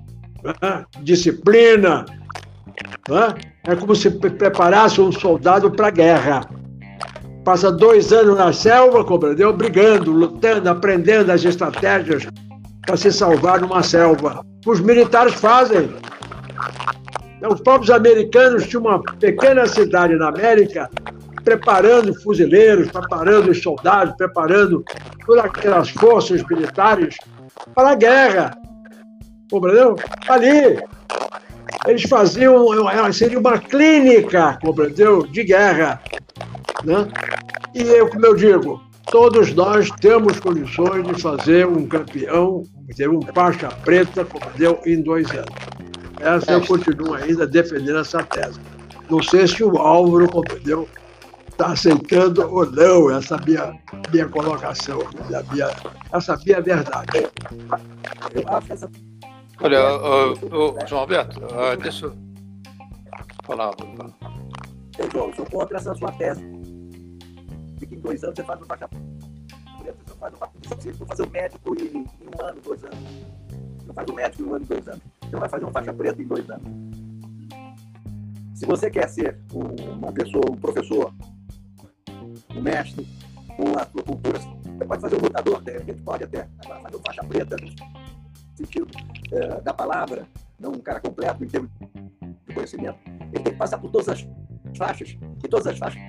né, 0.42 0.86
disciplina. 1.02 2.06
Né? 3.06 3.34
É 3.64 3.76
como 3.76 3.94
se 3.94 4.10
preparasse 4.10 4.98
um 4.98 5.12
soldado 5.12 5.70
para 5.70 5.88
a 5.88 5.90
guerra. 5.90 6.40
Passa 7.44 7.70
dois 7.70 8.10
anos 8.14 8.38
na 8.38 8.50
selva, 8.50 9.04
compreendeu? 9.04 9.52
Brigando, 9.52 10.10
lutando, 10.10 10.70
aprendendo 10.70 11.30
as 11.30 11.44
estratégias 11.44 12.26
para 12.86 12.96
se 12.96 13.12
salvar 13.12 13.60
numa 13.60 13.82
selva. 13.82 14.42
Os 14.64 14.80
militares 14.80 15.34
fazem. 15.34 15.90
Os 17.46 17.60
próprios 17.60 17.90
americanos 17.90 18.66
tinham 18.66 18.86
uma 18.86 19.02
pequena 19.02 19.66
cidade 19.66 20.14
na 20.14 20.28
América 20.28 20.88
preparando 21.44 22.14
fuzileiros, 22.22 22.90
preparando 22.90 23.50
os 23.50 23.62
soldados, 23.62 24.14
preparando 24.16 24.84
todas 25.26 25.44
aquelas 25.44 25.90
forças 25.90 26.42
militares 26.48 27.16
para 27.74 27.90
a 27.90 27.94
guerra. 27.94 28.56
Compreendeu? 29.50 29.96
Ali. 30.28 30.80
Eles 31.86 32.02
faziam, 32.02 32.66
seria 33.12 33.38
uma 33.38 33.58
clínica, 33.58 34.58
compreendeu? 34.62 35.26
De 35.26 35.42
guerra. 35.42 36.00
Né? 36.84 37.08
E 37.74 37.82
eu, 37.82 38.08
como 38.08 38.26
eu 38.26 38.36
digo, 38.36 38.80
todos 39.10 39.52
nós 39.52 39.90
temos 40.00 40.38
condições 40.38 41.06
de 41.06 41.20
fazer 41.20 41.66
um 41.66 41.86
campeão, 41.86 42.64
ter 42.96 43.08
um 43.08 43.20
faixa 43.34 43.68
preta, 43.84 44.24
compreendeu? 44.24 44.80
Em 44.86 45.02
dois 45.02 45.28
anos. 45.30 45.54
Essa 46.20 46.52
eu 46.52 46.64
continuo 46.64 47.14
ainda 47.14 47.46
defendendo 47.46 47.98
essa 47.98 48.22
tese. 48.22 48.60
Não 49.10 49.22
sei 49.22 49.46
se 49.48 49.64
o 49.64 49.76
Álvaro, 49.76 50.28
compreendeu? 50.28 50.88
Está 51.62 51.72
aceitando 51.72 52.52
ou 52.52 52.66
não 52.66 53.10
essa 53.10 53.36
minha, 53.38 53.78
minha 54.10 54.28
colocação, 54.28 54.98
essa 55.00 55.52
minha, 55.52 55.68
essa 56.12 56.36
minha 56.44 56.60
verdade. 56.60 57.28
Olha, 59.60 59.96
uh, 59.96 60.32
uh, 60.32 60.88
João 60.88 61.02
Alberto, 61.02 61.38
uh, 61.38 61.76
deixa 61.80 62.06
eu 62.06 62.16
falar. 63.44 63.72
Eu 64.98 65.10
sou, 65.12 65.32
sou 65.34 65.46
contra 65.46 65.78
essa 65.78 65.94
sua 65.94 66.10
tese. 66.12 66.42
De 67.78 67.86
que 67.86 67.94
em 67.94 68.00
dois 68.00 68.22
anos 68.24 68.34
você 68.36 68.44
faz 68.44 68.60
um 68.60 68.64
faixa 68.64 68.88
você 69.78 70.14
faz 70.18 70.34
um, 71.00 71.06
fazer 71.06 71.22
um 71.22 71.30
médico 71.30 71.76
em, 71.76 71.98
um 71.98 72.44
ano, 72.44 72.60
dois 72.64 72.84
anos. 72.84 72.98
Você 73.78 73.92
faz 73.92 74.08
um 74.08 74.14
médico 74.14 74.42
em 74.42 74.46
um 74.46 74.54
ano, 74.54 74.66
dois 74.66 74.88
anos. 74.88 75.02
Você 75.22 75.36
vai 75.36 75.48
fazer 75.48 75.64
um 75.64 75.70
faixa 75.70 75.92
preta 75.92 76.22
em 76.22 76.26
dois 76.26 76.50
anos. 76.50 76.66
Se 78.54 78.66
você 78.66 78.90
quer 78.90 79.08
ser 79.08 79.38
uma 79.52 80.12
pessoa, 80.12 80.44
um 80.50 80.56
professor 80.56 81.12
um 82.54 82.62
mestre, 82.62 83.06
uma 83.58 83.84
cultura. 83.86 84.38
Você 84.38 84.84
pode 84.84 85.00
fazer 85.00 85.16
um 85.16 85.20
lutador, 85.20 85.62
a 85.66 85.78
gente 85.78 86.02
pode 86.02 86.24
até 86.24 86.48
fazer 86.62 86.96
um 86.96 87.00
faixa 87.00 87.24
preta, 87.24 87.56
no 87.56 88.56
sentido 88.56 88.88
é, 89.32 89.60
da 89.60 89.72
palavra, 89.72 90.26
não 90.58 90.72
um 90.72 90.80
cara 90.80 91.00
completo 91.00 91.44
em 91.44 91.48
termos 91.48 91.70
de 92.46 92.54
conhecimento. 92.54 92.98
Ele 93.32 93.42
tem 93.42 93.52
que 93.52 93.58
passar 93.58 93.78
por 93.78 93.90
todas 93.90 94.08
as 94.08 94.26
faixas, 94.76 95.16
e 95.42 95.48
todas 95.48 95.66
as 95.66 95.78
faixas 95.78 96.02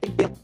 tem 0.00 0.10
tempo. 0.12 0.36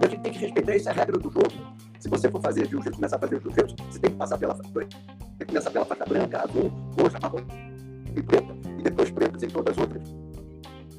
E 0.00 0.04
a 0.04 0.08
gente 0.08 0.22
tem 0.22 0.32
que 0.32 0.38
respeitar 0.38 0.74
essa 0.74 0.92
regra 0.92 1.18
do 1.18 1.30
jogo. 1.30 1.76
Se 1.98 2.08
você 2.08 2.30
for 2.30 2.40
fazer 2.40 2.68
jiu-jitsu, 2.68 2.96
começar 2.96 3.16
a 3.16 3.18
fazer 3.18 3.40
jiu-jitsu, 3.40 3.76
você 3.90 3.98
tem 3.98 4.10
que 4.10 4.16
passar 4.16 4.38
pela 4.38 4.54
tem 4.54 4.88
que 5.38 5.46
começar 5.46 5.70
pela 5.70 5.84
faixa 5.84 6.04
branca, 6.04 6.42
azul, 6.42 6.72
roxa, 6.98 7.18
marrom 7.20 7.40
e 8.14 8.22
preta, 8.22 8.54
e 8.78 8.82
depois 8.82 9.10
pretas 9.10 9.42
em 9.42 9.48
todas 9.48 9.76
as 9.76 9.82
outras. 9.82 10.02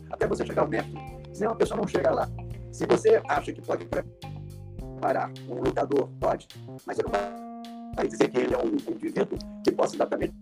Até 0.09 0.27
você 0.27 0.45
chegar 0.45 0.63
ao 0.63 0.67
mestre. 0.67 0.93
Senão 1.33 1.51
a 1.51 1.55
pessoa 1.55 1.79
não 1.79 1.87
chega 1.87 2.11
lá. 2.11 2.29
Se 2.71 2.85
você 2.85 3.21
acha 3.27 3.51
que 3.51 3.61
pode 3.61 3.85
preparar 3.85 5.31
um 5.49 5.55
lutador, 5.55 6.09
pode, 6.19 6.47
mas 6.85 6.97
você 6.97 7.03
não 7.03 7.11
vai 7.95 8.07
dizer 8.07 8.29
que 8.29 8.37
ele 8.37 8.53
é 8.53 8.57
um 8.57 8.67
indivíduo 8.67 9.37
que 9.63 9.71
possa 9.71 9.95
exatamente 9.95 10.33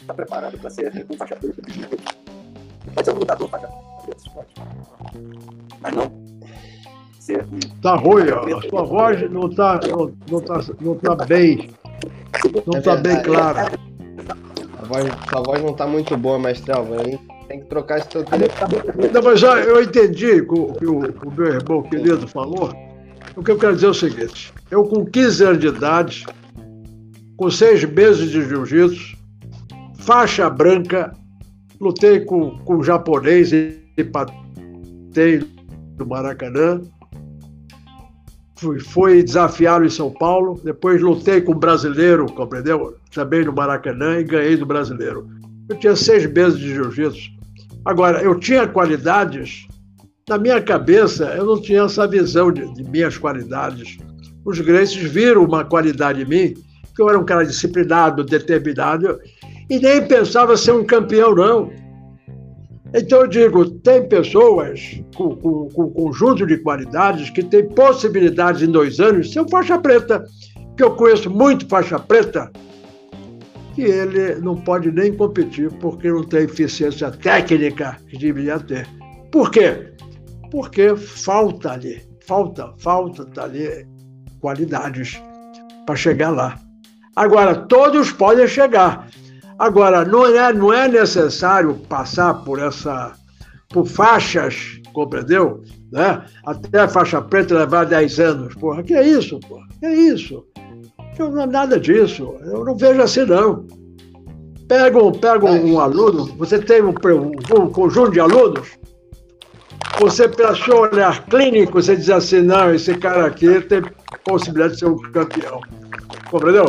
estar 0.00 0.14
preparado 0.14 0.58
para 0.58 0.70
ser 0.70 1.06
um 1.10 1.16
faixa 1.16 1.36
preta 1.36 1.62
de 1.62 1.86
Pode 2.94 3.04
ser 3.04 3.12
um 3.12 3.18
lutador 3.18 3.48
faixa 3.48 3.66
preta, 3.66 4.30
pode. 4.32 4.54
Mas 5.80 5.94
não 5.94 6.10
ser 7.18 7.44
um. 7.44 7.80
Tá 7.82 7.94
ruim, 7.96 8.30
ó. 8.30 8.58
A 8.58 8.62
sua 8.68 8.82
voz 8.84 9.30
não 9.30 9.50
tá, 9.50 9.80
não, 9.86 10.12
não 10.30 10.40
tá, 10.40 10.60
não 10.80 10.94
tá 10.94 11.14
bem. 11.26 11.70
Não 12.66 12.78
é 12.78 12.80
tá 12.80 12.96
bem 12.96 13.22
clara. 13.22 13.70
A 14.78 14.84
voz, 14.84 15.06
a 15.34 15.40
voz 15.40 15.62
não 15.62 15.74
tá 15.74 15.86
muito 15.86 16.16
boa, 16.16 16.38
mestre 16.38 16.72
Alva, 16.72 17.02
hein? 17.06 17.18
Tem 17.48 17.60
que 17.60 17.66
trocar 17.66 17.98
esse 17.98 18.08
teu 18.08 18.24
telefone. 18.24 18.74
Não, 19.12 19.22
mas 19.22 19.40
já 19.40 19.58
eu 19.60 19.82
entendi 19.82 20.42
o 20.42 20.74
que 20.74 20.86
o, 20.86 20.98
o 20.98 21.30
meu 21.34 21.46
irmão 21.46 21.82
querido 21.82 22.28
falou. 22.28 22.70
O 23.34 23.42
que 23.42 23.50
eu 23.50 23.58
quero 23.58 23.74
dizer 23.74 23.86
é 23.86 23.90
o 23.90 23.94
seguinte: 23.94 24.52
eu, 24.70 24.84
com 24.84 25.04
15 25.04 25.44
anos 25.44 25.58
de 25.58 25.68
idade, 25.68 26.26
com 27.38 27.50
seis 27.50 27.82
meses 27.84 28.30
de 28.30 28.42
jiu-jitsu, 28.42 29.16
faixa 29.98 30.50
branca, 30.50 31.12
lutei 31.80 32.20
com, 32.20 32.58
com 32.58 32.82
japonês 32.82 33.52
e 33.52 34.04
patei 34.04 35.38
do 35.96 36.06
Maracanã. 36.06 36.82
Fui, 38.56 38.80
fui 38.80 39.22
desafiado 39.22 39.84
em 39.84 39.88
São 39.88 40.10
Paulo, 40.10 40.60
depois 40.64 41.00
lutei 41.00 41.40
com 41.40 41.52
o 41.52 41.58
brasileiro, 41.58 42.26
compreendeu? 42.32 42.96
Também 43.14 43.44
no 43.44 43.52
Maracanã 43.52 44.18
e 44.18 44.24
ganhei 44.24 44.56
do 44.56 44.66
brasileiro. 44.66 45.28
Eu 45.68 45.76
tinha 45.76 45.94
seis 45.94 46.26
meses 46.26 46.58
de 46.58 46.74
jiu-jitsu. 46.74 47.37
Agora, 47.88 48.22
eu 48.22 48.38
tinha 48.38 48.68
qualidades, 48.68 49.66
na 50.28 50.36
minha 50.36 50.60
cabeça, 50.60 51.24
eu 51.34 51.46
não 51.46 51.58
tinha 51.58 51.84
essa 51.84 52.06
visão 52.06 52.52
de, 52.52 52.70
de 52.74 52.84
minhas 52.84 53.16
qualidades. 53.16 53.96
Os 54.44 54.60
Gracies 54.60 55.10
viram 55.10 55.42
uma 55.42 55.64
qualidade 55.64 56.20
em 56.20 56.26
mim, 56.26 56.54
que 56.94 57.00
eu 57.00 57.08
era 57.08 57.18
um 57.18 57.24
cara 57.24 57.46
disciplinado, 57.46 58.22
determinado, 58.22 59.18
e 59.70 59.78
nem 59.78 60.06
pensava 60.06 60.54
ser 60.54 60.72
um 60.72 60.84
campeão, 60.84 61.34
não. 61.34 61.72
Então 62.94 63.22
eu 63.22 63.26
digo, 63.26 63.64
tem 63.80 64.06
pessoas 64.06 65.00
com, 65.16 65.34
com, 65.36 65.68
com 65.70 65.84
um 65.84 65.90
conjunto 65.90 66.46
de 66.46 66.58
qualidades 66.58 67.30
que 67.30 67.42
têm 67.42 67.70
possibilidades 67.70 68.60
em 68.60 68.70
dois 68.70 69.00
anos 69.00 69.32
ser 69.32 69.40
um 69.40 69.48
faixa 69.48 69.78
preta, 69.78 70.22
que 70.76 70.82
eu 70.82 70.90
conheço 70.90 71.30
muito 71.30 71.66
faixa 71.66 71.98
preta, 71.98 72.52
que 73.78 73.84
ele 73.84 74.34
não 74.40 74.56
pode 74.56 74.90
nem 74.90 75.14
competir 75.14 75.70
porque 75.74 76.10
não 76.10 76.24
tem 76.24 76.40
eficiência 76.40 77.12
técnica 77.12 77.96
que 78.08 78.18
deveria 78.18 78.58
ter. 78.58 78.88
Por 79.30 79.52
quê? 79.52 79.92
Porque 80.50 80.96
falta 80.96 81.70
ali, 81.70 82.02
falta, 82.26 82.74
falta 82.78 83.24
ali 83.40 83.86
qualidades 84.40 85.22
para 85.86 85.94
chegar 85.94 86.30
lá. 86.30 86.58
Agora, 87.14 87.54
todos 87.54 88.10
podem 88.10 88.48
chegar. 88.48 89.08
Agora, 89.56 90.04
não 90.04 90.26
é, 90.26 90.52
não 90.52 90.72
é 90.72 90.88
necessário 90.88 91.74
passar 91.88 92.34
por 92.42 92.58
essa 92.58 93.12
por 93.68 93.86
faixas, 93.86 94.80
compreendeu? 94.92 95.62
Né? 95.92 96.24
Até 96.44 96.80
a 96.80 96.88
faixa 96.88 97.22
preta 97.22 97.54
levar 97.54 97.84
10 97.84 98.18
anos. 98.18 98.54
Porra, 98.56 98.82
que 98.82 98.94
é 98.94 99.06
isso, 99.06 99.38
porra? 99.38 99.68
Que 99.78 99.86
é 99.86 99.94
isso? 99.94 100.44
Eu 101.18 101.30
não 101.30 101.46
nada 101.46 101.78
disso. 101.78 102.36
Eu 102.42 102.64
não 102.64 102.76
vejo 102.76 103.02
assim, 103.02 103.24
não. 103.24 103.66
Pega, 104.68 104.98
pega 105.12 105.46
um, 105.46 105.80
aluno, 105.80 106.26
você 106.36 106.58
tem 106.58 106.82
um, 106.82 106.90
um, 106.90 107.62
um 107.62 107.70
conjunto 107.70 108.10
de 108.10 108.20
alunos, 108.20 108.68
você, 109.98 110.28
pelo 110.28 110.54
seu 110.54 110.80
olhar 110.80 111.24
clínico, 111.24 111.72
você 111.82 111.96
diz 111.96 112.10
assim, 112.10 112.42
não, 112.42 112.74
esse 112.74 112.94
cara 112.94 113.26
aqui 113.26 113.60
tem 113.62 113.82
possibilidade 114.24 114.74
de 114.74 114.80
ser 114.80 114.86
um 114.86 114.96
campeão. 114.96 115.60
Compreendeu? 116.30 116.66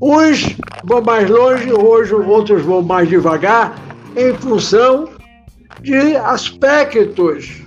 Uns 0.00 0.56
vão 0.84 1.00
mais 1.00 1.28
longe, 1.30 1.72
hoje 1.72 2.14
outros 2.14 2.62
vão 2.62 2.82
mais 2.82 3.08
devagar, 3.08 3.74
em 4.14 4.34
função 4.34 5.08
de 5.80 6.16
aspectos 6.16 7.62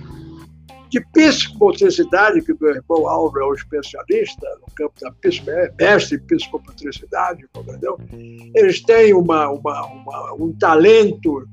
de 0.88 1.00
psicomotricidade, 1.12 2.42
que 2.42 2.52
o 2.52 2.58
meu 2.60 2.70
irmão 2.70 3.08
Álvaro 3.08 3.44
é 3.44 3.48
um 3.48 3.54
especialista 3.54 4.46
no 4.60 4.74
campo 4.74 4.94
da 5.00 5.12
é 5.52 5.72
mestre 5.78 6.16
em 6.16 6.20
psicomotricidade, 6.20 7.44
entendeu? 7.56 7.98
Eles 8.54 8.80
têm 8.82 9.12
uma, 9.12 9.50
uma, 9.50 9.86
uma, 9.86 10.34
um 10.34 10.52
talento, 10.52 11.48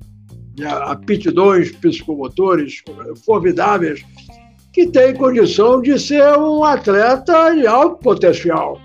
de 0.54 0.66
aptidões 0.66 1.72
psicomotores 1.72 2.84
formidáveis, 3.26 4.06
que 4.72 4.88
tem 4.88 5.16
condição 5.16 5.82
de 5.82 6.00
ser 6.00 6.38
um 6.38 6.64
atleta 6.64 7.56
de 7.56 7.66
alto 7.66 7.98
potencial. 7.98 8.80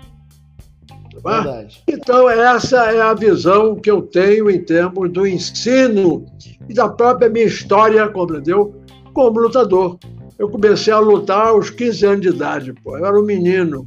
Tá 1.21 1.65
então, 1.87 2.29
essa 2.29 2.91
é 2.91 3.01
a 3.01 3.13
visão 3.13 3.75
que 3.75 3.91
eu 3.91 4.01
tenho 4.01 4.49
em 4.49 4.63
termos 4.63 5.11
do 5.11 5.27
ensino 5.27 6.25
e 6.67 6.73
da 6.73 6.87
própria 6.87 7.29
minha 7.29 7.45
história, 7.45 8.07
compreendeu? 8.07 8.73
Como 9.13 9.41
lutador. 9.41 9.99
Eu 10.39 10.49
comecei 10.49 10.93
a 10.93 10.99
lutar 10.99 11.47
aos 11.47 11.69
15 11.69 12.05
anos 12.05 12.21
de 12.21 12.29
idade, 12.29 12.71
pô. 12.71 12.97
Eu 12.97 13.05
era 13.05 13.19
um 13.19 13.23
menino, 13.23 13.85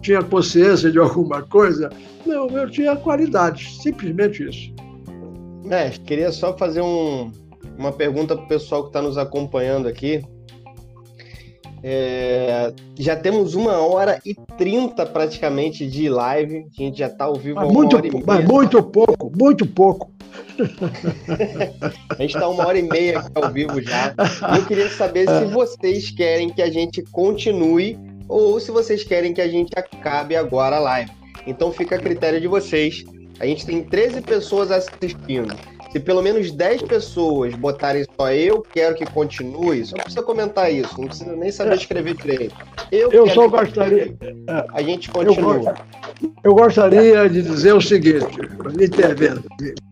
tinha 0.00 0.22
consciência 0.22 0.90
de 0.90 0.98
alguma 0.98 1.42
coisa. 1.42 1.90
Não, 2.24 2.48
eu 2.48 2.70
tinha 2.70 2.96
qualidades, 2.96 3.82
simplesmente 3.82 4.48
isso. 4.48 4.72
Mestre, 5.62 6.00
queria 6.06 6.32
só 6.32 6.56
fazer 6.56 6.80
um, 6.80 7.30
uma 7.78 7.92
pergunta 7.92 8.34
para 8.34 8.46
o 8.46 8.48
pessoal 8.48 8.82
que 8.84 8.88
está 8.88 9.02
nos 9.02 9.18
acompanhando 9.18 9.86
aqui. 9.86 10.24
É, 11.82 12.72
já 12.98 13.16
temos 13.16 13.54
uma 13.54 13.78
hora 13.78 14.20
e 14.24 14.34
trinta 14.56 15.06
praticamente 15.06 15.86
de 15.86 16.08
live. 16.08 16.66
A 16.78 16.82
gente 16.82 16.98
já 16.98 17.06
está 17.06 17.24
ao 17.24 17.36
vivo 17.36 17.56
mas 17.56 17.72
muito, 17.72 17.96
Mas 18.26 18.44
muito 18.44 18.82
pouco, 18.82 19.32
muito 19.36 19.66
pouco. 19.66 20.10
a 22.10 22.22
gente 22.22 22.34
está 22.34 22.48
uma 22.48 22.66
hora 22.66 22.78
e 22.78 22.82
meia 22.82 23.18
aqui 23.18 23.30
ao 23.34 23.50
vivo 23.50 23.80
já. 23.80 24.14
Eu 24.56 24.66
queria 24.66 24.88
saber 24.90 25.26
se 25.28 25.44
vocês 25.46 26.10
querem 26.10 26.50
que 26.50 26.62
a 26.62 26.70
gente 26.70 27.02
continue 27.10 27.98
ou 28.28 28.60
se 28.60 28.70
vocês 28.70 29.02
querem 29.02 29.32
que 29.32 29.40
a 29.40 29.48
gente 29.48 29.70
acabe 29.76 30.36
agora 30.36 30.76
a 30.76 30.80
live. 30.80 31.10
Então 31.46 31.72
fica 31.72 31.96
a 31.96 31.98
critério 31.98 32.40
de 32.40 32.46
vocês. 32.46 33.04
A 33.40 33.46
gente 33.46 33.64
tem 33.64 33.82
13 33.82 34.20
pessoas 34.20 34.70
assistindo. 34.70 35.56
Se 35.92 35.98
pelo 35.98 36.22
menos 36.22 36.52
10 36.52 36.82
pessoas 36.82 37.54
botarem 37.54 38.04
só 38.16 38.32
eu 38.32 38.62
quero 38.62 38.94
que 38.94 39.04
continue, 39.06 39.84
só 39.84 39.96
não 39.96 40.04
precisa 40.04 40.22
comentar 40.22 40.72
isso, 40.72 41.00
não 41.00 41.08
precisa 41.08 41.34
nem 41.34 41.50
saber 41.50 41.76
escrever 41.76 42.14
direito. 42.14 42.54
Eu, 42.92 43.10
eu 43.10 43.28
só 43.28 43.48
gostaria. 43.48 44.16
A 44.72 44.82
gente 44.82 45.10
continua. 45.10 45.74
Eu, 46.22 46.32
eu 46.44 46.54
gostaria 46.54 47.28
de 47.28 47.42
dizer 47.42 47.74
o 47.74 47.80
seguinte, 47.80 48.26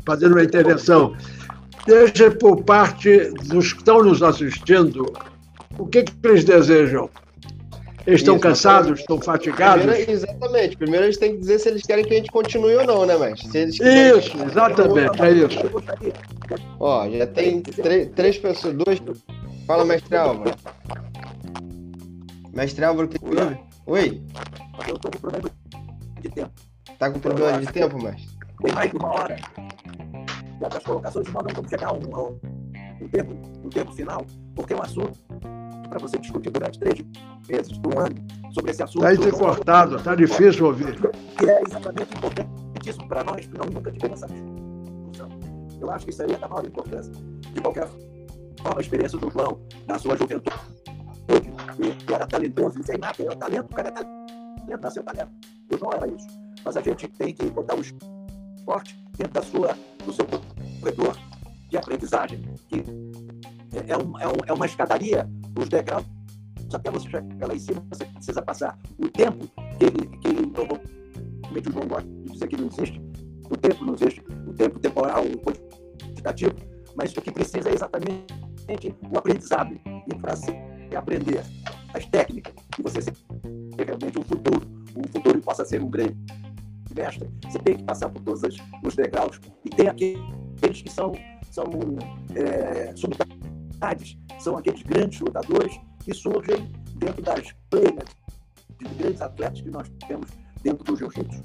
fazendo 0.06 0.32
uma 0.32 0.44
intervenção. 0.44 1.16
Seja 1.88 2.30
por 2.30 2.62
parte 2.62 3.32
dos 3.46 3.72
que 3.72 3.78
estão 3.78 4.02
nos 4.02 4.22
assistindo, 4.22 5.10
o 5.78 5.86
que, 5.86 6.04
que 6.04 6.12
eles 6.22 6.44
desejam? 6.44 7.10
Eles 8.08 8.22
estão 8.22 8.38
cansados, 8.38 9.00
estão 9.00 9.20
fatigados? 9.20 9.84
Primeiro, 9.84 10.10
exatamente. 10.10 10.76
Primeiro 10.78 11.04
eles 11.04 11.18
têm 11.18 11.32
que 11.32 11.40
dizer 11.40 11.58
se 11.58 11.68
eles 11.68 11.82
querem 11.82 12.02
que 12.06 12.14
a 12.14 12.16
gente 12.16 12.30
continue 12.30 12.74
ou 12.76 12.86
não, 12.86 13.04
né, 13.04 13.18
mestre? 13.18 13.50
Se 13.50 13.58
eles 13.58 13.74
isso, 13.74 14.42
exatamente, 14.44 15.22
é 15.22 15.30
isso. 15.30 15.58
Ó, 16.80 17.06
já 17.06 17.26
tem 17.26 17.60
três 17.60 18.38
pessoas, 18.38 18.74
duas. 18.74 18.98
Fala, 19.66 19.84
mestre 19.84 20.16
Álvaro. 20.16 20.50
Mestre 22.54 22.82
Álvaro, 22.82 23.08
que 23.08 23.18
houve? 23.22 23.58
Oi? 23.84 24.22
Eu 24.88 24.98
tô 24.98 25.10
com 25.10 25.18
problema 25.18 25.50
de 26.22 26.30
tempo. 26.30 26.52
Tá 26.98 27.10
com 27.10 27.18
problema 27.18 27.60
de 27.60 27.66
tempo, 27.70 28.02
mestre? 28.02 28.38
Tem 28.62 28.72
mais 28.72 28.90
de 28.90 28.96
uma 28.96 29.08
hora. 29.10 29.36
E 29.58 30.64
as 30.64 30.82
colocações 30.82 31.28
mandam 31.28 31.54
como 31.54 31.68
chegar 31.68 31.92
um, 31.92 31.98
um, 31.98 32.40
um, 33.02 33.08
tempo, 33.08 33.34
um 33.62 33.68
tempo 33.68 33.92
final, 33.92 34.24
porque 34.54 34.72
é 34.72 34.76
um 34.76 34.82
assunto 34.82 35.18
para 35.88 35.98
você 35.98 36.18
discutir 36.18 36.50
durante 36.50 36.78
três 36.78 37.04
meses, 37.48 37.72
um 37.78 37.98
ano, 37.98 38.14
sobre 38.52 38.70
esse 38.70 38.82
assunto. 38.82 39.06
Está 39.06 39.30
cortado, 39.30 39.96
está 39.96 40.14
difícil 40.14 40.66
ouvir. 40.66 40.96
Que 41.36 41.48
é 41.48 41.62
exatamente 41.62 42.14
importantíssimo 42.16 43.08
para 43.08 43.24
nós, 43.24 43.46
que 43.46 43.58
nós 43.58 43.70
nunca 43.70 43.90
tivemos 43.90 44.22
essa 44.22 44.32
discussão. 44.32 45.28
Eu 45.80 45.90
acho 45.90 46.04
que 46.04 46.10
isso 46.10 46.22
aí 46.22 46.32
é 46.32 46.36
da 46.36 46.48
maior 46.48 46.66
importância. 46.66 47.12
De 47.12 47.60
qualquer 47.60 47.86
forma, 47.86 48.78
a 48.78 48.80
experiência 48.80 49.18
do 49.18 49.30
João, 49.30 49.60
na 49.86 49.98
sua 49.98 50.16
juventude, 50.16 50.56
que 52.06 52.14
era 52.14 52.26
talentoso, 52.26 52.80
aí 52.88 52.98
nada, 52.98 53.22
o 53.22 53.36
talento, 53.36 53.66
o 53.70 53.74
cara 53.74 53.88
é 53.88 53.92
talento, 53.92 54.82
nasceu 54.82 55.02
talento. 55.02 55.30
O 55.72 55.78
João 55.78 55.92
era 55.92 56.06
isso. 56.08 56.26
Mas 56.64 56.76
a 56.76 56.80
gente 56.80 57.08
tem 57.08 57.34
que 57.34 57.46
botar 57.50 57.74
o 57.76 57.80
esporte 57.80 58.98
dentro 59.16 59.34
da 59.34 59.42
sua, 59.42 59.76
do 60.04 60.12
seu 60.12 60.26
corredor 60.26 61.16
de 61.68 61.76
aprendizagem, 61.76 62.42
que 62.68 62.82
é, 63.86 63.96
um, 63.96 64.18
é, 64.18 64.28
um, 64.28 64.36
é 64.46 64.52
uma 64.52 64.66
escadaria, 64.66 65.28
os 65.58 65.68
degraus 65.68 66.04
até 66.76 66.90
você 66.90 67.08
chegar 67.08 67.46
lá 67.46 67.54
em 67.54 67.58
cima, 67.58 67.82
você 67.88 68.04
precisa 68.04 68.42
passar 68.42 68.78
o 68.98 69.08
tempo 69.08 69.48
que 69.78 69.84
ele, 69.84 70.18
que 70.18 70.28
ele 70.28 70.46
normalmente 70.46 71.68
o 71.68 71.72
João 71.72 71.88
gosta 71.88 72.08
de 72.08 72.32
dizer 72.32 72.48
que 72.48 72.56
não 72.56 72.68
existe. 72.68 73.00
O 73.50 73.56
tempo 73.56 73.84
não 73.84 73.94
existe, 73.94 74.22
o 74.46 74.52
tempo 74.52 74.78
temporal, 74.78 75.24
o 75.24 75.38
quantitativo, 75.38 76.54
mas 76.94 77.16
o 77.16 77.22
que 77.22 77.30
precisa 77.30 77.70
é 77.70 77.74
exatamente 77.74 78.34
o 79.10 79.18
aprendizado. 79.18 79.74
E 80.06 80.14
para 80.14 80.36
se 80.36 80.50
aprender 80.94 81.42
as 81.94 82.04
técnicas, 82.06 82.52
e 82.78 82.82
você 82.82 83.00
ser 83.00 83.14
realmente 83.78 84.18
um 84.18 84.22
futuro, 84.22 84.68
um 84.94 85.08
futuro 85.10 85.38
que 85.38 85.44
possa 85.44 85.64
ser 85.64 85.82
um 85.82 85.88
grande 85.88 86.16
mestre, 86.94 87.30
você 87.44 87.58
tem 87.60 87.76
que 87.76 87.84
passar 87.84 88.10
por 88.10 88.20
todos 88.22 88.42
os 88.84 88.94
degraus. 88.94 89.40
E 89.64 89.70
tem 89.70 89.88
aqueles 89.88 90.82
que 90.82 90.90
são, 90.90 91.12
são 91.50 91.64
é, 92.34 92.92
são 94.38 94.56
aqueles 94.56 94.82
grandes 94.82 95.18
jogadores 95.18 95.78
que 96.04 96.14
surgem 96.14 96.70
dentro 96.96 97.22
das 97.22 97.52
playas 97.70 98.04
de 98.78 98.88
grandes 98.96 99.20
atletas 99.20 99.60
que 99.60 99.70
nós 99.70 99.88
temos 100.06 100.28
dentro 100.62 100.84
do 100.84 100.96
jiu-jitsu. 100.96 101.42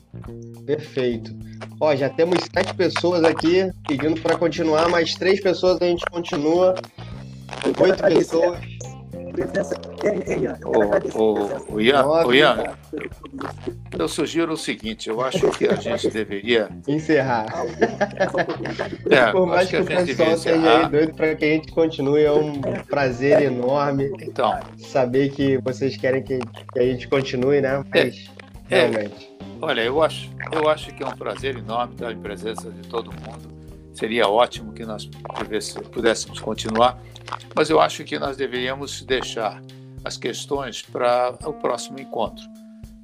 Perfeito. 0.66 1.36
Ó, 1.80 1.96
já 1.96 2.10
temos 2.10 2.40
sete 2.54 2.74
pessoas 2.74 3.24
aqui 3.24 3.72
pedindo 3.88 4.20
para 4.22 4.38
continuar, 4.38 4.90
mais 4.90 5.14
três 5.14 5.42
pessoas 5.42 5.82
a 5.82 5.86
gente 5.86 6.06
continua. 6.06 6.76
Oito 7.80 8.04
pessoas 8.04 8.60
presença. 9.34 9.76
O, 11.70 11.82
Ian, 11.82 12.06
o 12.06 12.34
Ian, 12.34 12.76
eu 13.98 14.08
sugiro 14.08 14.54
o 14.54 14.58
seguinte: 14.58 15.10
eu 15.10 15.20
acho 15.22 15.50
que 15.52 15.68
a 15.68 15.76
gente 15.76 16.10
deveria 16.10 16.70
encerrar. 16.88 17.46
É, 19.10 19.32
Por 19.32 19.48
mais 19.48 19.70
que, 19.70 19.78
que 19.78 19.82
o 19.82 20.06
pessoal 20.06 20.32
esteja 20.34 20.88
doido 20.88 21.14
para 21.14 21.36
que 21.36 21.46
a 21.46 21.48
gente 21.50 21.72
continue, 21.72 22.24
é 22.24 22.32
um 22.32 22.62
prazer 22.88 23.42
enorme 23.42 24.12
então, 24.22 24.60
saber 24.78 25.30
que 25.30 25.58
vocês 25.58 25.98
querem 25.98 26.22
que, 26.22 26.40
que 26.40 26.80
a 26.80 26.84
gente 26.84 27.08
continue, 27.08 27.62
né? 27.62 27.84
Mas, 27.94 28.30
é, 28.70 28.88
realmente. 28.88 29.30
É, 29.40 29.44
olha, 29.62 29.82
eu 29.82 30.02
acho, 30.02 30.30
eu 30.52 30.70
acho 30.70 30.94
que 30.94 31.04
é 31.04 31.08
um 31.08 31.16
prazer 31.16 31.58
enorme 31.58 31.94
estar 31.94 32.12
em 32.12 32.20
presença 32.20 32.70
de 32.70 32.88
todo 32.88 33.12
mundo. 33.12 33.52
Seria 33.94 34.28
ótimo 34.28 34.74
que 34.74 34.86
nós 34.86 35.06
pudéssemos 35.92 36.40
continuar 36.40 37.00
mas 37.56 37.70
eu 37.70 37.80
acho 37.80 38.04
que 38.04 38.18
nós 38.18 38.38
deveríamos 38.38 39.02
deixar 39.04 39.62
as 40.04 40.18
questões 40.18 40.82
para 40.82 41.38
o 41.46 41.54
próximo 41.54 42.00
encontro, 42.00 42.44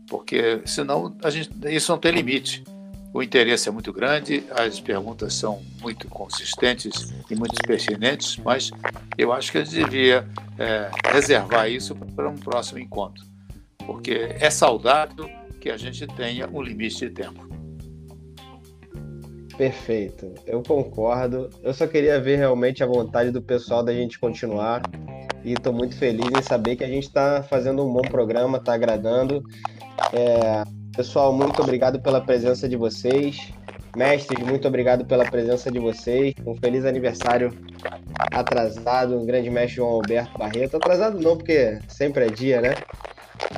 porque 0.08 0.62
senão 0.66 1.16
a 1.24 1.30
gente, 1.30 1.50
isso 1.68 1.92
não 1.92 2.00
tem 2.00 2.12
limite. 2.12 2.64
O 3.12 3.24
interesse 3.24 3.68
é 3.68 3.72
muito 3.72 3.92
grande, 3.92 4.44
as 4.52 4.80
perguntas 4.80 5.34
são 5.34 5.64
muito 5.82 6.08
consistentes 6.08 7.12
e 7.30 7.36
muito 7.36 7.56
pertinentes, 7.66 8.38
mas 8.38 8.70
eu 9.18 9.34
acho 9.34 9.52
que 9.52 9.58
a 9.58 9.64
gente 9.64 9.84
devia 9.84 10.28
é, 10.60 10.92
reservar 11.12 11.72
isso 11.72 11.96
para 11.96 12.30
um 12.30 12.36
próximo 12.36 12.78
encontro, 12.78 13.26
porque 13.84 14.36
é 14.40 14.50
saudável 14.52 15.28
que 15.60 15.72
a 15.72 15.78
gente 15.78 16.06
tenha 16.08 16.48
um 16.48 16.62
limite 16.62 17.00
de 17.00 17.10
tempo. 17.10 17.59
Perfeito, 19.60 20.34
eu 20.48 20.64
concordo. 20.64 21.50
Eu 21.62 21.74
só 21.74 21.86
queria 21.86 22.18
ver 22.18 22.38
realmente 22.38 22.82
a 22.82 22.88
vontade 22.88 23.30
do 23.30 23.42
pessoal 23.42 23.84
da 23.84 23.94
gente 23.94 24.18
continuar. 24.18 24.82
E 25.44 25.52
estou 25.52 25.74
muito 25.74 25.98
feliz 25.98 26.30
em 26.32 26.42
saber 26.42 26.78
que 26.78 26.84
a 26.86 26.88
gente 26.88 27.08
está 27.08 27.44
fazendo 27.44 27.86
um 27.86 27.92
bom 27.92 28.02
programa, 28.04 28.58
está 28.58 28.74
agradando. 28.74 29.44
É... 30.14 30.64
Pessoal, 30.96 31.34
muito 31.34 31.62
obrigado 31.62 32.00
pela 32.00 32.22
presença 32.22 32.70
de 32.70 32.78
vocês. 32.78 33.52
Mestres, 33.98 34.42
muito 34.48 34.66
obrigado 34.66 35.04
pela 35.04 35.26
presença 35.26 35.70
de 35.70 35.78
vocês. 35.78 36.34
Um 36.48 36.56
feliz 36.56 36.86
aniversário 36.86 37.52
atrasado, 38.32 39.20
um 39.20 39.26
grande 39.26 39.50
mestre 39.50 39.76
João 39.76 39.90
Alberto 39.90 40.40
Barreto. 40.40 40.78
Atrasado 40.78 41.20
não, 41.20 41.36
porque 41.36 41.80
sempre 41.90 42.28
é 42.28 42.30
dia, 42.30 42.62
né? 42.62 42.76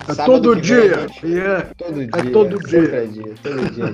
É 0.08 0.26
todo 0.26 0.56
dia. 0.56 1.08
Vem, 1.22 1.40
é, 1.40 1.62
todo 1.78 1.94
dia. 1.94 2.10
É 2.14 2.32
todo 2.32 2.60
dia. 2.60 2.96
É 2.96 3.06
dia. 3.06 3.36
Todo 3.42 3.72
dia, 3.72 3.92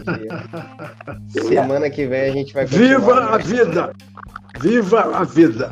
dia. 1.32 1.44
Semana 1.44 1.90
que 1.90 2.06
vem 2.06 2.22
a 2.22 2.32
gente 2.32 2.54
vai 2.54 2.66
Viva 2.66 3.34
a 3.34 3.38
vida! 3.38 3.94
Viva 4.60 5.02
a 5.18 5.24
vida! 5.24 5.72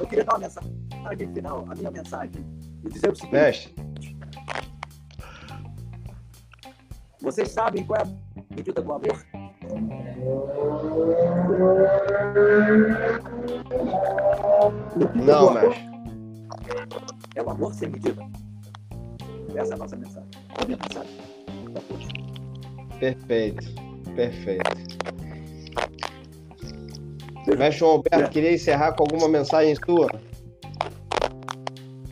Eu 0.00 0.06
queria 0.06 0.24
dar 0.24 0.34
uma 0.34 0.40
mensagem 0.40 1.34
final, 1.34 1.66
a 1.68 1.74
minha 1.74 1.90
mensagem, 1.90 2.46
e 2.84 2.88
dizer 2.88 3.10
o 3.10 3.16
seguinte. 3.16 3.32
Mestre. 3.32 3.74
Vocês 7.20 7.50
sabem 7.50 7.84
qual 7.84 8.00
é 8.00 8.02
a 8.02 8.54
medida 8.54 8.80
do 8.80 8.92
amor? 8.92 9.26
Não, 15.14 15.52
mestre. 15.52 15.96
É 17.34 17.42
o 17.42 17.50
amor 17.50 17.74
sem 17.74 17.90
medida. 17.90 18.26
Essa 19.56 19.72
é 19.72 19.74
a 19.74 19.78
nossa 19.78 19.96
mensagem. 19.96 20.28
É 20.58 20.62
a 20.62 20.66
minha 20.66 20.78
mensagem. 20.82 21.16
Perfeito, 22.98 23.64
perfeito. 24.14 24.86
Mestre 27.56 27.84
Alberto, 27.84 28.24
é. 28.24 28.28
queria 28.28 28.52
encerrar 28.52 28.92
com 28.92 29.04
alguma 29.04 29.28
mensagem 29.28 29.76
sua? 29.84 30.10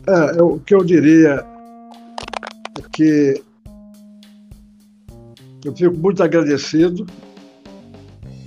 É, 0.07 0.39
eu, 0.39 0.53
o 0.53 0.59
que 0.59 0.73
eu 0.73 0.83
diria 0.83 1.45
é 2.77 2.81
que 2.93 3.43
eu 5.65 5.75
fico 5.75 5.97
muito 5.97 6.23
agradecido 6.23 7.05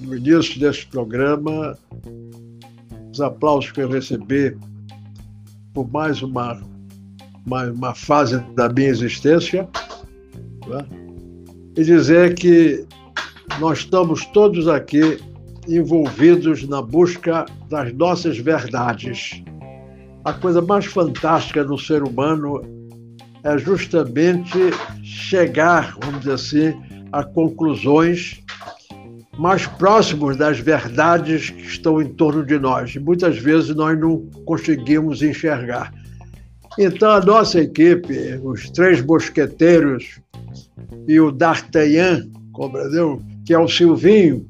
no 0.01 0.17
início 0.17 0.59
desse 0.59 0.87
programa, 0.87 1.77
os 3.13 3.21
aplausos 3.21 3.71
que 3.71 3.81
eu 3.81 3.89
recebi 3.89 4.57
por 5.75 5.91
mais 5.93 6.23
uma 6.23 6.61
uma, 7.49 7.65
uma 7.65 7.95
fase 7.95 8.39
da 8.55 8.69
minha 8.69 8.89
existência, 8.89 9.67
né? 10.67 10.87
e 11.77 11.83
dizer 11.83 12.35
que 12.35 12.85
nós 13.59 13.79
estamos 13.79 14.27
todos 14.27 14.69
aqui 14.69 15.19
envolvidos 15.67 16.67
na 16.69 16.83
busca 16.83 17.47
das 17.69 17.93
nossas 17.95 18.39
verdades. 18.39 19.43
A 20.25 20.33
coisa 20.33 20.61
mais 20.61 20.85
fantástica 20.85 21.65
no 21.65 21.79
ser 21.79 22.03
humano 22.03 22.61
é 23.43 23.57
justamente 23.57 24.59
chegar, 25.03 25.97
vamos 26.03 26.21
dizer 26.21 26.33
assim, 26.33 26.75
a 27.13 27.23
conclusões 27.23 28.43
mais 29.39 29.67
próximos 29.67 30.37
das 30.37 30.59
verdades 30.59 31.51
que 31.51 31.63
estão 31.63 32.03
em 32.03 32.09
torno 32.09 32.45
de 32.45 32.59
nós. 32.59 32.97
Muitas 32.97 33.39
vezes 33.39 33.75
nós 33.75 33.99
não 33.99 34.27
conseguimos 34.45 35.23
enxergar. 35.23 35.93
Então, 36.79 37.11
a 37.11 37.21
nossa 37.21 37.61
equipe, 37.61 38.39
os 38.43 38.71
três 38.71 39.03
mosqueteiros 39.05 40.21
e 41.09 41.19
o 41.19 41.33
D'Artagnan, 41.33 42.31
compreendeu? 42.53 43.21
que 43.45 43.55
é 43.55 43.59
o 43.59 43.67
Silvinho, 43.67 44.47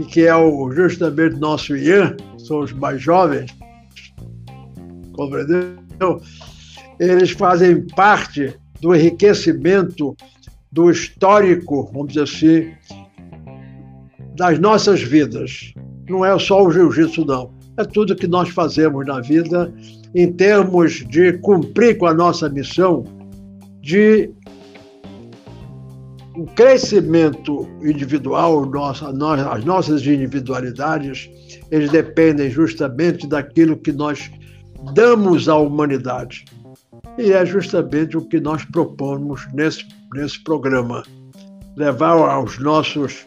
e 0.00 0.04
que 0.04 0.26
é 0.26 0.34
o, 0.34 0.72
justamente 0.72 1.36
nosso 1.36 1.76
Ian, 1.76 2.16
são 2.38 2.60
os 2.60 2.72
mais 2.72 3.00
jovens, 3.00 3.54
compreendeu? 5.12 5.76
Eles 6.98 7.30
fazem 7.32 7.86
parte 7.88 8.54
do 8.80 8.94
enriquecimento 8.94 10.16
do 10.72 10.90
histórico, 10.90 11.90
vamos 11.92 12.14
dizer 12.14 12.22
assim, 12.22 12.72
das 14.34 14.58
nossas 14.58 15.02
vidas. 15.02 15.74
Não 16.08 16.24
é 16.24 16.38
só 16.38 16.64
o 16.64 16.70
jiu-jitsu, 16.70 17.24
não. 17.24 17.57
É 17.78 17.84
tudo 17.84 18.16
que 18.16 18.26
nós 18.26 18.48
fazemos 18.48 19.06
na 19.06 19.20
vida 19.20 19.72
em 20.12 20.32
termos 20.32 21.06
de 21.06 21.34
cumprir 21.38 21.96
com 21.96 22.06
a 22.06 22.12
nossa 22.12 22.48
missão 22.48 23.04
de 23.80 24.30
o 26.36 26.44
crescimento 26.54 27.68
individual, 27.80 28.66
nossa, 28.66 29.12
nós, 29.12 29.40
as 29.40 29.64
nossas 29.64 30.04
individualidades, 30.04 31.30
eles 31.70 31.90
dependem 31.90 32.50
justamente 32.50 33.28
daquilo 33.28 33.76
que 33.76 33.92
nós 33.92 34.28
damos 34.92 35.48
à 35.48 35.56
humanidade. 35.56 36.44
E 37.16 37.32
é 37.32 37.46
justamente 37.46 38.16
o 38.16 38.22
que 38.22 38.40
nós 38.40 38.64
propomos 38.64 39.46
nesse, 39.52 39.84
nesse 40.14 40.42
programa. 40.42 41.04
Levar 41.76 42.16
aos 42.30 42.58
nossos, 42.58 43.26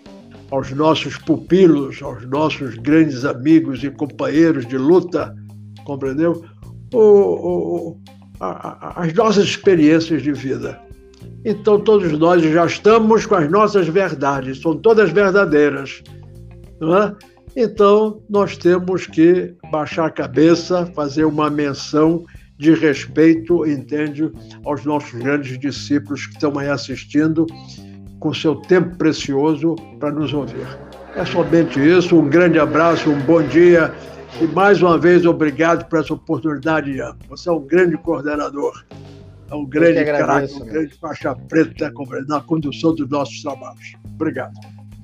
aos 0.52 0.72
nossos 0.72 1.18
pupilos, 1.18 2.02
aos 2.02 2.28
nossos 2.30 2.76
grandes 2.76 3.26
amigos 3.26 3.84
e 3.84 3.90
companheiros 3.90 4.66
de 4.68 4.78
luta, 4.78 5.36
compreendeu? 5.86 6.44
O, 6.94 7.00
o, 7.00 8.02
a, 8.40 9.02
as 9.02 9.14
nossas 9.14 9.46
experiências 9.46 10.22
de 10.22 10.34
vida 10.34 10.80
então 11.44 11.80
todos 11.80 12.12
nós 12.18 12.44
já 12.44 12.66
estamos 12.66 13.26
com 13.26 13.36
as 13.36 13.50
nossas 13.50 13.88
verdades, 13.88 14.62
são 14.62 14.78
todas 14.78 15.12
verdadeiras. 15.12 16.04
Não 16.80 16.98
é? 16.98 17.16
Então 17.56 18.22
nós 18.30 18.58
temos 18.58 19.08
que 19.08 19.54
baixar 19.72 20.06
a 20.06 20.12
cabeça, 20.12 20.86
fazer 20.96 21.26
uma 21.26 21.50
menção 21.50 22.24
de 22.58 22.74
respeito, 22.76 23.66
entende, 23.66 24.32
aos 24.64 24.86
nossos 24.86 25.12
grandes 25.20 25.58
discípulos 25.60 26.28
que 26.28 26.34
estão 26.34 26.58
aí 26.60 26.70
assistindo, 26.70 27.48
com 28.22 28.32
seu 28.34 28.56
tempo 28.56 28.96
precioso 28.98 29.76
para 30.00 30.12
nos 30.12 30.32
ouvir. 30.32 30.66
É 31.16 31.26
somente 31.26 31.80
isso. 31.80 32.16
Um 32.16 32.30
grande 32.30 32.60
abraço, 32.60 33.10
um 33.10 33.20
bom 33.22 33.42
dia 33.42 33.92
e 34.40 34.46
mais 34.46 34.82
uma 34.82 34.98
vez 34.98 35.26
obrigado 35.26 35.90
por 35.90 36.00
essa 36.00 36.14
oportunidade, 36.14 36.92
Ian. 36.92 37.18
Você 37.28 37.50
é 37.50 37.52
um 37.52 37.66
grande 37.66 37.98
coordenador. 37.98 38.86
É 39.50 39.56
um 39.56 39.66
grande 39.66 40.06
craque, 40.06 40.54
um 40.54 40.66
grande 40.66 40.94
faixa 41.00 41.36
preta 41.36 41.92
na 42.28 42.40
condução 42.40 42.96
dos 42.96 43.10
nossos 43.10 43.42
trabalhos. 43.42 43.96
Obrigado. 44.14 44.54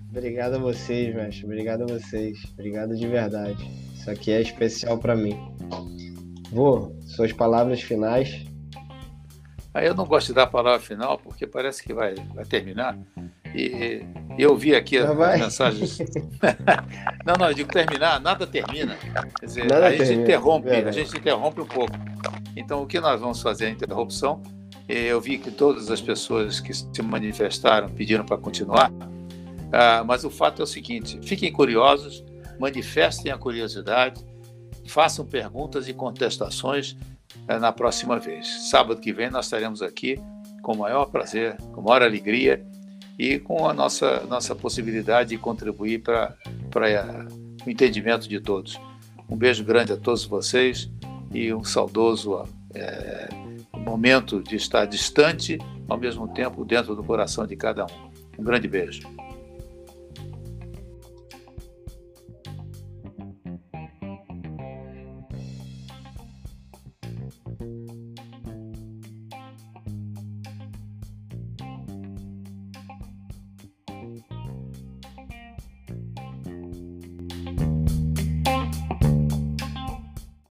Obrigado 0.09 0.55
a 0.55 0.59
vocês, 0.59 1.13
mestre. 1.13 1.43
Obrigado 1.43 1.81
a 1.81 1.85
vocês. 1.87 2.39
Obrigado 2.53 2.95
de 2.95 3.07
verdade. 3.07 3.69
Isso 3.93 4.09
aqui 4.09 4.31
é 4.31 4.41
especial 4.41 4.97
para 4.99 5.15
mim. 5.15 5.37
Vô, 6.51 6.93
suas 7.05 7.33
palavras 7.33 7.81
finais. 7.81 8.45
Ah, 9.77 9.83
eu 9.83 9.93
não 9.93 10.05
gosto 10.05 10.29
de 10.29 10.33
dar 10.33 10.43
a 10.43 10.47
palavra 10.47 10.79
final 10.79 11.19
porque 11.19 11.45
parece 11.45 11.83
que 11.83 11.93
vai, 11.93 12.15
vai 12.33 12.43
terminar. 12.43 12.97
E 13.53 14.03
eu 14.35 14.57
vi 14.57 14.73
aqui 14.73 14.97
as 14.97 15.15
mensagens. 15.15 15.99
não, 17.23 17.35
não, 17.39 17.49
eu 17.49 17.53
digo 17.53 17.71
terminar, 17.71 18.19
nada 18.19 18.47
termina. 18.47 18.97
Quer 19.39 19.45
dizer, 19.45 19.65
nada 19.69 19.85
a 19.85 19.91
gente 19.91 19.99
termina, 19.99 20.23
interrompe, 20.23 20.69
verdade. 20.69 20.89
a 20.89 21.03
gente 21.03 21.15
interrompe 21.15 21.61
um 21.61 21.65
pouco. 21.67 21.93
Então, 22.55 22.81
o 22.81 22.87
que 22.87 22.99
nós 22.99 23.21
vamos 23.21 23.39
fazer 23.39 23.67
a 23.67 23.69
interrupção? 23.69 24.41
Eu 24.89 25.21
vi 25.21 25.37
que 25.37 25.51
todas 25.51 25.91
as 25.91 26.01
pessoas 26.01 26.59
que 26.59 26.73
se 26.73 27.01
manifestaram 27.03 27.87
pediram 27.87 28.25
para 28.25 28.37
continuar, 28.37 28.91
ah, 29.71 30.03
mas 30.03 30.23
o 30.23 30.31
fato 30.31 30.59
é 30.59 30.63
o 30.63 30.67
seguinte: 30.67 31.19
fiquem 31.21 31.51
curiosos, 31.51 32.25
manifestem 32.59 33.31
a 33.31 33.37
curiosidade, 33.37 34.25
façam 34.87 35.23
perguntas 35.23 35.87
e 35.87 35.93
contestações 35.93 36.97
na 37.47 37.71
próxima 37.71 38.19
vez. 38.19 38.69
Sábado 38.69 38.99
que 38.99 39.13
vem 39.13 39.29
nós 39.29 39.45
estaremos 39.45 39.81
aqui 39.81 40.19
com 40.61 40.73
o 40.73 40.77
maior 40.77 41.05
prazer, 41.05 41.55
com 41.73 41.81
maior 41.81 42.01
alegria 42.01 42.65
e 43.17 43.39
com 43.39 43.67
a 43.67 43.73
nossa, 43.73 44.21
nossa 44.27 44.55
possibilidade 44.55 45.29
de 45.29 45.37
contribuir 45.37 46.01
para 46.01 46.35
o 47.65 47.69
entendimento 47.69 48.27
de 48.27 48.39
todos. 48.39 48.79
Um 49.29 49.35
beijo 49.35 49.63
grande 49.63 49.93
a 49.93 49.97
todos 49.97 50.25
vocês 50.25 50.89
e 51.33 51.53
um 51.53 51.63
saudoso 51.63 52.43
é, 52.73 53.29
momento 53.77 54.41
de 54.41 54.55
estar 54.55 54.85
distante, 54.85 55.57
ao 55.87 55.97
mesmo 55.97 56.27
tempo 56.27 56.65
dentro 56.65 56.95
do 56.95 57.03
coração 57.03 57.47
de 57.47 57.55
cada 57.55 57.85
um. 57.85 58.11
Um 58.37 58.43
grande 58.43 58.67
beijo. 58.67 59.01